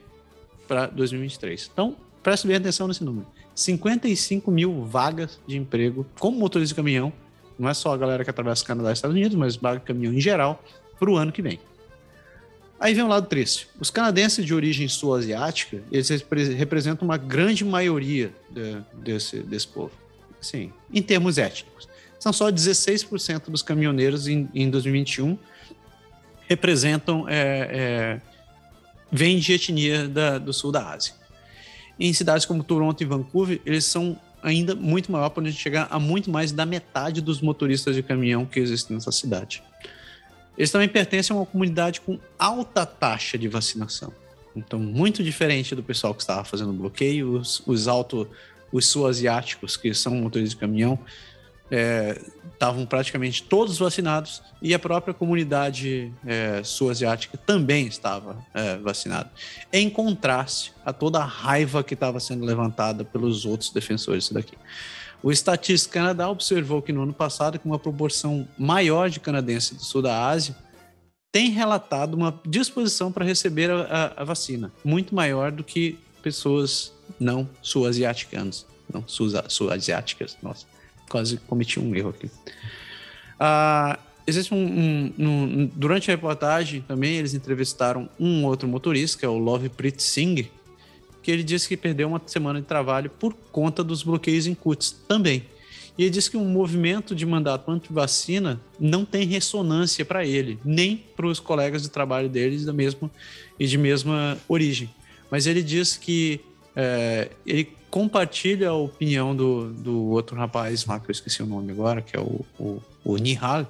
para 0.68 0.86
2023. 0.86 1.72
Então, 1.74 1.96
preste 2.22 2.46
bem 2.46 2.58
atenção 2.58 2.88
nesse 2.88 3.04
número. 3.04 3.26
55 3.56 4.52
mil 4.52 4.86
vagas 4.86 5.40
de 5.48 5.58
emprego 5.58 6.06
como 6.20 6.38
motorista 6.38 6.74
de 6.74 6.76
caminhão, 6.76 7.12
não 7.58 7.68
é 7.68 7.74
só 7.74 7.94
a 7.94 7.98
galera 7.98 8.24
que 8.24 8.30
atravessa 8.30 8.64
o 8.64 8.68
Canadá 8.68 8.92
e 8.92 8.94
Estados 8.94 9.16
Unidos, 9.16 9.36
mas 9.36 9.56
vaga 9.56 9.80
de 9.80 9.86
caminhão 9.86 10.14
em 10.14 10.22
geral, 10.22 10.64
para 11.00 11.10
o 11.10 11.18
ano 11.18 11.32
que 11.32 11.42
vem. 11.42 11.60
Aí 12.80 12.94
vem 12.94 13.04
um 13.04 13.08
lado 13.08 13.28
triste. 13.28 13.68
Os 13.80 13.90
canadenses 13.90 14.46
de 14.46 14.54
origem 14.54 14.88
sul-asiática, 14.88 15.82
eles 15.92 16.10
representam 16.56 17.08
uma 17.08 17.18
grande 17.18 17.66
maioria 17.66 18.32
de, 18.50 18.78
desse, 18.94 19.40
desse 19.40 19.68
povo. 19.68 19.92
Sim, 20.40 20.72
em 20.92 21.02
termos 21.02 21.38
étnicos 21.38 21.91
são 22.22 22.32
só 22.32 22.52
16% 22.52 23.50
dos 23.50 23.64
caminhoneiros 23.64 24.28
em, 24.28 24.48
em 24.54 24.70
2021 24.70 25.40
representam 26.48 27.28
é, 27.28 27.40
é, 27.72 28.22
vêm 29.12 29.40
de 29.40 29.54
etnia 29.54 30.08
da, 30.08 30.38
do 30.38 30.54
sul 30.54 30.72
da 30.72 30.88
Ásia. 30.88 31.16
Em 32.00 32.14
cidades 32.14 32.46
como 32.46 32.64
Toronto 32.64 33.02
e 33.02 33.06
Vancouver, 33.08 33.60
eles 33.66 33.86
são 33.86 34.20
ainda 34.44 34.76
muito 34.76 35.12
maior, 35.12 35.30
podendo 35.30 35.56
chegar 35.56 35.88
a 35.90 35.98
muito 35.98 36.30
mais 36.30 36.52
da 36.52 36.64
metade 36.64 37.22
dos 37.22 37.42
motoristas 37.42 37.96
de 37.96 38.04
caminhão 38.04 38.46
que 38.46 38.60
existem 38.60 38.96
nessa 38.96 39.12
cidade. 39.12 39.64
Eles 40.56 40.70
também 40.70 40.88
pertencem 40.88 41.36
a 41.36 41.40
uma 41.40 41.46
comunidade 41.46 42.02
com 42.02 42.20
alta 42.38 42.86
taxa 42.86 43.36
de 43.36 43.48
vacinação. 43.48 44.14
Então, 44.56 44.78
muito 44.78 45.24
diferente 45.24 45.74
do 45.74 45.82
pessoal 45.82 46.14
que 46.14 46.22
estava 46.22 46.44
fazendo 46.44 46.72
bloqueio, 46.72 47.40
os, 47.40 47.64
os 47.66 47.88
alto, 47.88 48.28
os 48.72 48.86
sul-asiáticos, 48.86 49.76
que 49.76 49.92
são 49.96 50.14
motoristas 50.14 50.52
de 50.52 50.58
caminhão, 50.58 51.00
estavam 51.72 52.84
é, 52.84 52.86
praticamente 52.86 53.44
todos 53.44 53.78
vacinados 53.78 54.42
e 54.62 54.74
a 54.74 54.80
própria 54.80 55.14
comunidade 55.14 56.12
é, 56.26 56.62
sul-asiática 56.64 57.38
também 57.38 57.88
estava 57.88 58.38
é, 58.54 58.78
vacinada, 58.78 59.32
em 59.72 59.90
contraste 59.90 60.74
a 60.86 60.92
toda 60.92 61.20
a 61.20 61.26
raiva 61.26 61.84
que 61.84 61.94
estava 61.94 62.20
sendo 62.20 62.44
levantada 62.44 63.06
pelos 63.06 63.46
outros 63.46 63.70
defensores 63.70 64.30
daqui. 64.30 64.58
O 65.24 65.32
Estatística 65.32 65.94
Canadá 65.94 66.30
observou 66.30 66.82
que 66.82 66.92
no 66.92 67.04
ano 67.04 67.14
passado, 67.14 67.60
com 67.60 67.70
uma 67.70 67.80
proporção 67.80 68.48
maior 68.58 69.10
de 69.10 69.20
canadenses 69.20 69.78
do 69.78 69.84
sul 69.84 70.02
da 70.02 70.28
Ásia, 70.28 70.56
tem 71.32 71.52
relatado 71.52 72.16
uma 72.16 72.38
disposição 72.46 73.12
para 73.12 73.24
receber 73.24 73.70
a, 73.70 73.84
a, 73.84 74.22
a, 74.22 74.24
vacina, 74.26 74.74
muito 74.84 75.16
maior 75.16 75.52
do 75.52 75.64
que 75.64 75.98
pessoas 76.22 76.92
não 77.20 77.48
sul-asiáticas, 77.62 78.66
não 78.92 79.08
sul-asiáticas, 79.08 80.38
nossa 80.42 80.66
quase 81.12 81.38
cometi 81.38 81.80
um 81.80 81.94
erro 81.94 82.10
aqui. 82.10 82.32
Ah, 83.38 84.00
existe 84.26 84.54
um, 84.54 84.58
um, 84.58 85.14
um, 85.20 85.70
Durante 85.76 86.10
a 86.10 86.14
reportagem 86.14 86.82
também 86.82 87.16
eles 87.16 87.34
entrevistaram 87.34 88.10
um 88.20 88.46
outro 88.46 88.68
motorista, 88.68 89.20
que 89.20 89.26
é 89.26 89.30
o 89.30 89.38
Love 89.38 89.70
Prit 89.70 90.02
Singh, 90.02 90.50
que 91.22 91.30
ele 91.30 91.44
disse 91.44 91.68
que 91.68 91.76
perdeu 91.76 92.08
uma 92.08 92.22
semana 92.26 92.62
de 92.62 92.68
trabalho 92.68 93.10
por 93.10 93.34
conta 93.52 93.84
dos 93.84 94.04
bloqueios 94.04 94.48
em 94.48 94.56
CUTs 94.56 94.96
também. 95.08 95.44
E 95.98 96.04
ele 96.04 96.10
disse 96.10 96.32
que 96.32 96.38
um 96.38 96.46
movimento 96.46 97.14
de 97.14 97.26
mandato 97.26 97.70
anti-vacina 97.70 98.60
não 98.80 99.04
tem 99.04 99.26
ressonância 99.26 100.06
para 100.06 100.26
ele, 100.26 100.58
nem 100.64 101.04
para 101.16 101.28
os 101.28 101.40
colegas 101.40 101.82
de 101.82 101.90
trabalho 101.90 102.30
deles 102.30 102.66
da 102.66 102.72
mesma 102.72 103.12
e 103.60 103.68
de 103.68 103.78
mesma 103.78 104.38
origem. 104.48 104.90
Mas 105.30 105.46
ele 105.46 105.62
diz 105.62 105.98
que 105.98 106.40
é, 106.76 107.30
ele 107.46 107.70
compartilha 107.92 108.70
a 108.70 108.74
opinião 108.74 109.36
do, 109.36 109.72
do 109.74 110.06
outro 110.08 110.36
rapaz 110.38 110.86
lá, 110.86 110.98
que 111.00 111.10
eu 111.10 111.12
esqueci 111.12 111.44
o 111.44 111.46
nome 111.46 111.74
agora, 111.74 112.02
que 112.02 112.16
é 112.16 112.20
o, 112.20 112.46
o, 112.58 112.82
o 113.04 113.18
Nihal, 113.18 113.68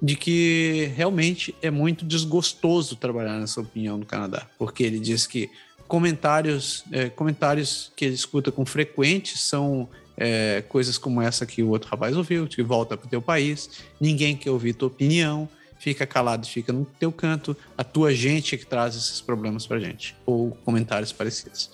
de 0.00 0.16
que 0.16 0.90
realmente 0.96 1.54
é 1.62 1.70
muito 1.70 2.04
desgostoso 2.04 2.96
trabalhar 2.96 3.38
nessa 3.38 3.60
opinião 3.60 3.98
no 3.98 4.06
Canadá, 4.06 4.46
porque 4.58 4.82
ele 4.82 4.98
diz 4.98 5.26
que 5.26 5.50
comentários, 5.86 6.82
é, 6.90 7.10
comentários 7.10 7.92
que 7.94 8.06
ele 8.06 8.14
escuta 8.14 8.50
com 8.50 8.64
frequente 8.64 9.36
são 9.36 9.86
é, 10.16 10.62
coisas 10.68 10.96
como 10.96 11.20
essa 11.20 11.44
que 11.44 11.62
o 11.62 11.68
outro 11.68 11.90
rapaz 11.90 12.16
ouviu, 12.16 12.46
que 12.46 12.62
volta 12.62 12.96
para 12.96 13.06
o 13.06 13.10
teu 13.10 13.20
país, 13.20 13.82
ninguém 14.00 14.34
quer 14.34 14.50
ouvir 14.50 14.72
tua 14.72 14.88
opinião, 14.88 15.46
fica 15.78 16.06
calado, 16.06 16.46
fica 16.46 16.72
no 16.72 16.86
teu 16.98 17.12
canto, 17.12 17.54
a 17.76 17.84
tua 17.84 18.14
gente 18.14 18.54
é 18.54 18.58
que 18.58 18.64
traz 18.64 18.96
esses 18.96 19.20
problemas 19.20 19.66
para 19.66 19.78
gente, 19.78 20.16
ou 20.24 20.52
comentários 20.64 21.12
parecidos. 21.12 21.70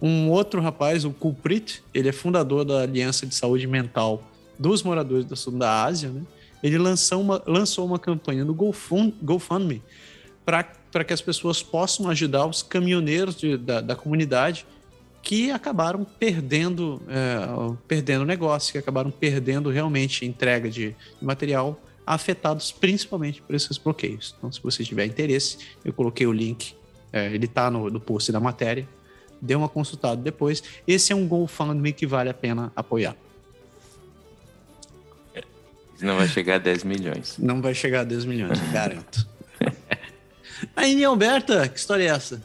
Um 0.00 0.28
outro 0.30 0.60
rapaz, 0.60 1.04
o 1.04 1.10
Kulprit, 1.10 1.82
ele 1.92 2.08
é 2.08 2.12
fundador 2.12 2.64
da 2.64 2.82
Aliança 2.82 3.26
de 3.26 3.34
Saúde 3.34 3.66
Mental 3.66 4.22
dos 4.58 4.82
moradores 4.82 5.24
do 5.24 5.34
sul 5.36 5.58
da 5.58 5.84
Ásia, 5.84 6.10
né? 6.10 6.22
Ele 6.62 6.78
lançou 6.78 7.20
uma, 7.20 7.42
lançou 7.46 7.86
uma 7.86 7.98
campanha 7.98 8.44
no 8.44 8.54
GoFundMe 8.54 9.82
para 10.44 11.04
que 11.04 11.12
as 11.12 11.20
pessoas 11.20 11.62
possam 11.62 12.08
ajudar 12.08 12.46
os 12.46 12.62
caminhoneiros 12.62 13.36
de, 13.36 13.58
da, 13.58 13.82
da 13.82 13.94
comunidade 13.94 14.66
que 15.22 15.50
acabaram 15.50 16.04
perdendo 16.04 17.02
é, 17.08 17.74
perdendo 17.88 18.24
negócio, 18.24 18.72
que 18.72 18.78
acabaram 18.78 19.10
perdendo 19.10 19.70
realmente 19.70 20.24
entrega 20.24 20.70
de, 20.70 20.94
material, 21.20 21.80
afetados 22.06 22.70
principalmente 22.70 23.40
por 23.40 23.54
esses 23.54 23.78
bloqueios. 23.78 24.34
Então, 24.36 24.52
se 24.52 24.62
você 24.62 24.84
tiver 24.84 25.06
interesse, 25.06 25.58
eu 25.84 25.92
coloquei 25.92 26.26
o 26.26 26.32
link, 26.32 26.74
é, 27.12 27.34
ele 27.34 27.46
está 27.46 27.70
no, 27.70 27.88
no 27.90 27.98
post 27.98 28.30
da 28.30 28.38
matéria, 28.38 28.86
dê 29.44 29.54
uma 29.54 29.68
consultada 29.68 30.20
depois. 30.20 30.62
Esse 30.86 31.12
é 31.12 31.16
um 31.16 31.28
GoFundMe 31.28 31.92
que 31.92 32.06
vale 32.06 32.30
a 32.30 32.34
pena 32.34 32.72
apoiar. 32.74 33.16
Não 36.00 36.16
vai 36.16 36.26
chegar 36.26 36.56
a 36.56 36.58
10 36.58 36.84
milhões. 36.84 37.36
Não 37.38 37.62
vai 37.62 37.74
chegar 37.74 38.00
a 38.00 38.04
10 38.04 38.24
milhões, 38.24 38.58
garanto. 38.72 39.26
Aí, 40.74 41.04
Alberta, 41.04 41.68
que 41.68 41.78
história 41.78 42.04
é 42.04 42.06
essa? 42.06 42.42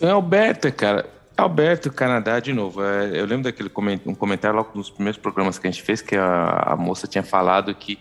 É 0.00 0.08
Alberta, 0.08 0.70
cara. 0.70 1.08
Alberto, 1.36 1.90
Canadá, 1.90 2.38
de 2.40 2.52
novo. 2.52 2.82
É, 2.82 3.18
eu 3.18 3.24
lembro 3.24 3.44
daquele 3.44 3.70
um 4.04 4.14
comentário 4.14 4.56
logo 4.56 4.72
nos 4.74 4.90
primeiros 4.90 5.18
programas 5.18 5.58
que 5.58 5.66
a 5.66 5.70
gente 5.70 5.82
fez, 5.82 6.02
que 6.02 6.16
a, 6.16 6.72
a 6.72 6.76
moça 6.76 7.06
tinha 7.06 7.22
falado 7.22 7.74
que 7.74 7.98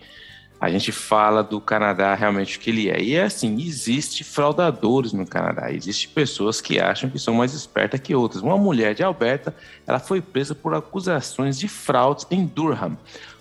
a 0.59 0.69
gente 0.69 0.91
fala 0.91 1.41
do 1.41 1.61
Canadá 1.61 2.13
realmente 2.13 2.57
o 2.57 2.59
que 2.59 2.69
ele 2.69 2.89
é. 2.89 3.01
E 3.01 3.15
é 3.15 3.23
assim, 3.23 3.55
existe 3.61 4.23
fraudadores 4.23 5.13
no 5.13 5.25
Canadá, 5.25 5.71
existe 5.71 6.07
pessoas 6.09 6.59
que 6.59 6.79
acham 6.79 7.09
que 7.09 7.17
são 7.17 7.33
mais 7.33 7.53
espertas 7.53 7.99
que 8.01 8.13
outras. 8.13 8.41
Uma 8.41 8.57
mulher 8.57 8.93
de 8.93 9.01
Alberta, 9.01 9.55
ela 9.87 9.99
foi 9.99 10.21
presa 10.21 10.53
por 10.53 10.73
acusações 10.73 11.57
de 11.57 11.67
fraudes 11.67 12.27
em 12.29 12.45
Durham. 12.45 12.97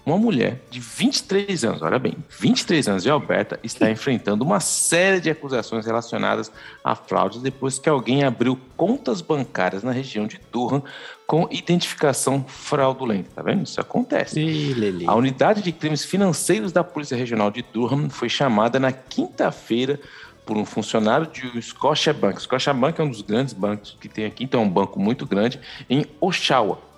Uma 0.06 0.16
mulher 0.16 0.62
de 0.70 0.80
23 0.80 1.64
anos, 1.64 1.82
olha 1.82 1.98
bem, 1.98 2.14
23 2.30 2.88
anos 2.88 3.02
de 3.02 3.10
Alberta, 3.10 3.60
está 3.62 3.90
enfrentando 3.90 4.42
uma 4.42 4.58
série 4.58 5.20
de 5.20 5.28
acusações 5.28 5.84
relacionadas 5.84 6.50
a 6.82 6.94
fraudes 6.94 7.42
depois 7.42 7.78
que 7.78 7.90
alguém 7.90 8.24
abriu 8.24 8.58
contas 8.74 9.20
bancárias 9.20 9.82
na 9.82 9.92
região 9.92 10.26
de 10.26 10.40
Durham 10.50 10.82
com 11.28 11.46
identificação 11.50 12.42
fraudulenta. 12.48 13.28
Tá 13.36 13.42
vendo? 13.42 13.62
Isso 13.62 13.78
acontece. 13.78 14.40
Ih, 14.40 15.04
a 15.06 15.14
unidade 15.14 15.60
de 15.60 15.70
crimes 15.70 16.02
financeiros 16.02 16.72
da 16.72 16.82
Polícia 16.82 17.14
Regional 17.14 17.50
de 17.50 17.62
Durham 17.70 18.08
foi 18.08 18.30
chamada 18.30 18.80
na 18.80 18.90
quinta-feira 18.90 20.00
por 20.46 20.56
um 20.56 20.64
funcionário 20.64 21.26
de 21.26 21.60
Scotiabank. 21.60 22.40
Scotiabank 22.40 22.98
é 22.98 23.04
um 23.04 23.10
dos 23.10 23.20
grandes 23.20 23.52
bancos 23.52 23.94
que 24.00 24.08
tem 24.08 24.24
aqui, 24.24 24.44
então 24.44 24.62
é 24.62 24.64
um 24.64 24.70
banco 24.70 24.98
muito 24.98 25.26
grande, 25.26 25.60
em 25.90 26.06
Oshawa, 26.18 26.88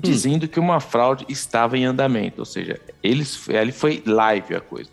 dizendo 0.02 0.48
que 0.48 0.58
uma 0.58 0.80
fraude 0.80 1.24
estava 1.28 1.76
em 1.76 1.84
andamento, 1.84 2.40
ou 2.40 2.44
seja, 2.44 2.80
eles, 3.02 3.48
ali 3.50 3.70
foi 3.70 4.02
live 4.04 4.54
a 4.54 4.60
coisa. 4.60 4.90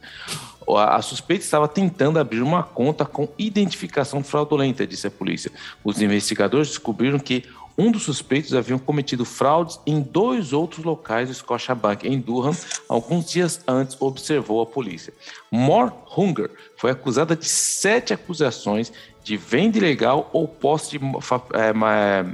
A 0.69 1.01
suspeita 1.01 1.45
estava 1.45 1.65
tentando 1.65 2.19
abrir 2.19 2.41
uma 2.41 2.61
conta 2.61 3.05
com 3.05 3.29
identificação 3.37 4.21
fraudulenta, 4.21 4.85
disse 4.85 5.07
a 5.07 5.11
polícia. 5.11 5.49
Os 5.81 6.01
investigadores 6.01 6.67
descobriram 6.67 7.17
que 7.19 7.45
um 7.77 7.91
dos 7.91 8.03
suspeitos 8.03 8.53
havia 8.53 8.79
cometido 8.79 9.23
fraudes 9.23 9.79
em 9.85 10.01
dois 10.01 10.51
outros 10.51 10.83
locais 10.83 11.29
do 11.29 11.35
Scotiabank, 11.35 12.07
em 12.07 12.19
Durham, 12.19 12.55
alguns 12.89 13.29
dias 13.29 13.61
antes, 13.67 13.95
observou 13.99 14.61
a 14.61 14.65
polícia. 14.65 15.13
More 15.51 15.91
Hunger 16.17 16.49
foi 16.75 16.91
acusada 16.91 17.35
de 17.35 17.47
sete 17.47 18.13
acusações 18.13 18.91
de 19.27 19.35
venda 19.35 19.77
ilegal 19.77 20.29
ou 20.31 20.47
posse 20.47 20.97
de 20.97 21.05
é, 21.53 21.73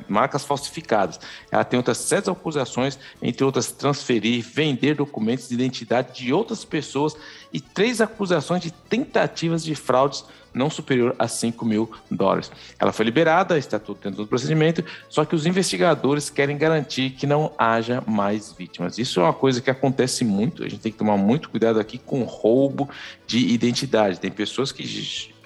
marcas 0.08 0.44
falsificadas. 0.46 1.20
Ela 1.52 1.64
tem 1.64 1.78
outras 1.78 1.98
sete 1.98 2.30
acusações, 2.30 3.00
entre 3.20 3.44
outras, 3.44 3.72
transferir, 3.72 4.46
vender 4.46 4.96
documentos 4.96 5.50
de 5.50 5.56
identidade 5.56 6.14
de 6.14 6.32
outras 6.32 6.64
pessoas 6.64 7.16
e 7.52 7.60
três 7.60 8.00
acusações 8.00 8.62
de 8.62 8.72
tentativas 8.72 9.64
de 9.64 9.74
fraudes 9.74 10.24
não 10.54 10.70
superior 10.70 11.16
a 11.18 11.28
5 11.28 11.66
mil 11.66 11.92
dólares. 12.10 12.52
Ela 12.78 12.92
foi 12.92 13.06
liberada, 13.06 13.58
está 13.58 13.80
tudo 13.80 14.00
dentro 14.02 14.24
do 14.24 14.28
procedimento, 14.28 14.84
só 15.10 15.26
que 15.26 15.36
os 15.36 15.46
investigadores 15.46 16.30
querem 16.30 16.58
garantir 16.58 17.12
que 17.12 17.26
não 17.26 17.52
haja 17.58 18.04
mais 18.06 18.52
vítimas. 18.52 18.98
Isso 18.98 19.20
é 19.20 19.24
uma 19.24 19.34
coisa 19.34 19.62
que 19.62 19.70
acontece 19.70 20.24
muito, 20.24 20.64
a 20.64 20.70
gente 20.70 20.82
tem 20.82 20.92
que 20.92 20.98
tomar 20.98 21.18
muito 21.18 21.50
cuidado 21.50 21.80
aqui 21.80 21.98
com 21.98 22.24
roubo 22.24 22.90
de 23.26 23.40
identidade. 23.40 24.20
Tem 24.20 24.32
pessoas 24.32 24.72
que 24.72 24.84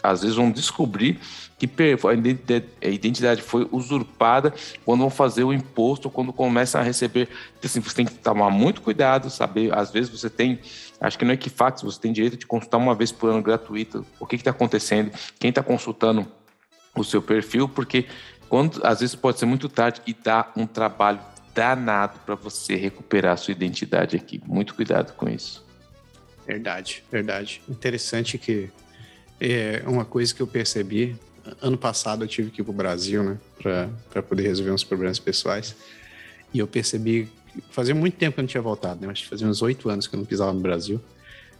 às 0.04 0.22
vezes 0.22 0.36
vão 0.36 0.52
descobrir 0.52 1.20
que 1.58 1.68
a 2.84 2.88
identidade 2.88 3.42
foi 3.42 3.68
usurpada 3.72 4.54
quando 4.86 5.00
vão 5.02 5.10
fazer 5.10 5.44
o 5.44 5.52
imposto, 5.52 6.10
quando 6.10 6.32
começam 6.32 6.80
a 6.80 6.84
receber. 6.84 7.28
Assim, 7.64 7.80
você 7.80 7.96
tem 7.96 8.06
que 8.06 8.14
tomar 8.14 8.50
muito 8.52 8.82
cuidado, 8.82 9.30
saber. 9.30 9.74
Às 9.76 9.92
vezes 9.92 10.10
você 10.10 10.30
tem, 10.30 10.60
acho 11.02 11.18
que 11.18 11.26
no 11.26 11.34
Equifax 11.34 11.82
você 11.82 12.00
tem 12.00 12.14
direito 12.14 12.38
de 12.38 12.46
consultar 12.46 12.78
uma 12.78 12.94
vez 12.94 13.12
por 13.12 13.30
ano 13.30 13.42
gratuito 13.42 14.06
o 14.20 14.26
que 14.26 14.36
está 14.36 14.52
acontecendo, 14.52 15.12
quem 15.40 15.50
está 15.50 15.64
consultando 15.64 16.28
o 16.96 17.04
seu 17.04 17.22
perfil, 17.22 17.68
porque 17.68 18.06
quando 18.48 18.80
às 18.84 19.00
vezes 19.00 19.16
pode 19.16 19.40
ser 19.40 19.46
muito 19.46 19.68
tarde 19.68 20.02
e 20.06 20.14
dá 20.14 20.52
um 20.56 20.66
trabalho 20.66 21.20
danado 21.54 22.20
para 22.24 22.36
você 22.36 22.76
recuperar 22.76 23.34
a 23.34 23.38
sua 23.38 23.52
identidade 23.52 24.16
aqui. 24.16 24.40
Muito 24.46 24.76
cuidado 24.76 25.14
com 25.14 25.28
isso. 25.28 25.67
Verdade, 26.48 27.04
verdade. 27.12 27.62
Interessante 27.68 28.38
que 28.38 28.70
é 29.40 29.84
uma 29.86 30.06
coisa 30.06 30.34
que 30.34 30.42
eu 30.42 30.48
percebi. 30.48 31.16
Ano 31.62 31.78
passado 31.78 32.24
eu 32.24 32.28
tive 32.28 32.50
que 32.50 32.62
ir 32.62 32.64
para 32.64 32.72
o 32.72 32.74
Brasil, 32.74 33.22
né, 33.22 33.38
para 33.62 34.24
poder 34.24 34.44
resolver 34.44 34.72
uns 34.72 34.84
problemas 34.84 35.20
pessoais. 35.20 35.76
E 36.54 36.60
eu 36.60 36.68
percebi, 36.68 37.30
fazia 37.70 37.94
muito 37.94 38.16
tempo 38.16 38.36
que 38.36 38.40
eu 38.40 38.44
não 38.44 38.48
tinha 38.48 38.62
voltado, 38.62 39.06
né? 39.06 39.12
Acho 39.12 39.24
que 39.24 39.30
fazia 39.30 39.46
uns 39.46 39.62
oito 39.62 39.90
anos 39.90 40.08
que 40.08 40.16
eu 40.16 40.20
não 40.20 40.26
pisava 40.26 40.54
no 40.54 40.62
Brasil. 40.62 41.02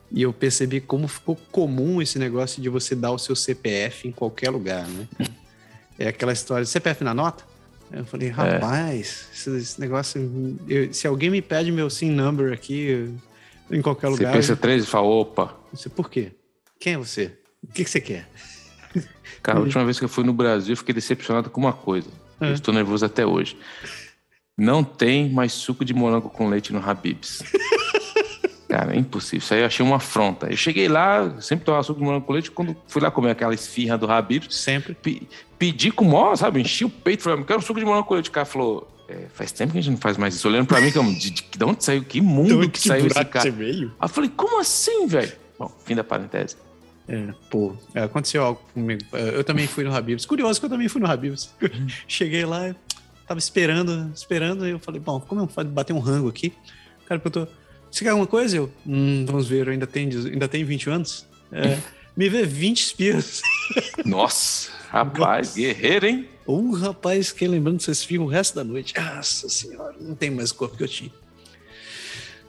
E 0.10 0.22
eu 0.22 0.32
percebi 0.32 0.80
como 0.80 1.06
ficou 1.08 1.36
comum 1.52 2.02
esse 2.02 2.18
negócio 2.18 2.62
de 2.62 2.70
você 2.70 2.96
dar 2.96 3.12
o 3.12 3.18
seu 3.18 3.36
CPF 3.36 4.08
em 4.08 4.12
qualquer 4.12 4.50
lugar, 4.50 4.88
né? 4.88 5.08
É 6.00 6.10
aquela 6.10 6.32
história, 6.32 6.64
CPF 6.64 7.04
na 7.04 7.14
nota? 7.14 7.44
Eu 7.92 8.06
falei, 8.06 8.30
rapaz, 8.30 9.28
é. 9.32 9.34
esse, 9.34 9.58
esse, 9.58 9.80
negócio. 9.82 10.58
Eu, 10.68 10.94
se 10.94 11.08
alguém 11.08 11.30
me 11.30 11.42
pede 11.42 11.72
meu 11.72 11.90
SIM 11.90 12.12
number 12.12 12.54
aqui 12.54 13.14
em 13.72 13.82
qualquer 13.82 14.08
lugar. 14.08 14.32
Você 14.32 14.38
pensa 14.38 14.56
três 14.56 14.84
e 14.84 14.88
fala, 14.88 15.08
opa. 15.08 15.56
Você, 15.74 15.90
por 15.90 16.10
quê? 16.10 16.32
Quem 16.80 16.94
é 16.94 16.98
você? 16.98 17.38
O 17.64 17.72
que, 17.74 17.84
que 17.84 17.90
você 17.90 18.02
quer? 18.02 18.28
Cara, 19.42 19.60
a 19.60 19.62
última 19.62 19.84
vez 19.84 20.00
que 20.00 20.06
eu 20.06 20.10
fui 20.10 20.24
no 20.24 20.34
Brasil, 20.34 20.74
eu 20.74 20.78
fiquei 20.78 20.94
decepcionado 20.94 21.50
com 21.50 21.60
uma 21.60 21.74
coisa. 21.74 22.10
É. 22.40 22.50
Eu 22.50 22.54
estou 22.54 22.74
nervoso 22.74 23.06
até 23.06 23.26
hoje. 23.26 23.58
Não 24.58 24.84
tem 24.84 25.30
mais 25.30 25.54
suco 25.54 25.86
de 25.86 25.94
morango 25.94 26.30
com 26.30 26.50
leite 26.50 26.74
no 26.74 26.80
Habibs. 26.80 27.44
Cara, 28.68 28.94
é 28.94 28.98
impossível. 28.98 29.40
Isso 29.40 29.54
aí 29.54 29.62
eu 29.62 29.66
achei 29.66 29.86
uma 29.86 29.96
afronta. 29.96 30.48
Eu 30.48 30.58
cheguei 30.58 30.88
lá, 30.88 31.40
sempre 31.40 31.66
tomava 31.66 31.84
suco 31.84 32.00
de 32.00 32.06
morango 32.06 32.26
com 32.26 32.34
leite. 32.34 32.52
Quando 32.52 32.76
fui 32.88 33.02
lá 33.02 33.10
comer 33.10 33.32
aquela 33.32 33.54
esfirra 33.54 33.98
do 33.98 34.10
Habibs, 34.12 34.56
sempre 34.56 34.94
pe 34.94 35.28
pedi 35.58 35.90
com 35.90 36.06
mó, 36.06 36.36
sabe? 36.36 36.62
Enchi 36.62 36.86
o 36.86 36.90
peito, 36.90 37.24
falei, 37.24 37.44
quero 37.44 37.60
um 37.60 37.62
suco 37.62 37.80
de 37.80 37.86
morango 37.86 38.06
com 38.06 38.14
leite. 38.14 38.30
O 38.30 38.34
cara 38.34 38.46
falou, 38.46 38.88
é, 39.08 39.28
faz 39.34 39.52
tempo 39.52 39.72
que 39.74 39.80
a 39.80 39.82
gente 39.82 39.94
não 39.94 40.00
faz 40.00 40.18
mais 40.18 40.36
isso. 40.36 40.48
Olhando 40.48 40.68
pra 40.68 40.82
mim, 40.82 40.92
como, 40.92 41.14
de, 41.14 41.30
de, 41.32 41.46
de 41.58 41.64
onde 41.64 41.84
saiu? 41.84 42.04
Que 42.04 42.20
mundo 42.20 42.60
que, 42.62 42.70
que 42.70 42.88
saiu 42.88 43.08
esse 43.08 43.26
cara? 43.26 43.50
Aí 43.50 43.90
eu 44.02 44.10
falei, 44.10 44.30
como 44.36 44.60
assim, 44.60 45.08
velho? 45.08 45.32
Bom, 45.58 45.74
fim 45.86 45.96
da 45.96 46.04
parentese. 46.04 46.58
É, 47.08 47.30
pô, 47.50 47.74
é, 47.96 48.04
aconteceu 48.04 48.44
algo 48.44 48.62
comigo. 48.74 49.02
É, 49.14 49.36
eu 49.36 49.44
também 49.44 49.66
fui 49.66 49.84
no 49.86 49.96
Habibs. 49.96 50.26
Curioso 50.26 50.60
que 50.60 50.66
eu 50.66 50.70
também 50.70 50.90
fui 50.90 51.00
no 51.00 51.08
Habibs. 51.08 51.54
Cheguei 52.06 52.46
lá, 52.46 52.76
tava 53.26 53.40
esperando, 53.40 54.12
esperando, 54.14 54.68
e 54.68 54.72
eu 54.72 54.80
falei, 54.80 55.00
bom, 55.00 55.20
como 55.22 55.42
eu 55.42 55.66
bater 55.66 55.94
um 55.94 56.00
rango 56.00 56.28
aqui? 56.28 56.54
O 57.04 57.08
cara 57.08 57.20
perguntou, 57.20 57.48
você 57.90 58.04
quer 58.04 58.10
alguma 58.10 58.28
coisa? 58.28 58.58
Eu, 58.58 58.72
hum, 58.86 59.26
vamos 59.26 59.48
ver, 59.48 59.68
eu 59.68 59.72
ainda 59.72 59.88
tenho, 59.88 60.28
ainda 60.28 60.50
tenho 60.50 60.68
20 60.68 60.90
anos. 60.90 61.26
É, 61.50 61.78
me 62.16 62.28
vê 62.28 62.46
20 62.46 62.82
espias. 62.82 63.42
Nossa, 64.04 64.70
rapaz, 64.90 65.48
Nossa. 65.56 65.60
guerreiro, 65.60 66.06
hein? 66.08 66.30
Um 66.48 66.72
rapaz 66.72 67.32
que 67.32 67.46
lembrando 67.46 67.82
vocês 67.82 68.04
ficam 68.04 68.26
o 68.26 68.30
resto 68.30 68.56
da 68.56 68.64
noite. 68.64 68.94
Nossa 68.98 69.50
senhora, 69.50 69.96
não 70.00 70.16
tem 70.16 70.32
mais 70.32 70.52
corpo 70.52 70.78
que 70.78 70.84
eu 70.84 70.88
tinha. 70.88 71.12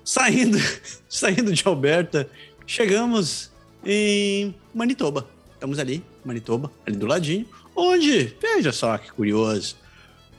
Saindo, 0.05 0.57
saindo 1.09 1.53
de 1.53 1.67
Alberta, 1.67 2.31
chegamos 2.65 3.51
em 3.85 4.55
Manitoba. 4.73 5.29
Estamos 5.53 5.81
ali, 5.81 6.05
Manitoba, 6.25 6.71
ali 6.87 6.97
do 6.97 7.07
ladinho, 7.07 7.45
onde, 7.75 8.37
veja 8.41 8.71
só 8.71 8.97
que 8.97 9.11
curioso, 9.11 9.77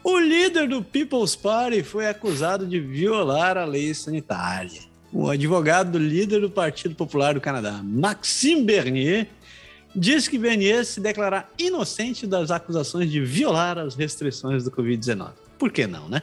o 0.01 0.17
líder 0.17 0.69
do 0.69 0.81
People's 0.81 1.35
Party 1.35 1.83
foi 1.83 2.07
acusado 2.07 2.65
de 2.65 2.79
violar 2.79 3.57
a 3.57 3.65
lei 3.65 3.93
sanitária. 3.93 4.81
O 5.11 5.29
advogado 5.29 5.97
líder 5.97 6.39
do 6.39 6.49
Partido 6.49 6.95
Popular 6.95 7.33
do 7.33 7.41
Canadá, 7.41 7.81
Maxime 7.83 8.63
Bernier, 8.63 9.27
disse 9.95 10.29
que 10.29 10.37
Bernier 10.37 10.85
se 10.85 10.99
declarar 10.99 11.51
inocente 11.57 12.27
das 12.27 12.51
acusações 12.51 13.11
de 13.11 13.21
violar 13.21 13.77
as 13.77 13.95
restrições 13.95 14.63
do 14.63 14.71
Covid-19. 14.71 15.31
Por 15.57 15.71
que 15.71 15.87
não, 15.87 16.07
né? 16.07 16.21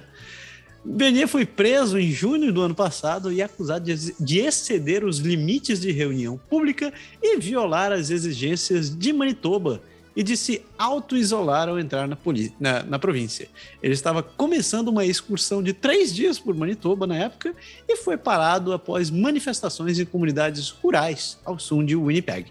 Bernier 0.84 1.26
foi 1.26 1.44
preso 1.44 1.98
em 1.98 2.12
junho 2.12 2.52
do 2.52 2.62
ano 2.62 2.74
passado 2.74 3.32
e 3.32 3.42
acusado 3.42 3.84
de 4.20 4.38
exceder 4.38 5.04
os 5.04 5.18
limites 5.18 5.80
de 5.80 5.90
reunião 5.90 6.38
pública 6.48 6.92
e 7.20 7.38
violar 7.38 7.90
as 7.90 8.10
exigências 8.10 8.88
de 8.88 9.12
Manitoba 9.12 9.82
e 10.14 10.22
de 10.22 10.36
se 10.36 10.64
auto-isolar 10.78 11.68
ao 11.68 11.78
entrar 11.78 12.08
na, 12.08 12.16
na, 12.58 12.82
na, 12.84 12.98
província. 12.98 13.48
Ele 13.82 13.92
estava 13.92 14.22
começando 14.22 14.88
uma 14.88 15.04
excursão 15.04 15.62
de 15.62 15.74
três 15.74 16.14
dias 16.14 16.38
por 16.38 16.54
Manitoba 16.54 17.06
na 17.06 17.16
época 17.16 17.54
e 17.86 17.96
foi 17.96 18.16
parado 18.16 18.72
após 18.72 19.10
manifestações 19.10 19.98
em 19.98 20.06
comunidades 20.06 20.70
rurais 20.70 21.38
ao 21.44 21.58
sul 21.58 21.84
de 21.84 21.94
Winnipeg. 21.94 22.50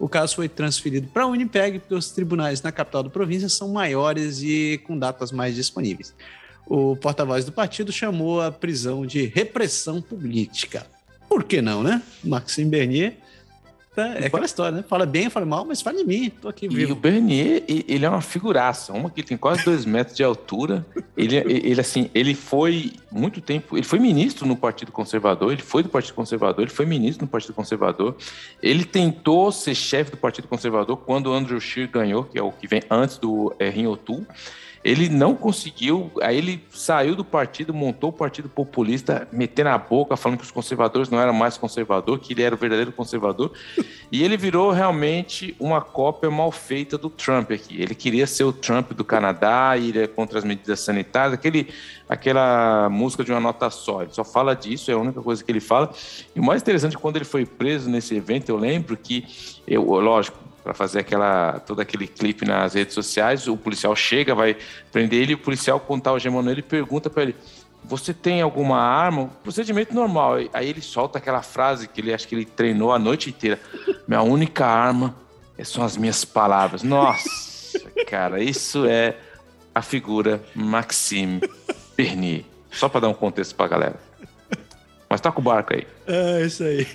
O 0.00 0.08
caso 0.08 0.34
foi 0.34 0.48
transferido 0.48 1.08
para 1.08 1.26
Winnipeg 1.26 1.78
porque 1.78 1.94
os 1.94 2.10
tribunais 2.10 2.62
na 2.62 2.72
capital 2.72 3.02
da 3.02 3.10
província 3.10 3.50
são 3.50 3.68
maiores 3.68 4.40
e 4.42 4.80
com 4.84 4.98
datas 4.98 5.30
mais 5.30 5.54
disponíveis. 5.54 6.14
O 6.66 6.96
porta-voz 6.96 7.44
do 7.44 7.52
partido 7.52 7.92
chamou 7.92 8.40
a 8.40 8.50
prisão 8.50 9.04
de 9.04 9.26
repressão 9.26 10.00
política. 10.00 10.86
Por 11.28 11.44
que 11.44 11.60
não, 11.60 11.82
né? 11.82 12.02
Maxime 12.24 12.70
Bernier 12.70 13.18
é 14.00 14.26
aquela 14.26 14.44
história, 14.44 14.78
né? 14.78 14.84
Fala 14.86 15.06
bem, 15.06 15.30
fala 15.30 15.46
mal, 15.46 15.64
mas 15.64 15.80
fala 15.80 15.98
de 15.98 16.04
mim, 16.04 16.30
tô 16.30 16.48
aqui 16.48 16.68
vivo. 16.68 16.90
E 16.90 16.92
o 16.92 16.96
Bernier, 16.96 17.64
ele 17.66 18.04
é 18.04 18.08
uma 18.08 18.20
figuraça, 18.20 18.92
uma 18.92 19.10
que 19.10 19.22
tem 19.22 19.36
quase 19.36 19.64
dois 19.64 19.84
metros 19.84 20.16
de 20.16 20.22
altura. 20.22 20.84
Ele, 21.16 21.36
ele, 21.36 21.80
assim, 21.80 22.10
ele 22.14 22.34
foi 22.34 22.92
muito 23.10 23.40
tempo, 23.40 23.76
ele 23.76 23.84
foi 23.84 23.98
ministro 23.98 24.46
no 24.46 24.56
Partido 24.56 24.92
Conservador, 24.92 25.52
ele 25.52 25.62
foi 25.62 25.82
do 25.82 25.88
Partido 25.88 26.14
Conservador, 26.14 26.62
ele 26.62 26.70
foi 26.70 26.86
ministro 26.86 27.24
no 27.24 27.30
Partido 27.30 27.54
Conservador. 27.54 28.16
Ele 28.62 28.84
tentou 28.84 29.50
ser 29.52 29.74
chefe 29.74 30.12
do 30.12 30.16
Partido 30.16 30.48
Conservador 30.48 30.96
quando 30.96 31.26
o 31.28 31.32
Andrew 31.32 31.60
Scheer 31.60 31.90
ganhou, 31.90 32.24
que 32.24 32.38
é 32.38 32.42
o 32.42 32.52
que 32.52 32.66
vem 32.66 32.82
antes 32.90 33.18
do 33.18 33.54
é, 33.58 33.68
Rinhotu. 33.68 34.26
Ele 34.82 35.10
não 35.10 35.34
conseguiu, 35.34 36.10
aí 36.22 36.38
ele 36.38 36.64
saiu 36.70 37.14
do 37.14 37.22
partido, 37.22 37.74
montou 37.74 38.08
o 38.08 38.12
Partido 38.12 38.48
Populista, 38.48 39.28
metendo 39.30 39.68
a 39.68 39.76
boca, 39.76 40.16
falando 40.16 40.38
que 40.38 40.44
os 40.44 40.50
conservadores 40.50 41.10
não 41.10 41.20
eram 41.20 41.34
mais 41.34 41.58
conservador, 41.58 42.18
que 42.18 42.32
ele 42.32 42.42
era 42.42 42.54
o 42.54 42.58
verdadeiro 42.58 42.90
conservador. 42.90 43.52
e 44.10 44.24
ele 44.24 44.38
virou 44.38 44.70
realmente 44.70 45.54
uma 45.60 45.82
cópia 45.82 46.30
mal 46.30 46.50
feita 46.50 46.96
do 46.96 47.10
Trump 47.10 47.50
aqui. 47.50 47.80
Ele 47.80 47.94
queria 47.94 48.26
ser 48.26 48.44
o 48.44 48.54
Trump 48.54 48.92
do 48.92 49.04
Canadá, 49.04 49.76
ir 49.76 49.98
é 49.98 50.06
contra 50.06 50.38
as 50.38 50.44
medidas 50.44 50.80
sanitárias, 50.80 51.34
aquele, 51.34 51.68
aquela 52.08 52.88
música 52.88 53.22
de 53.22 53.30
uma 53.30 53.40
nota 53.40 53.68
só. 53.68 54.00
Ele 54.00 54.12
só 54.12 54.24
fala 54.24 54.56
disso, 54.56 54.90
é 54.90 54.94
a 54.94 54.98
única 54.98 55.20
coisa 55.20 55.44
que 55.44 55.52
ele 55.52 55.60
fala. 55.60 55.92
E 56.34 56.40
o 56.40 56.42
mais 56.42 56.62
interessante, 56.62 56.96
quando 56.96 57.16
ele 57.16 57.26
foi 57.26 57.44
preso 57.44 57.90
nesse 57.90 58.14
evento, 58.14 58.48
eu 58.48 58.56
lembro 58.56 58.96
que, 58.96 59.26
eu, 59.66 59.82
lógico, 59.82 60.38
para 60.62 60.74
fazer 60.74 61.00
aquela 61.00 61.60
todo 61.60 61.80
aquele 61.80 62.06
clipe 62.06 62.44
nas 62.44 62.74
redes 62.74 62.94
sociais. 62.94 63.46
O 63.48 63.56
policial 63.56 63.94
chega, 63.96 64.34
vai 64.34 64.56
prender 64.92 65.22
ele, 65.22 65.34
o 65.34 65.38
policial 65.38 65.80
contar 65.80 66.12
o 66.12 66.18
gemão 66.18 66.42
nele 66.42 66.62
pergunta 66.62 67.08
para 67.08 67.22
ele: 67.22 67.36
"Você 67.84 68.12
tem 68.12 68.42
alguma 68.42 68.78
arma?" 68.78 69.30
Procedimento 69.42 69.94
normal. 69.94 70.36
Aí 70.52 70.68
ele 70.68 70.82
solta 70.82 71.18
aquela 71.18 71.42
frase 71.42 71.88
que 71.88 72.00
ele 72.00 72.12
acha 72.12 72.26
que 72.26 72.34
ele 72.34 72.44
treinou 72.44 72.92
a 72.92 72.98
noite 72.98 73.30
inteira: 73.30 73.58
"Minha 74.06 74.22
única 74.22 74.66
arma 74.66 75.14
são 75.64 75.84
as 75.84 75.96
minhas 75.96 76.24
palavras." 76.24 76.82
Nossa, 76.82 77.80
cara, 78.06 78.42
isso 78.42 78.86
é 78.86 79.16
a 79.74 79.82
figura 79.82 80.42
Maxime 80.54 81.40
Bernier. 81.96 82.44
Só 82.70 82.88
para 82.88 83.00
dar 83.00 83.08
um 83.08 83.14
contexto 83.14 83.54
para 83.54 83.66
a 83.66 83.68
galera. 83.68 84.00
Mas 85.08 85.20
tá 85.20 85.32
com 85.32 85.40
o 85.40 85.44
barco 85.44 85.74
aí. 85.74 85.86
É, 86.06 86.46
isso 86.46 86.62
aí. 86.62 86.86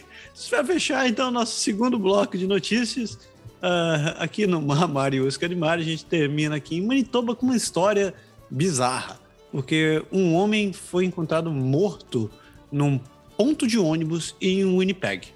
Para 0.50 0.64
fechar, 0.64 1.08
então, 1.08 1.30
nosso 1.32 1.60
segundo 1.60 2.00
bloco 2.00 2.38
de 2.38 2.48
notícias, 2.48 3.20
Uh, 3.66 4.14
aqui 4.20 4.46
no 4.46 4.62
Mahamari 4.62 5.20
Oscar 5.20 5.50
de 5.50 5.56
Mar, 5.56 5.80
a 5.80 5.82
gente 5.82 6.06
termina 6.06 6.56
aqui 6.56 6.76
em 6.76 6.86
Manitoba 6.86 7.36
com 7.36 7.48
uma 7.48 7.56
história 7.56 8.14
bizarra, 8.48 9.20
porque 9.52 10.04
um 10.12 10.36
homem 10.36 10.72
foi 10.72 11.04
encontrado 11.04 11.50
morto 11.50 12.30
num 12.72 13.00
ponto 13.36 13.66
de 13.66 13.80
ônibus 13.80 14.36
em 14.40 14.64
Winnipeg. 14.64 15.30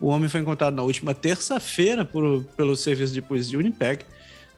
O 0.00 0.06
homem 0.06 0.28
foi 0.28 0.42
encontrado 0.42 0.76
na 0.76 0.82
última 0.84 1.12
terça-feira 1.12 2.04
pelo 2.04 2.76
Serviço 2.76 3.12
de 3.12 3.20
Polícia 3.20 3.50
de 3.50 3.56
Winnipeg. 3.56 4.04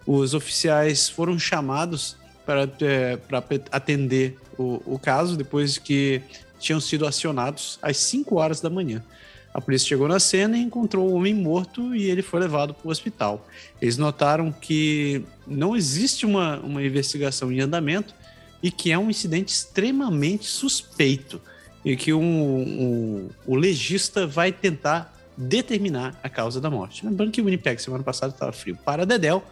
Os 0.07 0.35
oficiais 0.35 1.09
foram 1.09 1.39
chamados 1.39 2.19
para, 2.45 2.71
é, 2.83 3.17
para 3.17 3.43
atender 3.71 4.37
o, 4.59 4.83
o 4.85 4.99
caso 4.99 5.35
depois 5.35 5.79
que 5.79 6.21
tinham 6.59 6.79
sido 6.79 7.07
acionados 7.07 7.79
às 7.81 7.97
5 7.97 8.37
horas 8.37 8.61
da 8.61 8.69
manhã. 8.69 9.03
A 9.55 9.60
polícia 9.60 9.86
chegou 9.86 10.09
na 10.09 10.18
cena 10.18 10.59
e 10.59 10.62
encontrou 10.62 11.09
o 11.09 11.14
homem 11.14 11.32
morto 11.32 11.94
e 11.94 12.10
ele 12.10 12.22
foi 12.22 12.40
levado 12.40 12.74
para 12.74 12.89
o 12.89 12.90
hospital. 12.90 13.47
Eles 13.81 13.97
notaram 13.97 14.51
que 14.51 15.24
não 15.47 15.76
existe 15.76 16.26
uma, 16.26 16.59
uma 16.59 16.82
investigação 16.82 17.52
em 17.52 17.60
andamento 17.60 18.12
e 18.60 18.68
que 18.68 18.90
é 18.90 18.98
um 18.98 19.09
incidente 19.09 19.55
extremamente 19.55 20.47
suspeito 20.47 21.40
e 21.85 21.97
que 21.97 22.12
um, 22.12 22.20
um, 22.20 23.31
o 23.47 23.55
legista 23.55 24.26
vai 24.26 24.51
tentar 24.51 25.14
determinar 25.36 26.18
a 26.20 26.28
causa 26.28 26.60
da 26.60 26.68
morte. 26.68 27.06
Lembrando 27.06 27.31
que 27.31 27.40
o 27.40 27.44
Winnipeg 27.44 27.81
semana 27.81 28.02
passada 28.02 28.32
estava 28.32 28.52
frio 28.52 28.76
para 28.85 29.06
Dedel, 29.06 29.44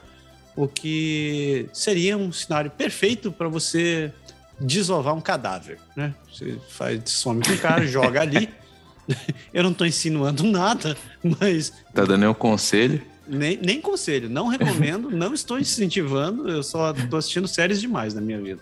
o 0.56 0.66
que 0.66 1.68
seria 1.72 2.16
um 2.16 2.32
cenário 2.32 2.72
perfeito 2.72 3.30
para 3.30 3.48
você 3.48 4.12
desovar 4.58 5.14
um 5.14 5.20
cadáver, 5.20 5.78
né? 5.96 6.14
Você 6.32 6.58
faz 6.70 7.02
some 7.06 7.42
com 7.44 7.52
o 7.52 7.58
cara, 7.58 7.86
joga 7.86 8.20
ali 8.20 8.48
Eu 9.52 9.62
não 9.62 9.70
estou 9.70 9.86
insinuando 9.86 10.42
nada, 10.44 10.96
mas. 11.22 11.70
Tá 11.94 12.04
dando 12.04 12.18
nenhum 12.18 12.34
conselho? 12.34 13.02
Nem, 13.26 13.56
nem 13.56 13.80
conselho, 13.80 14.28
não 14.28 14.48
recomendo, 14.48 15.08
não 15.14 15.32
estou 15.32 15.58
incentivando, 15.58 16.48
eu 16.48 16.62
só 16.62 16.90
estou 16.90 17.18
assistindo 17.18 17.46
séries 17.46 17.80
demais 17.80 18.14
na 18.14 18.20
minha 18.20 18.40
vida. 18.40 18.60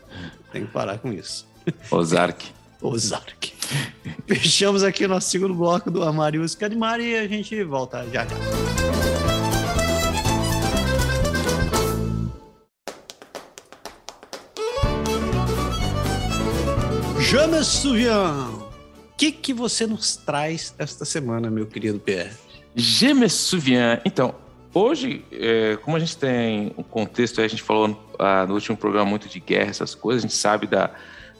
Tem 0.52 0.66
que 0.66 0.70
parar 0.70 0.98
com 0.98 1.12
isso. 1.12 1.46
Ozark. 1.90 2.46
Ozark. 2.80 3.52
Fechamos 4.26 4.82
aqui 4.82 5.04
o 5.04 5.08
nosso 5.08 5.30
segundo 5.30 5.54
bloco 5.54 5.90
do 5.90 6.02
Amarius 6.02 6.54
Cadmar 6.54 7.00
e 7.00 7.16
a 7.16 7.26
gente 7.26 7.62
volta 7.64 8.06
já 8.12 8.26
já. 8.26 8.36
James 17.20 17.66
Souvian 17.66 18.59
que, 19.20 19.30
que 19.30 19.52
você 19.52 19.86
nos 19.86 20.16
traz 20.16 20.74
esta 20.78 21.04
semana, 21.04 21.50
meu 21.50 21.66
querido 21.66 21.98
Pierre? 21.98 22.30
Je 22.74 23.12
me. 23.12 23.26
Então, 24.02 24.34
hoje, 24.72 25.22
é, 25.30 25.76
como 25.82 25.94
a 25.94 26.00
gente 26.00 26.16
tem 26.16 26.72
um 26.74 26.82
contexto, 26.82 27.42
a 27.42 27.46
gente 27.46 27.62
falou 27.62 28.02
ah, 28.18 28.46
no 28.46 28.54
último 28.54 28.78
programa 28.78 29.04
muito 29.04 29.28
de 29.28 29.38
guerra, 29.38 29.68
essas 29.68 29.94
coisas, 29.94 30.24
a 30.24 30.26
gente 30.26 30.34
sabe 30.34 30.66
da, 30.66 30.90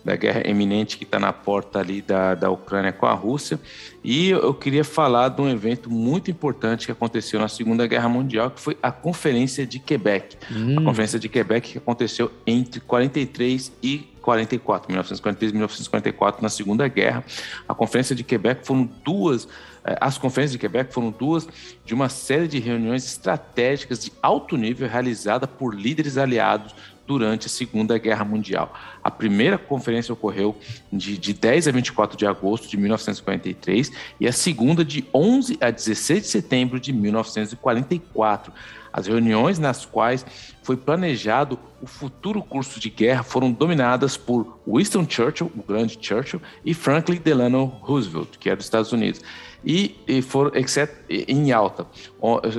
da 0.05 0.17
guerra 0.17 0.43
eminente 0.45 0.97
que 0.97 1.05
está 1.05 1.19
na 1.19 1.33
porta 1.33 1.79
ali 1.79 2.01
da, 2.01 2.35
da 2.35 2.51
Ucrânia 2.51 2.93
com 2.93 3.07
a 3.07 3.13
Rússia. 3.13 3.61
E 4.03 4.31
eu 4.31 4.55
queria 4.55 4.85
falar 4.85 5.29
de 5.29 5.41
um 5.41 5.49
evento 5.49 5.91
muito 5.91 6.31
importante 6.31 6.87
que 6.87 6.93
aconteceu 6.93 7.39
na 7.39 7.49
Segunda 7.49 7.87
Guerra 7.87 8.09
Mundial, 8.09 8.51
que 8.51 8.61
foi 8.61 8.77
a 8.83 8.91
Conferência 8.91 9.67
de 9.67 9.79
Quebec. 9.79 10.37
Hum. 10.51 10.79
A 10.79 10.83
Conferência 10.83 11.19
de 11.19 11.29
Quebec 11.29 11.73
que 11.73 11.79
aconteceu 11.79 12.31
entre 12.47 12.81
43 12.81 13.73
e 13.83 14.11
44, 14.21 14.89
1943 14.89 15.51
e 15.51 15.55
1944, 15.55 16.43
na 16.43 16.49
Segunda 16.49 16.87
Guerra. 16.89 17.25
A 17.69 17.75
Conferência 17.75 18.15
de 18.15 18.23
Quebec 18.23 18.67
foram 18.67 18.89
duas, 19.05 19.49
eh, 19.85 19.97
as 20.01 20.19
conferências 20.19 20.53
de 20.53 20.59
Quebec 20.59 20.93
foram 20.93 21.11
duas 21.11 21.49
de 21.85 21.95
uma 21.95 22.09
série 22.09 22.47
de 22.47 22.59
reuniões 22.59 23.05
estratégicas 23.05 24.05
de 24.05 24.13
alto 24.23 24.57
nível 24.57 24.89
realizada 24.89 25.47
por 25.47 25.75
líderes 25.75 26.17
aliados 26.17 26.75
durante 27.07 27.47
a 27.47 27.51
Segunda 27.51 27.99
Guerra 27.99 28.25
Mundial. 28.25 28.73
A 29.03 29.11
primeira 29.11 29.57
conferência 29.57 30.13
ocorreu 30.13 30.57
de, 30.93 31.17
de 31.17 31.33
10 31.33 31.69
a 31.69 31.73
24 31.73 32.17
de 32.17 32.27
agosto 32.27 32.69
de 32.69 32.77
1943 32.77 33.93
e 34.19 34.29
a 34.29 34.33
segunda 34.33 34.85
de 34.85 35.05
11 35.13 35.59
a 35.61 35.71
16 35.71 36.23
de 36.23 36.29
setembro 36.29 36.79
de 36.79 36.93
1944. 36.93 38.53
As 38.93 39.07
reuniões 39.07 39.59
nas 39.59 39.87
quais 39.87 40.27
foi 40.63 40.77
planejado 40.77 41.59
o 41.81 41.87
futuro 41.87 42.43
curso 42.43 42.79
de 42.81 42.91
guerra 42.91 43.23
foram 43.23 43.51
dominadas 43.51 44.17
por 44.17 44.59
Winston 44.67 45.07
Churchill, 45.09 45.51
o 45.57 45.63
grande 45.63 45.97
Churchill, 46.01 46.43
e 46.65 46.75
Franklin 46.75 47.17
Delano 47.17 47.65
Roosevelt, 47.65 48.37
que 48.39 48.49
era 48.49 48.57
dos 48.57 48.67
Estados 48.67 48.93
Unidos. 48.93 49.23
E, 49.65 49.97
e 50.09 50.23
foram, 50.23 50.53
exceto 50.55 50.95
em 51.09 51.53
alta. 51.53 51.87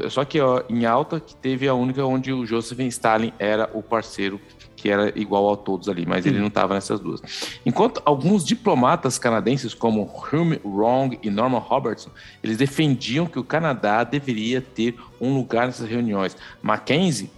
Só 0.10 0.24
que 0.24 0.40
ó, 0.40 0.64
em 0.70 0.86
alta 0.86 1.20
que 1.20 1.36
teve 1.36 1.68
a 1.68 1.74
única 1.74 2.06
onde 2.06 2.32
o 2.32 2.46
Joseph 2.46 2.80
Stalin 2.80 3.34
era 3.38 3.70
o 3.74 3.82
parceiro 3.82 4.40
que 4.82 4.90
era 4.90 5.14
igual 5.16 5.54
a 5.54 5.58
todos 5.58 5.88
ali, 5.88 6.06
mas 6.08 6.26
ele 6.26 6.40
não 6.40 6.48
estava 6.48 6.74
nessas 6.74 7.00
duas. 7.00 7.22
Enquanto 7.64 8.02
alguns 8.04 8.44
diplomatas 8.44 9.20
canadenses, 9.20 9.76
como 9.76 10.12
Hume 10.32 10.60
Wrong 10.66 11.20
e 11.22 11.30
Norman 11.30 11.60
Robertson, 11.60 12.10
eles 12.44 12.58
defendiam 12.58 13.28
que 13.28 13.38
o 13.38 13.44
Canadá 13.44 14.04
deveria 14.04 14.60
ter 14.60 14.96
um 15.20 15.36
lugar 15.36 15.68
nessas 15.68 15.88
reuniões. 15.88 16.36
Mackenzie 16.64 17.30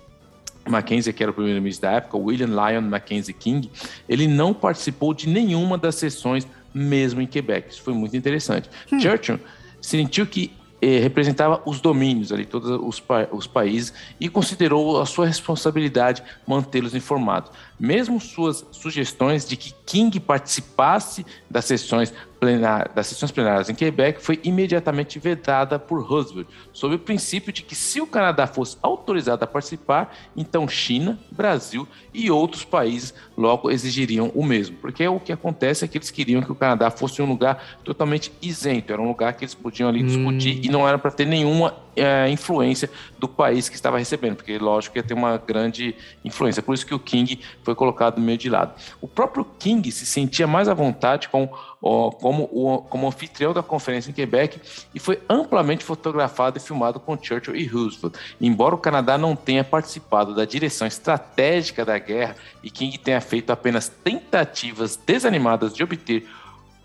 Mackenzie, 0.65 1.11
que 1.11 1.22
era 1.22 1.30
o 1.30 1.36
primeiro-ministro 1.36 1.82
da 1.90 1.98
época, 1.98 2.18
William 2.18 2.48
Lyon 2.48 2.84
Mackenzie 2.84 3.34
King, 3.34 3.70
ele 4.07 4.28
não 4.28 4.53
participou 4.53 5.14
de 5.14 5.28
nenhuma 5.28 5.78
das 5.78 5.95
sessões, 5.95 6.48
mesmo 6.74 7.22
em 7.22 7.28
Quebec. 7.28 7.74
Isso 7.74 7.82
foi 7.82 7.94
muito 7.94 8.15
interessante. 8.15 8.70
Hum. 8.90 8.98
Churchill 8.98 9.41
sentiu 9.82 10.26
que 10.26 10.53
representava 10.99 11.61
os 11.65 11.80
domínios 11.80 12.31
ali, 12.31 12.45
todos 12.45 12.69
os, 12.69 12.99
pa 12.99 13.27
os 13.31 13.47
países, 13.47 13.93
e 14.19 14.27
considerou 14.30 15.01
a 15.01 15.05
sua 15.05 15.26
responsabilidade 15.26 16.23
mantê-los 16.47 16.95
informados. 16.95 17.51
Mesmo 17.84 18.18
suas 18.18 18.65
sugestões 18.72 19.45
de 19.45 19.57
que 19.57 19.73
King 19.85 20.18
participasse 20.18 21.26
das 21.49 21.65
sessões 21.65 22.14
plenar, 22.39 22.89
das 22.95 23.07
sessões 23.07 23.30
plenárias 23.30 23.69
em 23.69 23.76
Quebec 23.76 24.22
foi 24.22 24.39
imediatamente 24.41 25.19
vedada 25.19 25.77
por 25.77 26.01
Roosevelt, 26.01 26.47
sob 26.72 26.95
o 26.95 26.99
princípio 26.99 27.51
de 27.51 27.61
que 27.61 27.76
se 27.76 27.99
o 27.99 28.07
Canadá 28.07 28.47
fosse 28.47 28.77
autorizado 28.81 29.43
a 29.43 29.47
participar, 29.47 30.15
então 30.34 30.65
China, 30.65 31.19
Brasil 31.30 31.85
e 32.14 32.31
outros 32.31 32.64
países 32.64 33.14
logo 33.38 33.69
exigiriam 33.69 34.31
o 34.34 34.45
mesmo, 34.45 34.77
porque 34.77 35.05
o 35.05 35.19
que 35.19 35.34
acontece 35.34 35.84
é 35.84 35.88
que 35.88 35.97
eles 35.97 36.10
queriam 36.10 36.41
que 36.41 36.51
o 36.53 36.55
Canadá 36.55 36.89
fosse 36.89 37.22
um 37.22 37.26
lugar 37.26 37.80
totalmente 37.84 38.31
isento, 38.41 38.93
era 38.93 39.01
um 39.01 39.10
lugar 39.10 39.34
que 39.34 39.43
eles 39.43 39.55
podiam 39.55 39.89
ali 39.89 40.03
discutir 40.03 40.55
hum. 40.55 40.61
e 40.64 40.69
não 40.69 40.88
era 40.88 40.97
para 40.97 41.11
ter 41.11 41.26
nenhuma 41.26 41.76
é, 41.95 42.30
influência 42.30 42.90
do 43.18 43.28
país 43.28 43.70
que 43.70 43.76
estava 43.76 43.98
recebendo, 43.98 44.36
porque 44.36 44.57
lógico 44.57 44.98
ia 44.98 45.03
ter 45.03 45.14
uma 45.14 45.38
grande 45.38 45.95
influência. 46.24 46.61
Por 46.61 46.74
isso 46.74 46.86
que 46.86 46.94
o 46.94 46.99
King 46.99 47.40
foi 47.64 47.76
colocado 47.76 48.20
meio 48.20 48.38
de 48.38 48.49
lado. 48.49 48.74
O 49.02 49.07
próprio 49.07 49.45
King 49.57 49.91
se 49.91 50.06
sentia 50.06 50.48
mais 50.48 50.68
à 50.68 50.74
vontade 50.74 51.30
com, 51.30 51.49
ó, 51.82 52.11
como, 52.11 52.49
o, 52.52 52.80
como 52.90 53.07
anfitrião 53.07 53.53
da 53.53 53.64
conferência 53.64 54.10
em 54.10 54.14
Quebec 54.14 54.60
e 54.94 54.99
foi 54.99 55.22
amplamente 55.30 55.84
fotografado 55.84 56.57
e 56.57 56.61
filmado 56.61 56.99
com 56.99 57.18
Churchill 57.22 57.56
e 57.56 57.65
Roosevelt. 57.65 58.15
Embora 58.41 58.76
o 58.76 58.78
Canadá 58.78 59.18
não 59.18 59.36
tenha 59.36 59.64
participado 59.64 60.36
da 60.36 60.45
direção 60.45 60.88
estratégica 60.88 61.86
da 61.86 61.98
guerra 61.98 62.36
e 62.61 62.70
King 62.70 62.98
tenha 62.98 63.22
feito 63.22 63.52
apenas 63.52 63.88
tentativas 63.88 64.95
desanimadas 64.95 65.74
de 65.74 65.84
obter 65.84 66.28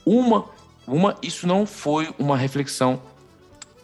uma, 0.08 0.46
uma 0.86 1.16
isso 1.22 1.46
não 1.46 1.66
foi 1.66 2.08
uma 2.18 2.36
reflexão 2.36 3.00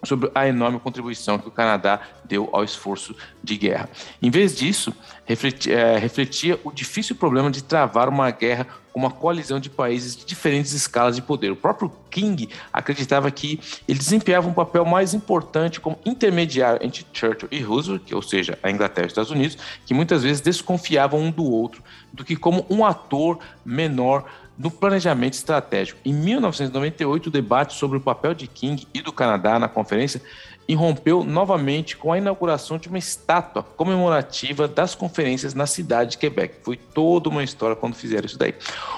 sobre 0.05 0.31
a 0.35 0.47
enorme 0.47 0.79
contribuição 0.81 1.39
que 1.39 1.49
o 1.49 1.51
Canadá 1.51 2.01
deu 2.25 2.49
ao 2.53 2.65
esforço 2.65 3.15
de 3.43 3.57
guerra. 3.57 3.89
Em 4.23 4.31
vez 4.31 4.57
disso, 4.57 4.95
refletia, 5.25 5.75
é, 5.75 5.99
refletia 5.99 6.59
o 6.65 6.73
difícil 6.73 7.17
problema 7.17 7.51
de 7.51 7.63
travar 7.63 8.09
uma 8.09 8.31
guerra 8.31 8.67
com 8.93 9.01
uma 9.01 9.11
coalizão 9.11 9.59
de 9.59 9.69
países 9.69 10.17
de 10.17 10.25
diferentes 10.25 10.73
escalas 10.73 11.17
de 11.17 11.23
poder. 11.23 11.51
O 11.51 11.57
próprio 11.57 11.91
King 12.09 12.49
acreditava 12.73 13.29
que 13.29 13.59
ele 13.89 13.99
desempenhava 13.99 14.49
um 14.49 14.53
papel 14.53 14.85
mais 14.85 15.15
importante 15.15 15.81
como 15.81 15.99
intermediário 16.05 16.79
entre 16.81 17.05
Churchill 17.13 17.49
e 17.51 17.61
Roosevelt, 17.61 18.05
que, 18.05 18.15
ou 18.15 18.23
seja, 18.23 18.57
a 18.63 18.71
Inglaterra 18.71 19.05
e 19.05 19.09
os 19.09 19.11
Estados 19.11 19.33
Unidos, 19.33 19.59
que 19.85 19.93
muitas 19.93 20.23
vezes 20.23 20.41
desconfiavam 20.41 21.19
um 21.19 21.31
do 21.31 21.45
outro, 21.45 21.83
do 22.13 22.25
que 22.25 22.37
como 22.37 22.65
um 22.71 22.85
ator 22.85 23.41
menor 23.65 24.27
no 24.57 24.71
planejamento 24.71 25.35
estratégico. 25.35 26.01
Em 26.05 26.13
1998, 26.13 27.27
o 27.27 27.31
debate 27.31 27.75
sobre 27.75 27.99
o 27.99 28.01
papel 28.01 28.35
de 28.35 28.47
King 28.47 28.87
e 28.95 29.03
do 29.03 29.13
Canadá 29.13 29.59
na 29.59 29.69
conferência 29.69 30.23
irrompeu 30.67 31.25
novamente 31.25 31.97
com 31.97 32.13
a 32.13 32.19
inauguração 32.19 32.79
de 32.79 32.89
uma 32.89 32.99
estátua 32.99 33.63
comemorativa 33.63 34.67
das 34.67 34.95
conferências 34.95 35.55
na 35.55 35.67
cidade 35.67 36.13
de 36.13 36.19
Quebec. 36.19 36.57
Foi 36.63 36.77
toda 36.77 37.29
uma 37.29 37.45
história 37.45 37.77
quando 37.77 37.95
fizeram 37.95 38.27
isso 38.27 38.39
daí. 38.39 38.55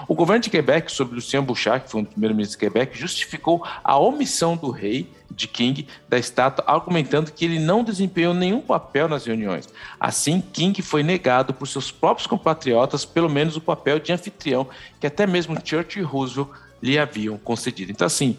O 0.07 0.15
governo 0.15 0.43
de 0.43 0.51
Quebec, 0.51 0.91
sob 0.91 1.15
Lucien 1.15 1.43
Bouchard, 1.43 1.85
que 1.85 1.91
foi 1.91 2.01
um 2.01 2.05
dos 2.05 2.13
primeiros 2.13 2.37
ministros 2.37 2.59
de 2.59 2.67
Quebec, 2.67 2.97
justificou 2.97 3.65
a 3.83 3.99
omissão 3.99 4.57
do 4.57 4.71
rei 4.71 5.11
de 5.31 5.49
King 5.49 5.89
da 6.09 6.17
estátua, 6.19 6.65
argumentando 6.69 7.33
que 7.33 7.45
ele 7.45 7.59
não 7.59 7.83
desempenhou 7.83 8.33
nenhum 8.33 8.61
papel 8.61 9.09
nas 9.09 9.27
reuniões. 9.27 9.69
Assim, 9.99 10.41
King 10.41 10.81
foi 10.83 11.03
negado 11.03 11.53
por 11.53 11.67
seus 11.67 11.91
próprios 11.91 12.27
compatriotas 12.27 13.05
pelo 13.05 13.29
menos 13.29 13.57
o 13.57 13.61
papel 13.61 13.99
de 13.99 14.13
anfitrião 14.13 14.69
que 15.01 15.07
até 15.07 15.27
mesmo 15.27 15.57
Churchill 15.63 16.03
e 16.03 16.07
Roosevelt 16.07 16.49
lhe 16.83 16.99
haviam 16.99 17.37
concedido. 17.39 17.91
Então, 17.91 18.07
assim, 18.07 18.39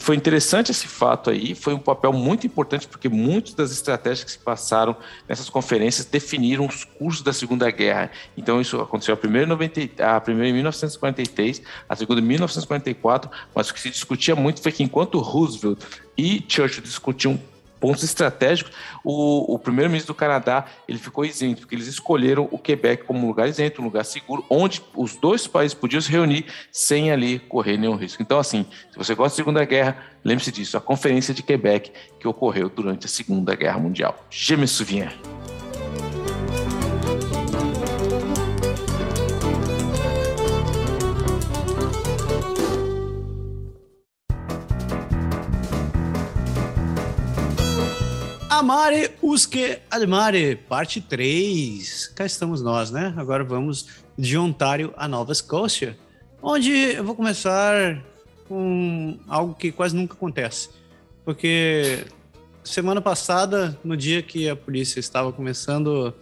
foi 0.00 0.16
interessante 0.16 0.70
esse 0.70 0.88
fato 0.88 1.28
aí, 1.28 1.54
foi 1.54 1.74
um 1.74 1.78
papel 1.78 2.12
muito 2.12 2.46
importante 2.46 2.88
porque 2.88 3.08
muitas 3.08 3.52
das 3.54 3.70
estratégias 3.70 4.24
que 4.24 4.30
se 4.30 4.38
passaram 4.38 4.96
nessas 5.28 5.50
conferências 5.50 6.06
definiram 6.06 6.66
os 6.66 6.84
cursos 6.84 7.22
da 7.22 7.32
Segunda 7.32 7.70
Guerra. 7.70 8.10
Então 8.36 8.60
isso 8.60 8.80
aconteceu 8.80 9.12
a 9.12 9.16
primeira, 9.16 9.46
90, 9.46 10.02
a 10.02 10.20
primeira 10.20 10.48
em 10.48 10.52
1943, 10.54 11.62
a 11.86 11.96
segunda 11.96 12.20
em 12.20 12.24
1944, 12.24 13.30
mas 13.54 13.68
o 13.68 13.74
que 13.74 13.80
se 13.80 13.90
discutia 13.90 14.34
muito 14.34 14.62
foi 14.62 14.72
que 14.72 14.82
enquanto 14.82 15.18
Roosevelt 15.18 15.78
e 16.16 16.42
Churchill 16.48 16.82
discutiam 16.82 17.38
pontos 17.84 18.02
estratégicos, 18.02 18.72
o, 19.04 19.52
o 19.52 19.58
primeiro-ministro 19.58 20.14
do 20.14 20.16
Canadá 20.16 20.64
ele 20.88 20.96
ficou 20.96 21.22
isento, 21.22 21.60
porque 21.60 21.74
eles 21.74 21.86
escolheram 21.86 22.48
o 22.50 22.58
Quebec 22.58 23.04
como 23.04 23.22
um 23.22 23.28
lugar 23.28 23.46
isento, 23.46 23.82
um 23.82 23.84
lugar 23.84 24.06
seguro, 24.06 24.42
onde 24.48 24.82
os 24.96 25.16
dois 25.16 25.46
países 25.46 25.74
podiam 25.74 26.00
se 26.00 26.10
reunir 26.10 26.46
sem 26.72 27.12
ali 27.12 27.38
correr 27.38 27.76
nenhum 27.76 27.94
risco. 27.94 28.22
Então, 28.22 28.38
assim, 28.38 28.64
se 28.90 28.96
você 28.96 29.14
gosta 29.14 29.36
da 29.36 29.36
Segunda 29.36 29.64
Guerra, 29.66 29.98
lembre-se 30.24 30.50
disso, 30.50 30.78
a 30.78 30.80
Conferência 30.80 31.34
de 31.34 31.42
Quebec 31.42 31.92
que 32.18 32.26
ocorreu 32.26 32.70
durante 32.70 33.04
a 33.04 33.08
Segunda 33.08 33.54
Guerra 33.54 33.78
Mundial. 33.78 34.18
Je 34.30 34.56
me 34.56 34.66
souviens. 34.66 35.12
Amare 48.58 49.10
Usque 49.20 49.78
Admare, 49.90 50.54
parte 50.54 51.00
3. 51.00 52.12
Cá 52.14 52.24
estamos 52.24 52.62
nós, 52.62 52.88
né? 52.88 53.12
Agora 53.16 53.42
vamos 53.42 53.88
de 54.16 54.38
Ontário 54.38 54.94
a 54.96 55.08
Nova 55.08 55.32
Escócia, 55.32 55.98
onde 56.40 56.70
eu 56.70 57.02
vou 57.02 57.16
começar 57.16 58.00
com 58.46 59.18
algo 59.26 59.54
que 59.54 59.72
quase 59.72 59.96
nunca 59.96 60.14
acontece. 60.14 60.70
Porque 61.24 62.04
semana 62.62 63.00
passada, 63.00 63.76
no 63.82 63.96
dia 63.96 64.22
que 64.22 64.48
a 64.48 64.54
polícia 64.54 65.00
estava 65.00 65.32
começando 65.32 66.14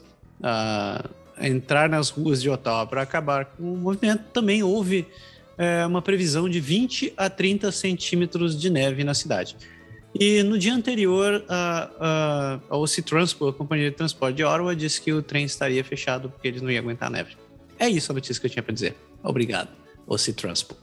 a 0.42 1.04
entrar 1.38 1.86
nas 1.86 2.08
ruas 2.08 2.40
de 2.40 2.48
Ottawa 2.48 2.86
para 2.86 3.02
acabar 3.02 3.44
com 3.44 3.74
o 3.74 3.76
movimento, 3.76 4.24
também 4.32 4.62
houve 4.62 5.06
é, 5.58 5.84
uma 5.84 6.00
previsão 6.00 6.48
de 6.48 6.60
20 6.60 7.12
a 7.14 7.28
30 7.28 7.70
centímetros 7.70 8.58
de 8.58 8.70
neve 8.70 9.04
na 9.04 9.12
cidade. 9.12 9.54
E 10.14 10.42
no 10.42 10.58
dia 10.58 10.74
anterior, 10.74 11.44
a, 11.48 11.90
a, 11.98 12.60
a 12.68 12.76
OC 12.76 13.02
Transport, 13.02 13.54
a 13.54 13.58
companhia 13.58 13.90
de 13.90 13.96
transporte 13.96 14.36
de 14.36 14.44
Ottawa, 14.44 14.76
disse 14.76 15.00
que 15.00 15.12
o 15.12 15.22
trem 15.22 15.44
estaria 15.44 15.82
fechado 15.82 16.28
porque 16.28 16.48
eles 16.48 16.60
não 16.60 16.70
iam 16.70 16.82
aguentar 16.82 17.08
a 17.08 17.10
neve. 17.10 17.36
É 17.78 17.88
isso 17.88 18.12
a 18.12 18.14
notícia 18.14 18.40
que 18.40 18.46
eu 18.46 18.50
tinha 18.50 18.62
para 18.62 18.74
dizer. 18.74 18.96
Obrigado, 19.22 19.68
OC 20.06 20.34
Transport. 20.34 20.78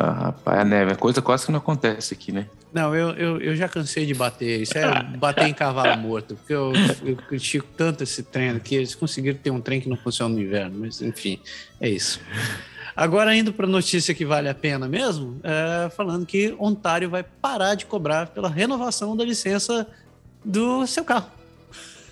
Ah, 0.00 0.12
rapaz, 0.12 0.60
a 0.60 0.64
neve 0.64 0.92
é 0.92 0.94
coisa 0.94 1.20
quase 1.20 1.44
que 1.44 1.50
não 1.50 1.58
acontece 1.58 2.14
aqui, 2.14 2.30
né? 2.30 2.46
Não, 2.72 2.94
eu, 2.94 3.10
eu, 3.16 3.40
eu 3.40 3.56
já 3.56 3.68
cansei 3.68 4.06
de 4.06 4.14
bater. 4.14 4.60
Isso 4.60 4.78
é 4.78 5.02
bater 5.18 5.48
em 5.48 5.52
cavalo 5.52 6.00
morto. 6.00 6.36
Porque 6.36 6.54
eu, 6.54 6.72
eu 7.04 7.16
critico 7.16 7.66
tanto 7.76 8.04
esse 8.04 8.22
trem 8.22 8.50
aqui. 8.50 8.76
Eles 8.76 8.94
conseguiram 8.94 9.36
ter 9.38 9.50
um 9.50 9.60
trem 9.60 9.80
que 9.80 9.88
não 9.88 9.96
funciona 9.96 10.32
no 10.32 10.40
inverno. 10.40 10.78
Mas, 10.80 11.02
enfim, 11.02 11.40
é 11.80 11.88
isso. 11.88 12.20
Agora, 12.98 13.32
indo 13.32 13.52
para 13.52 13.64
a 13.64 13.68
notícia 13.68 14.12
que 14.12 14.24
vale 14.24 14.48
a 14.48 14.54
pena 14.54 14.88
mesmo, 14.88 15.38
é, 15.44 15.88
falando 15.90 16.26
que 16.26 16.52
Ontário 16.58 17.08
vai 17.08 17.22
parar 17.22 17.76
de 17.76 17.86
cobrar 17.86 18.26
pela 18.26 18.48
renovação 18.48 19.16
da 19.16 19.24
licença 19.24 19.86
do 20.44 20.84
seu 20.84 21.04
carro. 21.04 21.30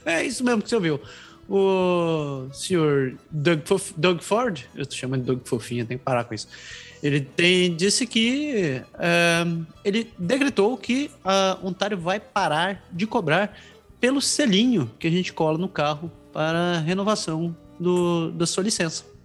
É 0.04 0.24
isso 0.24 0.44
mesmo 0.44 0.62
que 0.62 0.68
você 0.68 0.76
ouviu. 0.76 1.00
O 1.48 2.48
senhor 2.52 3.16
Doug, 3.28 3.62
Doug 3.96 4.20
Ford, 4.20 4.62
eu 4.76 4.82
estou 4.82 4.96
chamando 4.96 5.22
de 5.22 5.26
Doug 5.26 5.40
Fofinha, 5.44 5.84
tem 5.84 5.98
que 5.98 6.04
parar 6.04 6.22
com 6.22 6.32
isso. 6.32 6.46
Ele 7.02 7.20
tem, 7.20 7.74
disse 7.74 8.06
que 8.06 8.80
é, 8.96 9.44
ele 9.84 10.12
decretou 10.16 10.76
que 10.76 11.10
a 11.24 11.58
Ontário 11.64 11.98
vai 11.98 12.20
parar 12.20 12.86
de 12.92 13.08
cobrar 13.08 13.58
pelo 13.98 14.22
selinho 14.22 14.88
que 15.00 15.08
a 15.08 15.10
gente 15.10 15.32
cola 15.32 15.58
no 15.58 15.68
carro 15.68 16.12
para 16.32 16.78
renovação 16.78 17.56
do, 17.76 18.30
da 18.30 18.46
sua 18.46 18.62
licença 18.62 19.15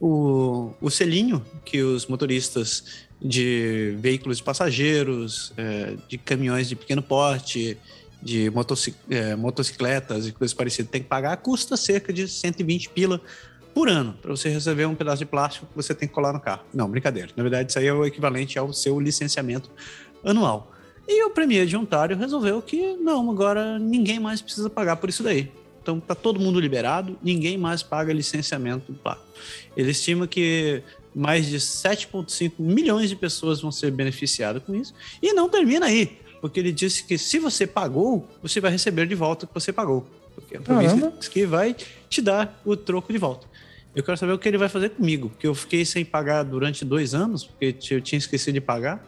o, 0.00 0.72
o 0.80 0.90
selinho 0.90 1.44
que 1.64 1.82
os 1.82 2.06
motoristas 2.06 3.06
de 3.20 3.96
veículos 3.98 4.38
de 4.38 4.42
passageiros, 4.42 5.52
é, 5.56 5.94
de 6.08 6.18
caminhões 6.18 6.68
de 6.68 6.76
pequeno 6.76 7.02
porte, 7.02 7.76
de 8.22 8.50
motocic, 8.50 8.96
é, 9.08 9.34
motocicletas 9.34 10.26
e 10.26 10.32
coisas 10.32 10.54
parecidas 10.54 10.90
têm 10.90 11.02
que 11.02 11.08
pagar, 11.08 11.36
custa 11.38 11.76
cerca 11.76 12.12
de 12.12 12.28
120 12.28 12.90
pila 12.90 13.20
por 13.74 13.88
ano 13.88 14.14
para 14.20 14.30
você 14.30 14.48
receber 14.48 14.86
um 14.86 14.94
pedaço 14.94 15.18
de 15.18 15.26
plástico 15.26 15.66
que 15.66 15.76
você 15.76 15.94
tem 15.94 16.08
que 16.08 16.14
colar 16.14 16.32
no 16.32 16.40
carro. 16.40 16.62
Não, 16.72 16.88
brincadeira. 16.88 17.30
Na 17.36 17.42
verdade, 17.42 17.70
isso 17.70 17.78
aí 17.78 17.86
é 17.86 17.92
o 17.92 18.04
equivalente 18.04 18.58
ao 18.58 18.72
seu 18.72 18.98
licenciamento 18.98 19.70
anual. 20.24 20.72
E 21.06 21.22
o 21.24 21.30
Premier 21.30 21.66
de 21.66 21.76
Ontário 21.76 22.16
resolveu 22.16 22.60
que 22.60 22.96
não, 22.96 23.30
agora 23.30 23.78
ninguém 23.78 24.18
mais 24.18 24.42
precisa 24.42 24.68
pagar 24.68 24.96
por 24.96 25.08
isso 25.08 25.22
daí. 25.22 25.52
Então 25.86 26.00
tá 26.00 26.16
todo 26.16 26.40
mundo 26.40 26.58
liberado, 26.58 27.16
ninguém 27.22 27.56
mais 27.56 27.80
paga 27.80 28.12
licenciamento 28.12 28.90
do 28.90 28.98
Ele 29.76 29.92
estima 29.92 30.26
que 30.26 30.82
mais 31.14 31.46
de 31.46 31.58
7,5 31.58 32.54
milhões 32.58 33.08
de 33.08 33.14
pessoas 33.14 33.60
vão 33.60 33.70
ser 33.70 33.92
beneficiadas 33.92 34.64
com 34.64 34.74
isso. 34.74 34.92
E 35.22 35.32
não 35.32 35.48
termina 35.48 35.86
aí, 35.86 36.18
porque 36.40 36.58
ele 36.58 36.72
disse 36.72 37.04
que 37.04 37.16
se 37.16 37.38
você 37.38 37.68
pagou, 37.68 38.28
você 38.42 38.60
vai 38.60 38.72
receber 38.72 39.06
de 39.06 39.14
volta 39.14 39.44
o 39.44 39.48
que 39.48 39.54
você 39.54 39.72
pagou. 39.72 40.04
Porque 40.34 40.56
a 40.56 40.60
província 40.60 41.12
que 41.30 41.46
vai 41.46 41.74
te 42.08 42.20
dar 42.20 42.60
o 42.64 42.76
troco 42.76 43.12
de 43.12 43.18
volta. 43.18 43.46
Eu 43.94 44.02
quero 44.02 44.18
saber 44.18 44.32
o 44.32 44.38
que 44.38 44.48
ele 44.48 44.58
vai 44.58 44.68
fazer 44.68 44.90
comigo, 44.90 45.30
porque 45.30 45.46
eu 45.46 45.54
fiquei 45.54 45.84
sem 45.84 46.04
pagar 46.04 46.42
durante 46.42 46.84
dois 46.84 47.14
anos, 47.14 47.44
porque 47.44 47.76
eu 47.90 48.00
tinha 48.00 48.18
esquecido 48.18 48.54
de 48.54 48.60
pagar, 48.60 49.06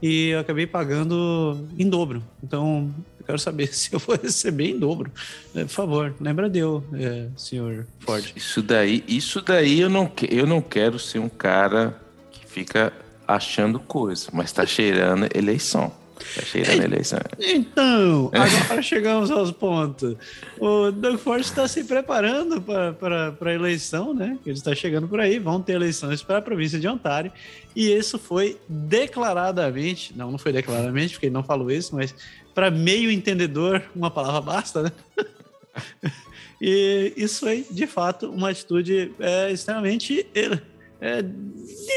e 0.00 0.28
eu 0.28 0.38
acabei 0.38 0.66
pagando 0.66 1.68
em 1.76 1.88
dobro. 1.88 2.24
Então, 2.42 2.94
quero 3.30 3.38
saber 3.38 3.68
se 3.74 3.92
eu 3.92 3.98
vou 3.98 4.16
receber 4.16 4.70
em 4.70 4.78
dobro. 4.78 5.10
É, 5.54 5.62
por 5.62 5.70
favor, 5.70 6.14
lembra 6.20 6.50
de 6.50 6.58
eu, 6.58 6.84
é, 6.94 7.28
senhor 7.36 7.86
Ford. 8.00 8.32
Isso 8.34 8.62
daí, 8.62 9.04
isso 9.06 9.40
daí 9.40 9.80
eu 9.80 9.88
não, 9.88 10.10
eu 10.28 10.46
não 10.46 10.60
quero 10.60 10.98
ser 10.98 11.18
um 11.18 11.28
cara 11.28 12.00
que 12.30 12.46
fica 12.46 12.92
achando 13.26 13.78
coisa, 13.78 14.28
mas 14.32 14.52
tá 14.52 14.66
cheirando 14.66 15.28
eleição. 15.34 15.92
Tá 16.34 16.42
cheirando 16.42 16.82
a 16.82 16.84
eleição. 16.84 17.18
Então, 17.38 18.30
agora 18.34 18.82
chegamos 18.82 19.30
aos 19.30 19.50
pontos. 19.50 20.16
O 20.58 20.90
Doug 20.90 21.18
Ford 21.18 21.40
está 21.40 21.66
se 21.66 21.84
preparando 21.84 22.60
para 22.60 23.34
a 23.40 23.54
eleição, 23.54 24.12
né? 24.12 24.38
Ele 24.44 24.56
está 24.56 24.74
chegando 24.74 25.08
por 25.08 25.18
aí, 25.18 25.38
vão 25.38 25.62
ter 25.62 25.72
eleições 25.72 26.22
para 26.22 26.38
a 26.38 26.42
província 26.42 26.78
de 26.78 26.86
Ontário. 26.86 27.32
E 27.74 27.90
isso 27.90 28.18
foi 28.18 28.58
declaradamente, 28.68 30.16
não, 30.16 30.30
não 30.30 30.38
foi 30.38 30.52
declaradamente, 30.52 31.14
porque 31.14 31.26
ele 31.26 31.34
não 31.34 31.42
falou 31.42 31.70
isso, 31.70 31.94
mas 31.94 32.14
para 32.54 32.70
meio 32.70 33.10
entendedor, 33.10 33.82
uma 33.94 34.10
palavra 34.10 34.40
basta, 34.40 34.82
né? 34.82 34.92
e 36.60 37.12
isso 37.16 37.40
foi, 37.40 37.66
de 37.70 37.86
fato, 37.86 38.30
uma 38.30 38.50
atitude 38.50 39.12
é, 39.18 39.50
extremamente. 39.50 40.26
É, 40.34 40.58
é, 41.00 41.24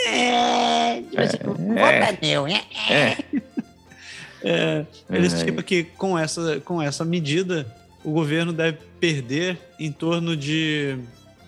é, 0.08 1.04
é, 2.48 2.64
é. 2.94 3.18
É, 4.46 4.86
eles 5.10 5.34
é. 5.34 5.46
tipo 5.46 5.64
que 5.64 5.84
com 5.84 6.20
essa, 6.20 6.60
com 6.62 6.82
essa 6.82 7.06
medida 7.06 7.66
o 8.04 8.12
governo 8.12 8.52
deve 8.52 8.80
perder 9.00 9.58
em 9.80 9.90
torno 9.90 10.36
de 10.36 10.98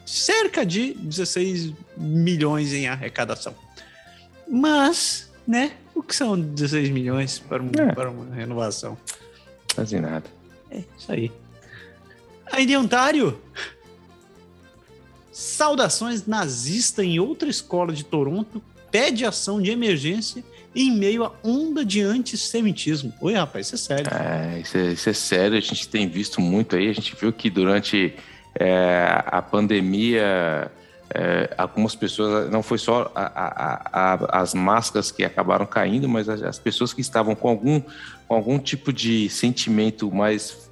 cerca 0.05 0.65
de 0.65 0.93
16 0.93 1.73
milhões 1.97 2.71
em 2.71 2.87
arrecadação. 2.87 3.53
Mas, 4.47 5.29
né? 5.45 5.73
O 5.95 6.03
que 6.03 6.13
são 6.13 6.39
16 6.39 6.89
milhões 6.89 7.39
para, 7.39 7.63
um, 7.63 7.71
é. 7.79 7.93
para 7.93 8.11
uma 8.11 8.35
renovação? 8.35 8.97
Quase 9.73 9.99
nada. 9.99 10.25
É, 10.69 10.83
isso 10.97 11.11
aí. 11.11 11.31
Aí 12.51 12.65
de 12.65 12.75
Ontário. 12.75 13.39
Saudações 15.31 16.27
nazista 16.27 17.03
em 17.03 17.19
outra 17.19 17.49
escola 17.49 17.91
de 17.91 18.05
Toronto 18.05 18.61
pede 18.91 19.25
ação 19.25 19.61
de 19.61 19.71
emergência 19.71 20.43
em 20.75 20.91
meio 20.91 21.23
a 21.23 21.31
onda 21.43 21.83
de 21.83 22.01
antissemitismo. 22.01 23.13
Oi, 23.21 23.33
rapaz, 23.33 23.67
isso 23.67 23.75
é 23.75 23.77
sério. 23.77 24.11
É, 24.13 24.59
isso 24.59 24.77
é, 24.77 24.91
isso 24.91 25.09
é 25.09 25.13
sério, 25.13 25.57
a 25.57 25.61
gente 25.61 25.87
tem 25.87 26.07
visto 26.07 26.41
muito 26.41 26.75
aí, 26.75 26.89
a 26.89 26.93
gente 26.93 27.15
viu 27.15 27.31
que 27.31 27.49
durante 27.49 28.13
é, 28.57 29.23
a 29.25 29.41
pandemia. 29.41 30.71
É, 31.13 31.53
algumas 31.57 31.95
pessoas, 31.95 32.49
não 32.49 32.63
foi 32.63 32.79
só 32.79 33.11
a, 33.13 33.25
a, 33.25 34.13
a, 34.13 34.41
as 34.41 34.53
máscaras 34.55 35.11
que 35.11 35.23
acabaram 35.23 35.65
caindo, 35.65 36.09
mas 36.09 36.27
as, 36.27 36.41
as, 36.41 36.57
pessoas 36.57 36.93
que 36.93 37.01
estavam 37.01 37.35
com 37.35 37.47
algum, 37.47 37.79
com 38.27 38.35
algum 38.35 38.57
tipo 38.57 38.91
de 38.91 39.29
sentimento 39.29 40.11
mais 40.11 40.65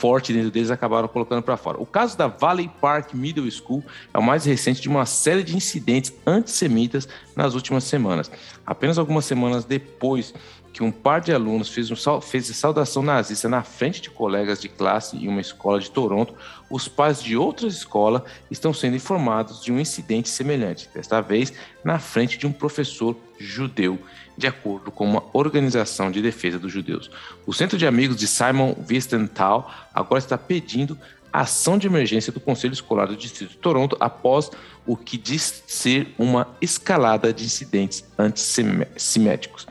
forte 0.00 0.32
dentro 0.32 0.50
deles 0.50 0.70
acabaram 0.70 1.06
colocando 1.08 1.42
para 1.42 1.58
fora. 1.58 1.78
O 1.78 1.84
caso 1.84 2.16
da 2.16 2.26
Valley 2.26 2.70
Park 2.80 3.12
Middle 3.12 3.50
School 3.50 3.84
é 4.14 4.18
o 4.18 4.22
mais 4.22 4.46
recente 4.46 4.80
de 4.80 4.88
uma 4.88 5.04
série 5.04 5.42
de 5.42 5.54
incidentes 5.54 6.12
antissemitas 6.26 7.06
nas 7.36 7.54
últimas 7.54 7.84
semanas. 7.84 8.30
Apenas 8.64 8.96
algumas 8.96 9.26
semanas 9.26 9.64
depois 9.66 10.32
que 10.72 10.82
um 10.82 10.90
par 10.90 11.20
de 11.20 11.32
alunos 11.32 11.68
fez, 11.68 11.90
um, 11.90 12.20
fez 12.20 12.46
saudação 12.56 13.02
nazista 13.02 13.48
na 13.48 13.62
frente 13.62 14.00
de 14.00 14.10
colegas 14.10 14.60
de 14.60 14.68
classe 14.68 15.16
em 15.16 15.28
uma 15.28 15.40
escola 15.40 15.80
de 15.80 15.90
Toronto, 15.90 16.34
os 16.70 16.86
pais 16.86 17.22
de 17.22 17.36
outras 17.36 17.74
escolas 17.74 18.22
estão 18.50 18.72
sendo 18.72 18.96
informados 18.96 19.62
de 19.62 19.72
um 19.72 19.80
incidente 19.80 20.28
semelhante, 20.28 20.88
desta 20.94 21.20
vez 21.20 21.52
na 21.82 21.98
frente 21.98 22.38
de 22.38 22.46
um 22.46 22.52
professor 22.52 23.16
judeu 23.38 23.98
de 24.36 24.46
acordo 24.46 24.90
com 24.90 25.04
uma 25.04 25.22
organização 25.32 26.10
de 26.10 26.22
defesa 26.22 26.58
dos 26.58 26.72
judeus. 26.72 27.10
O 27.46 27.52
Centro 27.52 27.76
de 27.76 27.86
Amigos 27.86 28.16
de 28.16 28.26
Simon 28.26 28.74
Wiesenthal 28.88 29.70
agora 29.92 30.18
está 30.18 30.38
pedindo 30.38 30.96
ação 31.32 31.78
de 31.78 31.86
emergência 31.86 32.32
do 32.32 32.40
Conselho 32.40 32.72
Escolar 32.72 33.06
do 33.06 33.16
Distrito 33.16 33.50
de 33.50 33.58
Toronto 33.58 33.96
após 34.00 34.50
o 34.86 34.96
que 34.96 35.16
diz 35.16 35.62
ser 35.66 36.14
uma 36.18 36.48
escalada 36.60 37.32
de 37.32 37.44
incidentes 37.44 38.04
antisseméticos. 38.18 39.66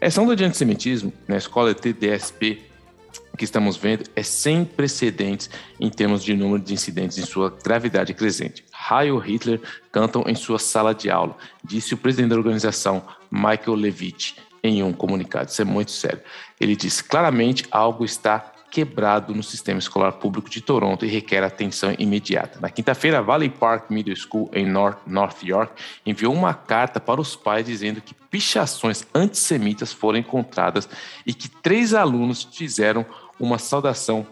Essa 0.00 0.22
onda 0.22 0.36
de 0.36 0.44
antissemitismo 0.44 1.12
na 1.26 1.36
escola 1.36 1.74
TDSP 1.74 2.62
que 3.36 3.44
estamos 3.44 3.76
vendo 3.76 4.04
é 4.14 4.22
sem 4.22 4.64
precedentes 4.64 5.50
em 5.80 5.90
termos 5.90 6.22
de 6.22 6.34
número 6.34 6.62
de 6.62 6.72
incidentes 6.72 7.18
em 7.18 7.26
sua 7.26 7.56
gravidade 7.64 8.14
crescente. 8.14 8.64
Heil 8.90 9.18
Hitler 9.18 9.60
cantam 9.90 10.24
em 10.26 10.34
sua 10.34 10.58
sala 10.58 10.94
de 10.94 11.10
aula, 11.10 11.36
disse 11.64 11.94
o 11.94 11.96
presidente 11.96 12.30
da 12.30 12.36
organização, 12.36 13.02
Michael 13.30 13.74
Levitt, 13.74 14.36
em 14.62 14.82
um 14.82 14.92
comunicado. 14.92 15.50
Isso 15.50 15.62
é 15.62 15.64
muito 15.64 15.90
sério. 15.90 16.20
Ele 16.60 16.76
disse 16.76 17.02
claramente 17.02 17.64
algo 17.70 18.04
está 18.04 18.52
quebrado 18.70 19.34
no 19.34 19.42
sistema 19.42 19.78
escolar 19.78 20.12
público 20.12 20.48
de 20.50 20.60
Toronto 20.60 21.04
e 21.04 21.08
requer 21.08 21.42
atenção 21.42 21.94
imediata. 21.98 22.58
Na 22.60 22.70
quinta-feira, 22.70 23.22
Valley 23.22 23.48
Park 23.48 23.90
Middle 23.90 24.16
School, 24.16 24.50
em 24.52 24.66
North, 24.66 24.98
North 25.06 25.42
York, 25.42 25.72
enviou 26.04 26.34
uma 26.34 26.54
carta 26.54 27.00
para 27.00 27.20
os 27.20 27.34
pais 27.34 27.66
dizendo 27.66 28.00
que 28.00 28.14
pichações 28.14 29.06
antissemitas 29.14 29.92
foram 29.92 30.18
encontradas 30.18 30.88
e 31.26 31.32
que 31.32 31.48
três 31.48 31.94
alunos 31.94 32.44
fizeram 32.44 33.04
uma 33.40 33.58
saudação 33.58 34.26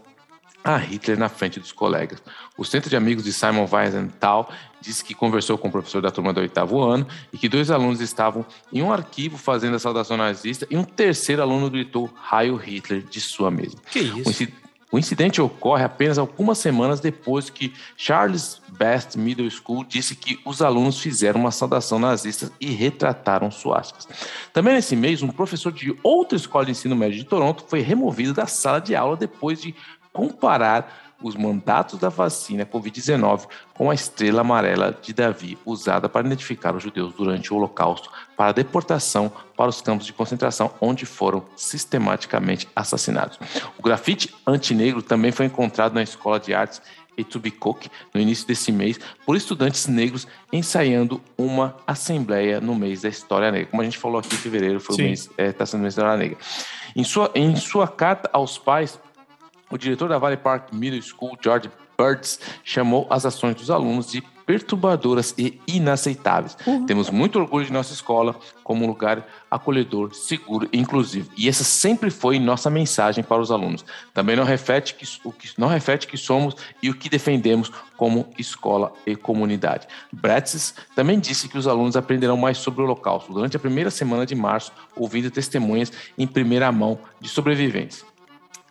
a 0.66 0.76
Hitler 0.76 1.16
na 1.16 1.28
frente 1.28 1.60
dos 1.60 1.70
colegas. 1.70 2.20
O 2.56 2.64
Centro 2.64 2.88
de 2.88 2.96
Amigos 2.96 3.24
de 3.24 3.32
Simon 3.32 3.68
Wiesenthal 3.70 4.50
disse 4.80 5.04
que 5.04 5.14
conversou 5.14 5.58
com 5.58 5.68
o 5.68 5.70
professor 5.70 6.00
da 6.00 6.10
turma 6.10 6.32
do 6.32 6.40
oitavo 6.40 6.82
ano 6.82 7.06
e 7.32 7.36
que 7.36 7.48
dois 7.48 7.70
alunos 7.70 8.00
estavam 8.00 8.46
em 8.72 8.82
um 8.82 8.92
arquivo 8.92 9.36
fazendo 9.36 9.76
a 9.76 9.78
saudação 9.78 10.16
nazista 10.16 10.66
e 10.70 10.76
um 10.76 10.84
terceiro 10.84 11.42
aluno 11.42 11.70
gritou 11.70 12.10
Heil 12.32 12.56
Hitler 12.56 13.02
de 13.02 13.20
sua 13.20 13.50
mesa. 13.50 13.76
Que 13.90 14.00
isso? 14.00 14.48
O 14.90 14.98
incidente 14.98 15.42
ocorre 15.42 15.82
apenas 15.82 16.16
algumas 16.16 16.58
semanas 16.58 17.00
depois 17.00 17.50
que 17.50 17.74
Charles 17.96 18.62
Best 18.78 19.18
Middle 19.18 19.50
School 19.50 19.84
disse 19.84 20.14
que 20.14 20.38
os 20.44 20.62
alunos 20.62 21.00
fizeram 21.00 21.40
uma 21.40 21.50
saudação 21.50 21.98
nazista 21.98 22.52
e 22.60 22.70
retrataram 22.70 23.50
suásticas. 23.50 24.06
Também 24.52 24.74
nesse 24.74 24.94
mês, 24.94 25.22
um 25.22 25.28
professor 25.28 25.72
de 25.72 25.94
outra 26.04 26.36
escola 26.36 26.64
de 26.64 26.70
ensino 26.70 26.94
médio 26.94 27.18
de 27.18 27.24
Toronto 27.24 27.64
foi 27.66 27.80
removido 27.80 28.32
da 28.32 28.46
sala 28.46 28.78
de 28.78 28.94
aula 28.94 29.16
depois 29.16 29.60
de 29.60 29.74
comparar 30.12 31.05
os 31.22 31.34
mandatos 31.34 31.98
da 31.98 32.08
vacina 32.08 32.66
Covid-19 32.66 33.46
com 33.74 33.90
a 33.90 33.94
estrela 33.94 34.42
amarela 34.42 34.96
de 35.00 35.12
Davi, 35.12 35.58
usada 35.64 36.08
para 36.08 36.26
identificar 36.26 36.74
os 36.74 36.82
judeus 36.82 37.14
durante 37.14 37.52
o 37.52 37.56
Holocausto, 37.56 38.10
para 38.36 38.52
deportação 38.52 39.32
para 39.56 39.70
os 39.70 39.80
campos 39.80 40.06
de 40.06 40.12
concentração, 40.12 40.70
onde 40.80 41.06
foram 41.06 41.44
sistematicamente 41.56 42.68
assassinados. 42.76 43.38
O 43.78 43.82
grafite 43.82 44.34
antinegro 44.46 45.02
também 45.02 45.32
foi 45.32 45.46
encontrado 45.46 45.94
na 45.94 46.02
Escola 46.02 46.38
de 46.38 46.52
Artes 46.54 46.82
Etubicok, 47.16 47.88
no 48.12 48.20
início 48.20 48.46
desse 48.46 48.70
mês, 48.70 49.00
por 49.24 49.36
estudantes 49.36 49.86
negros 49.86 50.28
ensaiando 50.52 51.20
uma 51.36 51.76
assembleia 51.86 52.60
no 52.60 52.74
mês 52.74 53.02
da 53.02 53.08
História 53.08 53.50
Negra. 53.50 53.68
Como 53.70 53.80
a 53.80 53.84
gente 53.84 53.98
falou 53.98 54.18
aqui 54.18 54.34
em 54.34 54.38
fevereiro, 54.38 54.78
foi 54.80 54.96
Sim. 54.96 55.02
o 55.02 55.04
mês, 55.06 55.20
está 55.20 55.42
é, 55.42 55.52
tá 55.52 55.66
sendo 55.66 55.80
o 55.80 55.82
mês 55.82 55.94
da 55.94 56.02
História 56.02 56.22
Negra. 56.22 56.38
Em 56.94 57.04
sua, 57.04 57.30
em 57.34 57.56
sua 57.56 57.88
carta 57.88 58.28
aos 58.32 58.58
pais, 58.58 58.98
o 59.70 59.76
diretor 59.76 60.08
da 60.08 60.18
Valley 60.18 60.36
Park 60.36 60.72
Middle 60.72 61.02
School, 61.02 61.36
George 61.42 61.70
Birds, 61.98 62.38
chamou 62.62 63.06
as 63.10 63.24
ações 63.24 63.54
dos 63.54 63.70
alunos 63.70 64.10
de 64.10 64.22
perturbadoras 64.46 65.34
e 65.36 65.60
inaceitáveis. 65.66 66.56
Uhum. 66.64 66.86
Temos 66.86 67.10
muito 67.10 67.38
orgulho 67.38 67.66
de 67.66 67.72
nossa 67.72 67.92
escola 67.92 68.36
como 68.62 68.84
um 68.84 68.86
lugar 68.86 69.26
acolhedor, 69.50 70.14
seguro 70.14 70.68
e 70.72 70.78
inclusivo. 70.78 71.30
E 71.36 71.48
essa 71.48 71.64
sempre 71.64 72.10
foi 72.10 72.38
nossa 72.38 72.70
mensagem 72.70 73.24
para 73.24 73.42
os 73.42 73.50
alunos. 73.50 73.84
Também 74.14 74.36
não 74.36 74.44
reflete 74.44 74.94
que, 74.94 75.04
o 75.24 75.32
que, 75.32 75.50
não 75.58 75.66
reflete 75.66 76.06
que 76.06 76.16
somos 76.16 76.54
e 76.80 76.88
o 76.88 76.94
que 76.94 77.08
defendemos 77.08 77.72
como 77.96 78.28
escola 78.38 78.92
e 79.04 79.16
comunidade. 79.16 79.88
Bretz 80.12 80.74
também 80.94 81.18
disse 81.18 81.48
que 81.48 81.58
os 81.58 81.66
alunos 81.66 81.96
aprenderão 81.96 82.36
mais 82.36 82.58
sobre 82.58 82.82
o 82.82 82.84
Holocausto 82.84 83.32
durante 83.32 83.56
a 83.56 83.60
primeira 83.60 83.90
semana 83.90 84.24
de 84.24 84.36
março, 84.36 84.70
ouvindo 84.94 85.30
testemunhas 85.30 85.92
em 86.16 86.26
primeira 86.26 86.70
mão 86.70 86.98
de 87.20 87.28
sobreviventes 87.28 88.04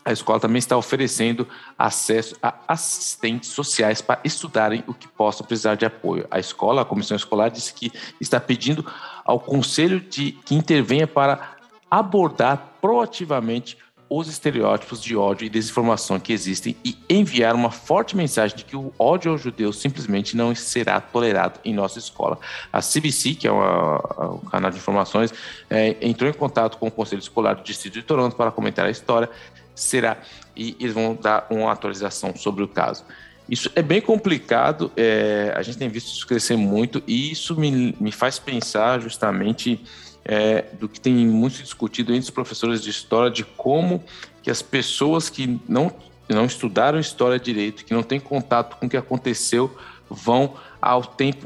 a 0.05 0.11
escola 0.11 0.39
também 0.39 0.59
está 0.59 0.77
oferecendo 0.77 1.47
acesso 1.77 2.35
a 2.41 2.53
assistentes 2.67 3.49
sociais 3.49 4.03
para 4.03 4.21
estudarem 4.23 4.83
o 4.85 4.93
que 4.93 5.07
possam 5.07 5.45
precisar 5.45 5.73
de 5.73 5.83
apoio. 5.83 6.27
A 6.29 6.39
escola, 6.39 6.83
a 6.83 6.85
comissão 6.85 7.17
escolar, 7.17 7.49
disse 7.49 7.73
que 7.73 7.91
está 8.21 8.39
pedindo 8.39 8.85
ao 9.25 9.39
conselho 9.39 9.99
de 9.99 10.33
que 10.45 10.53
intervenha 10.53 11.07
para 11.07 11.55
abordar 11.89 12.73
proativamente 12.79 13.77
os 14.07 14.27
estereótipos 14.27 15.01
de 15.01 15.15
ódio 15.15 15.45
e 15.45 15.49
desinformação 15.49 16.19
que 16.19 16.31
existem 16.31 16.75
e 16.85 16.95
enviar 17.09 17.55
uma 17.55 17.71
forte 17.71 18.15
mensagem 18.15 18.55
de 18.55 18.63
que 18.63 18.75
o 18.75 18.93
ódio 18.99 19.31
aos 19.31 19.41
judeus 19.41 19.79
simplesmente 19.79 20.37
não 20.37 20.53
será 20.53 21.01
tolerado 21.01 21.59
em 21.65 21.73
nossa 21.73 21.97
escola. 21.97 22.37
A 22.71 22.81
CBC, 22.81 23.35
que 23.35 23.47
é 23.47 23.51
um 23.51 24.37
canal 24.51 24.69
de 24.69 24.77
informações, 24.77 25.33
é, 25.69 25.97
entrou 26.01 26.29
em 26.29 26.33
contato 26.33 26.77
com 26.77 26.87
o 26.87 26.91
Conselho 26.91 27.19
Escolar 27.19 27.55
do 27.55 27.63
Distrito 27.63 27.95
de 27.95 28.03
Toronto 28.03 28.35
para 28.35 28.51
comentar 28.51 28.85
a 28.85 28.91
história. 28.91 29.29
Será 29.75 30.17
e 30.55 30.75
eles 30.79 30.93
vão 30.93 31.15
dar 31.15 31.45
uma 31.49 31.71
atualização 31.71 32.35
sobre 32.35 32.63
o 32.63 32.67
caso. 32.67 33.03
Isso 33.47 33.69
é 33.75 33.81
bem 33.81 34.01
complicado, 34.01 34.91
é, 34.97 35.53
a 35.55 35.61
gente 35.61 35.77
tem 35.77 35.87
visto 35.87 36.07
isso 36.07 36.25
crescer 36.25 36.55
muito 36.55 37.03
e 37.05 37.31
isso 37.31 37.55
me, 37.59 37.95
me 37.99 38.11
faz 38.11 38.39
pensar 38.39 38.99
justamente 38.99 39.79
é, 40.23 40.65
do 40.79 40.89
que 40.89 40.99
tem 40.99 41.13
muito 41.13 41.61
discutido 41.61 42.11
entre 42.11 42.23
os 42.23 42.29
professores 42.31 42.81
de 42.81 42.89
história, 42.89 43.29
de 43.29 43.43
como 43.43 44.03
que 44.41 44.49
as 44.49 44.63
pessoas 44.63 45.29
que 45.29 45.59
não, 45.69 45.91
não 46.27 46.45
estudaram 46.45 46.99
história 46.99 47.39
direito, 47.39 47.85
que 47.85 47.93
não 47.93 48.01
têm 48.01 48.19
contato 48.19 48.77
com 48.77 48.87
o 48.87 48.89
que 48.89 48.97
aconteceu, 48.97 49.75
vão 50.09 50.55
ao 50.81 51.03
tempo 51.03 51.45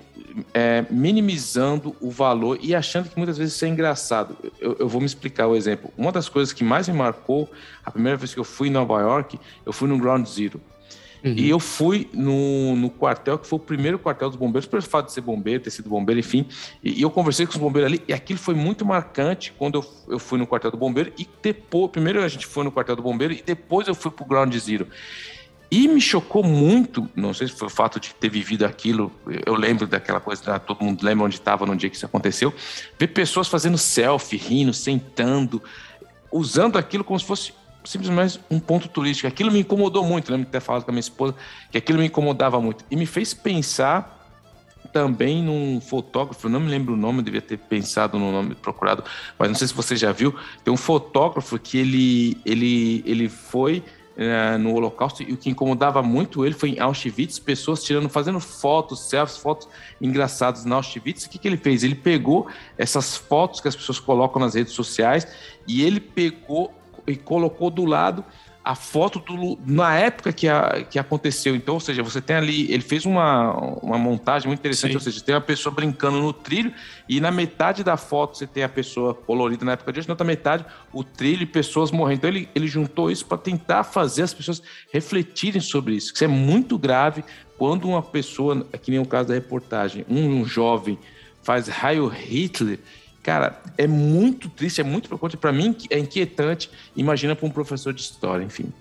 é, 0.53 0.85
minimizando 0.89 1.95
o 1.99 2.09
valor 2.09 2.57
e 2.61 2.75
achando 2.75 3.09
que 3.09 3.17
muitas 3.17 3.37
vezes 3.37 3.55
isso 3.55 3.65
é 3.65 3.67
engraçado. 3.67 4.35
Eu, 4.59 4.75
eu, 4.79 4.87
vou 4.87 4.99
me 5.01 5.07
explicar 5.07 5.47
o 5.47 5.55
exemplo. 5.55 5.91
Uma 5.97 6.11
das 6.11 6.29
coisas 6.29 6.53
que 6.53 6.63
mais 6.63 6.87
me 6.87 6.95
marcou, 6.95 7.49
a 7.83 7.91
primeira 7.91 8.17
vez 8.17 8.33
que 8.33 8.39
eu 8.39 8.43
fui 8.43 8.67
em 8.67 8.71
Nova 8.71 8.99
York, 9.01 9.39
eu 9.65 9.73
fui 9.73 9.87
no 9.87 9.97
Ground 9.97 10.25
Zero. 10.27 10.61
Uhum. 11.23 11.33
E 11.35 11.49
eu 11.49 11.59
fui 11.59 12.09
no, 12.13 12.75
no 12.75 12.89
quartel, 12.89 13.37
que 13.37 13.45
foi 13.45 13.57
o 13.57 13.61
primeiro 13.61 13.99
quartel 13.99 14.29
dos 14.29 14.37
bombeiros, 14.37 14.65
pelo 14.65 14.81
fato 14.81 15.07
de 15.07 15.11
ser 15.11 15.21
bombeiro, 15.21 15.61
ter 15.61 15.69
sido 15.69 15.89
bombeiro, 15.89 16.19
enfim. 16.19 16.45
E, 16.83 16.99
e, 16.99 17.01
eu 17.01 17.09
conversei 17.09 17.45
com 17.45 17.51
os 17.51 17.57
bombeiros 17.57 17.91
ali, 17.91 18.01
e 18.07 18.13
aquilo 18.13 18.39
foi 18.39 18.55
muito 18.55 18.85
marcante 18.85 19.53
quando 19.57 19.79
eu, 19.79 20.13
eu 20.13 20.19
fui 20.19 20.39
no 20.39 20.47
quartel 20.47 20.71
do 20.71 20.77
bombeiro. 20.77 21.11
E 21.17 21.27
depois, 21.41 21.91
primeiro 21.91 22.23
a 22.23 22.27
gente 22.27 22.45
foi 22.45 22.63
no 22.63 22.71
quartel 22.71 22.95
do 22.95 23.01
bombeiro, 23.01 23.33
e 23.33 23.43
depois 23.45 23.87
eu 23.87 23.95
fui 23.95 24.11
pro 24.11 24.25
Ground 24.25 24.55
Zero. 24.55 24.87
E 25.71 25.87
me 25.87 26.01
chocou 26.01 26.43
muito, 26.43 27.07
não 27.15 27.31
sei 27.31 27.47
se 27.47 27.53
foi 27.53 27.67
o 27.67 27.71
fato 27.71 27.99
de 27.99 28.13
ter 28.15 28.29
vivido 28.29 28.65
aquilo, 28.65 29.11
eu 29.45 29.53
lembro 29.53 29.85
daquela 29.85 30.19
coisa, 30.19 30.59
todo 30.59 30.83
mundo 30.83 31.03
lembra 31.03 31.25
onde 31.25 31.35
estava 31.35 31.63
no 31.65 31.75
dia 31.75 31.89
que 31.89 31.95
isso 31.95 32.07
aconteceu, 32.07 32.51
ver 32.97 33.07
pessoas 33.07 33.47
fazendo 33.47 33.77
selfie, 33.77 34.37
rindo, 34.37 34.73
sentando, 34.73 35.61
usando 36.31 36.77
aquilo 36.77 37.03
como 37.03 37.19
se 37.19 37.25
fosse 37.25 37.53
simplesmente 37.83 38.39
um 38.49 38.59
ponto 38.59 38.87
turístico. 38.87 39.27
Aquilo 39.27 39.51
me 39.51 39.59
incomodou 39.59 40.03
muito, 40.03 40.31
lembro 40.31 40.45
de 40.45 40.51
ter 40.51 40.59
falado 40.59 40.85
com 40.85 40.91
a 40.91 40.93
minha 40.93 40.99
esposa 40.99 41.35
que 41.71 41.77
aquilo 41.77 41.99
me 41.99 42.07
incomodava 42.07 42.59
muito. 42.59 42.83
E 42.89 42.95
me 42.95 43.05
fez 43.05 43.33
pensar 43.33 44.17
também 44.91 45.43
num 45.43 45.79
fotógrafo, 45.79 46.49
não 46.49 46.59
me 46.59 46.69
lembro 46.69 46.95
o 46.95 46.97
nome, 46.97 47.21
devia 47.21 47.41
ter 47.41 47.57
pensado 47.57 48.17
no 48.17 48.31
nome 48.31 48.55
procurado, 48.55 49.03
mas 49.37 49.47
não 49.49 49.55
sei 49.55 49.67
se 49.67 49.73
você 49.73 49.95
já 49.95 50.11
viu, 50.11 50.33
tem 50.63 50.73
um 50.73 50.77
fotógrafo 50.77 51.59
que 51.59 51.77
ele, 51.77 52.37
ele, 52.43 53.03
ele 53.05 53.29
foi 53.29 53.83
uh, 54.19 54.57
no 54.59 54.73
Holocausto 54.73 55.23
e 55.23 55.31
o 55.31 55.37
que 55.37 55.49
incomodava 55.49 56.03
muito 56.03 56.45
ele 56.45 56.53
foi 56.53 56.71
em 56.71 56.79
Auschwitz, 56.79 57.39
pessoas 57.39 57.83
tirando, 57.83 58.09
fazendo 58.09 58.39
fotos, 58.39 59.09
selfies, 59.09 59.37
fotos 59.37 59.67
engraçadas 60.01 60.65
na 60.65 60.75
Auschwitz. 60.75 61.25
O 61.25 61.29
que, 61.29 61.39
que 61.39 61.47
ele 61.47 61.57
fez? 61.57 61.83
Ele 61.83 61.95
pegou 61.95 62.47
essas 62.77 63.15
fotos 63.15 63.61
que 63.61 63.67
as 63.67 63.75
pessoas 63.75 63.99
colocam 63.99 64.41
nas 64.41 64.53
redes 64.53 64.73
sociais 64.73 65.25
e 65.65 65.81
ele 65.81 65.99
pegou 65.99 66.73
e 67.07 67.15
colocou 67.15 67.69
do 67.69 67.85
lado 67.85 68.23
a 68.63 68.75
foto 68.75 69.19
do, 69.19 69.57
na 69.65 69.95
época 69.95 70.33
que, 70.33 70.47
a, 70.47 70.83
que 70.83 70.99
aconteceu. 70.99 71.55
Então, 71.55 71.75
ou 71.75 71.79
seja, 71.79 72.03
você 72.03 72.21
tem 72.21 72.35
ali, 72.35 72.71
ele 72.71 72.83
fez 72.83 73.05
uma, 73.05 73.53
uma 73.81 73.97
montagem 73.97 74.47
muito 74.47 74.59
interessante, 74.59 74.91
Sim. 74.91 74.97
ou 74.97 75.01
seja, 75.01 75.21
tem 75.21 75.33
uma 75.33 75.41
pessoa 75.41 75.73
brincando 75.73 76.19
no 76.19 76.33
trilho 76.33 76.73
e 77.07 77.19
na 77.19 77.31
metade 77.31 77.83
da 77.83 77.97
foto 77.97 78.37
você 78.37 78.45
tem 78.45 78.63
a 78.63 78.69
pessoa 78.69 79.13
colorida 79.13 79.65
na 79.65 79.71
época 79.71 79.91
de 79.93 79.99
hoje, 79.99 80.07
na 80.07 80.13
outra 80.13 80.27
metade 80.27 80.65
o 80.93 81.03
trilho 81.03 81.43
e 81.43 81.45
pessoas 81.45 81.89
morrendo. 81.89 82.17
Então 82.17 82.29
ele, 82.29 82.49
ele 82.53 82.67
juntou 82.67 83.09
isso 83.09 83.25
para 83.25 83.37
tentar 83.37 83.83
fazer 83.83 84.23
as 84.23 84.33
pessoas 84.33 84.61
refletirem 84.91 85.61
sobre 85.61 85.95
isso. 85.95 86.13
Isso 86.13 86.23
é 86.23 86.27
muito 86.27 86.77
grave 86.77 87.23
quando 87.57 87.87
uma 87.87 88.01
pessoa, 88.01 88.65
que 88.81 88.91
nem 88.91 88.99
o 88.99 89.05
caso 89.05 89.29
da 89.29 89.33
reportagem, 89.33 90.05
um, 90.09 90.41
um 90.41 90.45
jovem 90.45 90.97
faz 91.41 91.67
raio 91.67 92.07
Hitler 92.07 92.79
Cara, 93.29 93.61
é 93.77 93.85
muito 93.85 94.49
triste, 94.49 94.81
é 94.81 94.83
muito 94.83 95.07
preocupante. 95.07 95.37
Para 95.37 95.51
mim, 95.51 95.75
é 95.91 95.99
inquietante. 95.99 96.67
Imagina 96.95 97.35
para 97.35 97.45
um 97.45 97.51
professor 97.51 97.93
de 97.93 98.01
história, 98.01 98.43
enfim. 98.43 98.73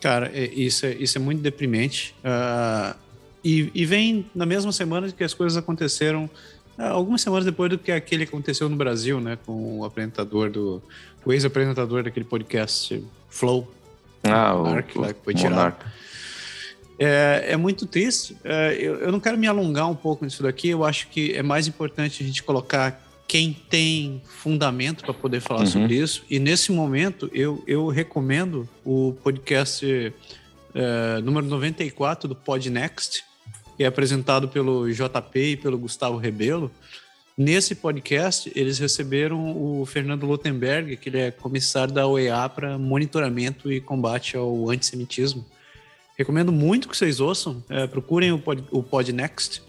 Cara, 0.00 0.30
é, 0.32 0.46
isso 0.54 0.86
é, 0.86 0.94
isso 0.94 1.18
é 1.18 1.20
muito 1.20 1.42
deprimente. 1.42 2.14
Uh, 2.24 2.96
e, 3.44 3.70
e, 3.74 3.84
vem 3.84 4.24
na 4.34 4.46
mesma 4.46 4.72
semana 4.72 5.12
que 5.12 5.22
as 5.22 5.34
coisas 5.34 5.58
aconteceram, 5.58 6.30
uh, 6.78 6.82
algumas 6.84 7.20
semanas 7.20 7.44
depois 7.44 7.68
do 7.68 7.76
que 7.76 7.92
aquele 7.92 8.24
aconteceu 8.24 8.70
no 8.70 8.76
Brasil, 8.76 9.20
né? 9.20 9.36
Com 9.44 9.80
o 9.80 9.84
apresentador 9.84 10.48
do. 10.48 10.82
O 11.22 11.30
ex-apresentador 11.30 12.02
daquele 12.02 12.24
podcast 12.24 13.04
Flow. 13.28 13.70
Ah, 14.22 14.54
o, 14.54 14.62
Mark, 14.64 14.96
o, 14.96 15.00
lá, 15.02 15.12
que 15.12 15.22
foi 15.22 15.34
tirado. 15.34 15.76
É, 16.98 17.48
é, 17.48 17.56
muito 17.58 17.84
triste. 17.84 18.34
É, 18.42 18.78
eu, 18.80 18.94
eu 18.94 19.12
não 19.12 19.20
quero 19.20 19.36
me 19.36 19.46
alongar 19.46 19.90
um 19.90 19.94
pouco 19.94 20.24
nisso 20.24 20.42
daqui. 20.42 20.70
Eu 20.70 20.86
acho 20.86 21.08
que 21.08 21.34
é 21.34 21.42
mais 21.42 21.68
importante 21.68 22.22
a 22.22 22.26
gente 22.26 22.42
colocar 22.42 23.09
quem 23.30 23.52
tem 23.52 24.20
fundamento 24.26 25.04
para 25.04 25.14
poder 25.14 25.40
falar 25.40 25.60
uhum. 25.60 25.66
sobre 25.66 25.94
isso. 25.94 26.24
E 26.28 26.40
nesse 26.40 26.72
momento, 26.72 27.30
eu, 27.32 27.62
eu 27.64 27.86
recomendo 27.86 28.68
o 28.84 29.16
podcast 29.22 30.12
é, 30.74 31.20
número 31.20 31.46
94 31.46 32.26
do 32.26 32.34
Podnext, 32.34 33.22
que 33.76 33.84
é 33.84 33.86
apresentado 33.86 34.48
pelo 34.48 34.92
JP 34.92 35.38
e 35.38 35.56
pelo 35.56 35.78
Gustavo 35.78 36.16
Rebelo. 36.16 36.72
Nesse 37.38 37.76
podcast, 37.76 38.50
eles 38.52 38.80
receberam 38.80 39.56
o 39.56 39.86
Fernando 39.86 40.26
Lutemberg, 40.26 40.96
que 40.96 41.08
ele 41.08 41.20
é 41.20 41.30
comissário 41.30 41.94
da 41.94 42.08
OEA 42.08 42.48
para 42.48 42.76
monitoramento 42.76 43.70
e 43.70 43.80
combate 43.80 44.36
ao 44.36 44.68
antissemitismo. 44.70 45.46
Recomendo 46.18 46.50
muito 46.50 46.88
que 46.88 46.96
vocês 46.96 47.20
ouçam. 47.20 47.62
É, 47.68 47.86
procurem 47.86 48.32
o, 48.32 48.40
Pod, 48.40 48.64
o 48.72 48.82
Podnext. 48.82 49.62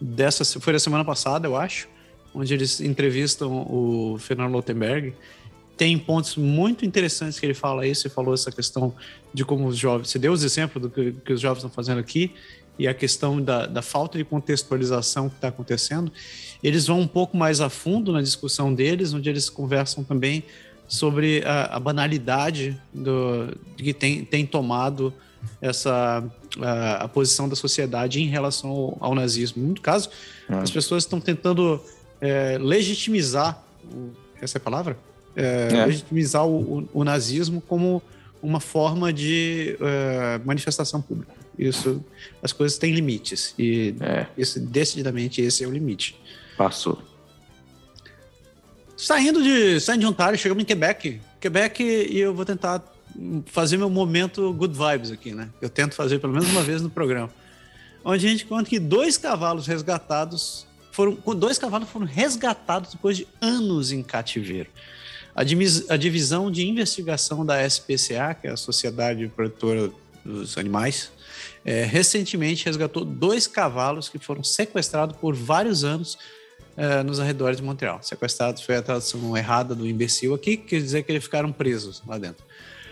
Dessa, 0.00 0.44
foi 0.60 0.72
da 0.72 0.78
semana 0.78 1.04
passada, 1.04 1.48
eu 1.48 1.56
acho 1.56 1.88
onde 2.34 2.54
eles 2.54 2.80
entrevistam 2.80 3.62
o 3.68 4.16
Fernando 4.18 4.52
Lotenberg, 4.52 5.14
tem 5.76 5.96
pontos 5.96 6.36
muito 6.36 6.84
interessantes 6.84 7.38
que 7.38 7.46
ele 7.46 7.54
fala 7.54 7.86
isso, 7.86 8.06
ele 8.06 8.14
falou 8.14 8.34
essa 8.34 8.50
questão 8.50 8.92
de 9.32 9.44
como 9.44 9.66
os 9.66 9.76
jovens, 9.76 10.10
você 10.10 10.18
deu 10.18 10.32
os 10.32 10.42
exemplos 10.42 10.82
do 10.82 10.90
que, 10.90 11.12
que 11.24 11.32
os 11.32 11.40
jovens 11.40 11.58
estão 11.58 11.70
fazendo 11.70 11.98
aqui, 11.98 12.32
e 12.78 12.86
a 12.86 12.94
questão 12.94 13.42
da, 13.42 13.66
da 13.66 13.82
falta 13.82 14.16
de 14.16 14.24
contextualização 14.24 15.28
que 15.28 15.34
está 15.34 15.48
acontecendo. 15.48 16.12
Eles 16.62 16.86
vão 16.86 17.00
um 17.00 17.08
pouco 17.08 17.36
mais 17.36 17.60
a 17.60 17.68
fundo 17.68 18.12
na 18.12 18.22
discussão 18.22 18.72
deles, 18.72 19.12
onde 19.12 19.28
eles 19.28 19.50
conversam 19.50 20.04
também 20.04 20.44
sobre 20.86 21.42
a, 21.44 21.76
a 21.76 21.80
banalidade 21.80 22.80
do, 22.94 23.56
que 23.76 23.92
tem, 23.92 24.24
tem 24.24 24.46
tomado 24.46 25.12
essa 25.60 26.24
a, 26.60 27.04
a, 27.04 27.08
posição 27.08 27.48
da 27.48 27.56
sociedade 27.56 28.20
em 28.20 28.26
relação 28.26 28.70
ao, 28.70 28.96
ao 29.00 29.14
nazismo. 29.14 29.62
Muito 29.62 29.82
caso, 29.82 30.08
é. 30.48 30.54
as 30.54 30.70
pessoas 30.70 31.04
estão 31.04 31.20
tentando 31.20 31.80
é, 32.20 32.58
legitimizar, 32.58 33.62
essa 34.40 34.58
é 34.58 34.60
a 34.60 34.62
palavra? 34.62 34.96
É, 35.36 35.68
é. 35.70 35.86
Legitimizar 35.86 36.46
o, 36.46 36.78
o, 36.78 36.88
o, 36.92 37.04
nazismo 37.04 37.60
como 37.60 38.02
uma 38.42 38.60
forma 38.60 39.12
de 39.12 39.76
é, 39.80 40.40
manifestação 40.44 41.00
pública. 41.00 41.32
Isso, 41.58 42.04
as 42.42 42.52
coisas 42.52 42.78
têm 42.78 42.92
limites 42.92 43.52
e 43.58 43.94
esse, 44.36 44.60
decididamente 44.60 45.40
esse 45.40 45.64
é 45.64 45.66
o 45.66 45.70
limite. 45.70 46.16
Passou. 46.56 47.02
Saindo 48.96 49.42
de, 49.42 49.80
saindo 49.80 50.00
de 50.00 50.06
Ontário, 50.06 50.38
chegamos 50.38 50.62
em 50.62 50.66
Quebec. 50.66 51.20
Quebec 51.40 51.82
e 51.82 52.18
eu 52.18 52.34
vou 52.34 52.44
tentar 52.44 52.82
fazer 53.46 53.76
meu 53.76 53.90
momento 53.90 54.52
good 54.52 54.76
vibes 54.76 55.10
aqui, 55.10 55.32
né? 55.32 55.48
Eu 55.60 55.68
tento 55.68 55.94
fazer 55.94 56.18
pelo 56.18 56.32
menos 56.32 56.48
uma 56.48 56.62
vez 56.62 56.82
no 56.82 56.90
programa. 56.90 57.30
Onde 58.04 58.26
a 58.26 58.30
gente 58.30 58.46
conta 58.46 58.68
que 58.68 58.78
dois 58.78 59.16
cavalos 59.16 59.66
resgatados 59.66 60.66
foram 60.98 61.16
dois 61.36 61.58
cavalos 61.58 61.88
foram 61.88 62.06
resgatados 62.06 62.90
depois 62.90 63.16
de 63.16 63.28
anos 63.40 63.92
em 63.92 64.02
cativeiro. 64.02 64.68
A, 65.32 65.42
a 65.42 65.96
divisão 65.96 66.50
de 66.50 66.66
investigação 66.66 67.46
da 67.46 67.64
SPCA, 67.64 68.34
que 68.34 68.48
é 68.48 68.50
a 68.50 68.56
Sociedade 68.56 69.28
Protetora 69.28 69.92
dos 70.24 70.58
Animais, 70.58 71.12
é, 71.64 71.84
recentemente 71.84 72.66
resgatou 72.66 73.04
dois 73.04 73.46
cavalos 73.46 74.08
que 74.08 74.18
foram 74.18 74.42
sequestrados 74.42 75.16
por 75.18 75.36
vários 75.36 75.84
anos 75.84 76.18
é, 76.76 77.04
nos 77.04 77.20
arredores 77.20 77.58
de 77.58 77.62
Montreal. 77.62 78.00
Sequestrados 78.02 78.62
foi 78.62 78.74
a 78.74 78.82
tradução 78.82 79.36
errada 79.36 79.76
do 79.76 79.86
imbecil 79.86 80.34
aqui, 80.34 80.56
que 80.56 80.66
quer 80.66 80.80
dizer 80.80 81.04
que 81.04 81.12
eles 81.12 81.22
ficaram 81.22 81.52
presos 81.52 82.02
lá 82.08 82.18
dentro. 82.18 82.44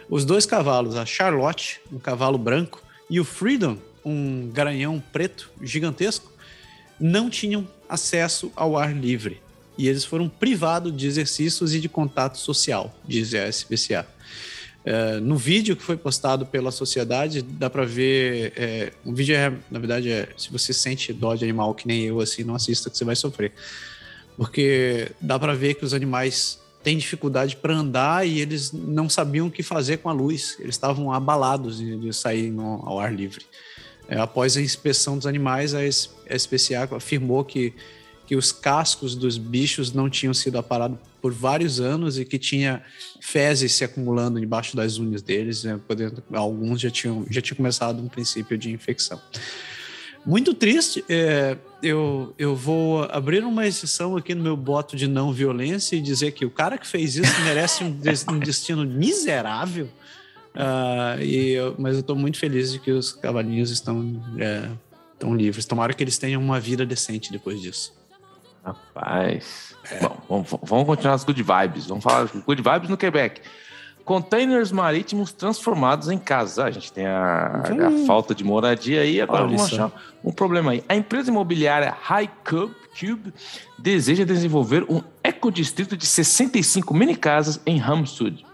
Os 0.09 0.25
dois 0.25 0.47
cavalos, 0.47 0.95
a 0.95 1.05
Charlotte, 1.05 1.81
um 1.93 1.99
cavalo 1.99 2.39
branco, 2.39 2.81
e 3.11 3.19
o 3.19 3.25
Freedom, 3.25 3.77
um 4.05 4.49
garanhão 4.53 5.03
preto 5.13 5.51
gigantesco, 5.61 6.31
não 7.01 7.29
tinham 7.29 7.67
acesso 7.89 8.53
ao 8.55 8.77
ar 8.77 8.95
livre 8.95 9.41
e 9.79 9.89
eles 9.89 10.05
foram 10.05 10.29
privados 10.29 10.97
de 10.97 11.07
exercícios 11.07 11.75
e 11.75 11.81
de 11.81 11.89
contato 11.89 12.39
social, 12.39 12.95
diz 13.07 13.35
a 13.35 13.49
SPCA. 13.49 14.07
É, 14.85 15.19
no 15.19 15.37
vídeo 15.37 15.77
que 15.77 15.83
foi 15.83 15.97
postado 15.97 16.47
pela 16.47 16.71
sociedade, 16.71 17.43
dá 17.43 17.69
para 17.69 17.85
ver. 17.85 18.53
É, 18.57 18.93
um 19.05 19.13
vídeo 19.13 19.35
é, 19.35 19.53
na 19.69 19.81
verdade, 19.81 20.11
é, 20.11 20.29
se 20.37 20.51
você 20.51 20.73
sente 20.73 21.13
dó 21.13 21.35
de 21.35 21.43
animal 21.43 21.75
que 21.75 21.89
nem 21.89 22.05
eu, 22.05 22.21
assim, 22.21 22.45
não 22.45 22.55
assista 22.55 22.89
que 22.89 22.97
você 22.97 23.05
vai 23.05 23.17
sofrer. 23.17 23.53
Porque 24.37 25.11
dá 25.21 25.39
para 25.39 25.55
ver 25.55 25.75
que 25.75 25.85
os 25.85 25.93
animais 25.93 26.61
têm 26.85 26.97
dificuldade 26.97 27.57
para 27.57 27.75
andar 27.75 28.29
e 28.29 28.41
eles 28.41 28.71
não 28.71 29.09
sabiam 29.09 29.49
o 29.49 29.51
que 29.51 29.63
fazer 29.63 29.97
com 29.97 30.09
a 30.09 30.13
luz. 30.13 30.57
Eles 30.61 30.77
estavam 30.77 31.13
abalados 31.13 31.79
de, 31.79 31.97
de 31.97 32.13
sair 32.13 32.53
no, 32.53 32.81
ao 32.87 33.01
ar 33.01 33.13
livre. 33.13 33.45
É, 34.09 34.19
após 34.19 34.57
a 34.57 34.61
inspeção 34.61 35.17
dos 35.17 35.27
animais, 35.27 35.75
a 35.75 35.85
SPCA 35.85 36.89
afirmou 36.97 37.45
que, 37.45 37.73
que 38.27 38.37
os 38.37 38.53
cascos 38.53 39.15
dos 39.15 39.37
bichos 39.37 39.93
não 39.93 40.09
tinham 40.09 40.33
sido 40.33 40.59
aparados 40.59 40.99
por 41.21 41.33
vários 41.33 41.81
anos 41.81 42.19
e 42.19 42.25
que 42.25 42.39
tinha 42.39 42.83
fezes 43.21 43.73
se 43.73 43.83
acumulando 43.83 44.39
debaixo 44.39 44.77
das 44.77 44.99
unhas 44.99 45.23
deles, 45.23 45.65
né, 45.65 45.81
podendo, 45.89 46.23
alguns 46.33 46.81
já 46.81 46.91
tinham, 46.91 47.27
já 47.29 47.41
tinham 47.41 47.57
começado 47.57 48.01
um 48.01 48.09
princípio 48.09 48.57
de 48.57 48.71
infecção. 48.71 49.21
Muito 50.25 50.55
triste, 50.55 51.05
é, 51.09 51.57
eu, 51.81 52.35
eu 52.37 52.57
vou 52.57 53.05
abrir 53.05 53.45
uma 53.45 53.67
exceção 53.67 54.17
aqui 54.17 54.35
no 54.35 54.43
meu 54.43 54.57
boto 54.57 54.97
de 54.97 55.07
não 55.07 55.33
violência 55.33 55.95
e 55.95 56.01
dizer 56.01 56.33
que 56.33 56.45
o 56.45 56.51
cara 56.51 56.77
que 56.77 56.87
fez 56.87 57.17
isso 57.17 57.41
merece 57.43 57.85
um, 57.85 57.97
um 58.31 58.39
destino 58.39 58.85
miserável, 58.85 59.89
uh, 60.57 61.23
e 61.23 61.53
eu, 61.53 61.75
mas 61.79 61.95
eu 61.95 62.01
estou 62.01 62.17
muito 62.17 62.39
feliz 62.39 62.73
de 62.73 62.79
que 62.79 62.91
os 62.91 63.13
cavalinhos 63.13 63.71
estão, 63.71 64.23
é, 64.39 64.69
estão 65.13 65.35
livres. 65.35 65.65
Tomara 65.65 65.93
que 65.93 66.03
eles 66.03 66.19
tenham 66.19 66.41
uma 66.41 66.59
vida 66.59 66.85
decente 66.85 67.31
depois 67.31 67.61
disso. 67.61 67.95
Rapaz. 68.65 69.77
É. 69.91 70.01
Bom, 70.01 70.45
vamos, 70.63 70.87
continuar 70.87 71.15
as 71.15 71.25
good 71.25 71.43
vibes. 71.43 71.87
Vamos 71.87 72.03
falar 72.03 72.29
good 72.45 72.63
vibes 72.63 72.89
no 72.89 72.97
Quebec. 72.97 73.41
Containers 74.05 74.71
marítimos 74.71 75.33
transformados 75.33 76.09
em 76.09 76.19
casas. 76.19 76.59
Ah, 76.61 76.67
a 76.67 76.71
gente 76.71 76.93
tem 76.93 77.07
a, 77.07 77.63
a 77.65 78.07
falta 78.07 78.35
de 78.35 78.45
moradia 78.45 79.01
aí, 79.01 79.21
agora 79.21 79.43
Olha 79.43 79.57
vamos 79.57 79.73
achar 79.73 79.93
um 80.25 80.33
problema 80.33 80.73
aí. 80.73 80.85
A 80.89 80.95
empresa 80.95 81.31
imobiliária 81.31 81.95
High 82.03 82.31
Cube, 82.49 82.75
Cube 82.99 83.35
deseja 83.77 84.25
desenvolver 84.25 84.85
um 84.89 85.03
ecodistrito 85.25 85.97
de 85.97 86.07
65 86.07 86.95
mini 86.95 87.17
casas 87.17 87.61
em 87.67 87.81
Hamsud. 87.81 88.47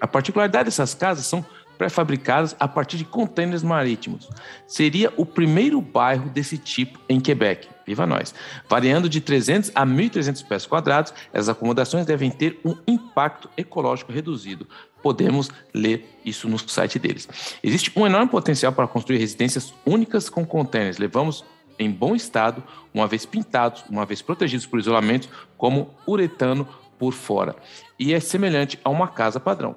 A 0.00 0.06
particularidade 0.06 0.64
dessas 0.64 0.94
casas 0.94 1.26
são 1.26 1.44
pré-fabricadas 1.80 2.54
a 2.60 2.68
partir 2.68 2.98
de 2.98 3.06
containers 3.06 3.62
marítimos. 3.62 4.28
Seria 4.66 5.10
o 5.16 5.24
primeiro 5.24 5.80
bairro 5.80 6.28
desse 6.28 6.58
tipo 6.58 7.00
em 7.08 7.18
Quebec. 7.18 7.68
Viva 7.86 8.06
nós! 8.06 8.34
Variando 8.68 9.08
de 9.08 9.18
300 9.18 9.72
a 9.74 9.86
1.300 9.86 10.46
pés 10.46 10.66
quadrados, 10.66 11.14
as 11.32 11.48
acomodações 11.48 12.04
devem 12.04 12.30
ter 12.30 12.60
um 12.62 12.76
impacto 12.86 13.48
ecológico 13.56 14.12
reduzido. 14.12 14.68
Podemos 15.02 15.50
ler 15.72 16.06
isso 16.22 16.50
no 16.50 16.58
site 16.58 16.98
deles. 16.98 17.26
Existe 17.62 17.90
um 17.96 18.06
enorme 18.06 18.28
potencial 18.30 18.72
para 18.72 18.86
construir 18.86 19.16
residências 19.16 19.72
únicas 19.86 20.28
com 20.28 20.44
containers. 20.44 20.98
Levamos 20.98 21.46
em 21.78 21.90
bom 21.90 22.14
estado, 22.14 22.62
uma 22.92 23.06
vez 23.06 23.24
pintados, 23.24 23.82
uma 23.88 24.04
vez 24.04 24.20
protegidos 24.20 24.66
por 24.66 24.78
isolamento, 24.78 25.30
como 25.56 25.94
uretano 26.06 26.68
por 27.00 27.14
fora. 27.14 27.56
E 27.98 28.12
é 28.12 28.20
semelhante 28.20 28.78
a 28.84 28.90
uma 28.90 29.08
casa 29.08 29.40
padrão. 29.40 29.74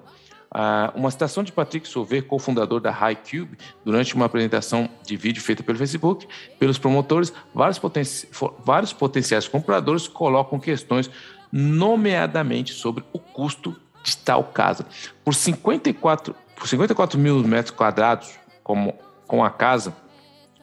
Uh, 0.53 0.99
uma 0.99 1.09
citação 1.09 1.41
de 1.41 1.53
Patrick 1.53 1.87
Sauvé, 1.87 2.21
cofundador 2.21 2.81
da 2.81 2.91
HighCube, 2.91 3.57
durante 3.83 4.13
uma 4.13 4.25
apresentação 4.25 4.87
de 5.03 5.15
vídeo 5.15 5.41
feita 5.41 5.63
pelo 5.63 5.77
Facebook, 5.77 6.27
pelos 6.59 6.77
promotores, 6.77 7.33
vários, 7.55 7.79
poten 7.79 8.03
vários 8.63 8.93
potenciais 8.93 9.47
compradores 9.47 10.07
colocam 10.07 10.59
questões, 10.59 11.09
nomeadamente 11.51 12.73
sobre 12.73 13.03
o 13.13 13.17
custo 13.17 13.75
de 14.03 14.17
tal 14.17 14.43
casa. 14.43 14.85
Por 15.23 15.33
54, 15.33 16.35
por 16.55 16.67
54 16.67 17.17
mil 17.17 17.39
metros 17.39 17.75
quadrados, 17.75 18.37
como, 18.61 18.93
com 19.25 19.43
a 19.43 19.49
casa, 19.49 19.95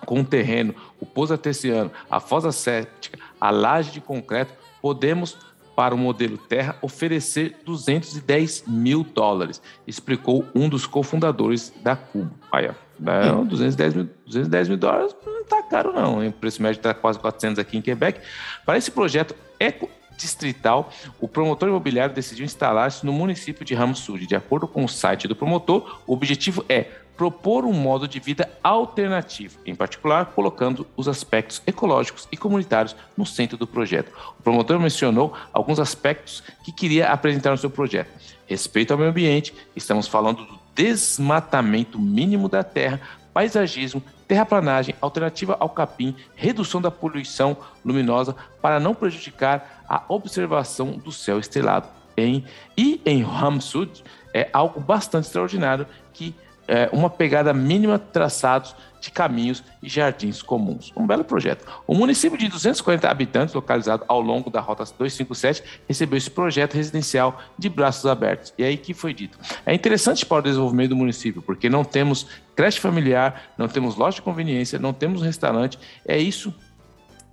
com 0.04 0.20
o 0.20 0.24
terreno, 0.24 0.74
o 1.00 1.06
pouso 1.06 1.32
artesiano, 1.32 1.90
a 2.08 2.20
fosa 2.20 2.52
séptica, 2.52 3.18
a 3.40 3.50
laje 3.50 3.90
de 3.90 4.00
concreto, 4.00 4.52
podemos 4.80 5.36
para 5.80 5.94
o 5.94 5.98
modelo 5.98 6.36
Terra 6.36 6.76
oferecer 6.82 7.56
210 7.64 8.64
mil 8.66 9.02
dólares, 9.02 9.62
explicou 9.86 10.44
um 10.54 10.68
dos 10.68 10.84
cofundadores 10.86 11.72
da 11.82 11.96
Cubo. 11.96 12.34
Olha, 12.52 12.76
não, 12.98 13.46
210 13.46 13.94
mil, 13.94 14.10
210 14.26 14.68
mil 14.68 14.76
dólares 14.76 15.16
não 15.24 15.40
está 15.40 15.62
caro 15.62 15.90
não, 15.90 16.28
o 16.28 16.32
preço 16.32 16.62
médio 16.62 16.80
está 16.80 16.92
quase 16.92 17.18
400 17.18 17.58
aqui 17.58 17.78
em 17.78 17.80
Quebec. 17.80 18.20
Para 18.66 18.76
esse 18.76 18.90
projeto 18.90 19.34
eco 19.58 19.88
distrital, 20.18 20.92
o 21.18 21.26
promotor 21.26 21.70
imobiliário 21.70 22.14
decidiu 22.14 22.44
instalar-se 22.44 23.06
no 23.06 23.12
município 23.14 23.64
de 23.64 23.74
Ramos 23.74 24.00
Sul. 24.00 24.18
De 24.18 24.36
acordo 24.36 24.68
com 24.68 24.84
o 24.84 24.88
site 24.88 25.26
do 25.26 25.34
promotor, 25.34 26.02
o 26.06 26.12
objetivo 26.12 26.62
é 26.68 26.88
propor 27.20 27.66
um 27.66 27.72
modo 27.74 28.08
de 28.08 28.18
vida 28.18 28.48
alternativo, 28.64 29.58
em 29.66 29.74
particular 29.74 30.32
colocando 30.34 30.86
os 30.96 31.06
aspectos 31.06 31.60
ecológicos 31.66 32.26
e 32.32 32.36
comunitários 32.36 32.96
no 33.14 33.26
centro 33.26 33.58
do 33.58 33.66
projeto. 33.66 34.10
O 34.38 34.42
promotor 34.42 34.80
mencionou 34.80 35.34
alguns 35.52 35.78
aspectos 35.78 36.42
que 36.64 36.72
queria 36.72 37.10
apresentar 37.10 37.50
no 37.50 37.58
seu 37.58 37.68
projeto. 37.68 38.08
Respeito 38.46 38.92
ao 38.92 38.96
meio 38.96 39.10
ambiente, 39.10 39.54
estamos 39.76 40.08
falando 40.08 40.46
do 40.46 40.58
desmatamento 40.74 41.98
mínimo 41.98 42.48
da 42.48 42.64
terra, 42.64 42.98
paisagismo, 43.34 44.02
terraplanagem, 44.26 44.94
alternativa 44.98 45.58
ao 45.60 45.68
capim, 45.68 46.16
redução 46.34 46.80
da 46.80 46.90
poluição 46.90 47.54
luminosa 47.84 48.34
para 48.62 48.80
não 48.80 48.94
prejudicar 48.94 49.84
a 49.86 50.02
observação 50.08 50.92
do 50.92 51.12
céu 51.12 51.38
estrelado. 51.38 51.86
Em, 52.16 52.46
e 52.78 52.98
em 53.04 53.22
Hamsud 53.22 54.02
é 54.32 54.48
algo 54.54 54.80
bastante 54.80 55.26
extraordinário 55.26 55.86
que 56.14 56.34
é, 56.70 56.88
uma 56.92 57.10
pegada 57.10 57.52
mínima 57.52 57.98
traçados 57.98 58.76
de 59.00 59.10
caminhos 59.10 59.64
e 59.82 59.88
jardins 59.88 60.40
comuns. 60.40 60.92
Um 60.96 61.04
belo 61.04 61.24
projeto. 61.24 61.66
O 61.84 61.94
município 61.96 62.38
de 62.38 62.46
240 62.46 63.08
habitantes, 63.10 63.54
localizado 63.54 64.04
ao 64.06 64.20
longo 64.20 64.50
da 64.50 64.60
Rota 64.60 64.84
257, 64.84 65.64
recebeu 65.88 66.16
esse 66.16 66.30
projeto 66.30 66.74
residencial 66.74 67.40
de 67.58 67.68
braços 67.68 68.06
abertos. 68.06 68.54
E 68.56 68.62
aí 68.62 68.76
que 68.76 68.94
foi 68.94 69.12
dito. 69.12 69.36
É 69.66 69.74
interessante 69.74 70.24
para 70.24 70.38
o 70.38 70.42
desenvolvimento 70.42 70.90
do 70.90 70.96
município, 70.96 71.42
porque 71.42 71.68
não 71.68 71.82
temos 71.82 72.28
creche 72.54 72.78
familiar, 72.78 73.50
não 73.58 73.66
temos 73.66 73.96
loja 73.96 74.16
de 74.16 74.22
conveniência, 74.22 74.78
não 74.78 74.92
temos 74.92 75.22
restaurante. 75.22 75.76
É 76.06 76.18
isso 76.18 76.54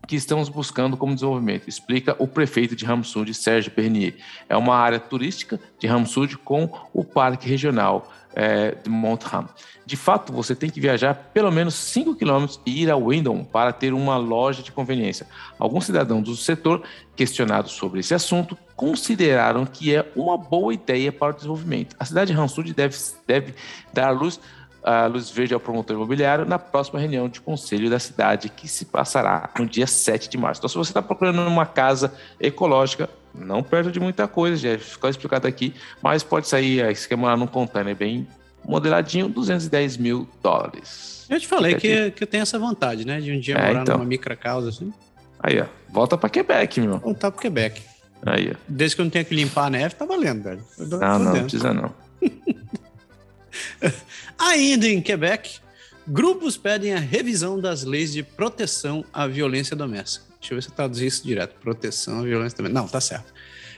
que 0.07 0.15
estamos 0.15 0.47
buscando 0.47 0.95
como 0.95 1.14
desenvolvimento, 1.14 1.68
explica 1.68 2.15
o 2.18 2.26
prefeito 2.27 2.77
de 2.77 2.85
Ramsud, 2.85 3.31
Sérgio 3.34 3.72
Pernier. 3.72 4.15
É 4.47 4.55
uma 4.55 4.76
área 4.76 4.99
turística 4.99 5.59
de 5.77 5.85
Ramsud 5.85 6.38
com 6.38 6.69
o 6.93 7.03
parque 7.03 7.47
regional 7.47 8.09
é, 8.38 8.76
de 8.84 8.88
Montham. 8.88 9.49
De 9.84 9.97
fato, 9.97 10.31
você 10.31 10.55
tem 10.55 10.69
que 10.69 10.80
viajar 10.80 11.15
pelo 11.34 11.51
menos 11.51 11.73
5 11.73 12.15
quilômetros 12.15 12.61
e 12.68 12.84
ir 12.84 12.91
a 12.91 12.95
Windham 12.95 13.43
para 13.43 13.73
ter 13.73 13.93
uma 13.93 14.15
loja 14.15 14.61
de 14.61 14.72
conveniência. 14.72 15.26
Alguns 15.57 15.88
cidadãos 15.88 16.23
do 16.23 16.35
setor, 16.35 16.84
questionados 17.15 17.72
sobre 17.72 17.99
esse 17.99 18.14
assunto, 18.14 18.55
consideraram 18.76 19.65
que 19.65 19.95
é 19.95 20.05
uma 20.15 20.38
boa 20.38 20.72
ideia 20.72 21.11
para 21.11 21.31
o 21.31 21.35
desenvolvimento. 21.35 21.95
A 21.99 22.05
cidade 22.05 22.31
de 22.31 22.39
Hansud 22.39 22.72
deve, 22.76 22.95
deve 23.26 23.55
dar 23.91 24.11
luz 24.11 24.39
a 24.84 25.05
luz 25.05 25.30
verde 25.30 25.53
ao 25.53 25.59
promotor 25.59 25.97
imobiliário 25.97 26.45
na 26.45 26.57
próxima 26.57 26.97
reunião 26.97 27.27
de 27.27 27.41
conselho 27.41 27.89
da 27.89 27.99
cidade, 27.99 28.47
que 28.47 28.69
se 28.69 28.85
passará 28.85 29.49
no 29.59 29.65
dia 29.65 29.85
7 29.85 30.30
de 30.30 30.38
março. 30.38 30.59
Então, 30.61 30.69
se 30.69 30.77
você 30.77 30.91
está 30.91 31.01
procurando 31.01 31.41
uma 31.41 31.65
casa 31.65 32.14
ecológica, 32.39 33.09
não 33.38 33.64
perto 33.64 33.91
de 33.91 33.99
muita 33.99 34.27
coisa, 34.27 34.57
já 34.57 34.77
ficou 34.77 35.09
explicado 35.09 35.47
aqui, 35.47 35.73
mas 36.01 36.23
pode 36.23 36.47
sair, 36.47 36.95
se 36.95 37.07
quer 37.07 37.15
morar 37.15 37.38
num 37.38 37.47
container 37.47 37.95
bem 37.95 38.27
modeladinho, 38.68 39.30
210 39.30 39.97
mil 39.97 40.27
dólares. 40.43 41.26
Eu 41.30 41.39
te 41.39 41.47
falei 41.47 41.76
que, 41.76 42.11
que 42.11 42.23
eu 42.23 42.27
tenho 42.27 42.41
essa 42.41 42.59
vontade, 42.59 43.05
né? 43.05 43.19
De 43.19 43.31
um 43.31 43.39
dia 43.39 43.55
é, 43.55 43.68
morar 43.68 43.81
então. 43.81 43.97
numa 43.97 44.05
micro 44.05 44.35
causa 44.38 44.69
assim. 44.69 44.93
Aí, 45.39 45.59
ó. 45.59 45.65
Volta 45.89 46.18
para 46.18 46.30
Quebec, 46.30 46.81
meu. 46.81 46.97
Voltar 46.99 47.31
para 47.31 47.41
Quebec. 47.41 47.81
Aí, 48.26 48.51
ó. 48.51 48.55
Desde 48.68 48.95
que 48.95 49.01
eu 49.01 49.05
não 49.05 49.09
tenho 49.09 49.26
que 49.26 49.35
limpar 49.35 49.68
a 49.68 49.69
neve, 49.69 49.95
tá 49.95 50.05
valendo, 50.05 50.43
velho. 50.43 50.64
Não, 50.77 51.19
não, 51.19 51.19
não 51.19 51.41
precisa 51.41 51.73
não. 51.73 51.93
Ainda 54.39 54.88
em 54.88 55.01
Quebec, 55.01 55.59
grupos 56.07 56.57
pedem 56.57 56.93
a 56.93 56.99
revisão 56.99 57.59
das 57.59 57.84
leis 57.84 58.11
de 58.11 58.23
proteção 58.23 59.03
à 59.14 59.27
violência 59.27 59.76
doméstica. 59.76 60.26
Deixa 60.48 60.53
eu 60.53 60.57
ver 60.57 60.61
se 60.61 60.69
eu 60.69 60.76
traduzir 60.76 61.07
isso 61.07 61.26
direto. 61.26 61.56
Proteção 61.60 62.19
à 62.19 62.24
violência 62.24 62.56
doméstica. 62.56 62.82
Não, 62.82 62.88
tá 62.88 63.02
certo. 63.02 63.34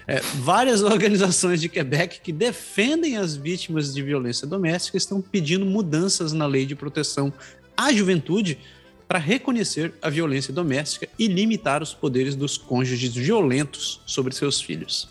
É, 0.07 0.21
várias 0.35 0.81
organizações 0.83 1.59
de 1.59 1.67
Quebec 1.67 2.21
que 2.21 2.31
defendem 2.31 3.17
as 3.17 3.35
vítimas 3.35 3.91
de 3.93 4.03
violência 4.03 4.45
doméstica 4.45 4.95
estão 4.95 5.19
pedindo 5.19 5.65
mudanças 5.65 6.31
na 6.31 6.45
lei 6.45 6.67
de 6.67 6.75
proteção 6.75 7.33
à 7.75 7.91
juventude 7.91 8.59
para 9.07 9.17
reconhecer 9.17 9.91
a 9.99 10.11
violência 10.11 10.53
doméstica 10.53 11.09
e 11.17 11.27
limitar 11.27 11.81
os 11.81 11.95
poderes 11.95 12.35
dos 12.35 12.55
cônjuges 12.55 13.15
violentos 13.15 14.01
sobre 14.05 14.35
seus 14.35 14.61
filhos. 14.61 15.09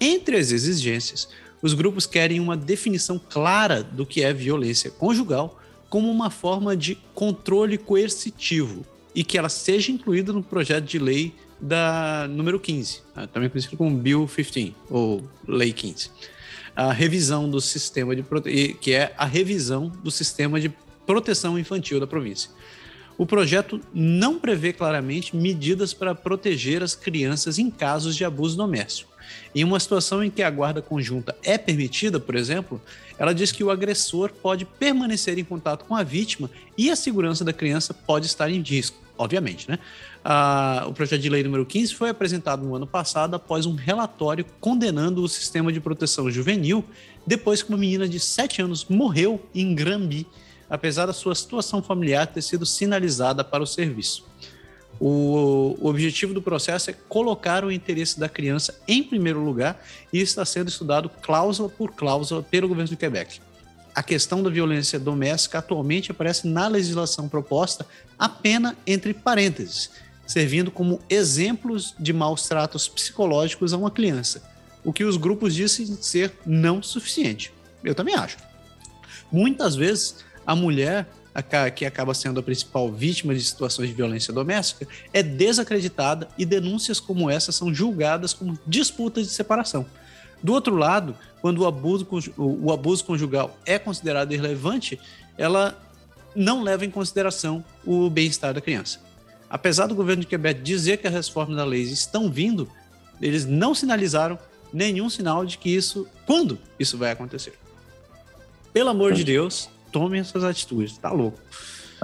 Entre 0.00 0.36
as 0.36 0.50
exigências, 0.50 1.28
os 1.62 1.72
grupos 1.72 2.04
querem 2.04 2.40
uma 2.40 2.56
definição 2.56 3.20
clara 3.30 3.84
do 3.84 4.04
que 4.04 4.24
é 4.24 4.32
violência 4.32 4.90
conjugal 4.90 5.60
como 5.88 6.10
uma 6.10 6.30
forma 6.30 6.76
de 6.76 6.96
controle 7.14 7.78
coercitivo 7.78 8.84
e 9.20 9.22
que 9.22 9.36
ela 9.36 9.50
seja 9.50 9.92
incluída 9.92 10.32
no 10.32 10.42
projeto 10.42 10.86
de 10.86 10.98
lei 10.98 11.34
da 11.60 12.26
número 12.26 12.58
15, 12.58 13.02
tá? 13.14 13.26
também 13.26 13.50
conhecido 13.50 13.76
como 13.76 13.94
Bill 13.94 14.26
15 14.26 14.74
ou 14.88 15.22
Lei 15.46 15.74
15. 15.74 16.10
A 16.74 16.90
revisão 16.90 17.46
do 17.46 17.60
sistema 17.60 18.16
de 18.16 18.22
prote... 18.22 18.78
que 18.80 18.94
é 18.94 19.12
a 19.18 19.26
revisão 19.26 19.92
do 20.02 20.10
sistema 20.10 20.58
de 20.58 20.72
proteção 21.04 21.58
infantil 21.58 22.00
da 22.00 22.06
província. 22.06 22.50
O 23.18 23.26
projeto 23.26 23.78
não 23.92 24.38
prevê 24.38 24.72
claramente 24.72 25.36
medidas 25.36 25.92
para 25.92 26.14
proteger 26.14 26.82
as 26.82 26.94
crianças 26.94 27.58
em 27.58 27.70
casos 27.70 28.16
de 28.16 28.24
abuso 28.24 28.56
doméstico 28.56 29.12
Em 29.54 29.62
uma 29.64 29.78
situação 29.78 30.24
em 30.24 30.30
que 30.30 30.42
a 30.42 30.50
guarda 30.50 30.80
conjunta 30.80 31.36
é 31.42 31.58
permitida, 31.58 32.18
por 32.18 32.34
exemplo, 32.34 32.80
ela 33.18 33.34
diz 33.34 33.52
que 33.52 33.62
o 33.62 33.70
agressor 33.70 34.32
pode 34.32 34.64
permanecer 34.64 35.38
em 35.38 35.44
contato 35.44 35.84
com 35.84 35.94
a 35.94 36.02
vítima 36.02 36.50
e 36.78 36.90
a 36.90 36.96
segurança 36.96 37.44
da 37.44 37.52
criança 37.52 37.92
pode 37.92 38.24
estar 38.24 38.48
em 38.48 38.62
risco, 38.62 38.96
obviamente, 39.20 39.70
né? 39.70 39.78
Ah, 40.24 40.84
o 40.86 40.92
projeto 40.92 41.20
de 41.20 41.28
lei 41.28 41.42
número 41.42 41.64
15 41.66 41.94
foi 41.94 42.08
apresentado 42.08 42.64
no 42.64 42.74
ano 42.74 42.86
passado 42.86 43.34
após 43.34 43.66
um 43.66 43.74
relatório 43.74 44.44
condenando 44.58 45.22
o 45.22 45.28
sistema 45.28 45.70
de 45.70 45.78
proteção 45.78 46.30
juvenil 46.30 46.82
depois 47.26 47.62
que 47.62 47.68
uma 47.68 47.76
menina 47.76 48.08
de 48.08 48.18
7 48.18 48.62
anos 48.62 48.86
morreu 48.86 49.40
em 49.54 49.74
Grambi, 49.74 50.26
apesar 50.70 51.04
da 51.04 51.12
sua 51.12 51.34
situação 51.34 51.82
familiar 51.82 52.26
ter 52.26 52.40
sido 52.40 52.64
sinalizada 52.64 53.44
para 53.44 53.62
o 53.62 53.66
serviço. 53.66 54.24
O, 54.98 55.76
o, 55.80 55.86
objetivo 55.86 56.32
do 56.32 56.42
processo 56.42 56.90
é 56.90 56.94
colocar 57.08 57.64
o 57.64 57.70
interesse 57.70 58.18
da 58.18 58.28
criança 58.28 58.78
em 58.88 59.02
primeiro 59.02 59.42
lugar 59.42 59.82
e 60.12 60.20
está 60.20 60.44
sendo 60.44 60.68
estudado 60.68 61.10
cláusula 61.22 61.68
por 61.68 61.92
cláusula 61.92 62.42
pelo 62.42 62.68
governo 62.68 62.88
de 62.88 62.96
Quebec. 62.96 63.40
A 63.94 64.02
questão 64.02 64.42
da 64.42 64.50
violência 64.50 64.98
doméstica 64.98 65.58
atualmente 65.58 66.10
aparece 66.10 66.46
na 66.46 66.68
legislação 66.68 67.28
proposta 67.28 67.86
apenas 68.18 68.74
entre 68.86 69.12
parênteses, 69.12 69.90
servindo 70.26 70.70
como 70.70 71.00
exemplos 71.10 71.94
de 71.98 72.12
maus 72.12 72.46
tratos 72.46 72.88
psicológicos 72.88 73.72
a 73.72 73.76
uma 73.76 73.90
criança, 73.90 74.42
o 74.84 74.92
que 74.92 75.04
os 75.04 75.16
grupos 75.16 75.54
dizem 75.54 75.86
ser 76.00 76.32
não 76.46 76.82
suficiente. 76.82 77.52
Eu 77.82 77.94
também 77.94 78.14
acho. 78.14 78.36
Muitas 79.30 79.74
vezes, 79.74 80.16
a 80.46 80.54
mulher 80.54 81.06
que 81.74 81.86
acaba 81.86 82.12
sendo 82.12 82.40
a 82.40 82.42
principal 82.42 82.90
vítima 82.90 83.34
de 83.34 83.42
situações 83.42 83.88
de 83.88 83.94
violência 83.94 84.32
doméstica, 84.32 84.86
é 85.12 85.22
desacreditada 85.22 86.28
e 86.36 86.44
denúncias 86.44 86.98
como 86.98 87.30
essa 87.30 87.52
são 87.52 87.72
julgadas 87.72 88.34
como 88.34 88.58
disputas 88.66 89.26
de 89.26 89.32
separação. 89.32 89.86
Do 90.42 90.52
outro 90.52 90.74
lado, 90.74 91.16
quando 91.40 91.58
o 91.58 91.66
abuso, 91.66 92.06
o 92.36 92.72
abuso 92.72 93.04
conjugal 93.04 93.56
é 93.64 93.78
considerado 93.78 94.32
irrelevante, 94.32 95.00
ela 95.38 95.76
não 96.34 96.62
leva 96.62 96.84
em 96.84 96.90
consideração 96.90 97.64
o 97.84 98.08
bem-estar 98.10 98.54
da 98.54 98.60
criança. 98.60 99.00
Apesar 99.48 99.86
do 99.86 99.94
governo 99.94 100.20
de 100.20 100.28
Quebec 100.28 100.62
dizer 100.62 100.98
que 100.98 101.06
as 101.06 101.12
reformas 101.12 101.56
da 101.56 101.64
lei 101.64 101.82
estão 101.82 102.30
vindo, 102.30 102.68
eles 103.20 103.44
não 103.46 103.74
sinalizaram 103.74 104.38
nenhum 104.72 105.10
sinal 105.10 105.44
de 105.44 105.58
que 105.58 105.74
isso, 105.74 106.06
quando 106.24 106.58
isso 106.78 106.96
vai 106.96 107.10
acontecer. 107.10 107.54
Pelo 108.72 108.90
amor 108.90 109.12
de 109.12 109.24
Deus, 109.24 109.68
tomem 109.90 110.20
essas 110.20 110.44
atitudes, 110.44 110.96
tá 110.96 111.10
louco. 111.10 111.38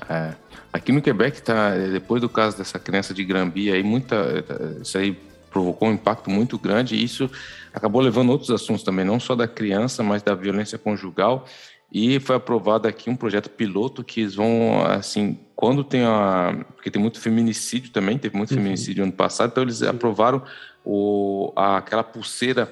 É, 0.09 0.35
aqui 0.73 0.91
no 0.91 1.01
Quebec, 1.01 1.41
tá, 1.41 1.77
depois 1.77 2.21
do 2.21 2.29
caso 2.29 2.59
dessa 2.59 2.79
criança 2.79 3.15
de 3.15 3.25
Granby, 3.25 3.71
aí 3.71 3.83
muita, 3.83 4.45
isso 4.83 4.99
aí 4.99 5.17
provocou 5.57 5.89
um 5.89 5.93
impacto 5.93 6.29
muito 6.29 6.59
grande 6.59 6.95
e 6.95 7.03
isso 7.03 7.31
acabou 7.73 8.03
levando 8.03 8.29
outros 8.29 8.51
assuntos 8.51 8.83
também, 8.83 9.07
não 9.07 9.19
só 9.19 9.35
da 9.35 9.49
criança, 9.49 10.03
mas 10.03 10.23
da 10.23 10.35
violência 10.35 10.77
conjugal. 10.77 11.47
E 11.91 12.21
foi 12.21 12.37
aprovado 12.37 12.87
aqui 12.87 13.09
um 13.09 13.17
projeto 13.17 13.49
piloto 13.49 14.05
que 14.05 14.21
eles 14.21 14.35
vão, 14.35 14.85
assim, 14.85 15.39
quando 15.55 15.83
tem 15.83 16.05
a. 16.05 16.63
Porque 16.75 16.91
tem 16.91 17.01
muito 17.01 17.19
feminicídio 17.19 17.91
também, 17.91 18.19
teve 18.19 18.37
muito 18.37 18.51
uhum. 18.51 18.59
feminicídio 18.59 19.03
ano 19.03 19.13
passado, 19.13 19.51
então 19.51 19.63
eles 19.63 19.83
aprovaram 19.83 20.43
o, 20.85 21.53
a, 21.57 21.79
aquela 21.79 22.05
pulseira 22.05 22.71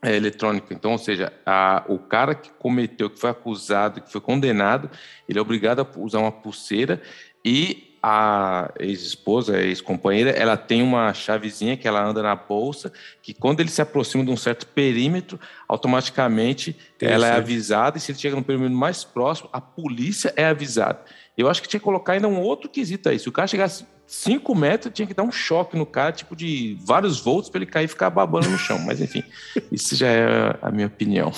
é, 0.00 0.14
eletrônica. 0.14 0.72
Então, 0.72 0.92
ou 0.92 0.98
seja, 0.98 1.32
a, 1.44 1.82
o 1.88 1.98
cara 1.98 2.36
que 2.36 2.50
cometeu, 2.50 3.10
que 3.10 3.18
foi 3.18 3.30
acusado, 3.30 4.00
que 4.00 4.12
foi 4.12 4.20
condenado, 4.20 4.88
ele 5.28 5.40
é 5.40 5.42
obrigado 5.42 5.80
a 5.80 5.98
usar 5.98 6.20
uma 6.20 6.30
pulseira 6.30 7.02
e 7.44 7.85
a 8.02 8.72
ex-esposa, 8.78 9.56
a 9.56 9.62
ex-companheira, 9.62 10.30
ela 10.30 10.56
tem 10.56 10.82
uma 10.82 11.12
chavezinha 11.12 11.76
que 11.76 11.88
ela 11.88 12.04
anda 12.04 12.22
na 12.22 12.36
bolsa, 12.36 12.92
que 13.22 13.34
quando 13.34 13.60
ele 13.60 13.68
se 13.68 13.82
aproxima 13.82 14.24
de 14.24 14.30
um 14.30 14.36
certo 14.36 14.66
perímetro, 14.66 15.40
automaticamente 15.66 16.76
ela 17.00 17.26
é 17.26 17.32
avisada, 17.32 17.98
e 17.98 18.00
se 18.00 18.12
ele 18.12 18.18
chega 18.18 18.36
no 18.36 18.44
perímetro 18.44 18.76
mais 18.76 19.04
próximo, 19.04 19.48
a 19.52 19.60
polícia 19.60 20.32
é 20.36 20.46
avisada. 20.46 21.00
Eu 21.36 21.48
acho 21.48 21.60
que 21.60 21.68
tinha 21.68 21.80
que 21.80 21.84
colocar 21.84 22.14
ainda 22.14 22.28
um 22.28 22.40
outro 22.40 22.68
quesito 22.70 23.08
aí. 23.08 23.18
Se 23.18 23.28
o 23.28 23.32
cara 23.32 23.46
chegasse 23.46 23.84
5 24.06 24.54
metros, 24.54 24.94
tinha 24.94 25.06
que 25.06 25.14
dar 25.14 25.24
um 25.24 25.32
choque 25.32 25.76
no 25.76 25.84
cara, 25.84 26.12
tipo 26.12 26.36
de 26.36 26.78
vários 26.80 27.20
volts, 27.20 27.50
para 27.50 27.58
ele 27.58 27.66
cair 27.66 27.84
e 27.84 27.88
ficar 27.88 28.08
babando 28.08 28.48
no 28.48 28.58
chão. 28.58 28.78
Mas 28.78 29.00
enfim, 29.00 29.22
isso 29.70 29.96
já 29.96 30.08
é 30.08 30.58
a 30.62 30.70
minha 30.70 30.86
opinião. 30.86 31.32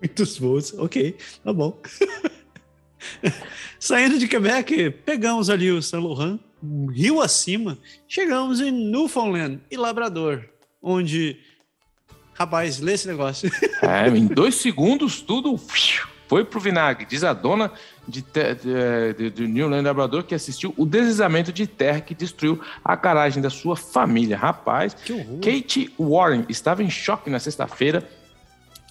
Muitos 0.00 0.36
volts, 0.36 0.74
ok, 0.76 1.16
tá 1.42 1.52
bom. 1.52 1.80
Saindo 3.78 4.18
de 4.18 4.28
Quebec, 4.28 4.90
pegamos 5.04 5.50
ali 5.50 5.70
o 5.70 5.82
Saint 5.82 6.02
Laurent, 6.02 6.38
um 6.62 6.86
rio 6.86 7.20
acima, 7.20 7.78
chegamos 8.08 8.60
em 8.60 8.70
Newfoundland 8.70 9.60
e 9.70 9.76
Labrador, 9.76 10.44
onde. 10.82 11.38
Rapaz, 12.34 12.80
lê 12.80 12.94
esse 12.94 13.06
negócio. 13.06 13.50
É, 13.82 14.08
em 14.08 14.26
dois 14.26 14.54
segundos 14.54 15.20
tudo 15.20 15.58
foi 16.26 16.42
pro 16.42 16.58
vinagre, 16.58 17.04
diz 17.04 17.22
a 17.22 17.34
dona 17.34 17.70
de, 18.08 18.22
de, 18.22 19.14
de, 19.16 19.30
de 19.30 19.46
Newland 19.46 19.82
Labrador 19.82 20.24
que 20.24 20.34
assistiu 20.34 20.72
o 20.76 20.86
deslizamento 20.86 21.52
de 21.52 21.66
terra 21.66 22.00
que 22.00 22.14
destruiu 22.14 22.60
a 22.82 22.96
garagem 22.96 23.42
da 23.42 23.50
sua 23.50 23.76
família. 23.76 24.36
Rapaz, 24.36 24.96
Kate 25.42 25.92
Warren 25.98 26.46
estava 26.48 26.82
em 26.82 26.88
choque 26.88 27.28
na 27.28 27.38
sexta-feira 27.38 28.08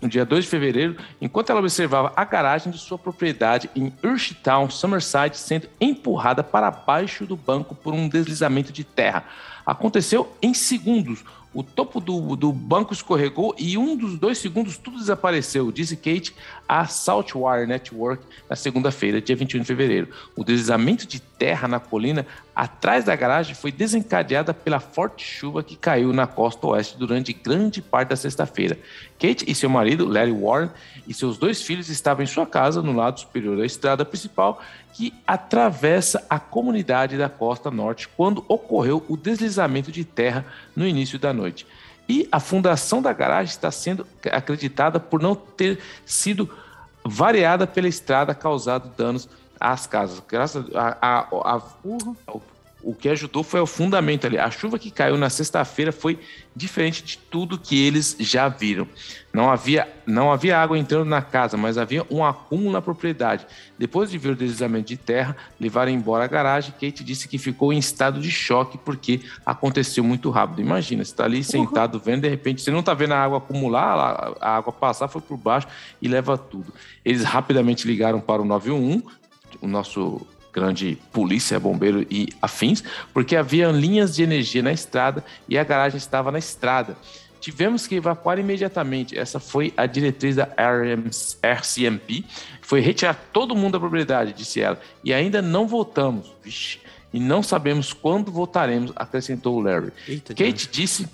no 0.03 0.09
dia 0.09 0.25
2 0.25 0.43
de 0.43 0.49
fevereiro, 0.49 0.97
enquanto 1.21 1.49
ela 1.49 1.59
observava 1.59 2.11
a 2.15 2.25
garagem 2.25 2.71
de 2.71 2.77
sua 2.77 2.99
propriedade 2.99 3.69
em 3.75 3.91
Urshtown, 4.03 4.69
Summerside, 4.69 5.37
sendo 5.37 5.67
empurrada 5.79 6.43
para 6.43 6.69
baixo 6.69 7.25
do 7.25 7.35
banco 7.35 7.73
por 7.73 7.93
um 7.93 8.07
deslizamento 8.07 8.71
de 8.71 8.83
terra. 8.83 9.23
Aconteceu 9.65 10.31
em 10.41 10.53
segundos. 10.53 11.23
O 11.53 11.61
topo 11.61 11.99
do, 11.99 12.35
do 12.35 12.51
banco 12.51 12.93
escorregou 12.93 13.53
e 13.59 13.77
um 13.77 13.95
dos 13.95 14.17
dois 14.17 14.39
segundos 14.39 14.77
tudo 14.77 14.97
desapareceu, 14.97 15.71
disse 15.71 15.95
Kate 15.95 16.35
à 16.67 16.85
Saltwire 16.87 17.67
Network 17.67 18.23
na 18.49 18.55
segunda-feira, 18.55 19.21
dia 19.21 19.35
21 19.35 19.59
de 19.59 19.65
fevereiro. 19.65 20.07
O 20.35 20.43
deslizamento 20.43 21.05
de 21.05 21.19
terra 21.19 21.67
na 21.67 21.79
colina 21.79 22.25
atrás 22.55 23.03
da 23.05 23.15
garagem 23.15 23.53
foi 23.53 23.71
desencadeada 23.71 24.53
pela 24.53 24.79
forte 24.79 25.23
chuva 25.23 25.63
que 25.63 25.75
caiu 25.75 26.11
na 26.11 26.25
costa 26.25 26.65
oeste 26.67 26.97
durante 26.97 27.33
grande 27.33 27.81
parte 27.81 28.09
da 28.09 28.15
sexta-feira. 28.15 28.79
Kate 29.19 29.45
e 29.47 29.53
seu 29.53 29.69
marido, 29.69 30.07
Larry 30.07 30.31
Warren, 30.31 30.71
e 31.07 31.13
seus 31.13 31.37
dois 31.37 31.61
filhos 31.61 31.89
estavam 31.89 32.23
em 32.23 32.27
sua 32.27 32.45
casa 32.45 32.81
no 32.81 32.93
lado 32.93 33.19
superior 33.19 33.57
da 33.57 33.65
estrada 33.65 34.05
principal 34.05 34.61
que 34.93 35.13
atravessa 35.25 36.25
a 36.29 36.39
comunidade 36.39 37.17
da 37.17 37.27
costa 37.27 37.71
norte 37.71 38.07
quando 38.07 38.45
ocorreu 38.47 39.03
o 39.07 39.17
deslizamento 39.17 39.91
de 39.91 40.05
terra 40.05 40.45
no 40.75 40.87
início 40.87 41.17
da 41.17 41.33
noite. 41.33 41.65
E 42.07 42.27
a 42.31 42.39
fundação 42.39 43.01
da 43.01 43.13
garagem 43.13 43.51
está 43.51 43.71
sendo 43.71 44.05
acreditada 44.31 44.99
por 44.99 45.21
não 45.21 45.35
ter 45.35 45.79
sido 46.05 46.49
variada 47.03 47.65
pela 47.65 47.87
estrada, 47.87 48.35
causado 48.35 48.91
danos 48.97 49.27
às 49.59 49.87
casas. 49.87 50.21
Graças 50.27 50.65
a, 50.75 50.97
a, 51.01 51.19
a, 51.19 51.55
a 51.55 51.61
o 52.83 52.93
que 52.93 53.07
ajudou 53.07 53.43
foi 53.43 53.61
o 53.61 53.65
fundamento 53.65 54.27
ali. 54.27 54.37
A 54.37 54.51
chuva 54.51 54.77
que 54.77 54.91
caiu 54.91 55.17
na 55.17 55.29
sexta-feira 55.29 55.91
foi 55.91 56.19
diferente 56.55 57.01
de 57.03 57.17
tudo 57.17 57.57
que 57.57 57.81
eles 57.81 58.15
já 58.19 58.49
viram. 58.49 58.87
Não 59.33 59.49
havia, 59.49 59.87
não 60.05 60.31
havia 60.31 60.59
água 60.59 60.77
entrando 60.77 61.05
na 61.05 61.21
casa, 61.21 61.57
mas 61.57 61.77
havia 61.77 62.05
um 62.11 62.23
acúmulo 62.23 62.71
na 62.71 62.81
propriedade. 62.81 63.47
Depois 63.79 64.11
de 64.11 64.17
ver 64.17 64.31
o 64.31 64.35
deslizamento 64.35 64.89
de 64.89 64.97
terra, 64.97 65.35
levaram 65.59 65.91
embora 65.91 66.25
a 66.25 66.27
garagem. 66.27 66.73
Kate 66.73 67.03
disse 67.03 67.27
que 67.27 67.37
ficou 67.37 67.71
em 67.73 67.77
estado 67.77 68.19
de 68.19 68.29
choque 68.29 68.77
porque 68.77 69.21
aconteceu 69.45 70.03
muito 70.03 70.29
rápido. 70.29 70.61
Imagina, 70.61 71.03
você 71.03 71.11
está 71.11 71.23
ali 71.23 71.43
sentado 71.43 71.99
vendo, 71.99 72.21
de 72.21 72.29
repente 72.29 72.61
você 72.61 72.69
não 72.69 72.81
está 72.81 72.93
vendo 72.93 73.13
a 73.13 73.23
água 73.23 73.37
acumular, 73.37 74.35
a 74.39 74.57
água 74.57 74.73
passar, 74.73 75.07
foi 75.07 75.21
por 75.21 75.37
baixo 75.37 75.67
e 76.01 76.07
leva 76.07 76.37
tudo. 76.37 76.73
Eles 77.03 77.23
rapidamente 77.23 77.87
ligaram 77.87 78.19
para 78.19 78.41
o 78.41 78.45
911, 78.45 79.03
o 79.61 79.67
nosso 79.67 80.27
grande 80.53 80.97
polícia, 81.11 81.59
bombeiro 81.59 82.05
e 82.09 82.29
afins, 82.41 82.83
porque 83.11 83.35
havia 83.35 83.69
linhas 83.69 84.15
de 84.15 84.21
energia 84.21 84.61
na 84.61 84.71
estrada 84.71 85.25
e 85.49 85.57
a 85.57 85.63
garagem 85.63 85.97
estava 85.97 86.31
na 86.31 86.37
estrada. 86.37 86.95
Tivemos 87.41 87.85
que 87.85 87.95
evacuar 87.95 88.39
imediatamente. 88.39 89.17
Essa 89.19 89.37
foi 89.37 89.73
a 89.75 89.85
diretriz 89.85 90.37
da 90.37 90.47
RCMP. 91.41 92.23
Foi 92.61 92.79
retirar 92.79 93.15
todo 93.33 93.53
mundo 93.53 93.73
da 93.73 93.79
propriedade, 93.81 94.31
disse 94.31 94.61
ela. 94.61 94.79
E 95.03 95.13
ainda 95.13 95.41
não 95.41 95.67
voltamos. 95.67 96.31
Vixe. 96.41 96.79
E 97.11 97.19
não 97.19 97.43
sabemos 97.43 97.91
quando 97.91 98.31
voltaremos, 98.31 98.93
acrescentou 98.95 99.59
Larry. 99.59 99.91
Eita 100.07 100.33
Kate 100.33 100.69
disse 100.71 101.07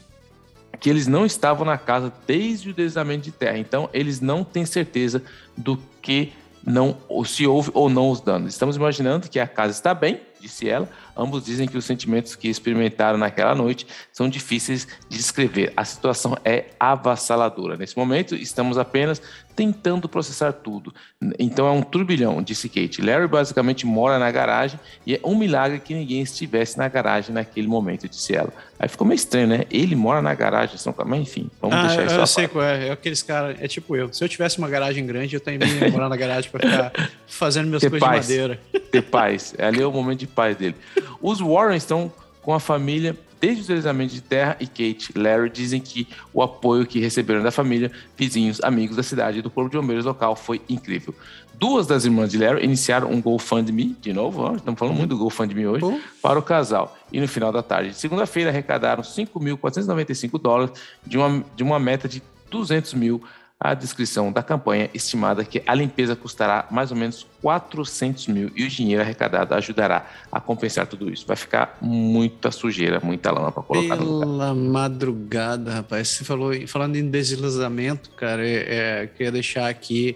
que 0.79 0.89
eles 0.89 1.07
não 1.07 1.25
estavam 1.25 1.65
na 1.65 1.77
casa 1.77 2.13
desde 2.27 2.69
o 2.69 2.73
deslizamento 2.73 3.23
de 3.23 3.31
terra. 3.31 3.57
Então, 3.57 3.89
eles 3.91 4.21
não 4.21 4.43
têm 4.43 4.65
certeza 4.65 5.23
do 5.57 5.77
que 6.01 6.31
não 6.65 6.97
se 7.25 7.47
houve 7.47 7.71
ou 7.73 7.89
não 7.89 8.09
os 8.09 8.21
danos. 8.21 8.53
Estamos 8.53 8.75
imaginando 8.75 9.29
que 9.29 9.39
a 9.39 9.47
casa 9.47 9.71
está 9.71 9.93
bem, 9.93 10.21
disse 10.39 10.69
ela. 10.69 10.89
Ambos 11.15 11.43
dizem 11.43 11.67
que 11.67 11.77
os 11.77 11.85
sentimentos 11.85 12.35
que 12.35 12.47
experimentaram 12.47 13.17
naquela 13.17 13.55
noite 13.55 13.87
são 14.11 14.29
difíceis 14.29 14.87
de 15.09 15.17
descrever. 15.17 15.73
A 15.75 15.83
situação 15.83 16.37
é 16.45 16.65
avassaladora. 16.79 17.75
Nesse 17.75 17.97
momento, 17.97 18.35
estamos 18.35 18.77
apenas 18.77 19.21
tentando 19.59 20.07
processar 20.07 20.53
tudo. 20.53 20.93
Então 21.37 21.67
é 21.67 21.71
um 21.71 21.81
turbilhão, 21.81 22.41
disse 22.41 22.69
Kate. 22.69 23.01
Larry 23.01 23.27
basicamente 23.27 23.85
mora 23.85 24.17
na 24.17 24.31
garagem 24.31 24.79
e 25.05 25.15
é 25.15 25.19
um 25.21 25.37
milagre 25.37 25.81
que 25.81 25.93
ninguém 25.93 26.21
estivesse 26.21 26.77
na 26.77 26.87
garagem 26.87 27.35
naquele 27.35 27.67
momento, 27.67 28.07
disse 28.07 28.33
ela. 28.33 28.53
Aí 28.79 28.87
ficou 28.87 29.05
meio 29.05 29.17
estranho, 29.17 29.47
né? 29.47 29.65
Ele 29.69 29.97
mora 29.97 30.21
na 30.21 30.33
garagem, 30.33 30.77
São 30.77 30.95
mas 31.05 31.19
enfim, 31.19 31.51
vamos 31.61 31.75
ah, 31.75 31.87
deixar 31.87 32.05
isso. 32.05 32.15
Eu 32.15 32.25
sei 32.25 32.47
qual 32.47 32.63
é, 32.63 32.87
é 32.87 32.91
aqueles 32.93 33.21
caras, 33.21 33.57
é 33.59 33.67
tipo 33.67 33.97
eu. 33.97 34.13
Se 34.13 34.23
eu 34.23 34.29
tivesse 34.29 34.57
uma 34.59 34.69
garagem 34.69 35.05
grande, 35.05 35.35
eu 35.35 35.41
também 35.41 35.67
ia 35.67 35.91
morar 35.91 36.07
na 36.07 36.15
garagem 36.15 36.49
para 36.49 36.65
ficar 36.65 37.11
fazendo 37.27 37.67
minhas 37.67 37.81
Ter 37.81 37.89
coisas 37.89 38.07
paz. 38.07 38.27
de 38.27 38.31
madeira. 38.31 38.59
Ter 38.89 39.01
paz. 39.01 39.53
Ali 39.59 39.81
é 39.81 39.85
o 39.85 39.91
momento 39.91 40.19
de 40.19 40.27
paz 40.27 40.55
dele. 40.55 40.75
Os 41.21 41.41
Warrens 41.41 41.83
estão 41.83 42.09
com 42.41 42.53
a 42.53 42.61
família 42.61 43.13
desde 43.39 43.61
os 43.61 43.69
exames 43.69 44.11
de 44.11 44.21
terra 44.21 44.57
e 44.59 44.67
Kate 44.67 45.17
Larry 45.17 45.49
dizem 45.49 45.79
que 45.79 46.07
o 46.33 46.41
apoio 46.41 46.85
que 46.85 46.99
receberam 46.99 47.41
da 47.41 47.51
família, 47.51 47.91
vizinhos, 48.17 48.59
amigos 48.61 48.95
da 48.95 49.03
cidade 49.03 49.39
e 49.39 49.41
do 49.41 49.49
corpo 49.49 49.69
de 49.69 49.77
bombeiros 49.77 50.05
local 50.05 50.35
foi 50.35 50.61
incrível. 50.69 51.13
Duas 51.53 51.85
das 51.85 52.05
irmãs 52.05 52.31
de 52.31 52.37
Larry 52.37 52.63
iniciaram 52.63 53.11
um 53.11 53.21
GoFundMe, 53.21 53.95
de 53.99 54.13
novo, 54.13 54.43
ó, 54.43 54.55
estamos 54.55 54.79
falando 54.79 54.95
muito 54.95 55.09
do 55.09 55.17
GoFundMe 55.17 55.67
hoje, 55.67 55.83
uhum. 55.83 55.99
para 56.21 56.39
o 56.39 56.41
casal. 56.41 56.97
E 57.11 57.19
no 57.19 57.27
final 57.27 57.51
da 57.51 57.61
tarde 57.61 57.89
de 57.89 57.97
segunda-feira 57.97 58.49
arrecadaram 58.49 59.03
5.495 59.03 60.41
dólares 60.41 60.79
de 61.05 61.17
uma, 61.17 61.43
de 61.55 61.63
uma 61.63 61.77
meta 61.77 62.07
de 62.07 62.23
200 62.49 62.93
mil 62.93 63.21
a 63.59 63.73
descrição 63.73 64.31
da 64.31 64.41
campanha 64.41 64.89
estimada 64.93 65.43
que 65.43 65.61
a 65.67 65.75
limpeza 65.75 66.15
custará 66.15 66.65
mais 66.71 66.91
ou 66.91 66.97
menos 66.97 67.27
400 67.41 68.27
mil 68.27 68.51
e 68.55 68.63
o 68.63 68.69
dinheiro 68.69 69.01
arrecadado 69.01 69.53
ajudará 69.53 70.09
a 70.31 70.39
compensar 70.39 70.87
tudo 70.87 71.11
isso. 71.11 71.27
Vai 71.27 71.35
ficar 71.35 71.77
muita 71.81 72.51
sujeira, 72.51 73.01
muita 73.03 73.31
lama 73.31 73.51
para 73.51 73.61
colocar 73.61 73.97
Pela 73.97 74.09
no 74.09 74.35
lugar. 74.35 74.55
madrugada, 74.55 75.73
rapaz. 75.73 76.07
Você 76.07 76.23
falou, 76.23 76.53
falando 76.67 76.95
em 76.95 77.09
deslizamento, 77.09 78.11
cara, 78.11 78.47
é, 78.47 79.03
é, 79.03 79.07
queria 79.07 79.31
deixar 79.33 79.67
aqui 79.67 80.15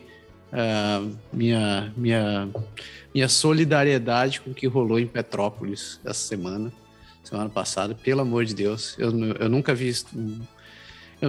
uh, 0.53 1.14
minha, 1.34 1.91
minha, 1.98 2.48
minha 3.14 3.28
solidariedade 3.28 4.40
com 4.40 4.52
o 4.52 4.53
que 4.53 4.68
rolou 4.68 4.98
em 4.98 5.07
Petrópolis 5.07 5.99
essa 6.06 6.28
semana, 6.30 6.72
semana 7.22 7.49
passada. 7.49 7.94
Pelo 7.94 8.22
amor 8.22 8.45
de 8.45 8.56
Deus, 8.56 8.95
eu, 8.98 9.11
eu 9.36 9.49
nunca 9.49 9.76
vi 9.76 9.90
isso 9.90 10.06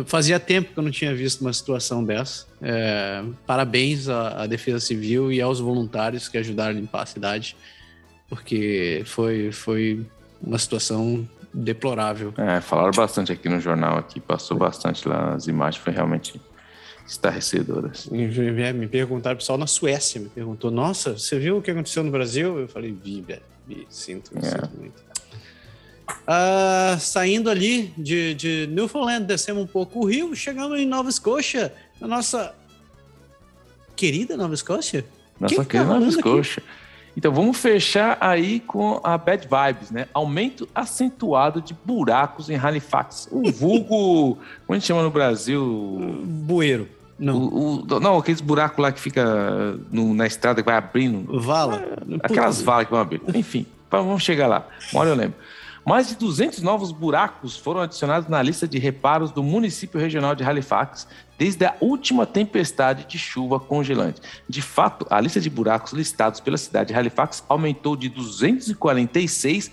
Fazia 0.06 0.40
tempo 0.40 0.72
que 0.72 0.78
eu 0.78 0.82
não 0.82 0.90
tinha 0.90 1.14
visto 1.14 1.40
uma 1.40 1.52
situação 1.52 2.02
dessa. 2.04 2.46
É, 2.60 3.22
parabéns 3.46 4.08
à, 4.08 4.42
à, 4.42 4.46
Defesa 4.46 4.80
Civil 4.80 5.32
e 5.32 5.40
aos 5.40 5.60
voluntários 5.60 6.28
que 6.28 6.38
ajudaram 6.38 6.70
a 6.70 6.74
limpar 6.74 7.02
a 7.02 7.06
cidade, 7.06 7.56
porque 8.28 9.02
foi, 9.06 9.52
foi 9.52 10.04
uma 10.42 10.58
situação 10.58 11.28
deplorável. 11.52 12.34
É, 12.36 12.60
falaram 12.60 12.90
bastante 12.90 13.30
aqui 13.30 13.48
no 13.48 13.60
jornal, 13.60 13.96
aqui 13.98 14.18
passou 14.18 14.56
bastante 14.56 15.06
lá, 15.06 15.34
as 15.34 15.46
imagens 15.46 15.82
foi 15.82 15.92
realmente 15.92 16.40
estarrecedoras. 17.06 18.06
Me 18.06 18.88
perguntaram, 18.88 19.34
o 19.34 19.38
pessoal 19.38 19.58
na 19.58 19.66
Suécia 19.66 20.20
me 20.20 20.28
perguntou, 20.28 20.70
nossa, 20.70 21.18
você 21.18 21.38
viu 21.38 21.58
o 21.58 21.62
que 21.62 21.70
aconteceu 21.70 22.02
no 22.02 22.10
Brasil? 22.10 22.58
Eu 22.58 22.68
falei, 22.68 22.92
vi, 22.92 23.20
velho, 23.20 23.42
sinto, 23.88 24.32
é. 24.36 24.40
sinto 24.40 24.70
muito. 24.78 25.03
Uh, 26.08 26.98
saindo 27.00 27.50
ali 27.50 27.92
de, 27.96 28.34
de 28.34 28.68
Newfoundland, 28.70 29.24
descemos 29.24 29.62
um 29.62 29.66
pouco 29.66 30.00
o 30.00 30.04
rio, 30.04 30.34
chegamos 30.34 30.78
em 30.78 30.86
Nova 30.86 31.08
Escócia, 31.08 31.72
a 32.00 32.06
nossa 32.06 32.54
querida 33.96 34.36
Nova 34.36 34.54
Escócia. 34.54 35.04
Nossa 35.40 35.54
que 35.56 35.64
querida 35.64 35.94
Nova 35.94 36.06
Escócia. 36.06 36.62
Então 37.16 37.32
vamos 37.32 37.56
fechar 37.58 38.18
aí 38.20 38.60
com 38.60 39.00
a 39.04 39.16
Bad 39.16 39.46
Vibes, 39.46 39.90
né? 39.90 40.08
Aumento 40.12 40.68
acentuado 40.74 41.60
de 41.60 41.74
buracos 41.84 42.50
em 42.50 42.56
Halifax. 42.56 43.28
O 43.30 43.50
vulgo, 43.52 44.36
como 44.66 44.70
a 44.70 44.74
gente 44.74 44.86
chama 44.86 45.02
no 45.02 45.10
Brasil? 45.10 46.20
Bueiro. 46.24 46.88
Não. 47.18 47.38
O, 47.38 47.82
o, 47.82 48.00
não, 48.00 48.18
aqueles 48.18 48.40
buracos 48.40 48.78
lá 48.78 48.90
que 48.90 49.00
fica 49.00 49.78
no, 49.90 50.12
na 50.12 50.26
estrada 50.26 50.60
que 50.60 50.66
vai 50.66 50.76
abrindo. 50.76 51.40
Vala. 51.40 51.84
Aquelas 52.22 52.60
valas 52.60 52.86
que 52.86 52.90
vão 52.90 53.00
abrir. 53.00 53.22
Enfim, 53.32 53.64
vamos 53.90 54.22
chegar 54.22 54.48
lá. 54.48 54.66
Uma 54.92 55.02
hora 55.02 55.10
eu 55.10 55.14
lembro. 55.14 55.36
Mais 55.86 56.08
de 56.08 56.16
200 56.16 56.62
novos 56.62 56.90
buracos 56.90 57.56
foram 57.56 57.80
adicionados 57.80 58.28
na 58.28 58.42
lista 58.42 58.66
de 58.66 58.78
reparos 58.78 59.30
do 59.30 59.42
município 59.42 60.00
regional 60.00 60.34
de 60.34 60.42
Halifax 60.42 61.06
desde 61.36 61.66
a 61.66 61.76
última 61.80 62.24
tempestade 62.24 63.06
de 63.06 63.18
chuva 63.18 63.60
congelante. 63.60 64.20
De 64.48 64.62
fato, 64.62 65.06
a 65.10 65.20
lista 65.20 65.40
de 65.40 65.50
buracos 65.50 65.92
listados 65.92 66.40
pela 66.40 66.56
cidade 66.56 66.88
de 66.88 66.94
Halifax 66.94 67.44
aumentou 67.48 67.96
de 67.96 68.08
246 68.08 69.70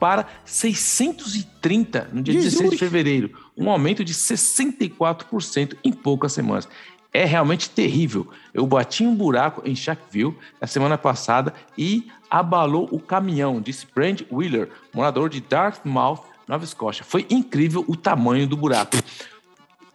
para 0.00 0.26
630 0.44 2.08
no 2.12 2.22
dia 2.22 2.34
Jesus. 2.34 2.54
16 2.54 2.70
de 2.70 2.78
fevereiro, 2.78 3.38
um 3.56 3.70
aumento 3.70 4.04
de 4.04 4.14
64% 4.14 5.76
em 5.84 5.92
poucas 5.92 6.32
semanas 6.32 6.68
é 7.12 7.24
realmente 7.24 7.68
terrível. 7.68 8.26
Eu 8.54 8.66
bati 8.66 9.04
um 9.04 9.14
buraco 9.14 9.62
em 9.64 9.76
Shackville 9.76 10.36
na 10.60 10.66
semana 10.66 10.96
passada 10.96 11.52
e 11.76 12.10
abalou 12.32 12.88
o 12.90 12.98
caminhão, 12.98 13.60
disse 13.60 13.86
Brand 13.94 14.22
Wheeler, 14.32 14.70
morador 14.94 15.28
de 15.28 15.38
Dartmouth, 15.38 16.22
Nova 16.48 16.64
Escócia. 16.64 17.04
Foi 17.04 17.26
incrível 17.28 17.84
o 17.86 17.94
tamanho 17.94 18.46
do 18.46 18.56
buraco. 18.56 18.96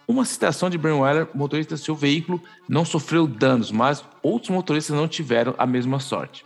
Uma 0.07 0.23
citação 0.23 0.69
de 0.69 0.77
Brand 0.77 0.99
Wheeler, 0.99 1.27
motorista 1.33 1.73
do 1.73 1.81
seu 1.81 1.95
veículo 1.95 2.39
não 2.69 2.85
sofreu 2.85 3.25
danos, 3.25 3.71
mas 3.71 4.05
outros 4.21 4.51
motoristas 4.51 4.95
não 4.95 5.07
tiveram 5.07 5.55
a 5.57 5.65
mesma 5.65 5.99
sorte. 5.99 6.45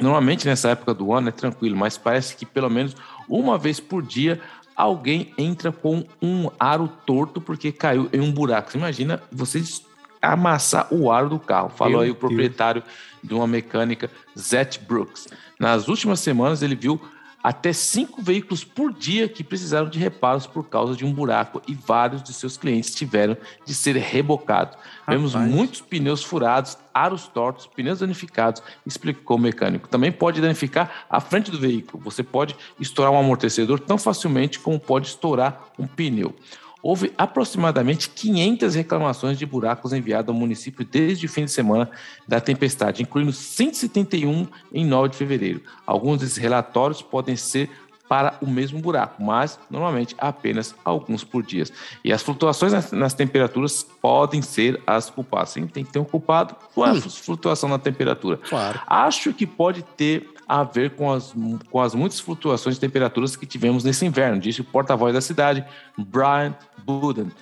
Normalmente 0.00 0.48
nessa 0.48 0.70
época 0.70 0.92
do 0.92 1.12
ano 1.12 1.28
é 1.28 1.32
tranquilo, 1.32 1.76
mas 1.76 1.96
parece 1.96 2.34
que 2.34 2.44
pelo 2.44 2.68
menos 2.68 2.96
uma 3.28 3.56
vez 3.56 3.78
por 3.78 4.02
dia 4.02 4.40
alguém 4.74 5.32
entra 5.38 5.70
com 5.70 6.04
um 6.20 6.50
aro 6.58 6.88
torto 7.06 7.40
porque 7.40 7.70
caiu 7.70 8.10
em 8.12 8.20
um 8.20 8.32
buraco. 8.32 8.72
Você 8.72 8.78
imagina 8.78 9.22
você 9.30 9.62
amassar 10.20 10.88
o 10.90 11.12
aro 11.12 11.28
do 11.28 11.38
carro. 11.38 11.68
Falou 11.68 11.92
Meu 11.92 12.00
aí 12.00 12.10
o 12.10 12.16
proprietário 12.16 12.82
Deus. 12.82 13.13
De 13.24 13.34
uma 13.34 13.46
mecânica, 13.46 14.10
Zet 14.38 14.78
Brooks. 14.80 15.26
Nas 15.58 15.88
últimas 15.88 16.20
semanas 16.20 16.62
ele 16.62 16.76
viu 16.76 17.00
até 17.44 17.74
cinco 17.74 18.22
veículos 18.22 18.64
por 18.64 18.90
dia 18.90 19.28
que 19.28 19.44
precisaram 19.44 19.86
de 19.90 19.98
reparos 19.98 20.46
por 20.46 20.66
causa 20.66 20.96
de 20.96 21.04
um 21.04 21.12
buraco 21.12 21.60
e 21.68 21.74
vários 21.74 22.22
de 22.22 22.32
seus 22.32 22.56
clientes 22.56 22.94
tiveram 22.94 23.36
de 23.66 23.74
ser 23.74 23.96
rebocados. 23.96 24.78
Vemos 25.06 25.34
muitos 25.34 25.82
pneus 25.82 26.24
furados, 26.24 26.78
aros 26.94 27.26
tortos, 27.26 27.66
pneus 27.66 27.98
danificados, 27.98 28.62
explicou 28.86 29.36
o 29.36 29.40
mecânico. 29.40 29.90
Também 29.90 30.10
pode 30.10 30.40
danificar 30.40 31.04
a 31.10 31.20
frente 31.20 31.50
do 31.50 31.60
veículo. 31.60 32.02
Você 32.04 32.22
pode 32.22 32.56
estourar 32.80 33.12
um 33.12 33.18
amortecedor 33.18 33.78
tão 33.78 33.98
facilmente 33.98 34.58
como 34.58 34.80
pode 34.80 35.08
estourar 35.08 35.66
um 35.78 35.86
pneu 35.86 36.34
houve 36.84 37.14
aproximadamente 37.16 38.10
500 38.10 38.74
reclamações 38.74 39.38
de 39.38 39.46
buracos 39.46 39.94
enviados 39.94 40.28
ao 40.28 40.38
município 40.38 40.84
desde 40.84 41.24
o 41.24 41.28
fim 41.30 41.46
de 41.46 41.50
semana 41.50 41.90
da 42.28 42.42
tempestade, 42.42 43.02
incluindo 43.02 43.32
171 43.32 44.46
em 44.70 44.84
9 44.84 45.08
de 45.08 45.16
fevereiro. 45.16 45.62
Alguns 45.86 46.20
desses 46.20 46.36
relatórios 46.36 47.00
podem 47.00 47.36
ser 47.36 47.70
para 48.06 48.36
o 48.42 48.46
mesmo 48.46 48.80
buraco, 48.80 49.22
mas 49.22 49.58
normalmente 49.70 50.14
apenas 50.18 50.74
alguns 50.84 51.24
por 51.24 51.42
dia. 51.42 51.64
E 52.04 52.12
as 52.12 52.22
flutuações 52.22 52.70
nas, 52.70 52.92
nas 52.92 53.14
temperaturas 53.14 53.82
podem 54.02 54.42
ser 54.42 54.78
as 54.86 55.08
culpadas. 55.08 55.50
Sim, 55.50 55.66
tem 55.66 55.86
que 55.86 55.90
ter 55.90 56.00
um 56.00 56.04
culpado 56.04 56.54
com 56.74 56.84
a 56.84 56.92
hum. 56.92 57.00
flutuação 57.00 57.66
na 57.66 57.78
temperatura. 57.78 58.36
Claro. 58.36 58.78
Acho 58.86 59.32
que 59.32 59.46
pode 59.46 59.82
ter 59.82 60.33
a 60.54 60.62
ver 60.62 60.90
com 60.90 61.10
as, 61.10 61.34
com 61.68 61.80
as 61.80 61.96
muitas 61.96 62.20
flutuações 62.20 62.76
de 62.76 62.80
temperaturas 62.80 63.34
que 63.34 63.44
tivemos 63.44 63.82
nesse 63.82 64.06
inverno, 64.06 64.38
disse 64.40 64.60
o 64.60 64.64
porta-voz 64.64 65.12
da 65.12 65.20
cidade, 65.20 65.64
Brian 65.98 66.54
Buden. 66.84 67.32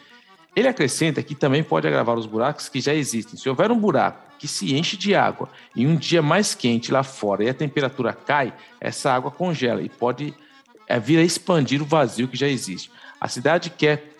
Ele 0.56 0.66
acrescenta 0.66 1.22
que 1.22 1.34
também 1.34 1.62
pode 1.62 1.86
agravar 1.86 2.16
os 2.16 2.24
buracos 2.24 2.70
que 2.70 2.80
já 2.80 2.94
existem. 2.94 3.38
Se 3.38 3.50
houver 3.50 3.70
um 3.70 3.78
buraco 3.78 4.18
que 4.38 4.48
se 4.48 4.74
enche 4.74 4.96
de 4.96 5.14
água 5.14 5.50
em 5.76 5.86
um 5.86 5.94
dia 5.94 6.22
mais 6.22 6.54
quente 6.54 6.90
lá 6.90 7.02
fora 7.02 7.44
e 7.44 7.50
a 7.50 7.54
temperatura 7.54 8.14
cai, 8.14 8.54
essa 8.80 9.12
água 9.12 9.30
congela 9.30 9.82
e 9.82 9.90
pode 9.90 10.34
é, 10.88 10.98
vir 10.98 11.18
a 11.18 11.22
expandir 11.22 11.82
o 11.82 11.84
vazio 11.84 12.28
que 12.28 12.36
já 12.36 12.48
existe. 12.48 12.90
A 13.20 13.28
cidade 13.28 13.68
quer 13.68 14.10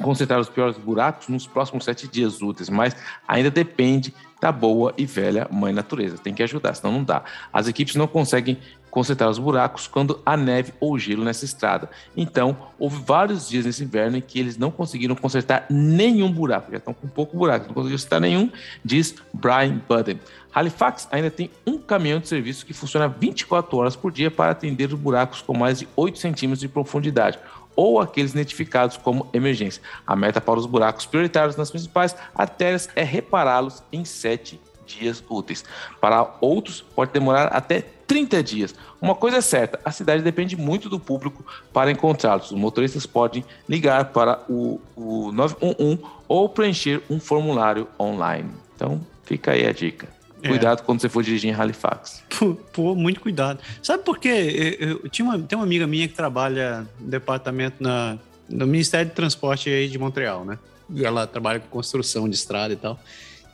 concentrar 0.00 0.38
os 0.38 0.48
piores 0.48 0.78
buracos 0.78 1.26
nos 1.26 1.44
próximos 1.44 1.84
sete 1.84 2.06
dias 2.06 2.40
úteis, 2.40 2.70
mas 2.70 2.94
ainda 3.26 3.50
depende 3.50 4.14
da 4.40 4.50
boa 4.50 4.94
e 4.96 5.04
velha 5.04 5.46
mãe 5.50 5.72
natureza. 5.72 6.18
Tem 6.18 6.32
que 6.32 6.42
ajudar, 6.42 6.74
senão 6.74 6.92
não 6.92 7.04
dá. 7.04 7.22
As 7.52 7.68
equipes 7.68 7.94
não 7.94 8.06
conseguem 8.06 8.58
consertar 8.90 9.28
os 9.30 9.38
buracos 9.38 9.86
quando 9.86 10.20
há 10.26 10.36
neve 10.36 10.72
ou 10.80 10.98
gelo 10.98 11.24
nessa 11.24 11.44
estrada. 11.44 11.88
Então, 12.16 12.56
houve 12.78 13.00
vários 13.06 13.48
dias 13.48 13.64
nesse 13.64 13.84
inverno 13.84 14.16
em 14.16 14.20
que 14.20 14.38
eles 14.38 14.56
não 14.56 14.70
conseguiram 14.70 15.14
consertar 15.14 15.66
nenhum 15.70 16.30
buraco. 16.30 16.72
Já 16.72 16.78
estão 16.78 16.92
com 16.92 17.06
pouco 17.06 17.36
buraco, 17.36 17.66
não 17.68 17.74
conseguiram 17.74 17.96
consertar 17.96 18.20
nenhum, 18.20 18.50
diz 18.84 19.14
Brian 19.32 19.80
Budden. 19.88 20.18
Halifax 20.52 21.06
ainda 21.12 21.30
tem 21.30 21.48
um 21.64 21.78
caminhão 21.78 22.18
de 22.18 22.26
serviço 22.26 22.66
que 22.66 22.72
funciona 22.72 23.06
24 23.06 23.76
horas 23.76 23.94
por 23.94 24.10
dia 24.10 24.30
para 24.30 24.50
atender 24.50 24.92
os 24.92 24.98
buracos 24.98 25.40
com 25.40 25.56
mais 25.56 25.78
de 25.78 25.88
8 25.94 26.18
centímetros 26.18 26.60
de 26.60 26.68
profundidade 26.68 27.38
ou 27.74 28.00
aqueles 28.00 28.32
identificados 28.32 28.96
como 28.96 29.28
emergência. 29.32 29.82
A 30.06 30.14
meta 30.14 30.40
para 30.40 30.58
os 30.58 30.66
buracos 30.66 31.06
prioritários 31.06 31.56
nas 31.56 31.70
principais 31.70 32.14
artérias 32.34 32.88
é 32.94 33.02
repará-los 33.02 33.82
em 33.92 34.04
sete 34.04 34.60
dias 34.86 35.22
úteis. 35.28 35.64
Para 36.00 36.34
outros, 36.40 36.82
pode 36.94 37.12
demorar 37.12 37.46
até 37.46 37.84
30 38.06 38.42
dias. 38.42 38.74
Uma 39.00 39.14
coisa 39.14 39.36
é 39.36 39.40
certa, 39.40 39.78
a 39.84 39.92
cidade 39.92 40.22
depende 40.22 40.56
muito 40.56 40.88
do 40.88 40.98
público 40.98 41.44
para 41.72 41.90
encontrá-los. 41.90 42.50
Os 42.50 42.58
motoristas 42.58 43.06
podem 43.06 43.44
ligar 43.68 44.06
para 44.06 44.40
o, 44.48 44.80
o 44.96 45.30
911 45.32 46.02
ou 46.26 46.48
preencher 46.48 47.02
um 47.08 47.20
formulário 47.20 47.86
online. 47.98 48.50
Então, 48.74 49.00
fica 49.22 49.52
aí 49.52 49.66
a 49.66 49.72
dica. 49.72 50.19
É. 50.42 50.48
Cuidado 50.48 50.82
quando 50.82 51.00
você 51.00 51.08
for 51.08 51.22
dirigir 51.22 51.50
em 51.50 51.54
Halifax. 51.54 52.22
Pô, 52.38 52.54
pô 52.72 52.94
muito 52.94 53.20
cuidado. 53.20 53.60
Sabe 53.82 54.02
por 54.02 54.18
quê? 54.18 54.76
Eu, 54.80 54.88
eu, 54.88 55.08
tinha 55.08 55.26
uma, 55.26 55.38
tem 55.38 55.58
uma 55.58 55.64
amiga 55.64 55.86
minha 55.86 56.08
que 56.08 56.14
trabalha 56.14 56.86
no 56.98 57.08
departamento 57.08 57.82
na, 57.82 58.18
no 58.48 58.66
Ministério 58.66 59.08
de 59.08 59.14
Transporte 59.14 59.68
aí 59.68 59.88
de 59.88 59.98
Montreal, 59.98 60.44
né? 60.44 60.58
Ela 60.96 61.26
trabalha 61.26 61.60
com 61.60 61.68
construção 61.68 62.28
de 62.28 62.34
estrada 62.34 62.72
e 62.72 62.76
tal. 62.76 62.98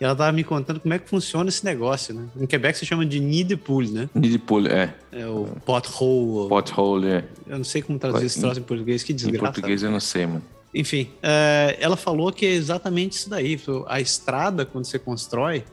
E 0.00 0.04
ela 0.04 0.14
tava 0.14 0.30
me 0.30 0.44
contando 0.44 0.78
como 0.78 0.92
é 0.92 0.98
que 0.98 1.08
funciona 1.08 1.48
esse 1.48 1.64
negócio, 1.64 2.14
né? 2.14 2.26
Em 2.38 2.46
Quebec 2.46 2.78
se 2.78 2.84
chama 2.84 3.04
de 3.06 3.18
nid 3.18 3.56
pool, 3.56 3.82
né? 3.82 4.08
Nid 4.14 4.38
pool, 4.38 4.66
é. 4.66 4.94
É 5.10 5.26
o 5.26 5.46
pothole. 5.64 6.48
Pothole, 6.48 7.08
é. 7.08 7.24
Eu 7.46 7.58
não 7.58 7.64
sei 7.64 7.80
como 7.80 7.98
traduzir 7.98 8.26
esse 8.26 8.40
troço 8.40 8.60
em 8.60 8.62
português, 8.62 9.02
que 9.02 9.14
desgraça. 9.14 9.36
Em 9.36 9.40
português 9.40 9.82
eu 9.82 9.90
não 9.90 10.00
sei, 10.00 10.26
mano. 10.26 10.42
Enfim, 10.74 11.08
é, 11.22 11.78
ela 11.80 11.96
falou 11.96 12.30
que 12.30 12.44
é 12.44 12.50
exatamente 12.50 13.12
isso 13.12 13.30
daí. 13.30 13.58
A 13.86 13.98
estrada, 13.98 14.66
quando 14.66 14.84
você 14.84 14.98
constrói, 14.98 15.64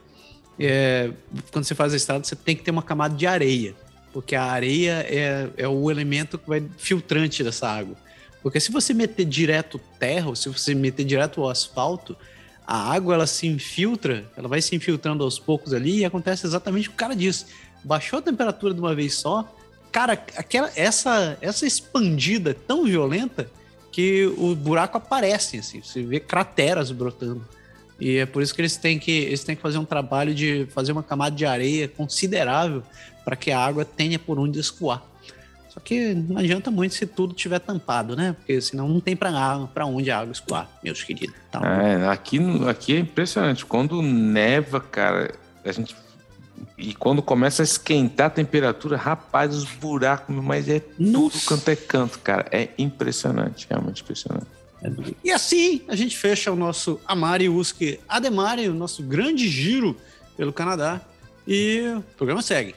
é, 0.59 1.11
quando 1.51 1.65
você 1.65 1.75
faz 1.75 1.93
estrada, 1.93 2.23
você 2.23 2.35
tem 2.35 2.55
que 2.55 2.63
ter 2.63 2.71
uma 2.71 2.83
camada 2.83 3.15
de 3.15 3.25
areia. 3.25 3.75
Porque 4.11 4.35
a 4.35 4.43
areia 4.43 5.05
é, 5.09 5.49
é 5.57 5.67
o 5.67 5.89
elemento 5.89 6.37
que 6.37 6.47
vai 6.47 6.63
filtrante 6.77 7.43
dessa 7.43 7.67
água. 7.67 7.95
Porque 8.41 8.59
se 8.59 8.71
você 8.71 8.93
meter 8.93 9.25
direto 9.25 9.79
terra, 9.97 10.27
ou 10.27 10.35
se 10.35 10.49
você 10.49 10.75
meter 10.75 11.05
direto 11.05 11.41
o 11.41 11.49
asfalto, 11.49 12.15
a 12.67 12.93
água 12.93 13.15
ela 13.15 13.27
se 13.27 13.47
infiltra, 13.47 14.25
ela 14.35 14.47
vai 14.47 14.61
se 14.61 14.75
infiltrando 14.75 15.23
aos 15.23 15.39
poucos 15.39 15.73
ali 15.73 15.99
e 15.99 16.05
acontece 16.05 16.45
exatamente 16.45 16.87
o 16.87 16.91
que 16.91 16.95
o 16.95 16.99
cara 16.99 17.15
disse. 17.15 17.45
Baixou 17.83 18.19
a 18.19 18.21
temperatura 18.21 18.73
de 18.73 18.79
uma 18.79 18.93
vez 18.93 19.15
só, 19.15 19.51
cara, 19.91 20.13
aquela, 20.13 20.71
essa, 20.75 21.37
essa 21.41 21.65
expandida 21.65 22.51
é 22.51 22.53
tão 22.53 22.85
violenta 22.85 23.49
que 23.91 24.25
o 24.37 24.55
buraco 24.55 24.97
aparece, 24.97 25.59
assim, 25.59 25.81
você 25.81 26.01
vê 26.01 26.19
crateras 26.19 26.91
brotando. 26.91 27.47
E 28.03 28.17
é 28.17 28.25
por 28.25 28.43
isso 28.43 28.53
que 28.53 28.59
eles 28.59 28.75
têm 28.75 28.99
que, 28.99 29.11
eles 29.11 29.45
têm 29.45 29.55
que 29.55 29.61
fazer 29.61 29.77
um 29.77 29.85
trabalho 29.85 30.35
de 30.35 30.67
fazer 30.73 30.91
uma 30.91 31.01
camada 31.01 31.33
de 31.33 31.45
areia 31.45 31.87
considerável 31.87 32.83
para 33.23 33.33
que 33.33 33.49
a 33.49 33.57
água 33.57 33.85
tenha 33.85 34.19
por 34.19 34.37
onde 34.37 34.59
escoar. 34.59 35.01
Só 35.69 35.79
que 35.79 36.13
não 36.13 36.37
adianta 36.37 36.69
muito 36.69 36.95
se 36.95 37.05
tudo 37.05 37.33
tiver 37.33 37.59
tampado, 37.59 38.13
né? 38.13 38.33
Porque 38.33 38.59
senão 38.59 38.89
não 38.89 38.99
tem 38.99 39.15
para 39.15 39.85
onde 39.85 40.11
a 40.11 40.19
água 40.19 40.33
escoar, 40.33 40.69
meus 40.83 41.01
queridos. 41.01 41.33
Tá 41.49 41.61
é, 41.65 42.05
aqui, 42.09 42.39
aqui 42.67 42.93
é 42.93 42.99
impressionante. 42.99 43.65
Quando 43.65 44.01
neva, 44.01 44.81
cara, 44.81 45.33
a 45.63 45.71
gente. 45.71 45.95
E 46.77 46.93
quando 46.93 47.21
começa 47.21 47.63
a 47.63 47.65
esquentar 47.65 48.27
a 48.27 48.31
temperatura, 48.31 48.97
rapaz, 48.97 49.55
os 49.55 49.63
buracos, 49.63 50.35
mas 50.35 50.67
é 50.67 50.81
Nossa. 50.99 51.39
tudo 51.39 51.45
canto 51.45 51.69
é 51.69 51.75
canto, 51.77 52.19
cara. 52.19 52.47
É 52.51 52.67
impressionante, 52.77 53.65
realmente 53.69 54.03
impressionante. 54.03 54.47
E 55.23 55.31
assim 55.31 55.81
a 55.87 55.95
gente 55.95 56.17
fecha 56.17 56.51
o 56.51 56.55
nosso 56.55 56.99
Amari 57.05 57.47
Uski 57.47 57.99
Ademari, 58.07 58.67
o 58.67 58.73
nosso 58.73 59.01
grande 59.03 59.47
giro 59.47 59.95
pelo 60.35 60.51
Canadá. 60.51 61.01
E 61.47 61.95
o 61.97 62.01
programa 62.17 62.41
segue. 62.41 62.75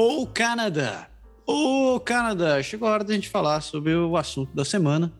O 0.00 0.26
Canadá. 0.28 1.08
O 1.44 1.98
Canadá. 1.98 2.62
Chegou 2.62 2.86
a 2.88 2.92
hora 2.92 3.04
da 3.04 3.14
gente 3.14 3.28
falar 3.28 3.60
sobre 3.62 3.96
o 3.96 4.16
assunto 4.16 4.54
da 4.54 4.64
semana, 4.64 5.12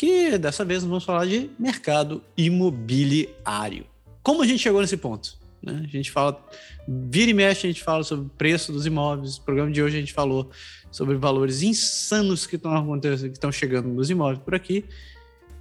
que 0.00 0.38
dessa 0.38 0.64
vez 0.64 0.82
vamos 0.82 1.04
falar 1.04 1.26
de 1.26 1.50
mercado 1.58 2.24
imobiliário. 2.34 3.84
Como 4.22 4.40
a 4.42 4.46
gente 4.46 4.60
chegou 4.60 4.80
nesse 4.80 4.96
ponto? 4.96 5.36
Né? 5.62 5.82
A 5.84 5.86
gente 5.86 6.10
fala, 6.10 6.42
vira 6.88 7.30
e 7.30 7.34
mexe, 7.34 7.66
a 7.66 7.70
gente 7.70 7.82
fala 7.82 8.02
sobre 8.02 8.24
o 8.24 8.30
preço 8.30 8.72
dos 8.72 8.86
imóveis. 8.86 9.36
No 9.36 9.44
programa 9.44 9.70
de 9.70 9.82
hoje 9.82 9.98
a 9.98 10.00
gente 10.00 10.14
falou 10.14 10.50
sobre 10.90 11.18
valores 11.18 11.60
insanos 11.62 12.46
que 12.46 12.56
estão 12.56 12.74
acontecendo, 12.74 13.28
que 13.28 13.36
estão 13.36 13.52
chegando 13.52 13.90
nos 13.90 14.08
imóveis 14.08 14.38
por 14.38 14.54
aqui. 14.54 14.86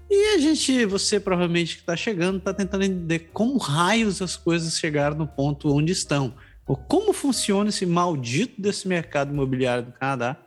E 0.09 0.35
a 0.35 0.37
gente, 0.37 0.85
você 0.85 1.19
provavelmente 1.19 1.75
que 1.75 1.81
está 1.81 1.97
chegando, 1.97 2.37
está 2.37 2.53
tentando 2.53 2.85
entender 2.85 3.31
como 3.33 3.57
raios 3.57 4.21
as 4.21 4.37
coisas 4.37 4.77
chegaram 4.77 5.17
no 5.17 5.27
ponto 5.27 5.69
onde 5.75 5.91
estão 5.91 6.33
como 6.87 7.13
funciona 7.13 7.69
esse 7.69 7.85
maldito 7.85 8.61
desse 8.61 8.87
mercado 8.87 9.33
imobiliário 9.33 9.85
do 9.85 9.91
Canadá 9.91 10.37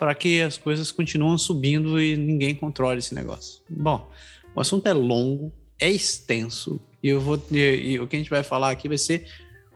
para 0.00 0.14
que 0.14 0.40
as 0.40 0.56
coisas 0.56 0.90
continuem 0.90 1.36
subindo 1.36 2.00
e 2.00 2.16
ninguém 2.16 2.54
controle 2.54 3.00
esse 3.00 3.14
negócio. 3.14 3.60
Bom, 3.68 4.10
o 4.54 4.60
assunto 4.60 4.86
é 4.86 4.94
longo, 4.94 5.52
é 5.78 5.90
extenso 5.90 6.80
e 7.02 7.10
eu 7.10 7.20
vou 7.20 7.40
e, 7.52 7.58
e 7.58 8.00
o 8.00 8.08
que 8.08 8.16
a 8.16 8.18
gente 8.18 8.30
vai 8.30 8.42
falar 8.42 8.70
aqui 8.70 8.88
vai 8.88 8.96
ser 8.96 9.26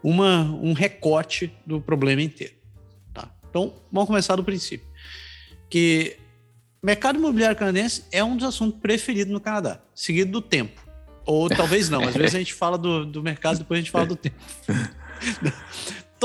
uma, 0.02 0.44
um 0.44 0.72
recorte 0.72 1.52
do 1.66 1.78
problema 1.78 2.22
inteiro. 2.22 2.54
Tá? 3.12 3.30
Então, 3.50 3.74
vamos 3.92 4.06
começar 4.06 4.34
do 4.34 4.42
princípio. 4.42 4.86
Que 5.68 6.16
mercado 6.82 7.18
imobiliário 7.18 7.56
canadense 7.56 8.04
é 8.10 8.24
um 8.24 8.34
dos 8.34 8.48
assuntos 8.48 8.80
preferidos 8.80 9.30
no 9.30 9.40
Canadá, 9.40 9.82
seguido 9.94 10.32
do 10.32 10.40
tempo. 10.40 10.80
Ou 11.26 11.50
talvez 11.50 11.90
não, 11.90 12.02
às 12.02 12.14
vezes 12.14 12.34
a 12.34 12.38
gente 12.38 12.54
fala 12.54 12.78
do, 12.78 13.04
do 13.04 13.22
mercado, 13.22 13.58
depois 13.58 13.76
a 13.76 13.82
gente 13.82 13.90
fala 13.90 14.06
do 14.06 14.16
tempo. 14.16 14.36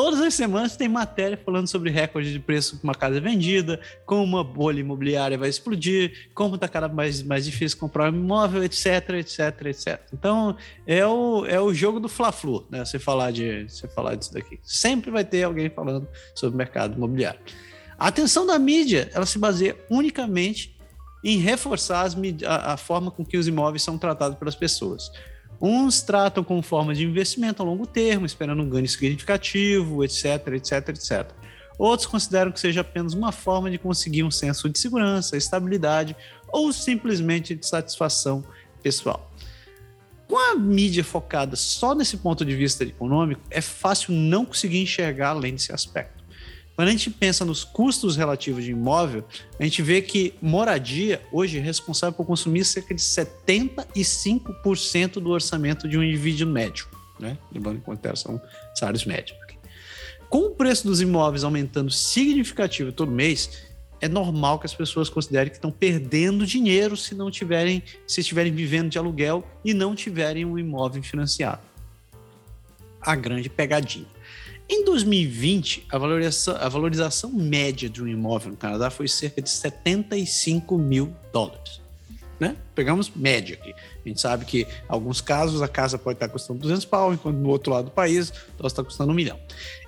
Todas 0.02 0.22
as 0.22 0.34
semanas 0.34 0.78
tem 0.78 0.88
matéria 0.88 1.36
falando 1.36 1.68
sobre 1.68 1.92
recorde 1.92 2.32
de 2.32 2.40
preço 2.40 2.78
que 2.78 2.84
uma 2.86 2.96
casa 2.96 3.20
vendida, 3.20 3.82
como 4.06 4.24
uma 4.24 4.46
bolha 4.46 4.80
imobiliária 4.80 5.38
vai 5.38 5.50
explodir, 5.50 6.30
como 6.34 6.56
está 6.56 6.70
cada 6.70 6.88
mais, 6.88 7.22
mais 7.22 7.44
difícil 7.44 7.78
comprar 7.78 8.10
um 8.10 8.16
imóvel, 8.16 8.64
etc, 8.64 9.10
etc, 9.16 9.66
etc. 9.66 10.00
Então, 10.14 10.56
é 10.88 11.06
o, 11.06 11.46
é 11.46 11.60
o 11.60 11.74
jogo 11.74 12.00
do 12.00 12.08
Fla-Flu, 12.08 12.66
né? 12.70 12.86
Você 12.86 12.98
falar, 12.98 13.32
de, 13.32 13.66
você 13.68 13.90
falar 13.90 14.16
disso 14.16 14.34
daqui. 14.34 14.58
Sempre 14.64 15.12
vai 15.12 15.26
ter 15.26 15.44
alguém 15.44 15.70
falando 15.70 16.08
sobre 16.34 16.56
o 16.56 16.58
mercado 16.58 16.96
imobiliário. 16.96 17.42
A 17.98 18.08
atenção 18.08 18.46
da 18.46 18.58
mídia, 18.58 19.10
ela 19.14 19.26
se 19.26 19.38
baseia 19.38 19.76
unicamente 19.90 20.80
em 21.22 21.40
reforçar 21.40 22.04
as, 22.04 22.16
a, 22.48 22.72
a 22.72 22.78
forma 22.78 23.12
com 23.12 23.26
que 23.26 23.38
os 23.38 23.50
imóveis 23.50 23.84
são 23.84 23.98
tratados 23.98 24.38
pelas 24.38 24.56
pessoas. 24.56 25.12
Uns 25.62 26.02
tratam 26.02 26.44
como 26.44 26.62
forma 26.62 26.94
de 26.94 27.06
investimento 27.06 27.62
a 27.62 27.66
longo 27.66 27.86
termo, 27.86 28.26
esperando 28.26 28.62
um 28.62 28.70
ganho 28.70 28.88
significativo, 28.88 30.04
etc, 30.04 30.48
etc, 30.54 30.90
etc. 30.90 31.32
Outros 31.78 32.08
consideram 32.08 32.52
que 32.52 32.60
seja 32.60 32.82
apenas 32.82 33.14
uma 33.14 33.32
forma 33.32 33.70
de 33.70 33.78
conseguir 33.78 34.24
um 34.24 34.32
senso 34.32 34.70
de 34.70 34.78
segurança, 34.78 35.38
estabilidade 35.38 36.16
ou 36.50 36.72
simplesmente 36.74 37.56
de 37.56 37.66
satisfação 37.66 38.44
pessoal. 38.82 39.32
Com 40.28 40.38
a 40.38 40.56
mídia 40.56 41.04
focada 41.04 41.56
só 41.56 41.96
nesse 41.96 42.18
ponto 42.18 42.46
de 42.46 42.56
vista 42.56 42.84
econômico, 42.84 43.42
é 43.50 43.62
fácil 43.62 44.14
não 44.14 44.46
conseguir 44.46 44.82
enxergar 44.82 45.30
além 45.30 45.54
desse 45.54 45.74
aspecto. 45.74 46.19
Quando 46.80 46.88
a 46.88 46.92
gente 46.92 47.10
pensa 47.10 47.44
nos 47.44 47.66
custos 47.66 48.16
relativos 48.16 48.64
de 48.64 48.72
imóvel, 48.72 49.26
a 49.60 49.64
gente 49.66 49.82
vê 49.82 50.02
que 50.02 50.34
moradia 50.42 51.22
hoje 51.30 51.58
é 51.58 51.62
responsável 51.62 52.16
por 52.16 52.26
consumir 52.26 52.64
cerca 52.64 52.96
de 52.96 53.02
75% 53.02 55.16
do 55.16 55.30
orçamento 55.30 55.90
de 55.90 55.98
um 55.98 56.04
indivíduo 56.04 56.48
médio, 56.48 56.88
né? 57.20 57.38
Lembrando 57.52 57.80
que 57.80 57.84
consideração 57.84 58.42
salários 58.74 59.04
médios. 59.04 59.38
Com 60.30 60.46
o 60.46 60.52
preço 60.52 60.88
dos 60.88 61.02
imóveis 61.02 61.44
aumentando 61.44 61.92
significativo 61.92 62.94
todo 62.94 63.12
mês, 63.12 63.62
é 64.00 64.08
normal 64.08 64.58
que 64.58 64.66
as 64.66 64.74
pessoas 64.74 65.10
considerem 65.10 65.50
que 65.50 65.58
estão 65.58 65.72
perdendo 65.72 66.46
dinheiro 66.46 66.96
se 66.96 67.14
não 67.14 67.30
tiverem, 67.30 67.84
se 68.08 68.22
estiverem 68.22 68.54
vivendo 68.54 68.90
de 68.90 68.98
aluguel 68.98 69.46
e 69.66 69.74
não 69.74 69.94
tiverem 69.94 70.46
um 70.46 70.58
imóvel 70.58 71.04
financiado. 71.04 71.60
A 73.02 73.18
grande 73.18 73.50
pegadinha. 73.50 74.08
Em 74.72 74.86
2020, 74.86 75.88
a 75.90 75.98
valorização, 75.98 76.56
a 76.56 76.70
valorização 76.70 77.32
média 77.32 77.90
de 77.90 78.04
um 78.04 78.08
imóvel 78.08 78.52
no 78.52 78.58
Canadá 78.58 78.92
foi 78.92 79.08
cerca 79.08 79.42
de 79.42 79.50
75 79.50 80.78
mil 80.78 81.12
dólares. 81.34 81.82
Né? 82.40 82.56
Pegamos 82.76 83.12
média 83.14 83.58
aqui. 83.60 83.74
A 83.74 84.08
gente 84.08 84.22
sabe 84.22 84.46
que, 84.46 84.62
em 84.62 84.68
alguns 84.88 85.22
casos, 85.22 85.64
a 85.64 85.68
casa 85.68 85.98
pode 85.98 86.18
estar 86.18 86.30
custando 86.30 86.60
200 86.60 86.86
pau, 86.86 87.12
enquanto 87.12 87.38
no 87.38 87.50
outro 87.50 87.74
lado 87.74 87.86
do 87.86 87.92
país, 87.92 88.32
ela 88.60 88.68
está 88.68 88.84
custando 88.84 89.12
um 89.12 89.16
milhão. 89.16 89.40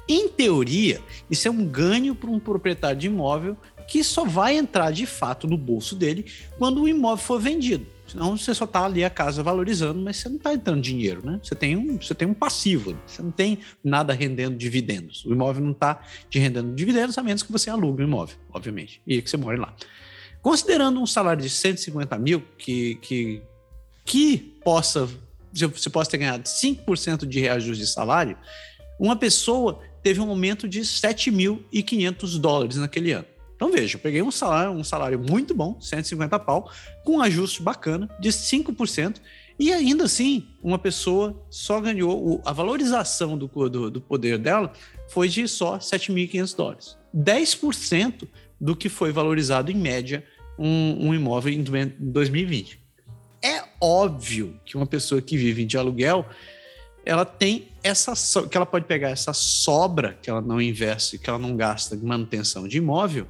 Em 0.09 0.27
teoria, 0.27 0.99
isso 1.29 1.47
é 1.47 1.51
um 1.51 1.63
ganho 1.63 2.15
para 2.15 2.31
um 2.31 2.39
proprietário 2.39 2.99
de 2.99 3.05
imóvel 3.05 3.55
que 3.87 4.03
só 4.03 4.25
vai 4.25 4.57
entrar 4.57 4.91
de 4.91 5.05
fato 5.05 5.47
no 5.47 5.57
bolso 5.57 5.95
dele 5.95 6.25
quando 6.57 6.81
o 6.81 6.87
imóvel 6.87 7.23
for 7.23 7.39
vendido. 7.39 7.85
Senão 8.11 8.35
você 8.35 8.53
só 8.53 8.65
está 8.65 8.83
ali 8.83 9.05
a 9.05 9.09
casa 9.09 9.41
valorizando, 9.41 10.01
mas 10.01 10.17
você 10.17 10.27
não 10.27 10.35
está 10.35 10.53
entrando 10.53 10.81
dinheiro, 10.81 11.25
né? 11.25 11.39
Você 11.41 11.55
tem 11.55 11.77
um, 11.77 11.95
você 11.95 12.13
tem 12.13 12.27
um 12.27 12.33
passivo, 12.33 12.97
você 13.07 13.21
não 13.21 13.31
tem 13.31 13.59
nada 13.81 14.11
rendendo 14.11 14.57
dividendos. 14.57 15.23
O 15.23 15.31
imóvel 15.31 15.63
não 15.63 15.71
está 15.71 16.01
te 16.29 16.37
rendendo 16.37 16.75
dividendos, 16.75 17.17
a 17.17 17.23
menos 17.23 17.41
que 17.41 17.49
você 17.53 17.69
alugue 17.69 18.03
o 18.03 18.05
imóvel, 18.05 18.35
obviamente, 18.51 19.01
e 19.07 19.21
que 19.21 19.29
você 19.29 19.37
more 19.37 19.57
lá. 19.57 19.73
Considerando 20.41 20.99
um 20.99 21.05
salário 21.05 21.41
de 21.41 21.49
150 21.49 22.19
mil, 22.19 22.43
que, 22.57 22.95
que, 22.95 23.41
que 24.03 24.37
possa, 24.61 25.07
você 25.53 25.89
possa 25.89 26.11
ter 26.11 26.17
ganhado 26.17 26.43
5% 26.43 27.25
de 27.25 27.39
reajuste 27.39 27.85
de 27.85 27.89
salário, 27.89 28.37
uma 28.99 29.15
pessoa 29.15 29.79
teve 30.03 30.19
um 30.19 30.29
aumento 30.29 30.67
de 30.67 30.81
7.500 30.81 32.39
dólares 32.41 32.75
naquele 32.75 33.13
ano. 33.13 33.25
Então 33.61 33.71
veja, 33.71 33.95
eu 33.95 33.99
peguei 33.99 34.23
um 34.23 34.31
salário, 34.31 34.71
um 34.71 34.83
salário 34.83 35.19
muito 35.19 35.53
bom, 35.53 35.79
150 35.79 36.39
pau, 36.39 36.71
com 37.03 37.17
um 37.17 37.21
ajuste 37.21 37.61
bacana 37.61 38.09
de 38.19 38.29
5%, 38.29 39.17
e 39.59 39.71
ainda 39.71 40.05
assim, 40.05 40.47
uma 40.63 40.79
pessoa 40.79 41.39
só 41.47 41.79
ganhou 41.79 42.41
a 42.43 42.51
valorização 42.51 43.37
do, 43.37 43.45
do, 43.69 43.91
do 43.91 44.01
poder 44.01 44.39
dela 44.39 44.73
foi 45.09 45.29
de 45.29 45.47
só 45.47 45.77
7.500 45.77 46.55
dólares. 46.55 46.97
10% 47.15 48.27
do 48.59 48.75
que 48.75 48.89
foi 48.89 49.11
valorizado 49.11 49.71
em 49.71 49.75
média 49.75 50.25
um, 50.57 51.09
um 51.09 51.13
imóvel 51.13 51.53
em 51.53 51.63
2020. 51.99 52.79
É 53.43 53.63
óbvio 53.79 54.59
que 54.65 54.75
uma 54.75 54.87
pessoa 54.87 55.21
que 55.21 55.37
vive 55.37 55.65
de 55.65 55.77
aluguel 55.77 56.25
ela 57.05 57.25
tem 57.25 57.67
essa 57.83 58.13
que 58.47 58.55
ela 58.55 58.65
pode 58.65 58.85
pegar 58.85 59.09
essa 59.09 59.33
sobra 59.33 60.17
que 60.19 60.29
ela 60.29 60.41
não 60.41 60.61
investe, 60.61 61.17
que 61.17 61.29
ela 61.29 61.39
não 61.39 61.55
gasta 61.55 61.95
de 61.95 62.03
manutenção 62.03 62.67
de 62.67 62.77
imóvel 62.77 63.27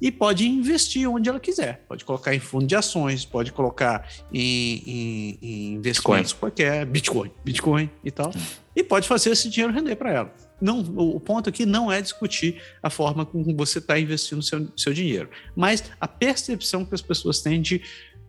e 0.00 0.10
pode 0.10 0.48
investir 0.48 1.08
onde 1.08 1.28
ela 1.28 1.38
quiser. 1.38 1.84
Pode 1.88 2.04
colocar 2.04 2.34
em 2.34 2.40
fundo 2.40 2.66
de 2.66 2.74
ações, 2.74 3.24
pode 3.24 3.52
colocar 3.52 4.08
em, 4.32 4.82
em, 4.86 5.38
em 5.42 5.72
investimentos 5.74 6.32
Bitcoin. 6.32 6.38
qualquer, 6.40 6.86
Bitcoin, 6.86 7.30
Bitcoin 7.44 7.90
e 8.02 8.10
tal, 8.10 8.32
e 8.74 8.82
pode 8.82 9.06
fazer 9.06 9.30
esse 9.30 9.48
dinheiro 9.48 9.72
render 9.72 9.96
para 9.96 10.12
ela. 10.12 10.34
Não, 10.60 10.80
o 10.80 11.18
ponto 11.18 11.48
aqui 11.48 11.64
não 11.64 11.90
é 11.90 12.02
discutir 12.02 12.60
a 12.82 12.90
forma 12.90 13.24
como 13.24 13.56
você 13.56 13.78
está 13.78 13.98
investindo 13.98 14.42
seu, 14.42 14.68
seu 14.76 14.92
dinheiro, 14.92 15.30
mas 15.56 15.84
a 15.98 16.06
percepção 16.06 16.84
que 16.84 16.94
as 16.94 17.00
pessoas 17.00 17.40
têm 17.40 17.62
de, 17.62 17.82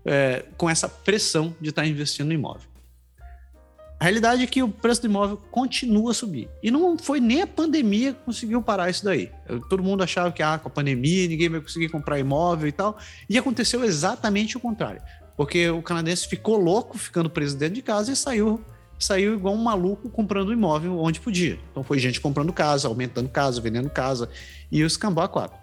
é, 0.06 0.46
com 0.58 0.70
essa 0.70 0.88
pressão 0.88 1.56
de 1.60 1.70
estar 1.70 1.82
tá 1.82 1.88
investindo 1.88 2.28
no 2.28 2.34
imóvel. 2.34 2.71
A 4.02 4.06
realidade 4.06 4.42
é 4.42 4.48
que 4.48 4.64
o 4.64 4.68
preço 4.68 5.02
do 5.02 5.06
imóvel 5.06 5.38
continua 5.52 6.10
a 6.10 6.14
subir. 6.16 6.50
E 6.64 6.72
não 6.72 6.98
foi 6.98 7.20
nem 7.20 7.44
a 7.44 7.46
pandemia 7.46 8.14
que 8.14 8.20
conseguiu 8.22 8.60
parar 8.60 8.90
isso 8.90 9.06
daí. 9.06 9.30
Todo 9.70 9.84
mundo 9.84 10.02
achava 10.02 10.32
que 10.32 10.42
ah, 10.42 10.58
com 10.58 10.70
a 10.70 10.72
pandemia 10.72 11.28
ninguém 11.28 11.50
vai 11.50 11.62
conseguir 11.62 11.88
comprar 11.88 12.18
imóvel 12.18 12.68
e 12.68 12.72
tal. 12.72 12.98
E 13.30 13.38
aconteceu 13.38 13.84
exatamente 13.84 14.58
o 14.58 14.60
contrário. 14.60 15.00
Porque 15.38 15.70
o 15.70 15.84
canadense 15.84 16.28
ficou 16.28 16.58
louco 16.58 16.98
ficando 16.98 17.30
preso 17.30 17.56
dentro 17.56 17.76
de 17.76 17.84
casa 17.84 18.12
e 18.12 18.16
saiu 18.16 18.60
saiu 18.98 19.36
igual 19.36 19.54
um 19.54 19.64
maluco 19.64 20.10
comprando 20.10 20.52
imóvel 20.52 20.98
onde 20.98 21.20
podia. 21.20 21.60
Então 21.70 21.84
foi 21.84 22.00
gente 22.00 22.20
comprando 22.20 22.52
casa, 22.52 22.88
aumentando 22.88 23.30
casa, 23.30 23.62
vendendo 23.62 23.90
casa 23.90 24.28
e 24.72 24.84
o 24.84 24.88
escambau 24.88 25.26
a 25.26 25.30
quatro. 25.30 25.60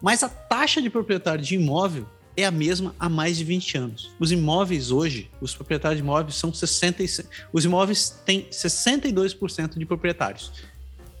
Mas 0.00 0.22
a 0.22 0.28
taxa 0.28 0.80
de 0.80 0.88
proprietário 0.88 1.42
de 1.44 1.56
imóvel 1.56 2.06
é 2.38 2.44
a 2.44 2.52
mesma 2.52 2.94
há 3.00 3.08
mais 3.08 3.36
de 3.36 3.42
20 3.42 3.76
anos. 3.76 4.10
Os 4.16 4.30
imóveis 4.30 4.92
hoje, 4.92 5.28
os 5.40 5.56
proprietários 5.56 5.98
de 5.98 6.04
imóveis 6.04 6.36
são 6.36 6.54
66. 6.54 7.28
Os 7.52 7.64
imóveis 7.64 8.10
têm 8.24 8.44
62% 8.44 9.76
de 9.76 9.84
proprietários. 9.84 10.52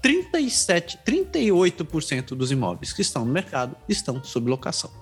37, 0.00 1.00
38% 1.04 2.36
dos 2.36 2.52
imóveis 2.52 2.92
que 2.92 3.02
estão 3.02 3.24
no 3.24 3.32
mercado 3.32 3.74
estão 3.88 4.22
sob 4.22 4.48
locação. 4.48 4.92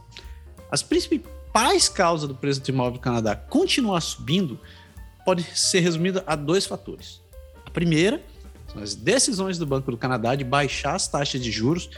As 0.71 0.83
principais 0.83 1.87
causas 1.87 2.27
do 2.27 2.35
preço 2.35 2.63
do 2.63 2.71
imóvel 2.71 2.95
no 2.95 2.99
Canadá 2.99 3.37
continuar 3.37 4.01
subindo 4.01 4.59
pode 5.23 5.45
ser 5.55 5.81
resumida 5.81 6.25
a 6.27 6.35
dois 6.35 6.65
fatores. 6.65 7.21
A 7.67 7.71
primeira 7.71 8.23
são 8.73 8.83
as 8.83 8.95
decisões 8.95 9.59
do 9.59 9.67
Banco 9.67 9.91
do 9.91 9.99
Canadá 9.99 10.35
de 10.35 10.45
baixar 10.45 10.95
as 10.95 11.07
taxas 11.07 11.43
de 11.43 11.51
juros 11.51 11.91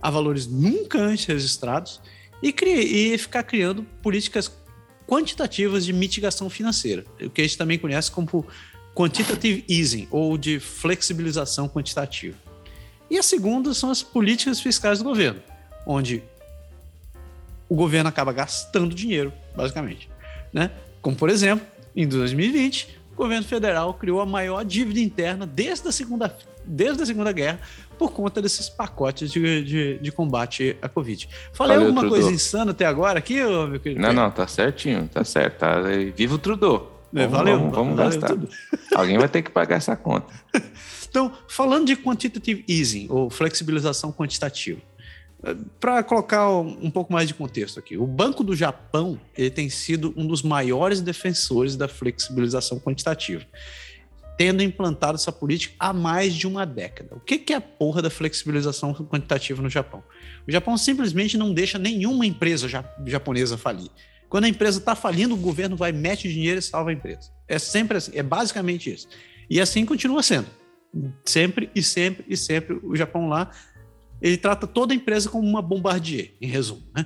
a 0.00 0.10
valores 0.10 0.46
nunca 0.46 0.98
antes 0.98 1.24
registrados 1.24 2.00
e, 2.44 3.12
e 3.14 3.18
ficar 3.18 3.42
criando 3.42 3.84
políticas 4.02 4.52
quantitativas 5.06 5.84
de 5.84 5.92
mitigação 5.92 6.50
financeira, 6.50 7.04
o 7.20 7.30
que 7.30 7.40
a 7.40 7.44
gente 7.44 7.56
também 7.56 7.78
conhece 7.78 8.10
como 8.10 8.46
quantitative 8.94 9.64
easing 9.68 10.06
ou 10.10 10.36
de 10.36 10.60
flexibilização 10.60 11.68
quantitativa. 11.68 12.36
E 13.10 13.18
a 13.18 13.22
segunda 13.22 13.72
são 13.72 13.90
as 13.90 14.02
políticas 14.02 14.60
fiscais 14.60 14.98
do 14.98 15.04
governo, 15.04 15.42
onde 15.86 16.22
o 17.68 17.74
governo 17.74 18.08
acaba 18.08 18.32
gastando 18.32 18.94
dinheiro, 18.94 19.32
basicamente. 19.56 20.08
Né? 20.52 20.70
Como, 21.00 21.16
por 21.16 21.28
exemplo, 21.28 21.66
em 21.94 22.06
2020, 22.06 22.98
o 23.12 23.16
governo 23.16 23.46
federal 23.46 23.94
criou 23.94 24.20
a 24.20 24.26
maior 24.26 24.64
dívida 24.64 25.00
interna 25.00 25.46
desde 25.46 25.88
a 25.88 25.92
Segunda, 25.92 26.36
desde 26.66 27.02
a 27.02 27.06
segunda 27.06 27.32
Guerra 27.32 27.60
por 27.98 28.12
conta 28.12 28.42
desses 28.42 28.68
pacotes 28.68 29.30
de, 29.30 29.62
de, 29.62 29.98
de 29.98 30.12
combate 30.12 30.76
à 30.82 30.88
Covid. 30.88 31.28
Falei 31.52 31.76
Valeu, 31.76 31.88
alguma 31.88 32.02
Trudeau. 32.02 32.20
coisa 32.20 32.34
insana 32.34 32.72
até 32.72 32.86
agora 32.86 33.18
aqui, 33.18 33.34
meu 33.34 33.80
querido? 33.80 34.00
Não, 34.00 34.12
não, 34.12 34.30
tá 34.30 34.46
certinho, 34.46 35.08
tá 35.08 35.24
certo. 35.24 35.58
Tá, 35.58 35.80
viva 36.14 36.34
o 36.34 36.38
Trudeau. 36.38 36.90
É, 37.14 37.26
valeu, 37.28 37.58
vamos, 37.58 37.74
vamos 37.74 37.96
valeu 37.96 38.10
gastar. 38.12 38.28
Tudo. 38.28 38.48
Alguém 38.94 39.18
vai 39.18 39.28
ter 39.28 39.42
que 39.42 39.50
pagar 39.50 39.76
essa 39.76 39.96
conta. 39.96 40.32
Então, 41.14 41.30
falando 41.46 41.86
de 41.86 41.94
quantitative 41.94 42.64
easing, 42.68 43.06
ou 43.08 43.30
flexibilização 43.30 44.12
quantitativa, 44.12 44.80
para 45.78 46.02
colocar 46.02 46.50
um 46.50 46.90
pouco 46.90 47.12
mais 47.12 47.28
de 47.28 47.34
contexto 47.34 47.78
aqui, 47.78 47.96
o 47.96 48.06
Banco 48.06 48.42
do 48.42 48.56
Japão 48.56 49.20
ele 49.36 49.50
tem 49.50 49.68
sido 49.68 50.12
um 50.16 50.26
dos 50.26 50.42
maiores 50.42 51.00
defensores 51.00 51.76
da 51.76 51.86
flexibilização 51.86 52.80
quantitativa 52.80 53.44
tendo 54.36 54.62
implantado 54.62 55.16
essa 55.16 55.30
política 55.30 55.74
há 55.78 55.92
mais 55.92 56.34
de 56.34 56.46
uma 56.46 56.66
década. 56.66 57.14
O 57.14 57.20
que 57.20 57.52
é 57.52 57.56
a 57.56 57.60
porra 57.60 58.02
da 58.02 58.10
flexibilização 58.10 58.92
quantitativa 58.94 59.62
no 59.62 59.70
Japão? 59.70 60.02
O 60.46 60.50
Japão 60.50 60.76
simplesmente 60.76 61.36
não 61.38 61.52
deixa 61.52 61.78
nenhuma 61.78 62.26
empresa 62.26 62.68
japonesa 63.06 63.56
falir. 63.56 63.90
Quando 64.28 64.44
a 64.44 64.48
empresa 64.48 64.78
está 64.78 64.96
falindo, 64.96 65.34
o 65.34 65.38
governo 65.38 65.76
vai, 65.76 65.92
mete 65.92 66.28
dinheiro 66.28 66.58
e 66.58 66.62
salva 66.62 66.90
a 66.90 66.92
empresa. 66.92 67.30
É 67.46 67.58
sempre 67.58 67.98
assim, 67.98 68.12
é 68.14 68.22
basicamente 68.22 68.92
isso. 68.92 69.08
E 69.48 69.60
assim 69.60 69.84
continua 69.84 70.22
sendo. 70.22 70.46
Sempre 71.24 71.70
e 71.74 71.82
sempre 71.82 72.24
e 72.28 72.36
sempre 72.36 72.80
o 72.82 72.96
Japão 72.96 73.28
lá 73.28 73.50
ele 74.24 74.38
trata 74.38 74.66
toda 74.66 74.94
empresa 74.94 75.28
como 75.28 75.46
uma 75.46 75.60
bombardier, 75.60 76.30
em 76.40 76.46
resumo. 76.46 76.82
Né? 76.94 77.04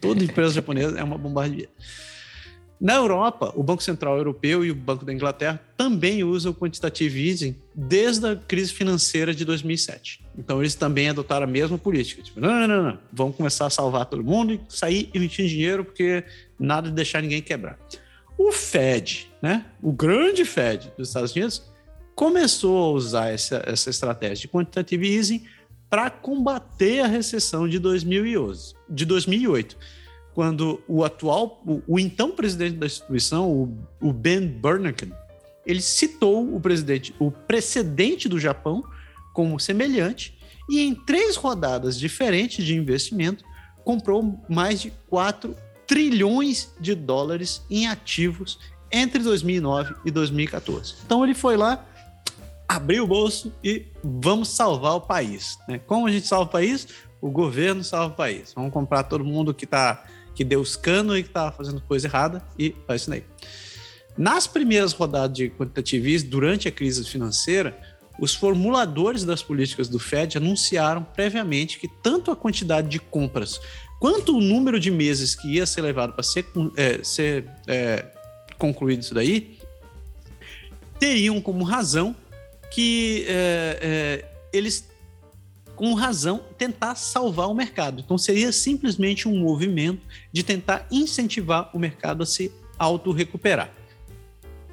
Toda 0.00 0.22
empresa 0.22 0.54
japonesa 0.54 0.98
é 0.98 1.02
uma 1.02 1.16
bombardier. 1.16 1.68
Na 2.82 2.96
Europa, 2.96 3.52
o 3.54 3.62
Banco 3.62 3.80
Central 3.80 4.16
Europeu 4.16 4.64
e 4.64 4.70
o 4.72 4.74
Banco 4.74 5.04
da 5.04 5.12
Inglaterra 5.12 5.60
também 5.76 6.24
usam 6.24 6.50
o 6.50 6.54
quantitative 6.54 7.28
easing 7.28 7.54
desde 7.72 8.26
a 8.26 8.34
crise 8.34 8.72
financeira 8.72 9.32
de 9.32 9.44
2007. 9.44 10.20
Então, 10.36 10.60
eles 10.60 10.74
também 10.74 11.08
adotaram 11.08 11.44
a 11.44 11.46
mesma 11.46 11.78
política. 11.78 12.20
Tipo, 12.22 12.40
não, 12.40 12.50
não, 12.50 12.66
não, 12.66 12.82
não. 12.82 12.98
vamos 13.12 13.36
começar 13.36 13.66
a 13.66 13.70
salvar 13.70 14.06
todo 14.06 14.24
mundo 14.24 14.54
e 14.54 14.60
sair 14.68 15.08
emitindo 15.14 15.48
dinheiro 15.48 15.84
porque 15.84 16.24
nada 16.58 16.88
de 16.88 16.94
deixar 16.96 17.22
ninguém 17.22 17.40
quebrar. 17.40 17.78
O 18.36 18.50
Fed, 18.50 19.30
né, 19.40 19.64
o 19.80 19.92
grande 19.92 20.44
Fed 20.44 20.92
dos 20.98 21.06
Estados 21.06 21.30
Unidos, 21.36 21.62
começou 22.16 22.82
a 22.82 22.90
usar 22.90 23.28
essa, 23.28 23.62
essa 23.64 23.90
estratégia 23.90 24.42
de 24.42 24.48
quantitative 24.48 25.06
easing 25.06 25.44
para 25.88 26.10
combater 26.10 26.98
a 26.98 27.06
recessão 27.06 27.68
de 27.68 27.78
2011, 27.78 28.74
de 28.90 29.04
2008 29.04 30.01
quando 30.34 30.82
o 30.88 31.04
atual, 31.04 31.62
o, 31.66 31.82
o 31.86 31.98
então 31.98 32.30
presidente 32.30 32.76
da 32.76 32.86
instituição, 32.86 33.50
o, 33.50 33.78
o, 34.00 34.12
Ben 34.12 34.46
Bernanke, 34.46 35.12
ele 35.66 35.80
citou 35.80 36.54
o 36.54 36.60
presidente, 36.60 37.14
o 37.18 37.30
precedente 37.30 38.28
do 38.28 38.40
Japão 38.40 38.82
como 39.32 39.60
semelhante 39.60 40.36
e 40.68 40.80
em 40.80 40.94
três 40.94 41.36
rodadas 41.36 41.98
diferentes 41.98 42.64
de 42.64 42.76
investimento 42.76 43.44
comprou 43.84 44.40
mais 44.48 44.80
de 44.80 44.92
4 45.08 45.54
trilhões 45.86 46.72
de 46.80 46.94
dólares 46.94 47.62
em 47.68 47.86
ativos 47.86 48.58
entre 48.90 49.22
2009 49.22 49.94
e 50.04 50.10
2014. 50.10 50.94
Então 51.04 51.24
ele 51.24 51.34
foi 51.34 51.56
lá, 51.56 51.84
abriu 52.68 53.04
o 53.04 53.06
bolso 53.06 53.52
e 53.62 53.86
vamos 54.02 54.48
salvar 54.48 54.94
o 54.94 55.00
país. 55.00 55.58
Né? 55.68 55.78
Como 55.78 56.06
a 56.06 56.10
gente 56.10 56.26
salva 56.26 56.44
o 56.44 56.52
país? 56.52 56.86
O 57.20 57.30
governo 57.30 57.84
salva 57.84 58.12
o 58.12 58.16
país. 58.16 58.52
Vamos 58.54 58.72
comprar 58.72 59.04
todo 59.04 59.24
mundo 59.24 59.54
que 59.54 59.64
está 59.64 60.04
que 60.34 60.44
deu 60.44 60.60
os 60.60 60.76
canos 60.76 61.18
e 61.18 61.22
que 61.22 61.28
estava 61.28 61.52
fazendo 61.52 61.80
coisa 61.80 62.06
errada 62.06 62.42
e 62.58 62.74
faz 62.86 63.02
isso 63.02 63.10
daí. 63.10 63.24
Nas 64.16 64.46
primeiras 64.46 64.92
rodadas 64.92 65.36
de 65.36 65.50
quantitative 65.50 66.18
durante 66.22 66.68
a 66.68 66.72
crise 66.72 67.04
financeira, 67.04 67.78
os 68.20 68.34
formuladores 68.34 69.24
das 69.24 69.42
políticas 69.42 69.88
do 69.88 69.98
Fed 69.98 70.36
anunciaram 70.36 71.02
previamente 71.02 71.78
que 71.78 71.88
tanto 71.88 72.30
a 72.30 72.36
quantidade 72.36 72.88
de 72.88 72.98
compras 72.98 73.60
quanto 73.98 74.36
o 74.36 74.40
número 74.40 74.78
de 74.78 74.90
meses 74.90 75.34
que 75.34 75.54
ia 75.54 75.64
ser 75.64 75.80
levado 75.80 76.12
para 76.12 76.22
ser, 76.22 76.46
é, 76.76 77.02
ser 77.02 77.48
é, 77.66 78.04
concluído 78.58 79.00
isso 79.00 79.14
daí 79.14 79.58
teriam 80.98 81.40
como 81.40 81.64
razão 81.64 82.14
que 82.70 83.24
é, 83.28 83.78
é 84.22 84.32
eles 84.52 84.91
com 85.76 85.94
razão, 85.94 86.44
tentar 86.56 86.94
salvar 86.94 87.48
o 87.48 87.54
mercado. 87.54 88.00
Então, 88.00 88.16
seria 88.18 88.52
simplesmente 88.52 89.28
um 89.28 89.38
movimento 89.38 90.02
de 90.32 90.42
tentar 90.42 90.86
incentivar 90.90 91.70
o 91.74 91.78
mercado 91.78 92.22
a 92.22 92.26
se 92.26 92.52
auto-recuperar. 92.78 93.70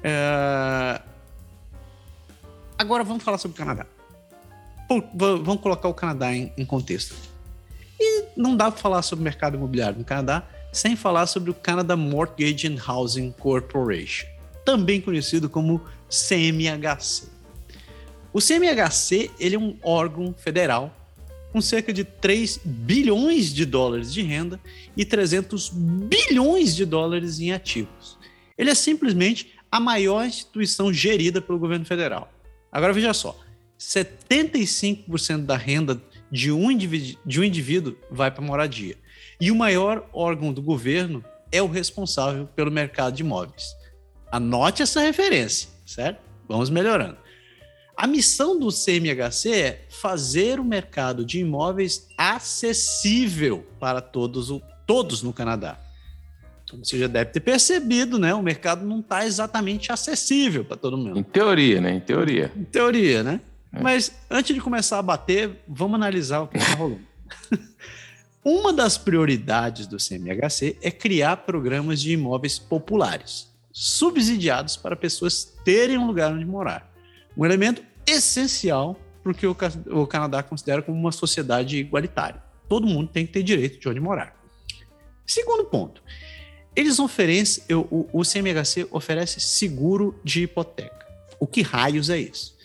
É... 0.02 1.00
Agora, 2.78 3.04
vamos 3.04 3.22
falar 3.22 3.38
sobre 3.38 3.54
o 3.54 3.58
Canadá. 3.58 3.86
vamos 5.14 5.60
colocar 5.60 5.88
o 5.88 5.94
Canadá 5.94 6.34
em, 6.34 6.52
em 6.56 6.64
contexto. 6.64 7.14
E 7.98 8.24
não 8.36 8.56
dá 8.56 8.70
para 8.70 8.80
falar 8.80 9.02
sobre 9.02 9.22
o 9.22 9.24
mercado 9.24 9.56
imobiliário 9.56 9.98
no 9.98 10.04
Canadá 10.04 10.46
sem 10.72 10.96
falar 10.96 11.26
sobre 11.26 11.50
o 11.50 11.54
Canada 11.54 11.96
Mortgage 11.96 12.66
and 12.66 12.78
Housing 12.86 13.32
Corporation, 13.32 14.26
também 14.64 15.00
conhecido 15.00 15.48
como 15.48 15.80
CMHC. 16.08 17.28
O 18.32 18.40
CMHC 18.40 19.30
ele 19.38 19.56
é 19.56 19.58
um 19.58 19.76
órgão 19.82 20.34
federal 20.34 20.96
com 21.52 21.60
cerca 21.60 21.92
de 21.92 22.04
3 22.04 22.60
bilhões 22.64 23.52
de 23.52 23.64
dólares 23.64 24.12
de 24.12 24.22
renda 24.22 24.60
e 24.96 25.04
300 25.04 25.68
bilhões 25.70 26.76
de 26.76 26.84
dólares 26.84 27.40
em 27.40 27.52
ativos. 27.52 28.16
Ele 28.56 28.70
é 28.70 28.74
simplesmente 28.74 29.54
a 29.70 29.80
maior 29.80 30.24
instituição 30.24 30.92
gerida 30.92 31.40
pelo 31.40 31.58
governo 31.58 31.84
federal. 31.84 32.32
Agora 32.70 32.92
veja 32.92 33.12
só, 33.12 33.38
75% 33.78 35.44
da 35.44 35.56
renda 35.56 36.00
de 36.30 36.52
um, 36.52 36.76
de 36.76 37.40
um 37.40 37.44
indivíduo 37.44 37.96
vai 38.10 38.30
para 38.30 38.44
moradia. 38.44 38.96
E 39.40 39.50
o 39.50 39.56
maior 39.56 40.08
órgão 40.12 40.52
do 40.52 40.62
governo 40.62 41.24
é 41.50 41.60
o 41.60 41.66
responsável 41.66 42.46
pelo 42.54 42.70
mercado 42.70 43.14
de 43.14 43.22
imóveis. 43.22 43.74
Anote 44.30 44.82
essa 44.82 45.00
referência, 45.00 45.68
certo? 45.84 46.20
Vamos 46.48 46.70
melhorando. 46.70 47.16
A 48.00 48.06
missão 48.06 48.58
do 48.58 48.68
CMHC 48.68 49.50
é 49.52 49.84
fazer 49.90 50.58
o 50.58 50.64
mercado 50.64 51.22
de 51.22 51.40
imóveis 51.40 52.08
acessível 52.16 53.66
para 53.78 54.00
todos, 54.00 54.50
todos 54.86 55.22
no 55.22 55.34
Canadá. 55.34 55.78
Como 56.70 56.82
você 56.82 56.98
já 56.98 57.06
deve 57.06 57.30
ter 57.30 57.40
percebido, 57.40 58.18
né? 58.18 58.32
O 58.32 58.42
mercado 58.42 58.86
não 58.86 59.00
está 59.00 59.26
exatamente 59.26 59.92
acessível 59.92 60.64
para 60.64 60.78
todo 60.78 60.96
mundo. 60.96 61.18
Em 61.18 61.22
teoria, 61.22 61.78
né? 61.78 61.92
Em 61.92 62.00
teoria. 62.00 62.50
Em 62.56 62.64
teoria, 62.64 63.22
né? 63.22 63.38
É. 63.70 63.82
Mas 63.82 64.14
antes 64.30 64.54
de 64.54 64.62
começar 64.62 64.98
a 64.98 65.02
bater, 65.02 65.62
vamos 65.68 65.96
analisar 65.96 66.40
o 66.40 66.48
que 66.48 66.56
está 66.56 66.76
rolando. 66.76 67.02
Uma 68.42 68.72
das 68.72 68.96
prioridades 68.96 69.86
do 69.86 69.98
CMHC 69.98 70.78
é 70.80 70.90
criar 70.90 71.36
programas 71.36 72.00
de 72.00 72.12
imóveis 72.12 72.58
populares, 72.58 73.52
subsidiados 73.70 74.74
para 74.74 74.96
pessoas 74.96 75.44
terem 75.66 75.98
um 75.98 76.06
lugar 76.06 76.32
onde 76.32 76.46
morar. 76.46 76.90
Um 77.36 77.44
elemento 77.44 77.89
essencial 78.10 78.98
porque 79.22 79.46
o, 79.46 79.56
o 79.90 80.06
Canadá 80.06 80.42
considera 80.42 80.82
como 80.82 80.98
uma 80.98 81.12
sociedade 81.12 81.76
igualitária. 81.76 82.42
Todo 82.68 82.86
mundo 82.86 83.10
tem 83.12 83.26
que 83.26 83.32
ter 83.32 83.42
direito 83.42 83.78
de 83.78 83.88
onde 83.88 84.00
morar. 84.00 84.34
Segundo 85.26 85.64
ponto, 85.64 86.02
eles 86.74 86.98
oferecem, 86.98 87.64
o, 87.74 88.08
o 88.12 88.22
CMHC 88.22 88.86
oferece 88.90 89.40
seguro 89.40 90.18
de 90.24 90.44
hipoteca. 90.44 91.06
O 91.38 91.46
que 91.46 91.62
raios 91.62 92.10
é 92.10 92.18
isso? 92.18 92.56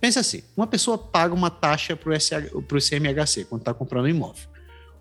Pensa 0.00 0.20
assim: 0.20 0.42
uma 0.56 0.66
pessoa 0.66 0.96
paga 0.96 1.34
uma 1.34 1.50
taxa 1.50 1.96
para 1.96 2.14
o 2.14 2.80
CMHC 2.80 3.44
quando 3.46 3.62
está 3.62 3.74
comprando 3.74 4.04
um 4.04 4.08
imóvel. 4.08 4.48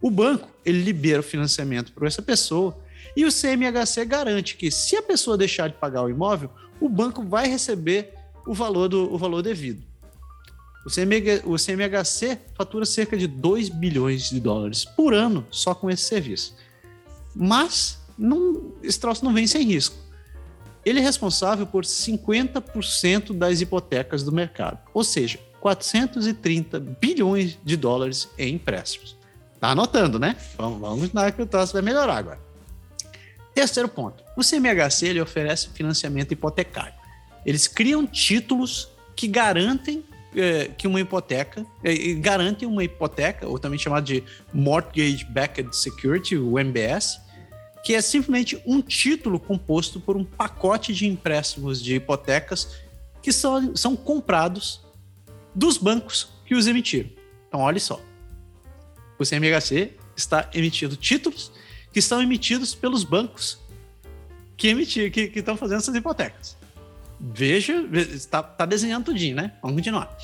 O 0.01 0.09
banco 0.09 0.49
ele 0.63 0.81
libera 0.81 1.19
o 1.19 1.23
financiamento 1.23 1.91
para 1.93 2.07
essa 2.07 2.21
pessoa 2.21 2.77
e 3.15 3.25
o 3.25 3.29
CMHC 3.31 4.05
garante 4.05 4.57
que, 4.57 4.71
se 4.71 4.95
a 4.95 5.01
pessoa 5.01 5.37
deixar 5.37 5.67
de 5.67 5.75
pagar 5.75 6.03
o 6.03 6.09
imóvel, 6.09 6.49
o 6.79 6.89
banco 6.89 7.23
vai 7.23 7.47
receber 7.47 8.13
o 8.45 8.53
valor, 8.53 8.87
do, 8.87 9.13
o 9.13 9.17
valor 9.17 9.41
devido. 9.41 9.83
O, 10.85 10.89
CMH, 10.89 11.41
o 11.45 11.55
CMHC 11.57 12.39
fatura 12.53 12.85
cerca 12.85 13.17
de 13.17 13.25
2 13.27 13.69
bilhões 13.69 14.29
de 14.29 14.39
dólares 14.39 14.85
por 14.85 15.13
ano 15.13 15.45
só 15.49 15.73
com 15.73 15.89
esse 15.89 16.03
serviço. 16.03 16.55
Mas 17.35 17.99
não, 18.17 18.71
esse 18.83 18.99
troço 18.99 19.25
não 19.25 19.33
vem 19.33 19.47
sem 19.47 19.63
risco. 19.63 19.95
Ele 20.85 20.99
é 20.99 21.01
responsável 21.01 21.65
por 21.65 21.83
50% 21.83 23.33
das 23.33 23.59
hipotecas 23.59 24.21
do 24.21 24.31
mercado, 24.31 24.77
ou 24.93 25.03
seja, 25.03 25.39
430 25.59 26.79
bilhões 26.79 27.57
de 27.63 27.75
dólares 27.75 28.29
em 28.37 28.53
empréstimos. 28.53 29.17
Tá 29.59 29.69
anotando, 29.69 30.19
né? 30.19 30.35
Vamos, 30.55 30.79
vamos 30.79 31.11
lá 31.11 31.31
que 31.31 31.41
o 31.41 31.45
troço 31.47 31.73
vai 31.73 31.81
melhorar 31.81 32.17
agora. 32.17 32.39
Terceiro 33.55 33.89
ponto. 33.89 34.23
O 34.37 34.41
CMHC 34.41 35.07
ele 35.07 35.21
oferece 35.21 35.69
financiamento 35.69 36.31
hipotecário. 36.33 36.93
Eles 37.45 37.67
criam 37.67 38.07
títulos 38.07 38.89
que 39.15 39.27
garantem 39.27 40.03
é, 40.35 40.65
que 40.77 40.87
uma 40.87 40.99
hipoteca, 40.99 41.65
é, 41.83 42.13
garantem 42.15 42.67
uma 42.67 42.83
hipoteca, 42.83 43.47
ou 43.47 43.57
também 43.57 43.79
chamado 43.79 44.05
de 44.05 44.23
Mortgage 44.53 45.23
Backed 45.25 45.75
Security, 45.75 46.35
o 46.35 46.59
MBS, 46.59 47.21
que 47.83 47.93
é 47.93 48.01
simplesmente 48.01 48.61
um 48.65 48.81
título 48.81 49.39
composto 49.39 49.99
por 49.99 50.17
um 50.17 50.25
pacote 50.25 50.93
de 50.93 51.07
empréstimos 51.07 51.81
de 51.81 51.95
hipotecas 51.95 52.75
que 53.21 53.31
são, 53.31 53.75
são 53.75 53.95
comprados 53.95 54.81
dos 55.53 55.77
bancos 55.77 56.29
que 56.45 56.55
os 56.55 56.67
emitiram. 56.67 57.09
Então, 57.47 57.61
olha 57.61 57.79
só. 57.79 58.01
O 59.17 59.23
CMHC 59.23 59.93
está 60.15 60.49
emitindo 60.53 60.97
títulos 60.97 61.51
que 61.93 62.01
são 62.01 62.21
emitidos 62.21 62.75
pelos 62.75 63.03
bancos 63.03 63.57
que, 64.57 64.67
emitir, 64.67 65.11
que, 65.11 65.27
que 65.27 65.39
estão 65.39 65.55
fazendo 65.55 65.77
essas 65.77 65.95
hipotecas. 65.95 66.57
Veja, 67.33 67.83
está, 68.13 68.39
está 68.39 68.65
desenhando 68.65 69.05
tudinho, 69.05 69.35
né? 69.35 69.53
Vamos 69.61 69.77
continuar. 69.77 70.15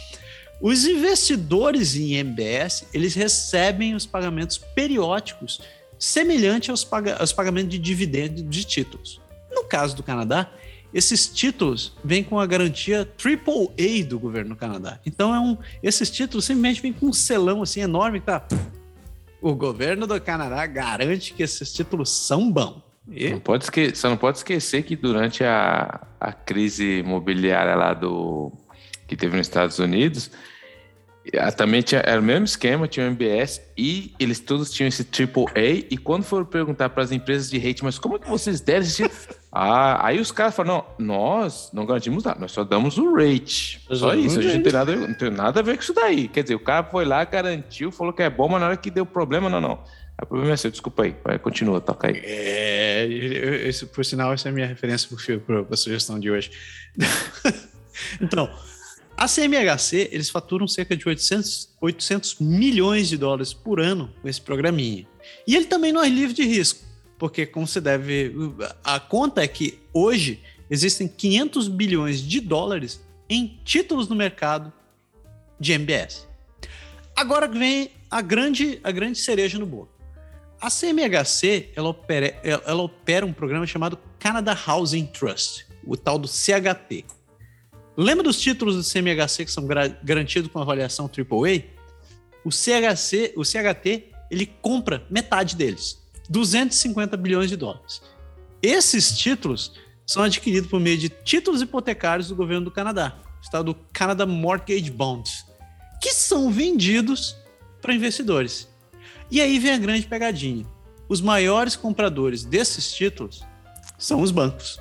Os 0.61 0.85
investidores 0.85 1.95
em 1.95 2.13
MBS, 2.13 2.85
eles 2.93 3.15
recebem 3.15 3.95
os 3.95 4.05
pagamentos 4.05 4.59
periódicos 4.59 5.59
semelhante 5.97 6.69
aos, 6.69 6.83
pag 6.83 7.11
aos 7.11 7.33
pagamentos 7.33 7.71
de 7.71 7.79
dividendos 7.79 8.43
de 8.47 8.63
títulos. 8.63 9.19
No 9.49 9.63
caso 9.63 9.95
do 9.95 10.03
Canadá, 10.03 10.51
esses 10.93 11.27
títulos 11.27 11.93
vêm 12.03 12.23
com 12.23 12.39
a 12.39 12.45
garantia 12.45 13.09
AAA 13.17 14.05
do 14.07 14.19
governo 14.19 14.51
do 14.51 14.55
Canadá. 14.55 14.99
Então, 15.03 15.33
é 15.33 15.39
um, 15.39 15.57
esses 15.81 16.11
títulos 16.11 16.45
simplesmente 16.45 16.81
vêm 16.81 16.93
com 16.93 17.07
um 17.07 17.13
selão 17.13 17.63
assim 17.63 17.81
enorme 17.81 18.19
que 18.19 18.27
tá. 18.27 18.45
O 19.41 19.55
governo 19.55 20.05
do 20.05 20.21
Canadá 20.21 20.67
garante 20.67 21.33
que 21.33 21.41
esses 21.41 21.73
títulos 21.73 22.11
são 22.11 22.51
bons. 22.51 22.90
E? 23.07 23.29
Não 23.29 23.39
pode 23.39 23.65
esque... 23.65 23.95
Só 23.95 24.09
não 24.09 24.17
pode 24.17 24.37
esquecer 24.37 24.83
que 24.83 24.95
durante 24.95 25.43
a, 25.43 26.01
a 26.19 26.33
crise 26.33 26.99
imobiliária 26.99 27.75
lá 27.75 27.93
do 27.93 28.51
que 29.07 29.15
teve 29.15 29.35
nos 29.35 29.47
Estados 29.47 29.77
Unidos, 29.79 30.31
também 31.55 31.81
tinha, 31.81 32.01
era 32.01 32.19
o 32.19 32.23
mesmo 32.23 32.45
esquema, 32.45 32.87
tinha 32.87 33.05
o 33.05 33.09
MBS 33.09 33.61
e 33.77 34.13
eles 34.19 34.39
todos 34.39 34.71
tinham 34.71 34.87
esse 34.87 35.03
AAA. 35.03 35.85
E 35.89 35.97
quando 35.97 36.23
foram 36.23 36.45
perguntar 36.45 36.89
para 36.89 37.03
as 37.03 37.11
empresas 37.11 37.49
de 37.49 37.59
rate, 37.59 37.83
mas 37.83 37.99
como 37.99 38.15
é 38.15 38.19
que 38.19 38.27
vocês 38.27 38.59
deram 38.59 38.81
esse. 38.81 39.03
ah, 39.51 40.05
aí 40.05 40.19
os 40.19 40.31
caras 40.31 40.55
falaram: 40.55 40.83
não, 40.97 41.05
nós 41.05 41.69
não 41.73 41.85
garantimos 41.85 42.23
nada, 42.23 42.39
nós 42.39 42.51
só 42.51 42.63
damos 42.63 42.97
o 42.97 43.13
rate. 43.13 43.81
Só 43.91 44.15
isso, 44.15 44.39
a 44.39 44.41
gente 44.41 44.55
não 44.55 44.63
tem, 44.63 44.73
nada, 44.73 44.95
não 44.95 45.13
tem 45.13 45.29
nada 45.29 45.59
a 45.59 45.63
ver 45.63 45.75
com 45.75 45.83
isso 45.83 45.93
daí. 45.93 46.27
Quer 46.27 46.41
dizer, 46.41 46.55
o 46.55 46.59
cara 46.59 46.83
foi 46.83 47.05
lá, 47.05 47.23
garantiu, 47.23 47.91
falou 47.91 48.13
que 48.13 48.23
é 48.23 48.29
bom, 48.29 48.49
mas 48.49 48.59
na 48.59 48.67
hora 48.67 48.77
que 48.77 48.89
deu 48.89 49.05
problema, 49.05 49.49
não, 49.49 49.61
não. 49.61 49.83
O 50.21 50.25
problema 50.25 50.53
é 50.53 50.57
seu, 50.57 50.71
desculpa 50.71 51.03
aí. 51.03 51.39
Continua, 51.39 51.81
toca 51.81 52.07
aí. 52.07 52.21
É, 52.23 53.69
por 53.93 54.05
sinal, 54.05 54.33
essa 54.33 54.49
é 54.49 54.51
a 54.51 54.53
minha 54.53 54.67
referência 54.67 55.09
para 55.45 55.65
a 55.69 55.77
sugestão 55.77 56.19
de 56.19 56.29
hoje. 56.29 56.51
então. 58.21 58.49
A 59.17 59.27
CMHC, 59.27 60.09
eles 60.11 60.31
faturam 60.31 60.67
cerca 60.67 60.97
de 60.97 61.07
800, 61.07 61.69
800 61.79 62.39
milhões 62.39 63.07
de 63.07 63.17
dólares 63.17 63.53
por 63.53 63.79
ano 63.79 64.11
com 64.19 64.27
esse 64.27 64.41
programinha. 64.41 65.05
E 65.45 65.55
ele 65.55 65.65
também 65.65 65.93
não 65.93 66.03
é 66.03 66.09
livre 66.09 66.33
de 66.33 66.43
risco, 66.43 66.83
porque 67.19 67.45
como 67.45 67.67
você 67.67 67.79
deve... 67.79 68.33
A 68.83 68.99
conta 68.99 69.43
é 69.43 69.47
que 69.47 69.77
hoje 69.93 70.41
existem 70.71 71.07
500 71.07 71.67
bilhões 71.67 72.19
de 72.19 72.39
dólares 72.39 72.99
em 73.29 73.59
títulos 73.63 74.07
no 74.07 74.15
mercado 74.15 74.73
de 75.59 75.73
MBS. 75.73 76.27
Agora 77.15 77.47
vem 77.47 77.91
a 78.09 78.21
grande, 78.21 78.79
a 78.83 78.89
grande 78.89 79.19
cereja 79.19 79.59
no 79.59 79.67
bolo. 79.67 79.89
A 80.61 80.69
CMHC 80.69 81.69
ela 81.75 81.89
opera, 81.89 82.39
ela 82.43 82.83
opera 82.83 83.25
um 83.25 83.33
programa 83.33 83.65
chamado 83.65 83.97
Canada 84.19 84.55
Housing 84.55 85.07
Trust, 85.07 85.65
o 85.83 85.97
tal 85.97 86.19
do 86.19 86.27
CHT. 86.27 87.03
Lembra 87.97 88.23
dos 88.23 88.39
títulos 88.39 88.75
do 88.75 88.83
CMHC 88.83 89.45
que 89.45 89.51
são 89.51 89.65
garantidos 90.03 90.51
com 90.51 90.59
avaliação 90.59 91.09
AAA? 91.09 91.63
O 92.45 92.51
CHC, 92.51 93.33
o 93.35 93.43
CHT, 93.43 94.11
ele 94.29 94.45
compra 94.45 95.03
metade 95.09 95.55
deles, 95.55 95.99
250 96.29 97.17
bilhões 97.17 97.49
de 97.49 97.57
dólares. 97.57 97.99
Esses 98.61 99.17
títulos 99.17 99.73
são 100.05 100.21
adquiridos 100.21 100.69
por 100.69 100.79
meio 100.79 100.97
de 100.97 101.09
títulos 101.09 101.63
hipotecários 101.63 102.27
do 102.27 102.35
governo 102.35 102.65
do 102.65 102.71
Canadá, 102.71 103.17
o 103.51 103.63
do 103.63 103.73
Canada 103.91 104.27
Mortgage 104.27 104.91
Bonds, 104.91 105.43
que 105.99 106.11
são 106.11 106.51
vendidos 106.51 107.35
para 107.81 107.95
investidores. 107.95 108.70
E 109.31 109.39
aí 109.39 109.57
vem 109.57 109.71
a 109.71 109.77
grande 109.77 110.05
pegadinha. 110.05 110.65
Os 111.07 111.21
maiores 111.21 111.77
compradores 111.77 112.43
desses 112.43 112.91
títulos 112.93 113.43
são 113.97 114.21
os 114.21 114.29
bancos. 114.29 114.77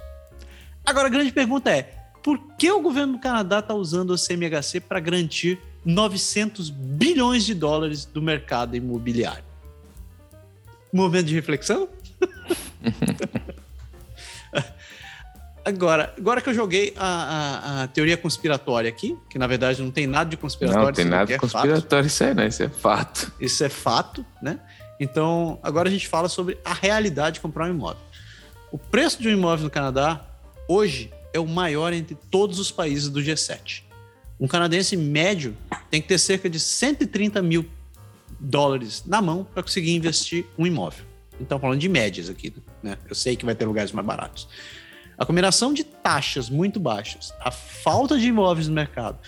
Agora 0.84 1.06
a 1.06 1.10
grande 1.10 1.30
pergunta 1.30 1.70
é: 1.70 1.94
por 2.22 2.38
que 2.56 2.70
o 2.70 2.80
governo 2.80 3.12
do 3.14 3.20
Canadá 3.20 3.60
está 3.60 3.74
usando 3.74 4.10
o 4.10 4.18
CMHC 4.18 4.80
para 4.80 4.98
garantir 4.98 5.60
900 5.84 6.68
bilhões 6.68 7.44
de 7.44 7.54
dólares 7.54 8.04
do 8.04 8.20
mercado 8.20 8.76
imobiliário? 8.76 9.44
Momento 10.92 11.26
de 11.26 11.34
reflexão? 11.34 11.88
Agora, 15.70 16.14
agora 16.18 16.40
que 16.40 16.48
eu 16.48 16.54
joguei 16.54 16.92
a, 16.96 17.06
a, 17.06 17.82
a, 17.82 17.86
teoria 17.88 18.16
conspiratória 18.16 18.88
aqui, 18.88 19.16
que 19.28 19.38
na 19.38 19.46
verdade 19.46 19.80
não 19.80 19.90
tem 19.90 20.06
nada 20.06 20.28
de 20.28 20.36
conspiratório. 20.36 20.86
Não 20.86 20.92
tem 20.92 21.04
nada 21.04 21.26
de 21.26 21.32
é 21.34 21.38
conspiratório, 21.38 22.06
isso 22.06 22.24
aí, 22.24 22.34
né? 22.34 22.48
Isso 22.48 22.62
é 22.62 22.68
fato. 22.68 23.32
Isso 23.40 23.64
é 23.64 23.68
fato, 23.68 24.26
né? 24.42 24.58
Então, 24.98 25.58
agora 25.62 25.88
a 25.88 25.92
gente 25.92 26.08
fala 26.08 26.28
sobre 26.28 26.58
a 26.64 26.74
realidade 26.74 27.34
de 27.34 27.40
comprar 27.40 27.66
um 27.66 27.70
imóvel. 27.70 28.02
O 28.70 28.78
preço 28.78 29.22
de 29.22 29.28
um 29.28 29.32
imóvel 29.32 29.64
no 29.64 29.70
Canadá, 29.70 30.20
hoje, 30.68 31.10
é 31.32 31.38
o 31.38 31.46
maior 31.46 31.92
entre 31.92 32.16
todos 32.30 32.58
os 32.58 32.70
países 32.70 33.08
do 33.08 33.20
G7. 33.20 33.82
Um 34.38 34.48
canadense 34.48 34.96
médio 34.96 35.56
tem 35.90 36.02
que 36.02 36.08
ter 36.08 36.18
cerca 36.18 36.48
de 36.50 36.58
130 36.58 37.40
mil 37.42 37.64
dólares 38.38 39.04
na 39.06 39.20
mão 39.20 39.44
para 39.44 39.62
conseguir 39.62 39.94
investir 39.94 40.46
um 40.58 40.66
imóvel. 40.66 41.04
Então, 41.40 41.58
falando 41.58 41.78
de 41.78 41.88
médias 41.88 42.28
aqui, 42.28 42.52
né? 42.82 42.98
Eu 43.08 43.14
sei 43.14 43.36
que 43.36 43.44
vai 43.44 43.54
ter 43.54 43.64
lugares 43.64 43.92
mais 43.92 44.06
baratos. 44.06 44.48
A 45.20 45.26
combinação 45.26 45.74
de 45.74 45.84
taxas 45.84 46.48
muito 46.48 46.80
baixas, 46.80 47.34
a 47.40 47.50
falta 47.50 48.18
de 48.18 48.26
imóveis 48.26 48.68
no 48.68 48.74
mercado 48.74 49.18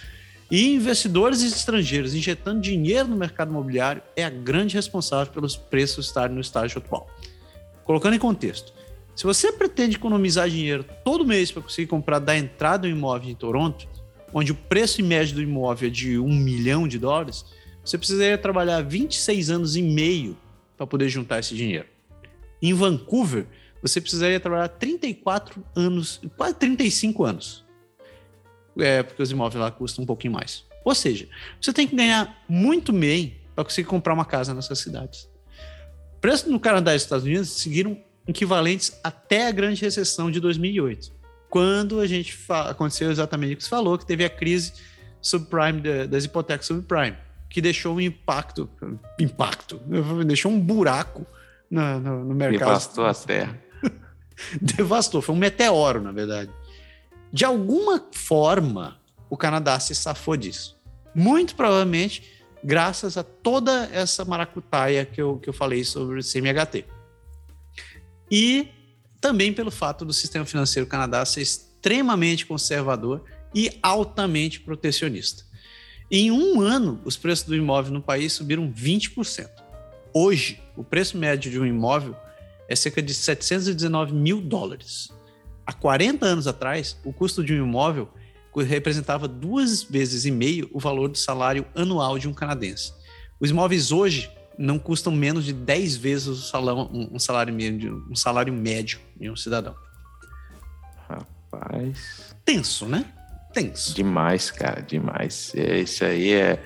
e 0.51 0.73
investidores 0.73 1.43
estrangeiros 1.43 2.15
injetando 2.15 2.63
dinheiro 2.63 3.07
no 3.07 3.15
mercado 3.15 3.51
imobiliário 3.51 4.03
é 4.17 4.25
a 4.25 4.31
grande 4.31 4.75
responsável 4.75 5.31
pelos 5.31 5.55
preços 5.55 6.07
estarem 6.07 6.35
no 6.35 6.41
estágio 6.41 6.79
atual. 6.79 7.11
Colocando 7.85 8.15
em 8.15 8.19
contexto, 8.19 8.73
se 9.15 9.25
você 9.25 9.53
pretende 9.53 9.97
economizar 9.97 10.49
dinheiro 10.49 10.83
todo 11.05 11.27
mês 11.27 11.53
para 11.53 11.61
conseguir 11.61 11.89
comprar 11.89 12.21
da 12.21 12.35
entrada 12.39 12.89
um 12.89 12.91
imóvel 12.91 13.29
em 13.29 13.35
Toronto, 13.35 13.87
onde 14.33 14.51
o 14.51 14.55
preço 14.55 15.05
médio 15.05 15.35
do 15.35 15.43
imóvel 15.43 15.89
é 15.89 15.93
de 15.93 16.19
um 16.19 16.35
milhão 16.35 16.89
de 16.89 16.99
dólares, 16.99 17.45
você 17.85 17.99
precisaria 17.99 18.39
trabalhar 18.39 18.81
26 18.81 19.51
anos 19.51 19.77
e 19.77 19.83
meio 19.83 20.39
para 20.75 20.87
poder 20.87 21.11
juntar 21.11 21.41
esse 21.41 21.55
dinheiro. 21.55 21.89
Em 22.63 22.73
Vancouver, 22.73 23.47
você 23.83 24.01
precisaria 24.01 24.39
trabalhar 24.39 24.69
34 24.69 25.63
anos, 25.75 26.21
quase 26.37 26.55
35 26.55 27.25
anos. 27.25 27.65
É, 28.79 29.03
porque 29.03 29.23
os 29.23 29.31
imóveis 29.31 29.61
lá 29.61 29.71
custam 29.71 30.05
um 30.05 30.07
pouquinho 30.07 30.33
mais. 30.33 30.65
Ou 30.85 30.95
seja, 30.95 31.29
você 31.61 31.73
tem 31.73 31.87
que 31.87 31.95
ganhar 31.95 32.43
muito 32.49 32.93
bem 32.93 33.37
para 33.55 33.65
conseguir 33.65 33.89
comprar 33.89 34.15
uma 34.15 34.25
casa 34.25 34.55
nessas 34.55 34.79
cidades. 34.79 35.29
Preços 36.21 36.49
no 36.49 36.59
Canadá 36.59 36.93
e 36.93 36.95
nos 36.95 37.03
Estados 37.03 37.25
Unidos 37.25 37.51
seguiram 37.51 37.99
equivalentes 38.27 38.99
até 39.03 39.49
a 39.49 39.51
grande 39.51 39.83
recessão 39.83 40.31
de 40.31 40.41
2008, 40.41 41.13
quando 41.51 42.01
a 42.01 42.07
gente 42.07 42.39
aconteceu 42.49 43.11
exatamente 43.11 43.55
o 43.55 43.57
que 43.57 43.65
você 43.65 43.69
falou, 43.69 43.99
que 43.99 44.07
teve 44.07 44.25
a 44.25 44.31
crise 44.31 44.73
subprime 45.21 46.07
das 46.09 46.25
hipotecas 46.25 46.67
subprime 46.67 47.17
que 47.53 47.61
deixou 47.61 47.97
um 47.97 48.01
impacto, 48.01 48.67
impacto, 49.21 49.79
deixou 50.25 50.51
um 50.51 50.59
buraco 50.59 51.27
no, 51.71 52.01
no, 52.01 52.25
no 52.25 52.35
mercado. 52.35 52.61
Devastou 52.61 53.05
a 53.05 53.13
terra. 53.13 53.62
Devastou, 54.61 55.23
foi 55.23 55.35
um 55.35 55.39
meteoro, 55.39 56.01
na 56.01 56.13
verdade. 56.13 56.51
De 57.33 57.45
alguma 57.45 58.05
forma, 58.13 58.99
o 59.29 59.37
Canadá 59.37 59.79
se 59.81 59.95
safou 59.95 60.37
disso. 60.37 60.79
Muito 61.15 61.55
provavelmente 61.55 62.23
graças 62.63 63.17
a 63.17 63.23
toda 63.23 63.89
essa 63.93 64.25
maracutaia 64.25 65.05
que 65.05 65.21
eu, 65.21 65.39
que 65.39 65.49
eu 65.49 65.53
falei 65.53 65.85
sobre 65.85 66.21
o 66.21 66.23
CMHT. 66.23 66.85
E 68.31 68.69
também 69.21 69.53
pelo 69.53 69.71
fato 69.71 70.05
do 70.05 70.13
sistema 70.13 70.45
financeiro 70.45 70.87
Canadá 70.87 71.25
ser 71.25 71.41
extremamente 71.41 72.47
conservador 72.47 73.25
e 73.55 73.71
altamente 73.83 74.61
protecionista. 74.61 75.45
Em 76.11 76.31
um 76.31 76.61
ano, 76.61 77.01
os 77.05 77.17
preços 77.17 77.47
do 77.47 77.57
imóvel 77.57 77.93
no 77.93 78.03
país 78.03 78.33
subiram 78.33 78.71
20%. 78.71 79.49
Hoje, 80.13 80.61
o 80.77 80.85
preço 80.85 81.17
médio 81.17 81.51
de 81.51 81.59
um 81.59 81.65
imóvel 81.65 82.15
é 82.69 82.77
cerca 82.77 83.03
de 83.03 83.13
719 83.13 84.13
mil 84.13 84.41
dólares. 84.41 85.11
Há 85.67 85.73
40 85.73 86.25
anos 86.25 86.47
atrás, 86.47 86.97
o 87.05 87.13
custo 87.13 87.45
de 87.45 87.53
um 87.55 87.65
imóvel 87.65 88.09
representava 88.55 89.27
duas 89.27 89.83
vezes 89.83 90.25
e 90.25 90.31
meio 90.31 90.69
o 90.73 90.79
valor 90.79 91.09
do 91.09 91.17
salário 91.17 91.65
anual 91.75 92.19
de 92.19 92.29
um 92.29 92.35
canadense. 92.35 92.93
Os 93.41 93.51
imóveis 93.51 93.91
hoje 93.91 94.31
não 94.59 94.79
custam 94.79 95.13
menos 95.13 95.45
de 95.45 95.53
10 95.53 95.97
vezes 95.97 96.27
o 96.27 96.37
salário, 96.37 96.89
um 96.93 97.19
salário 97.19 97.55
médio, 97.55 98.07
um 98.11 98.15
salário 98.15 98.53
médio 98.53 99.01
de 99.19 99.31
um 99.31 99.37
cidadão. 99.37 99.75
Rapaz. 101.09 102.35
Tenso, 102.45 102.87
né? 102.87 103.07
tenso. 103.53 103.95
Demais, 103.95 104.51
cara, 104.51 104.81
demais. 104.81 105.53
É, 105.55 105.81
isso 105.81 106.05
aí 106.05 106.33
é. 106.33 106.63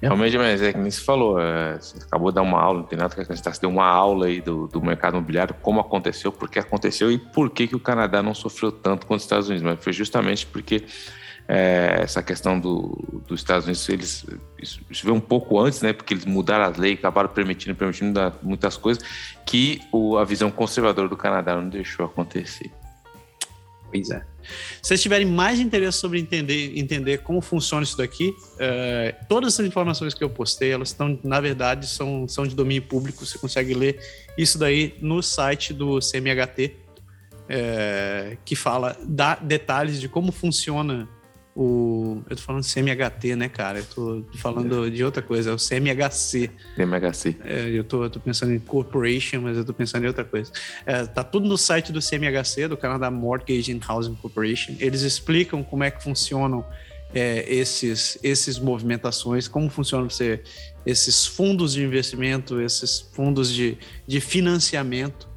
Realmente, 0.00 0.38
mas 0.38 0.62
é 0.62 0.72
que 0.72 0.78
nem 0.78 0.90
você 0.90 1.02
falou, 1.02 1.38
é, 1.38 1.76
você 1.78 1.98
acabou 1.98 2.30
de 2.30 2.36
dar 2.36 2.42
uma 2.42 2.58
aula, 2.58 2.78
não 2.78 2.86
tem 2.86 2.98
nada 2.98 3.14
que 3.14 3.20
acrescentar, 3.20 3.54
você 3.54 3.60
deu 3.60 3.68
uma 3.68 3.86
aula 3.86 4.26
aí 4.26 4.40
do, 4.40 4.66
do 4.66 4.80
mercado 4.80 5.16
imobiliário, 5.16 5.54
como 5.60 5.78
aconteceu, 5.78 6.32
por 6.32 6.48
que 6.48 6.58
aconteceu 6.58 7.12
e 7.12 7.18
por 7.18 7.50
que, 7.50 7.68
que 7.68 7.76
o 7.76 7.80
Canadá 7.80 8.22
não 8.22 8.32
sofreu 8.32 8.72
tanto 8.72 9.06
quanto 9.06 9.18
os 9.18 9.24
Estados 9.26 9.48
Unidos. 9.48 9.62
Mas 9.62 9.84
foi 9.84 9.92
justamente 9.92 10.46
porque 10.46 10.86
é, 11.46 11.98
essa 12.00 12.22
questão 12.22 12.58
do, 12.58 13.22
dos 13.26 13.40
Estados 13.40 13.66
Unidos, 13.66 13.88
eles, 13.88 14.26
isso, 14.62 14.80
isso 14.88 15.04
veio 15.04 15.16
um 15.16 15.20
pouco 15.20 15.58
antes, 15.58 15.82
né? 15.82 15.92
Porque 15.92 16.14
eles 16.14 16.24
mudaram 16.24 16.64
as 16.64 16.78
leis, 16.78 16.98
acabaram 16.98 17.28
permitindo, 17.28 17.74
permitindo 17.74 18.18
muitas 18.42 18.76
coisas 18.76 19.04
que 19.44 19.82
o, 19.92 20.16
a 20.16 20.24
visão 20.24 20.50
conservadora 20.50 21.08
do 21.08 21.16
Canadá 21.16 21.56
não 21.56 21.68
deixou 21.68 22.06
acontecer. 22.06 22.70
Pois 23.90 24.10
é. 24.10 24.24
Se 24.80 24.88
vocês 24.88 25.02
tiverem 25.02 25.26
mais 25.26 25.58
interesse 25.58 25.98
sobre 25.98 26.20
entender, 26.20 26.78
entender 26.78 27.18
como 27.18 27.40
funciona 27.40 27.82
isso 27.82 27.96
daqui, 27.96 28.32
é, 28.58 29.14
todas 29.28 29.54
essas 29.54 29.66
informações 29.66 30.14
que 30.14 30.22
eu 30.22 30.30
postei, 30.30 30.70
elas 30.70 30.88
estão, 30.88 31.18
na 31.24 31.40
verdade, 31.40 31.86
são, 31.86 32.26
são 32.28 32.46
de 32.46 32.54
domínio 32.54 32.82
público. 32.82 33.26
Você 33.26 33.36
consegue 33.38 33.74
ler 33.74 34.00
isso 34.38 34.58
daí 34.58 34.94
no 35.00 35.22
site 35.22 35.74
do 35.74 35.98
CMHT, 35.98 36.76
é, 37.48 38.36
que 38.44 38.54
fala, 38.54 38.96
dá 39.04 39.34
detalhes 39.34 40.00
de 40.00 40.08
como 40.08 40.30
funciona 40.30 41.08
o. 41.54 42.22
Eu 42.28 42.36
tô 42.36 42.42
falando 42.42 42.64
CMHT, 42.64 43.36
né, 43.36 43.48
cara? 43.48 43.78
Eu 43.78 43.84
tô 43.84 44.24
falando 44.36 44.86
é. 44.86 44.90
de 44.90 45.04
outra 45.04 45.22
coisa, 45.22 45.50
é 45.50 45.52
o 45.52 45.56
CMHC. 45.56 46.50
CMHC. 46.76 47.36
É, 47.44 47.68
eu, 47.70 47.84
tô, 47.84 48.04
eu 48.04 48.10
tô 48.10 48.20
pensando 48.20 48.52
em 48.52 48.58
corporation, 48.58 49.40
mas 49.40 49.56
eu 49.56 49.64
tô 49.64 49.72
pensando 49.72 50.04
em 50.04 50.06
outra 50.06 50.24
coisa. 50.24 50.52
É, 50.86 51.04
tá 51.06 51.24
tudo 51.24 51.48
no 51.48 51.58
site 51.58 51.92
do 51.92 52.00
CMHC, 52.00 52.68
do 52.68 52.76
Canadá 52.76 53.10
Mortgage 53.10 53.72
and 53.72 53.80
Housing 53.86 54.14
Corporation. 54.14 54.74
Eles 54.78 55.02
explicam 55.02 55.62
como 55.62 55.84
é 55.84 55.90
que 55.90 56.02
funcionam 56.02 56.64
é, 57.14 57.44
esses, 57.52 58.18
esses 58.22 58.58
movimentações, 58.58 59.48
como 59.48 59.68
funcionam 59.68 60.08
você, 60.08 60.42
esses 60.86 61.26
fundos 61.26 61.72
de 61.72 61.82
investimento, 61.82 62.60
esses 62.60 63.00
fundos 63.00 63.52
de, 63.52 63.76
de 64.06 64.20
financiamento. 64.20 65.28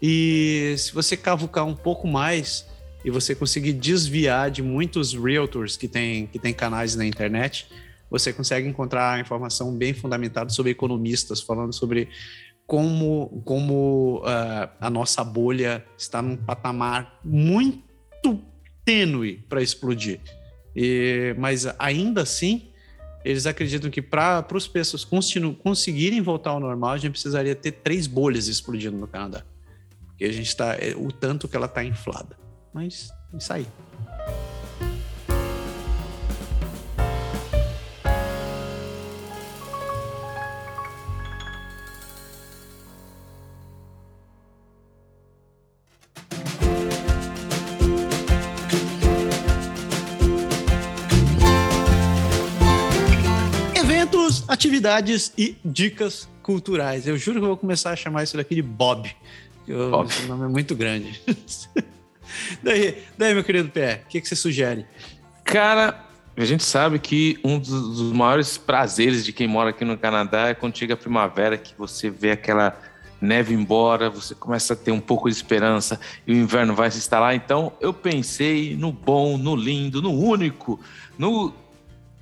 E 0.00 0.74
se 0.76 0.92
você 0.92 1.16
cavucar 1.16 1.64
um 1.64 1.76
pouco 1.76 2.08
mais 2.08 2.66
e 3.04 3.10
você 3.10 3.34
conseguir 3.34 3.72
desviar 3.72 4.50
de 4.50 4.62
muitos 4.62 5.14
realtors 5.14 5.76
que 5.76 5.88
têm 5.88 6.26
que 6.26 6.38
tem 6.38 6.52
canais 6.52 6.94
na 6.94 7.04
internet, 7.04 7.66
você 8.10 8.32
consegue 8.32 8.68
encontrar 8.68 9.20
informação 9.20 9.74
bem 9.74 9.94
fundamentada 9.94 10.50
sobre 10.50 10.72
economistas 10.72 11.40
falando 11.40 11.72
sobre 11.72 12.08
como, 12.66 13.42
como 13.44 14.18
uh, 14.18 14.70
a 14.80 14.88
nossa 14.88 15.22
bolha 15.24 15.84
está 15.96 16.22
num 16.22 16.36
patamar 16.36 17.18
muito 17.24 18.40
tênue 18.84 19.44
para 19.48 19.62
explodir. 19.62 20.20
E, 20.74 21.34
mas 21.38 21.66
ainda 21.78 22.22
assim, 22.22 22.70
eles 23.24 23.46
acreditam 23.46 23.90
que 23.90 24.02
para 24.02 24.46
os 24.54 24.66
preços 24.66 25.04
conseguirem 25.04 26.20
voltar 26.20 26.50
ao 26.50 26.60
normal, 26.60 26.92
a 26.92 26.98
gente 26.98 27.12
precisaria 27.12 27.54
ter 27.54 27.72
três 27.72 28.06
bolhas 28.06 28.48
explodindo 28.48 28.96
no 28.96 29.06
Canadá. 29.06 29.44
Porque 30.06 30.24
a 30.24 30.32
gente 30.32 30.48
está. 30.48 30.74
É, 30.74 30.94
o 30.96 31.10
tanto 31.12 31.48
que 31.48 31.56
ela 31.56 31.66
está 31.66 31.84
inflada. 31.84 32.41
Mas 32.72 33.12
isso 33.34 33.52
aí. 33.52 33.66
Eventos, 53.74 54.48
atividades 54.48 55.32
e 55.36 55.56
dicas 55.64 56.28
culturais. 56.42 57.06
Eu 57.06 57.16
juro 57.18 57.38
que 57.38 57.44
eu 57.44 57.48
vou 57.48 57.56
começar 57.56 57.90
a 57.90 57.96
chamar 57.96 58.24
isso 58.24 58.36
daqui 58.36 58.54
de 58.54 58.62
Bob. 58.62 59.14
Bob. 59.66 60.10
O 60.24 60.26
nome 60.28 60.44
é 60.44 60.48
muito 60.48 60.74
grande. 60.74 61.20
daí, 62.62 63.02
daí, 63.16 63.34
meu 63.34 63.44
querido 63.44 63.68
Pé, 63.68 64.02
o 64.04 64.08
que, 64.08 64.20
que 64.20 64.28
você 64.28 64.36
sugere? 64.36 64.86
Cara, 65.44 66.06
a 66.36 66.44
gente 66.44 66.64
sabe 66.64 66.98
que 66.98 67.38
um 67.44 67.58
dos, 67.58 68.12
maiores 68.12 68.56
prazeres 68.56 69.24
de 69.24 69.32
quem 69.32 69.46
mora 69.46 69.70
aqui 69.70 69.84
no 69.84 69.98
Canadá 69.98 70.48
é 70.48 70.54
quando 70.54 70.76
chega 70.76 70.94
a 70.94 70.96
primavera, 70.96 71.58
que 71.58 71.74
você 71.76 72.08
vê 72.08 72.30
aquela 72.30 72.76
neve 73.20 73.54
embora, 73.54 74.10
você 74.10 74.34
começa 74.34 74.72
a 74.72 74.76
ter 74.76 74.90
um 74.90 75.00
pouco 75.00 75.28
de 75.28 75.36
esperança 75.36 76.00
e 76.26 76.32
o 76.32 76.36
inverno 76.36 76.74
vai 76.74 76.90
se 76.90 76.98
instalar. 76.98 77.34
Então, 77.34 77.72
eu 77.80 77.92
pensei 77.92 78.76
no 78.76 78.90
bom, 78.90 79.36
no 79.36 79.54
lindo, 79.54 80.00
no 80.00 80.12
único, 80.12 80.80
no. 81.18 81.54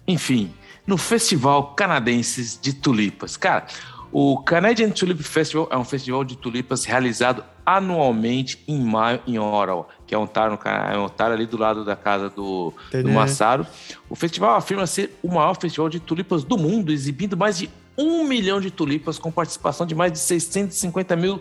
Enfim, 0.07 0.53
no 0.87 0.99
Festival 0.99 1.75
Canadenses 1.75 2.59
de 2.61 2.73
Tulipas. 2.73 3.37
Cara, 3.37 3.67
o 4.13 4.39
Canadian 4.39 4.91
Tulip 4.91 5.23
Festival 5.23 5.69
é 5.71 5.77
um 5.77 5.85
festival 5.85 6.25
de 6.25 6.37
tulipas 6.37 6.85
realizado 6.85 7.45
anualmente 7.65 8.61
em 8.67 8.81
maio 8.81 9.21
em 9.25 9.39
Ottawa, 9.39 9.87
que 10.11 10.15
é 10.17 10.19
um 10.19 10.23
Ontário, 10.23 10.59
é 10.65 10.99
um 10.99 11.05
Ontário 11.05 11.35
ali 11.37 11.47
do 11.47 11.57
lado 11.57 11.85
da 11.85 11.95
casa 11.95 12.29
do, 12.29 12.75
do 12.91 13.11
Massaro. 13.11 13.65
O 14.09 14.17
festival 14.17 14.57
afirma 14.57 14.85
ser 14.85 15.17
o 15.23 15.29
maior 15.29 15.55
festival 15.55 15.89
de 15.89 16.01
tulipas 16.01 16.43
do 16.43 16.59
mundo, 16.59 16.91
exibindo 16.91 17.37
mais 17.37 17.59
de 17.59 17.71
um 17.97 18.25
milhão 18.25 18.61
de 18.61 18.73
tulipas 18.73 19.21
com 19.21 19.31
participação 19.31 19.87
de 19.87 19.95
mais 19.95 20.11
de 20.11 20.19
650 20.19 21.15
mil 21.15 21.41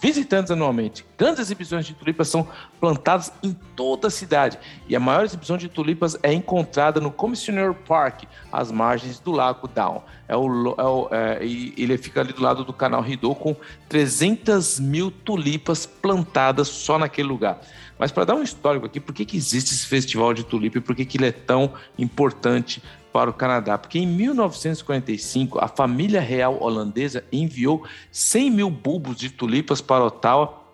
visitantes 0.00 0.50
anualmente. 0.50 1.04
Grandes 1.18 1.40
exibições 1.40 1.86
de 1.86 1.94
tulipas 1.94 2.28
são 2.28 2.46
plantadas 2.80 3.32
em 3.42 3.52
toda 3.74 4.08
a 4.08 4.10
cidade 4.10 4.58
e 4.88 4.94
a 4.94 5.00
maior 5.00 5.24
exibição 5.24 5.56
de 5.56 5.68
tulipas 5.68 6.16
é 6.22 6.32
encontrada 6.32 7.00
no 7.00 7.10
Commissioner 7.10 7.74
Park, 7.74 8.24
às 8.52 8.70
margens 8.70 9.18
do 9.18 9.32
Lago 9.32 9.66
Down. 9.66 10.02
É 10.28 10.36
o, 10.36 10.74
é 10.78 10.84
o, 10.84 11.08
é, 11.10 11.38
ele 11.42 11.98
fica 11.98 12.20
ali 12.20 12.32
do 12.32 12.42
lado 12.42 12.64
do 12.64 12.72
canal 12.72 13.02
Rideau 13.02 13.34
com 13.34 13.56
300 13.88 14.80
mil 14.80 15.10
tulipas 15.10 15.84
plantadas 15.84 16.68
só 16.68 16.98
naquele 16.98 17.28
lugar. 17.28 17.60
Mas 17.98 18.10
para 18.10 18.24
dar 18.24 18.34
um 18.34 18.42
histórico 18.42 18.86
aqui, 18.86 19.00
por 19.00 19.14
que, 19.14 19.24
que 19.24 19.36
existe 19.36 19.72
esse 19.72 19.86
festival 19.86 20.34
de 20.34 20.44
tulipa 20.44 20.78
e 20.78 20.80
por 20.80 20.94
que, 20.94 21.04
que 21.04 21.16
ele 21.16 21.26
é 21.26 21.32
tão 21.32 21.72
importante 21.98 22.82
para 23.12 23.30
o 23.30 23.32
Canadá? 23.32 23.78
Porque 23.78 23.98
em 23.98 24.06
1945, 24.06 25.58
a 25.58 25.68
família 25.68 26.20
real 26.20 26.60
holandesa 26.60 27.24
enviou 27.32 27.84
100 28.10 28.50
mil 28.50 28.70
bulbos 28.70 29.16
de 29.16 29.30
tulipas 29.30 29.80
para 29.80 30.04
Ottawa 30.04 30.64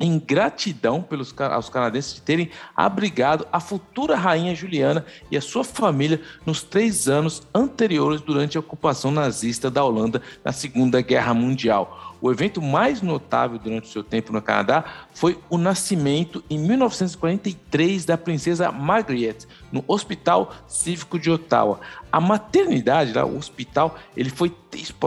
em 0.00 0.18
gratidão 0.18 1.02
pelos 1.02 1.34
aos 1.38 1.68
canadenses 1.68 2.14
de 2.14 2.22
terem 2.22 2.50
abrigado 2.74 3.46
a 3.52 3.60
futura 3.60 4.16
rainha 4.16 4.54
Juliana 4.54 5.04
e 5.30 5.36
a 5.36 5.42
sua 5.42 5.62
família 5.62 6.22
nos 6.46 6.62
três 6.62 7.06
anos 7.06 7.42
anteriores 7.54 8.22
durante 8.22 8.56
a 8.56 8.60
ocupação 8.60 9.10
nazista 9.10 9.70
da 9.70 9.84
Holanda 9.84 10.22
na 10.42 10.52
Segunda 10.52 11.02
Guerra 11.02 11.34
Mundial. 11.34 12.09
O 12.20 12.30
evento 12.30 12.60
mais 12.60 13.00
notável 13.00 13.58
durante 13.58 13.88
o 13.88 13.90
seu 13.90 14.04
tempo 14.04 14.32
no 14.32 14.42
Canadá 14.42 14.84
foi 15.14 15.38
o 15.48 15.56
nascimento 15.56 16.44
em 16.50 16.58
1943 16.58 18.04
da 18.04 18.18
princesa 18.18 18.70
Margaret 18.70 19.38
no 19.72 19.82
Hospital 19.88 20.52
Cívico 20.68 21.18
de 21.18 21.30
Ottawa. 21.30 21.80
A 22.12 22.20
maternidade, 22.20 23.12
lá, 23.12 23.24
o 23.24 23.36
hospital, 23.36 23.96
ele 24.16 24.30
foi 24.30 24.54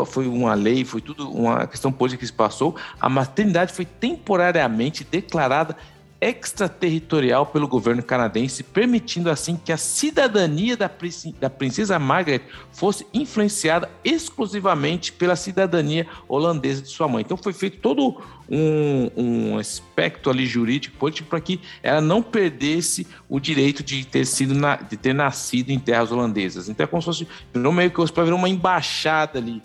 foi 0.06 0.28
uma 0.28 0.54
lei, 0.54 0.84
foi 0.84 1.00
tudo 1.00 1.32
uma 1.32 1.66
questão 1.68 1.90
política 1.90 2.20
que 2.20 2.28
se 2.28 2.34
passou. 2.34 2.76
A 3.00 3.08
maternidade 3.08 3.72
foi 3.72 3.86
temporariamente 3.86 5.06
declarada 5.06 5.78
extraterritorial 6.24 7.46
pelo 7.46 7.68
governo 7.68 8.02
canadense, 8.02 8.64
permitindo 8.64 9.30
assim 9.30 9.56
que 9.56 9.72
a 9.72 9.78
cidadania 9.78 10.78
da, 10.78 10.90
da 11.40 11.50
princesa 11.50 12.00
Margaret 12.00 12.42
fosse 12.72 13.06
influenciada 13.14 13.90
exclusivamente 14.04 15.12
pela 15.12 15.36
cidadania 15.36 16.08
holandesa 16.28 16.82
de 16.82 16.88
sua 16.88 17.08
mãe. 17.08 17.22
Então 17.22 17.36
foi 17.36 17.52
feito 17.52 17.80
todo 17.80 18.22
um, 18.50 19.10
um 19.16 19.58
aspecto 19.58 20.30
ali 20.30 20.46
jurídico, 20.46 20.98
político, 20.98 21.30
para 21.30 21.42
que 21.42 21.60
ela 21.82 22.02
não 22.02 22.22
perdesse 22.22 23.08
o 23.28 23.40
direito 23.40 23.84
de 23.84 24.06
ter 24.06 24.26
sido 24.26 24.54
na, 24.54 24.76
de 24.78 24.96
ter 24.96 25.14
nascido 25.14 25.72
em 25.72 25.80
terras 25.80 26.12
holandesas. 26.12 26.70
Então 26.70 26.84
é 26.84 26.88
como 26.88 27.02
se 27.02 27.06
fosse 27.06 27.28
no 27.54 27.72
meio 27.72 27.92
que 27.92 28.02
virou 28.22 28.38
uma 28.38 28.50
embaixada 28.50 29.40
ali. 29.40 29.62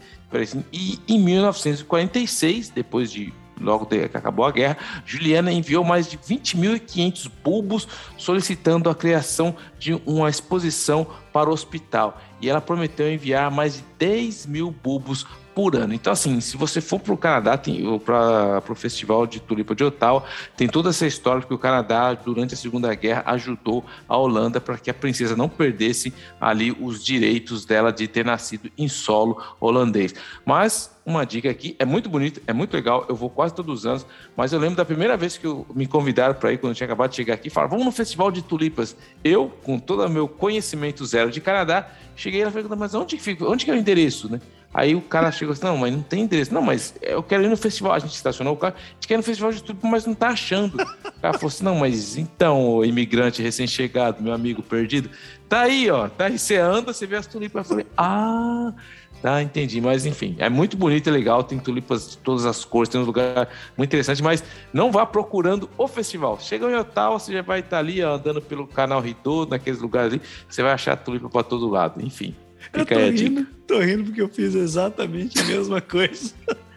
E 0.73 0.99
em 1.09 1.19
1946, 1.21 2.69
depois 2.69 3.11
de 3.11 3.33
logo 3.61 3.87
que 3.87 3.97
acabou 4.15 4.45
a 4.45 4.51
guerra, 4.51 4.77
Juliana 5.05 5.53
enviou 5.53 5.85
mais 5.85 6.11
de 6.11 6.19
20.500 6.19 7.31
bulbos 7.43 7.89
solicitando 8.17 8.91
a 8.91 8.95
criação 8.95 9.55
de 9.79 9.95
uma 10.07 10.29
exposição 10.29 11.07
para 11.33 11.51
o 11.51 11.53
hospital. 11.53 12.21
E 12.41 12.49
ela 12.49 12.61
prometeu 12.61 13.13
enviar 13.13 13.51
mais 13.51 13.75
de 13.75 13.85
10 13.99 14.47
mil 14.47 14.71
bulbos 14.71 15.27
por 15.59 15.75
ano. 15.75 15.93
Então, 15.93 16.13
assim, 16.13 16.41
se 16.41 16.57
você 16.57 16.81
for 16.81 17.01
para 17.01 17.13
o 17.13 17.17
Canadá, 17.17 17.61
para 18.05 18.63
o 18.73 18.75
Festival 18.77 19.27
de 19.27 19.41
Tulipa 19.41 19.75
de 19.75 19.83
Ottawa, 19.83 20.23
tem 20.57 20.69
toda 20.69 20.91
essa 20.91 21.05
história 21.05 21.43
que 21.43 21.53
o 21.53 21.59
Canadá, 21.59 22.15
durante 22.15 22.55
a 22.55 22.57
Segunda 22.57 22.95
Guerra, 22.95 23.25
ajudou 23.27 23.85
a 24.09 24.17
Holanda 24.17 24.61
para 24.61 24.79
que 24.79 24.89
a 24.89 24.95
princesa 24.95 25.35
não 25.35 25.49
perdesse 25.49 26.15
ali 26.41 26.71
os 26.81 27.03
direitos 27.03 27.65
dela 27.65 27.93
de 27.93 28.07
ter 28.07 28.25
nascido 28.25 28.71
em 28.79 28.87
solo 28.87 29.43
holandês. 29.59 30.15
Mas 30.47 30.97
uma 31.05 31.27
dica 31.27 31.51
aqui, 31.51 31.75
é 31.81 31.85
muito 31.85 32.09
bonito, 32.09 32.41
é 32.47 32.53
muito 32.53 32.73
legal, 32.75 33.07
eu 33.09 33.17
vou 33.17 33.29
quase 33.29 33.53
todos 33.53 33.81
os 33.81 33.87
anos, 33.87 34.07
mas 34.37 34.53
eu 34.53 34.61
lembro 34.61 34.77
da 34.77 34.85
primeira 34.85 35.17
vez 35.17 35.37
que 35.37 35.47
eu, 35.47 35.67
me 35.75 35.89
convidaram 35.89 36.35
para 36.35 36.53
ir, 36.53 36.59
quando 36.59 36.71
eu 36.71 36.77
tinha 36.77 36.85
acabado 36.85 37.11
de 37.11 37.17
chegar 37.17 37.35
aqui, 37.35 37.51
falaram, 37.51 37.71
vamos 37.71 37.87
no 37.87 37.91
Festival 37.91 38.31
de 38.31 38.43
Tulipas. 38.43 38.95
Eu, 39.25 39.51
com 39.65 39.77
todo 39.77 40.05
o 40.05 40.09
meu 40.09 40.29
conhecimento 40.29 41.05
zero 41.05 41.33
de 41.33 41.41
Canadá, 41.41 41.91
cheguei 42.15 42.43
e 42.43 42.51
falei, 42.51 42.69
mas 42.77 42.95
onde 42.95 43.17
que 43.17 43.23
fica, 43.23 43.45
onde 43.45 43.65
que 43.65 43.71
é 43.73 43.75
o 43.75 43.77
endereço, 43.77 44.31
né? 44.31 44.41
Aí 44.73 44.95
o 44.95 45.01
cara 45.01 45.33
chegou 45.33 45.55
assim, 45.55 45.65
não, 45.65 45.77
mas 45.79 45.93
não 45.93 46.03
tem 46.03 46.23
endereço. 46.23 46.53
Não, 46.53 46.61
mas 46.61 46.95
eu 47.01 47.23
quero 47.23 47.43
ir 47.43 47.49
no 47.49 47.57
festival. 47.57 47.93
A 47.93 47.99
gente 47.99 48.15
estacionou 48.15 48.55
o 48.55 48.57
carro, 48.57 48.75
a 48.77 48.95
gente 48.95 49.09
quer 49.09 49.15
ir 49.15 49.17
no 49.17 49.23
festival 49.23 49.51
de 49.51 49.63
tudo, 49.63 49.79
mas 49.87 50.05
não 50.05 50.15
tá 50.15 50.29
achando. 50.29 50.75
O 50.75 51.21
cara 51.21 51.35
falou 51.35 51.49
assim, 51.49 51.65
não, 51.65 51.77
mas 51.77 52.17
então, 52.17 52.85
imigrante 52.85 53.43
recém-chegado, 53.43 54.23
meu 54.23 54.33
amigo 54.33 54.63
perdido, 54.63 55.11
tá 55.49 55.63
aí, 55.63 55.91
ó, 55.91 56.09
tá 56.09 56.27
aí, 56.27 56.39
você 56.39 56.57
anda, 56.57 56.93
você 56.93 57.07
vê 57.07 57.17
as 57.17 57.27
tulipas. 57.27 57.65
Eu 57.65 57.69
falei, 57.71 57.87
ah, 57.97 58.75
tá, 59.23 59.43
entendi. 59.43 59.81
Mas 59.81 60.05
enfim, 60.05 60.37
é 60.39 60.51
muito 60.51 60.77
bonito 60.77 61.09
e 61.09 61.11
legal, 61.11 61.43
tem 61.43 61.59
tulipas 61.59 62.11
de 62.11 62.19
todas 62.19 62.45
as 62.45 62.63
cores, 62.63 62.91
tem 62.91 63.01
um 63.01 63.05
lugar 63.05 63.49
muito 63.77 63.89
interessante, 63.89 64.23
mas 64.23 64.45
não 64.71 64.93
vá 64.93 65.07
procurando 65.07 65.69
o 65.79 65.89
festival. 65.89 66.39
Chega 66.41 66.71
em 66.71 66.77
Ottawa, 66.77 67.19
você 67.19 67.33
já 67.33 67.43
vai 67.43 67.61
estar 67.61 67.79
ali, 67.79 68.05
ó, 68.05 68.17
andando 68.17 68.43
pelo 68.43 68.67
canal 68.67 69.01
Ridô, 69.01 69.47
naqueles 69.47 69.81
lugares 69.81 70.13
ali, 70.13 70.23
você 70.47 70.63
vai 70.63 70.73
achar 70.73 70.95
tulipa 70.95 71.31
para 71.31 71.43
todo 71.43 71.69
lado, 71.69 72.05
enfim. 72.05 72.37
Eu 72.73 72.85
tô 72.85 72.99
rindo, 72.99 73.47
tô 73.67 73.81
rindo 73.81 74.05
porque 74.05 74.21
eu 74.21 74.29
fiz 74.29 74.55
exatamente 74.55 75.39
a 75.39 75.45
mesma 75.45 75.81
coisa. 75.81 76.33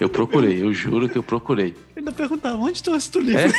Eu 0.00 0.08
procurei, 0.08 0.62
eu 0.62 0.72
juro 0.72 1.08
que 1.08 1.18
eu 1.18 1.24
procurei. 1.24 1.74
Eu 1.94 1.98
ainda 1.98 2.12
perguntava, 2.12 2.56
onde 2.56 2.78
estão 2.78 2.94
as 2.94 3.08
tulipas? 3.08 3.52
É? 3.52 3.56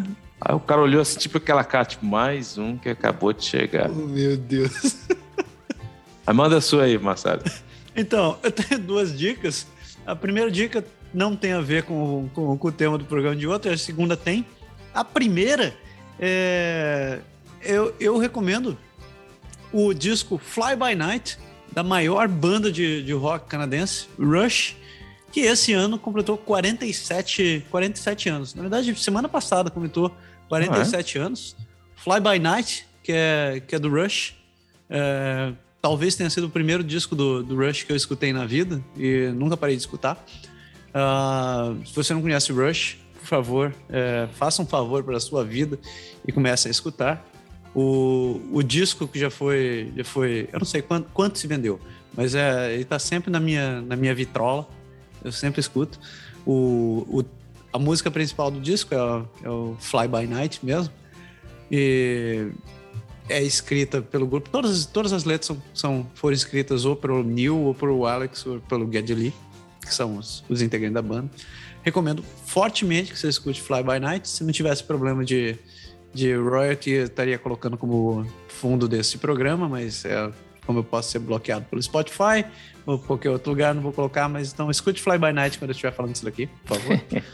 Aí 0.40 0.54
o 0.54 0.60
cara 0.60 0.82
olhou 0.82 1.00
assim, 1.00 1.18
tipo 1.18 1.38
aquela 1.38 1.64
cara, 1.64 1.84
tipo, 1.84 2.04
mais 2.04 2.58
um 2.58 2.76
que 2.76 2.88
acabou 2.88 3.32
de 3.32 3.44
chegar. 3.44 3.88
Oh, 3.90 4.06
meu 4.06 4.36
Deus. 4.36 5.06
Aí 6.26 6.34
manda 6.34 6.56
a 6.56 6.60
sua 6.60 6.84
aí, 6.84 6.98
Marcelo. 6.98 7.42
Então, 7.94 8.38
eu 8.42 8.50
tenho 8.50 8.80
duas 8.80 9.16
dicas. 9.16 9.66
A 10.06 10.16
primeira 10.16 10.50
dica 10.50 10.84
não 11.12 11.36
tem 11.36 11.52
a 11.52 11.60
ver 11.60 11.84
com, 11.84 12.28
com, 12.34 12.58
com 12.58 12.68
o 12.68 12.72
tema 12.72 12.98
do 12.98 13.04
programa 13.04 13.36
de 13.36 13.46
outro, 13.46 13.70
a 13.70 13.76
segunda 13.76 14.16
tem. 14.16 14.44
A 14.92 15.04
primeira, 15.04 15.74
é, 16.18 17.20
eu, 17.62 17.94
eu 18.00 18.18
recomendo 18.18 18.76
o 19.74 19.92
disco 19.92 20.38
Fly 20.38 20.76
By 20.76 20.94
Night, 20.94 21.36
da 21.72 21.82
maior 21.82 22.28
banda 22.28 22.70
de, 22.70 23.02
de 23.02 23.12
rock 23.12 23.48
canadense, 23.48 24.06
Rush, 24.16 24.76
que 25.32 25.40
esse 25.40 25.72
ano 25.72 25.98
completou 25.98 26.38
47, 26.38 27.66
47 27.68 28.28
anos. 28.28 28.54
Na 28.54 28.62
verdade, 28.62 28.94
semana 28.94 29.28
passada 29.28 29.70
completou 29.70 30.14
47 30.48 31.18
ah, 31.18 31.20
é? 31.20 31.24
anos. 31.24 31.56
Fly 31.96 32.20
By 32.20 32.38
Night, 32.38 32.86
que 33.02 33.10
é, 33.12 33.62
que 33.66 33.74
é 33.74 33.78
do 33.80 33.90
Rush. 33.90 34.34
É, 34.88 35.52
talvez 35.82 36.14
tenha 36.14 36.30
sido 36.30 36.46
o 36.46 36.50
primeiro 36.50 36.84
disco 36.84 37.16
do, 37.16 37.42
do 37.42 37.56
Rush 37.56 37.82
que 37.82 37.90
eu 37.90 37.96
escutei 37.96 38.32
na 38.32 38.46
vida 38.46 38.80
e 38.96 39.32
nunca 39.34 39.56
parei 39.56 39.74
de 39.74 39.82
escutar. 39.82 40.24
Uh, 40.90 41.84
se 41.84 41.92
você 41.96 42.14
não 42.14 42.22
conhece 42.22 42.52
Rush, 42.52 42.96
por 43.18 43.26
favor, 43.26 43.74
é, 43.88 44.28
faça 44.34 44.62
um 44.62 44.66
favor 44.66 45.02
para 45.02 45.16
a 45.16 45.20
sua 45.20 45.44
vida 45.44 45.80
e 46.24 46.30
comece 46.30 46.68
a 46.68 46.70
escutar. 46.70 47.33
O, 47.74 48.40
o 48.52 48.62
disco 48.62 49.08
que 49.08 49.18
já 49.18 49.30
foi, 49.30 49.92
já 49.96 50.04
foi. 50.04 50.48
Eu 50.52 50.60
não 50.60 50.66
sei 50.66 50.80
quanto, 50.80 51.08
quanto 51.12 51.38
se 51.38 51.46
vendeu, 51.46 51.80
mas 52.16 52.34
é, 52.34 52.72
ele 52.72 52.84
tá 52.84 52.98
sempre 52.98 53.30
na 53.30 53.40
minha, 53.40 53.80
na 53.80 53.96
minha 53.96 54.14
vitrola. 54.14 54.68
Eu 55.24 55.32
sempre 55.32 55.60
escuto. 55.60 55.98
O, 56.46 57.04
o, 57.08 57.24
a 57.72 57.78
música 57.78 58.10
principal 58.10 58.50
do 58.50 58.60
disco 58.60 58.94
é, 58.94 58.98
é 59.42 59.50
o 59.50 59.76
Fly 59.80 60.06
By 60.06 60.26
Night 60.26 60.64
mesmo. 60.64 60.92
E 61.70 62.50
é 63.28 63.42
escrita 63.42 64.02
pelo 64.02 64.26
grupo. 64.26 64.48
Todas, 64.50 64.86
todas 64.86 65.12
as 65.12 65.24
letras 65.24 65.46
são, 65.46 65.62
são, 65.72 66.06
foram 66.14 66.34
escritas 66.34 66.84
ou 66.84 66.94
pelo 66.94 67.22
Neil, 67.24 67.58
ou 67.58 67.74
pelo 67.74 68.06
Alex, 68.06 68.46
ou 68.46 68.60
pelo 68.60 68.90
Geddy 68.92 69.14
Lee, 69.14 69.34
que 69.80 69.92
são 69.92 70.18
os, 70.18 70.44
os 70.48 70.62
integrantes 70.62 70.94
da 70.94 71.02
banda. 71.02 71.30
Recomendo 71.82 72.22
fortemente 72.46 73.12
que 73.12 73.18
você 73.18 73.28
escute 73.28 73.60
Fly 73.60 73.82
By 73.82 73.98
Night. 73.98 74.28
Se 74.28 74.44
não 74.44 74.52
tivesse 74.52 74.84
problema 74.84 75.24
de 75.24 75.58
de 76.14 76.34
royalty 76.36 76.90
eu 76.90 77.04
estaria 77.04 77.36
colocando 77.36 77.76
como 77.76 78.24
fundo 78.48 78.88
desse 78.88 79.18
programa, 79.18 79.68
mas 79.68 80.04
é, 80.04 80.30
como 80.64 80.78
eu 80.78 80.84
posso 80.84 81.10
ser 81.10 81.18
bloqueado 81.18 81.66
pelo 81.66 81.82
Spotify 81.82 82.44
ou 82.86 82.98
qualquer 82.98 83.30
outro 83.30 83.50
lugar, 83.50 83.74
não 83.74 83.82
vou 83.82 83.92
colocar, 83.92 84.28
mas 84.28 84.52
então 84.52 84.70
escute 84.70 85.02
Fly 85.02 85.18
By 85.18 85.32
Night 85.32 85.58
quando 85.58 85.70
eu 85.70 85.72
estiver 85.72 85.92
falando 85.92 86.14
isso 86.14 86.24
daqui, 86.24 86.46
por 86.64 86.78
favor. 86.78 87.00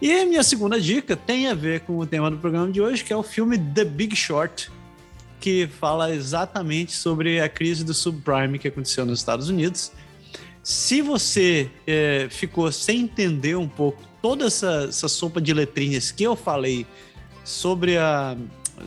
e 0.00 0.12
a 0.12 0.26
minha 0.26 0.42
segunda 0.42 0.78
dica 0.78 1.16
tem 1.16 1.48
a 1.48 1.54
ver 1.54 1.80
com 1.80 1.98
o 1.98 2.06
tema 2.06 2.30
do 2.30 2.36
programa 2.36 2.70
de 2.70 2.80
hoje, 2.80 3.02
que 3.02 3.12
é 3.12 3.16
o 3.16 3.22
filme 3.22 3.56
The 3.56 3.84
Big 3.84 4.14
Short, 4.14 4.70
que 5.40 5.66
fala 5.80 6.14
exatamente 6.14 6.92
sobre 6.92 7.40
a 7.40 7.48
crise 7.48 7.82
do 7.82 7.94
subprime 7.94 8.58
que 8.58 8.68
aconteceu 8.68 9.06
nos 9.06 9.20
Estados 9.20 9.48
Unidos. 9.48 9.90
Se 10.62 11.00
você 11.00 11.70
é, 11.86 12.28
ficou 12.30 12.70
sem 12.70 13.00
entender 13.00 13.56
um 13.56 13.68
pouco 13.68 14.02
toda 14.20 14.46
essa, 14.46 14.86
essa 14.88 15.08
sopa 15.08 15.40
de 15.40 15.54
letrinhas 15.54 16.12
que 16.12 16.22
eu 16.22 16.36
falei 16.36 16.86
sobre, 17.50 17.98
a, 17.98 18.36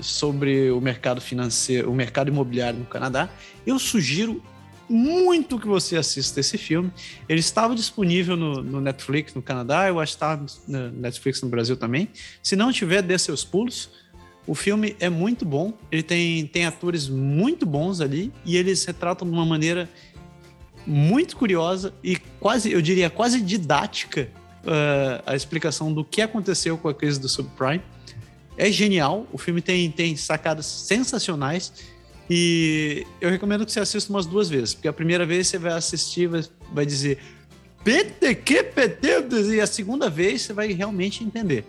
sobre 0.02 0.72
o 0.72 0.80
mercado 0.80 1.20
financeiro, 1.22 1.92
o 1.92 1.94
mercado 1.94 2.30
imobiliário 2.30 2.80
no 2.80 2.86
Canadá, 2.86 3.30
eu 3.66 3.78
sugiro 3.78 4.42
muito 4.90 5.60
que 5.60 5.68
você 5.68 5.98
assista 5.98 6.40
esse 6.40 6.58
filme. 6.58 6.92
Ele 7.28 7.40
estava 7.40 7.76
disponível 7.76 8.36
no, 8.36 8.62
no 8.62 8.82
Netflix 8.82 9.34
no 9.34 9.42
Canadá, 9.42 9.88
eu 9.88 10.00
acho 10.00 10.14
que 10.14 10.24
está 10.24 10.40
no 10.68 10.92
Netflix 10.92 11.42
no 11.42 11.50
Brasil 11.50 11.76
também. 11.78 12.10
Se 12.42 12.56
não 12.56 12.72
tiver, 12.72 13.02
dê 13.02 13.18
seus 13.18 13.44
pulos. 13.44 13.90
O 14.46 14.54
filme 14.54 14.96
é 15.00 15.10
muito 15.10 15.46
bom, 15.46 15.74
ele 15.90 16.04
tem, 16.04 16.46
tem 16.46 16.66
atores 16.66 17.08
muito 17.08 17.66
bons 17.66 18.02
ali 18.02 18.30
e 18.44 18.58
eles 18.58 18.84
retratam 18.84 19.26
de 19.26 19.34
uma 19.34 19.46
maneira 19.46 19.90
muito 20.86 21.38
curiosa 21.38 21.94
e 22.04 22.18
quase, 22.42 22.70
eu 22.70 22.82
diria, 22.82 23.10
quase 23.10 23.40
didática 23.40 24.30
uh, 24.66 25.24
a 25.26 25.34
explicação 25.34 25.94
do 25.94 26.04
que 26.04 26.22
aconteceu 26.22 26.78
com 26.78 26.90
a 26.90 26.94
crise 26.94 27.22
do 27.22 27.30
subprime. 27.30 27.82
É 28.58 28.72
genial, 28.72 29.28
o 29.32 29.38
filme 29.38 29.62
tem, 29.62 29.90
tem 29.90 30.16
sacadas 30.16 30.66
sensacionais 30.66 31.74
e 32.30 33.06
eu 33.20 33.30
recomendo 33.30 33.66
que 33.66 33.72
você 33.72 33.80
assista 33.80 34.12
umas 34.12 34.26
duas 34.26 34.50
vezes, 34.50 34.74
porque 34.74 34.88
a 34.88 34.94
primeira 34.94 35.26
vez 35.26 35.48
você 35.48 35.58
vai 35.58 35.74
assistir, 35.74 36.28
vai, 36.28 36.44
vai 36.72 36.86
dizer 36.86 37.20
PT, 37.84 38.42
e 39.54 39.60
a 39.60 39.68
segunda 39.68 40.10
vez 40.10 40.42
você 40.42 40.54
vai 40.54 40.72
realmente 40.72 41.24
entender. 41.24 41.66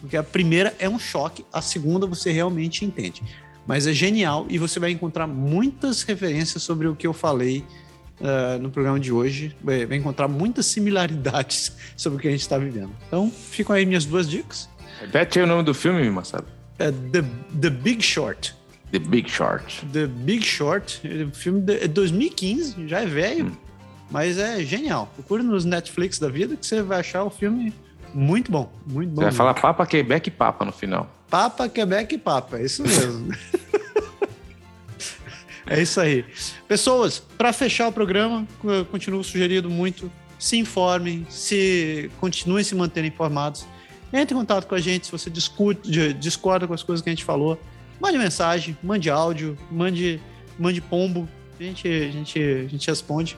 Porque 0.00 0.16
a 0.16 0.22
primeira 0.22 0.74
é 0.80 0.88
um 0.88 0.98
choque, 0.98 1.44
a 1.52 1.62
segunda 1.62 2.06
você 2.06 2.32
realmente 2.32 2.84
entende. 2.84 3.22
Mas 3.64 3.86
é 3.86 3.92
genial 3.92 4.46
e 4.48 4.58
você 4.58 4.80
vai 4.80 4.90
encontrar 4.90 5.28
muitas 5.28 6.02
referências 6.02 6.64
sobre 6.64 6.88
o 6.88 6.96
que 6.96 7.06
eu 7.06 7.12
falei 7.12 7.64
uh, 8.20 8.60
no 8.60 8.70
programa 8.70 8.98
de 8.98 9.12
hoje. 9.12 9.54
Vai, 9.62 9.84
encontrar 9.96 10.26
muitas 10.26 10.66
similaridades 10.66 11.72
sobre 11.96 12.18
o 12.18 12.20
que 12.20 12.26
a 12.26 12.32
gente 12.32 12.40
está 12.40 12.58
vivendo. 12.58 12.90
Então, 13.06 13.30
ficam 13.30 13.76
aí 13.76 13.86
minhas 13.86 14.04
duas 14.04 14.28
dicas. 14.28 14.68
Repete 15.02 15.38
aí 15.38 15.44
o 15.44 15.48
nome 15.48 15.64
do 15.64 15.74
filme, 15.74 16.08
Marcelo. 16.10 16.46
É 16.78 16.90
The, 16.90 17.24
The 17.60 17.70
Big 17.70 18.02
Short. 18.02 18.54
The 18.92 18.98
Big 19.00 19.28
Short. 19.28 19.86
The 19.92 20.06
Big 20.06 20.44
Short. 20.44 21.00
O 21.30 21.34
filme 21.34 21.60
de 21.60 21.88
2015, 21.88 22.86
já 22.86 23.00
é 23.00 23.06
velho, 23.06 23.46
hum. 23.46 23.56
mas 24.10 24.38
é 24.38 24.62
genial. 24.64 25.10
Procure 25.14 25.42
nos 25.42 25.64
Netflix 25.64 26.18
da 26.18 26.28
vida 26.28 26.56
que 26.56 26.64
você 26.64 26.82
vai 26.82 27.00
achar 27.00 27.24
o 27.24 27.30
filme 27.30 27.72
muito 28.14 28.52
bom. 28.52 28.70
Muito 28.86 29.10
bom. 29.10 29.22
Você 29.22 29.24
vai 29.24 29.32
falar 29.32 29.54
Papa, 29.54 29.86
Quebec 29.86 30.28
e 30.28 30.30
Papa 30.30 30.64
no 30.64 30.72
final. 30.72 31.10
Papa, 31.28 31.68
Quebec 31.68 32.14
e 32.14 32.18
Papa, 32.18 32.58
é 32.58 32.64
isso 32.64 32.82
mesmo. 32.82 33.32
é 35.66 35.80
isso 35.80 36.00
aí. 36.00 36.24
Pessoas, 36.68 37.18
para 37.18 37.52
fechar 37.52 37.88
o 37.88 37.92
programa, 37.92 38.46
eu 38.62 38.84
continuo 38.84 39.24
sugerindo 39.24 39.68
muito, 39.68 40.12
se 40.38 40.58
informem, 40.58 41.26
se 41.30 42.10
continuem 42.20 42.62
se 42.62 42.74
mantendo 42.74 43.06
informados. 43.06 43.66
Entre 44.12 44.34
em 44.34 44.38
contato 44.38 44.66
com 44.66 44.74
a 44.74 44.80
gente 44.80 45.06
se 45.06 45.12
você 45.12 45.30
discute, 45.30 46.12
discorda 46.14 46.66
com 46.66 46.74
as 46.74 46.82
coisas 46.82 47.02
que 47.02 47.08
a 47.08 47.12
gente 47.12 47.24
falou. 47.24 47.58
Mande 48.00 48.18
mensagem, 48.18 48.76
mande 48.82 49.08
áudio, 49.08 49.56
mande, 49.70 50.20
mande 50.58 50.80
pombo. 50.80 51.28
A 51.58 51.62
gente, 51.62 51.88
a, 51.88 52.10
gente, 52.10 52.38
a 52.38 52.68
gente 52.68 52.86
responde. 52.88 53.36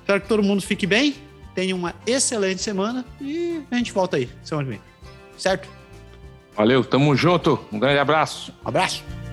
Espero 0.00 0.20
que 0.20 0.28
todo 0.28 0.42
mundo 0.42 0.62
fique 0.62 0.86
bem, 0.86 1.14
tenha 1.54 1.74
uma 1.74 1.94
excelente 2.06 2.60
semana 2.60 3.04
e 3.20 3.62
a 3.70 3.76
gente 3.76 3.92
volta 3.92 4.16
aí 4.16 4.28
semana 4.42 4.66
que 4.66 4.70
vem. 4.72 4.80
Certo? 5.36 5.68
Valeu, 6.56 6.84
tamo 6.84 7.14
junto. 7.16 7.58
Um 7.72 7.78
grande 7.78 7.98
abraço. 7.98 8.52
abraço. 8.64 9.23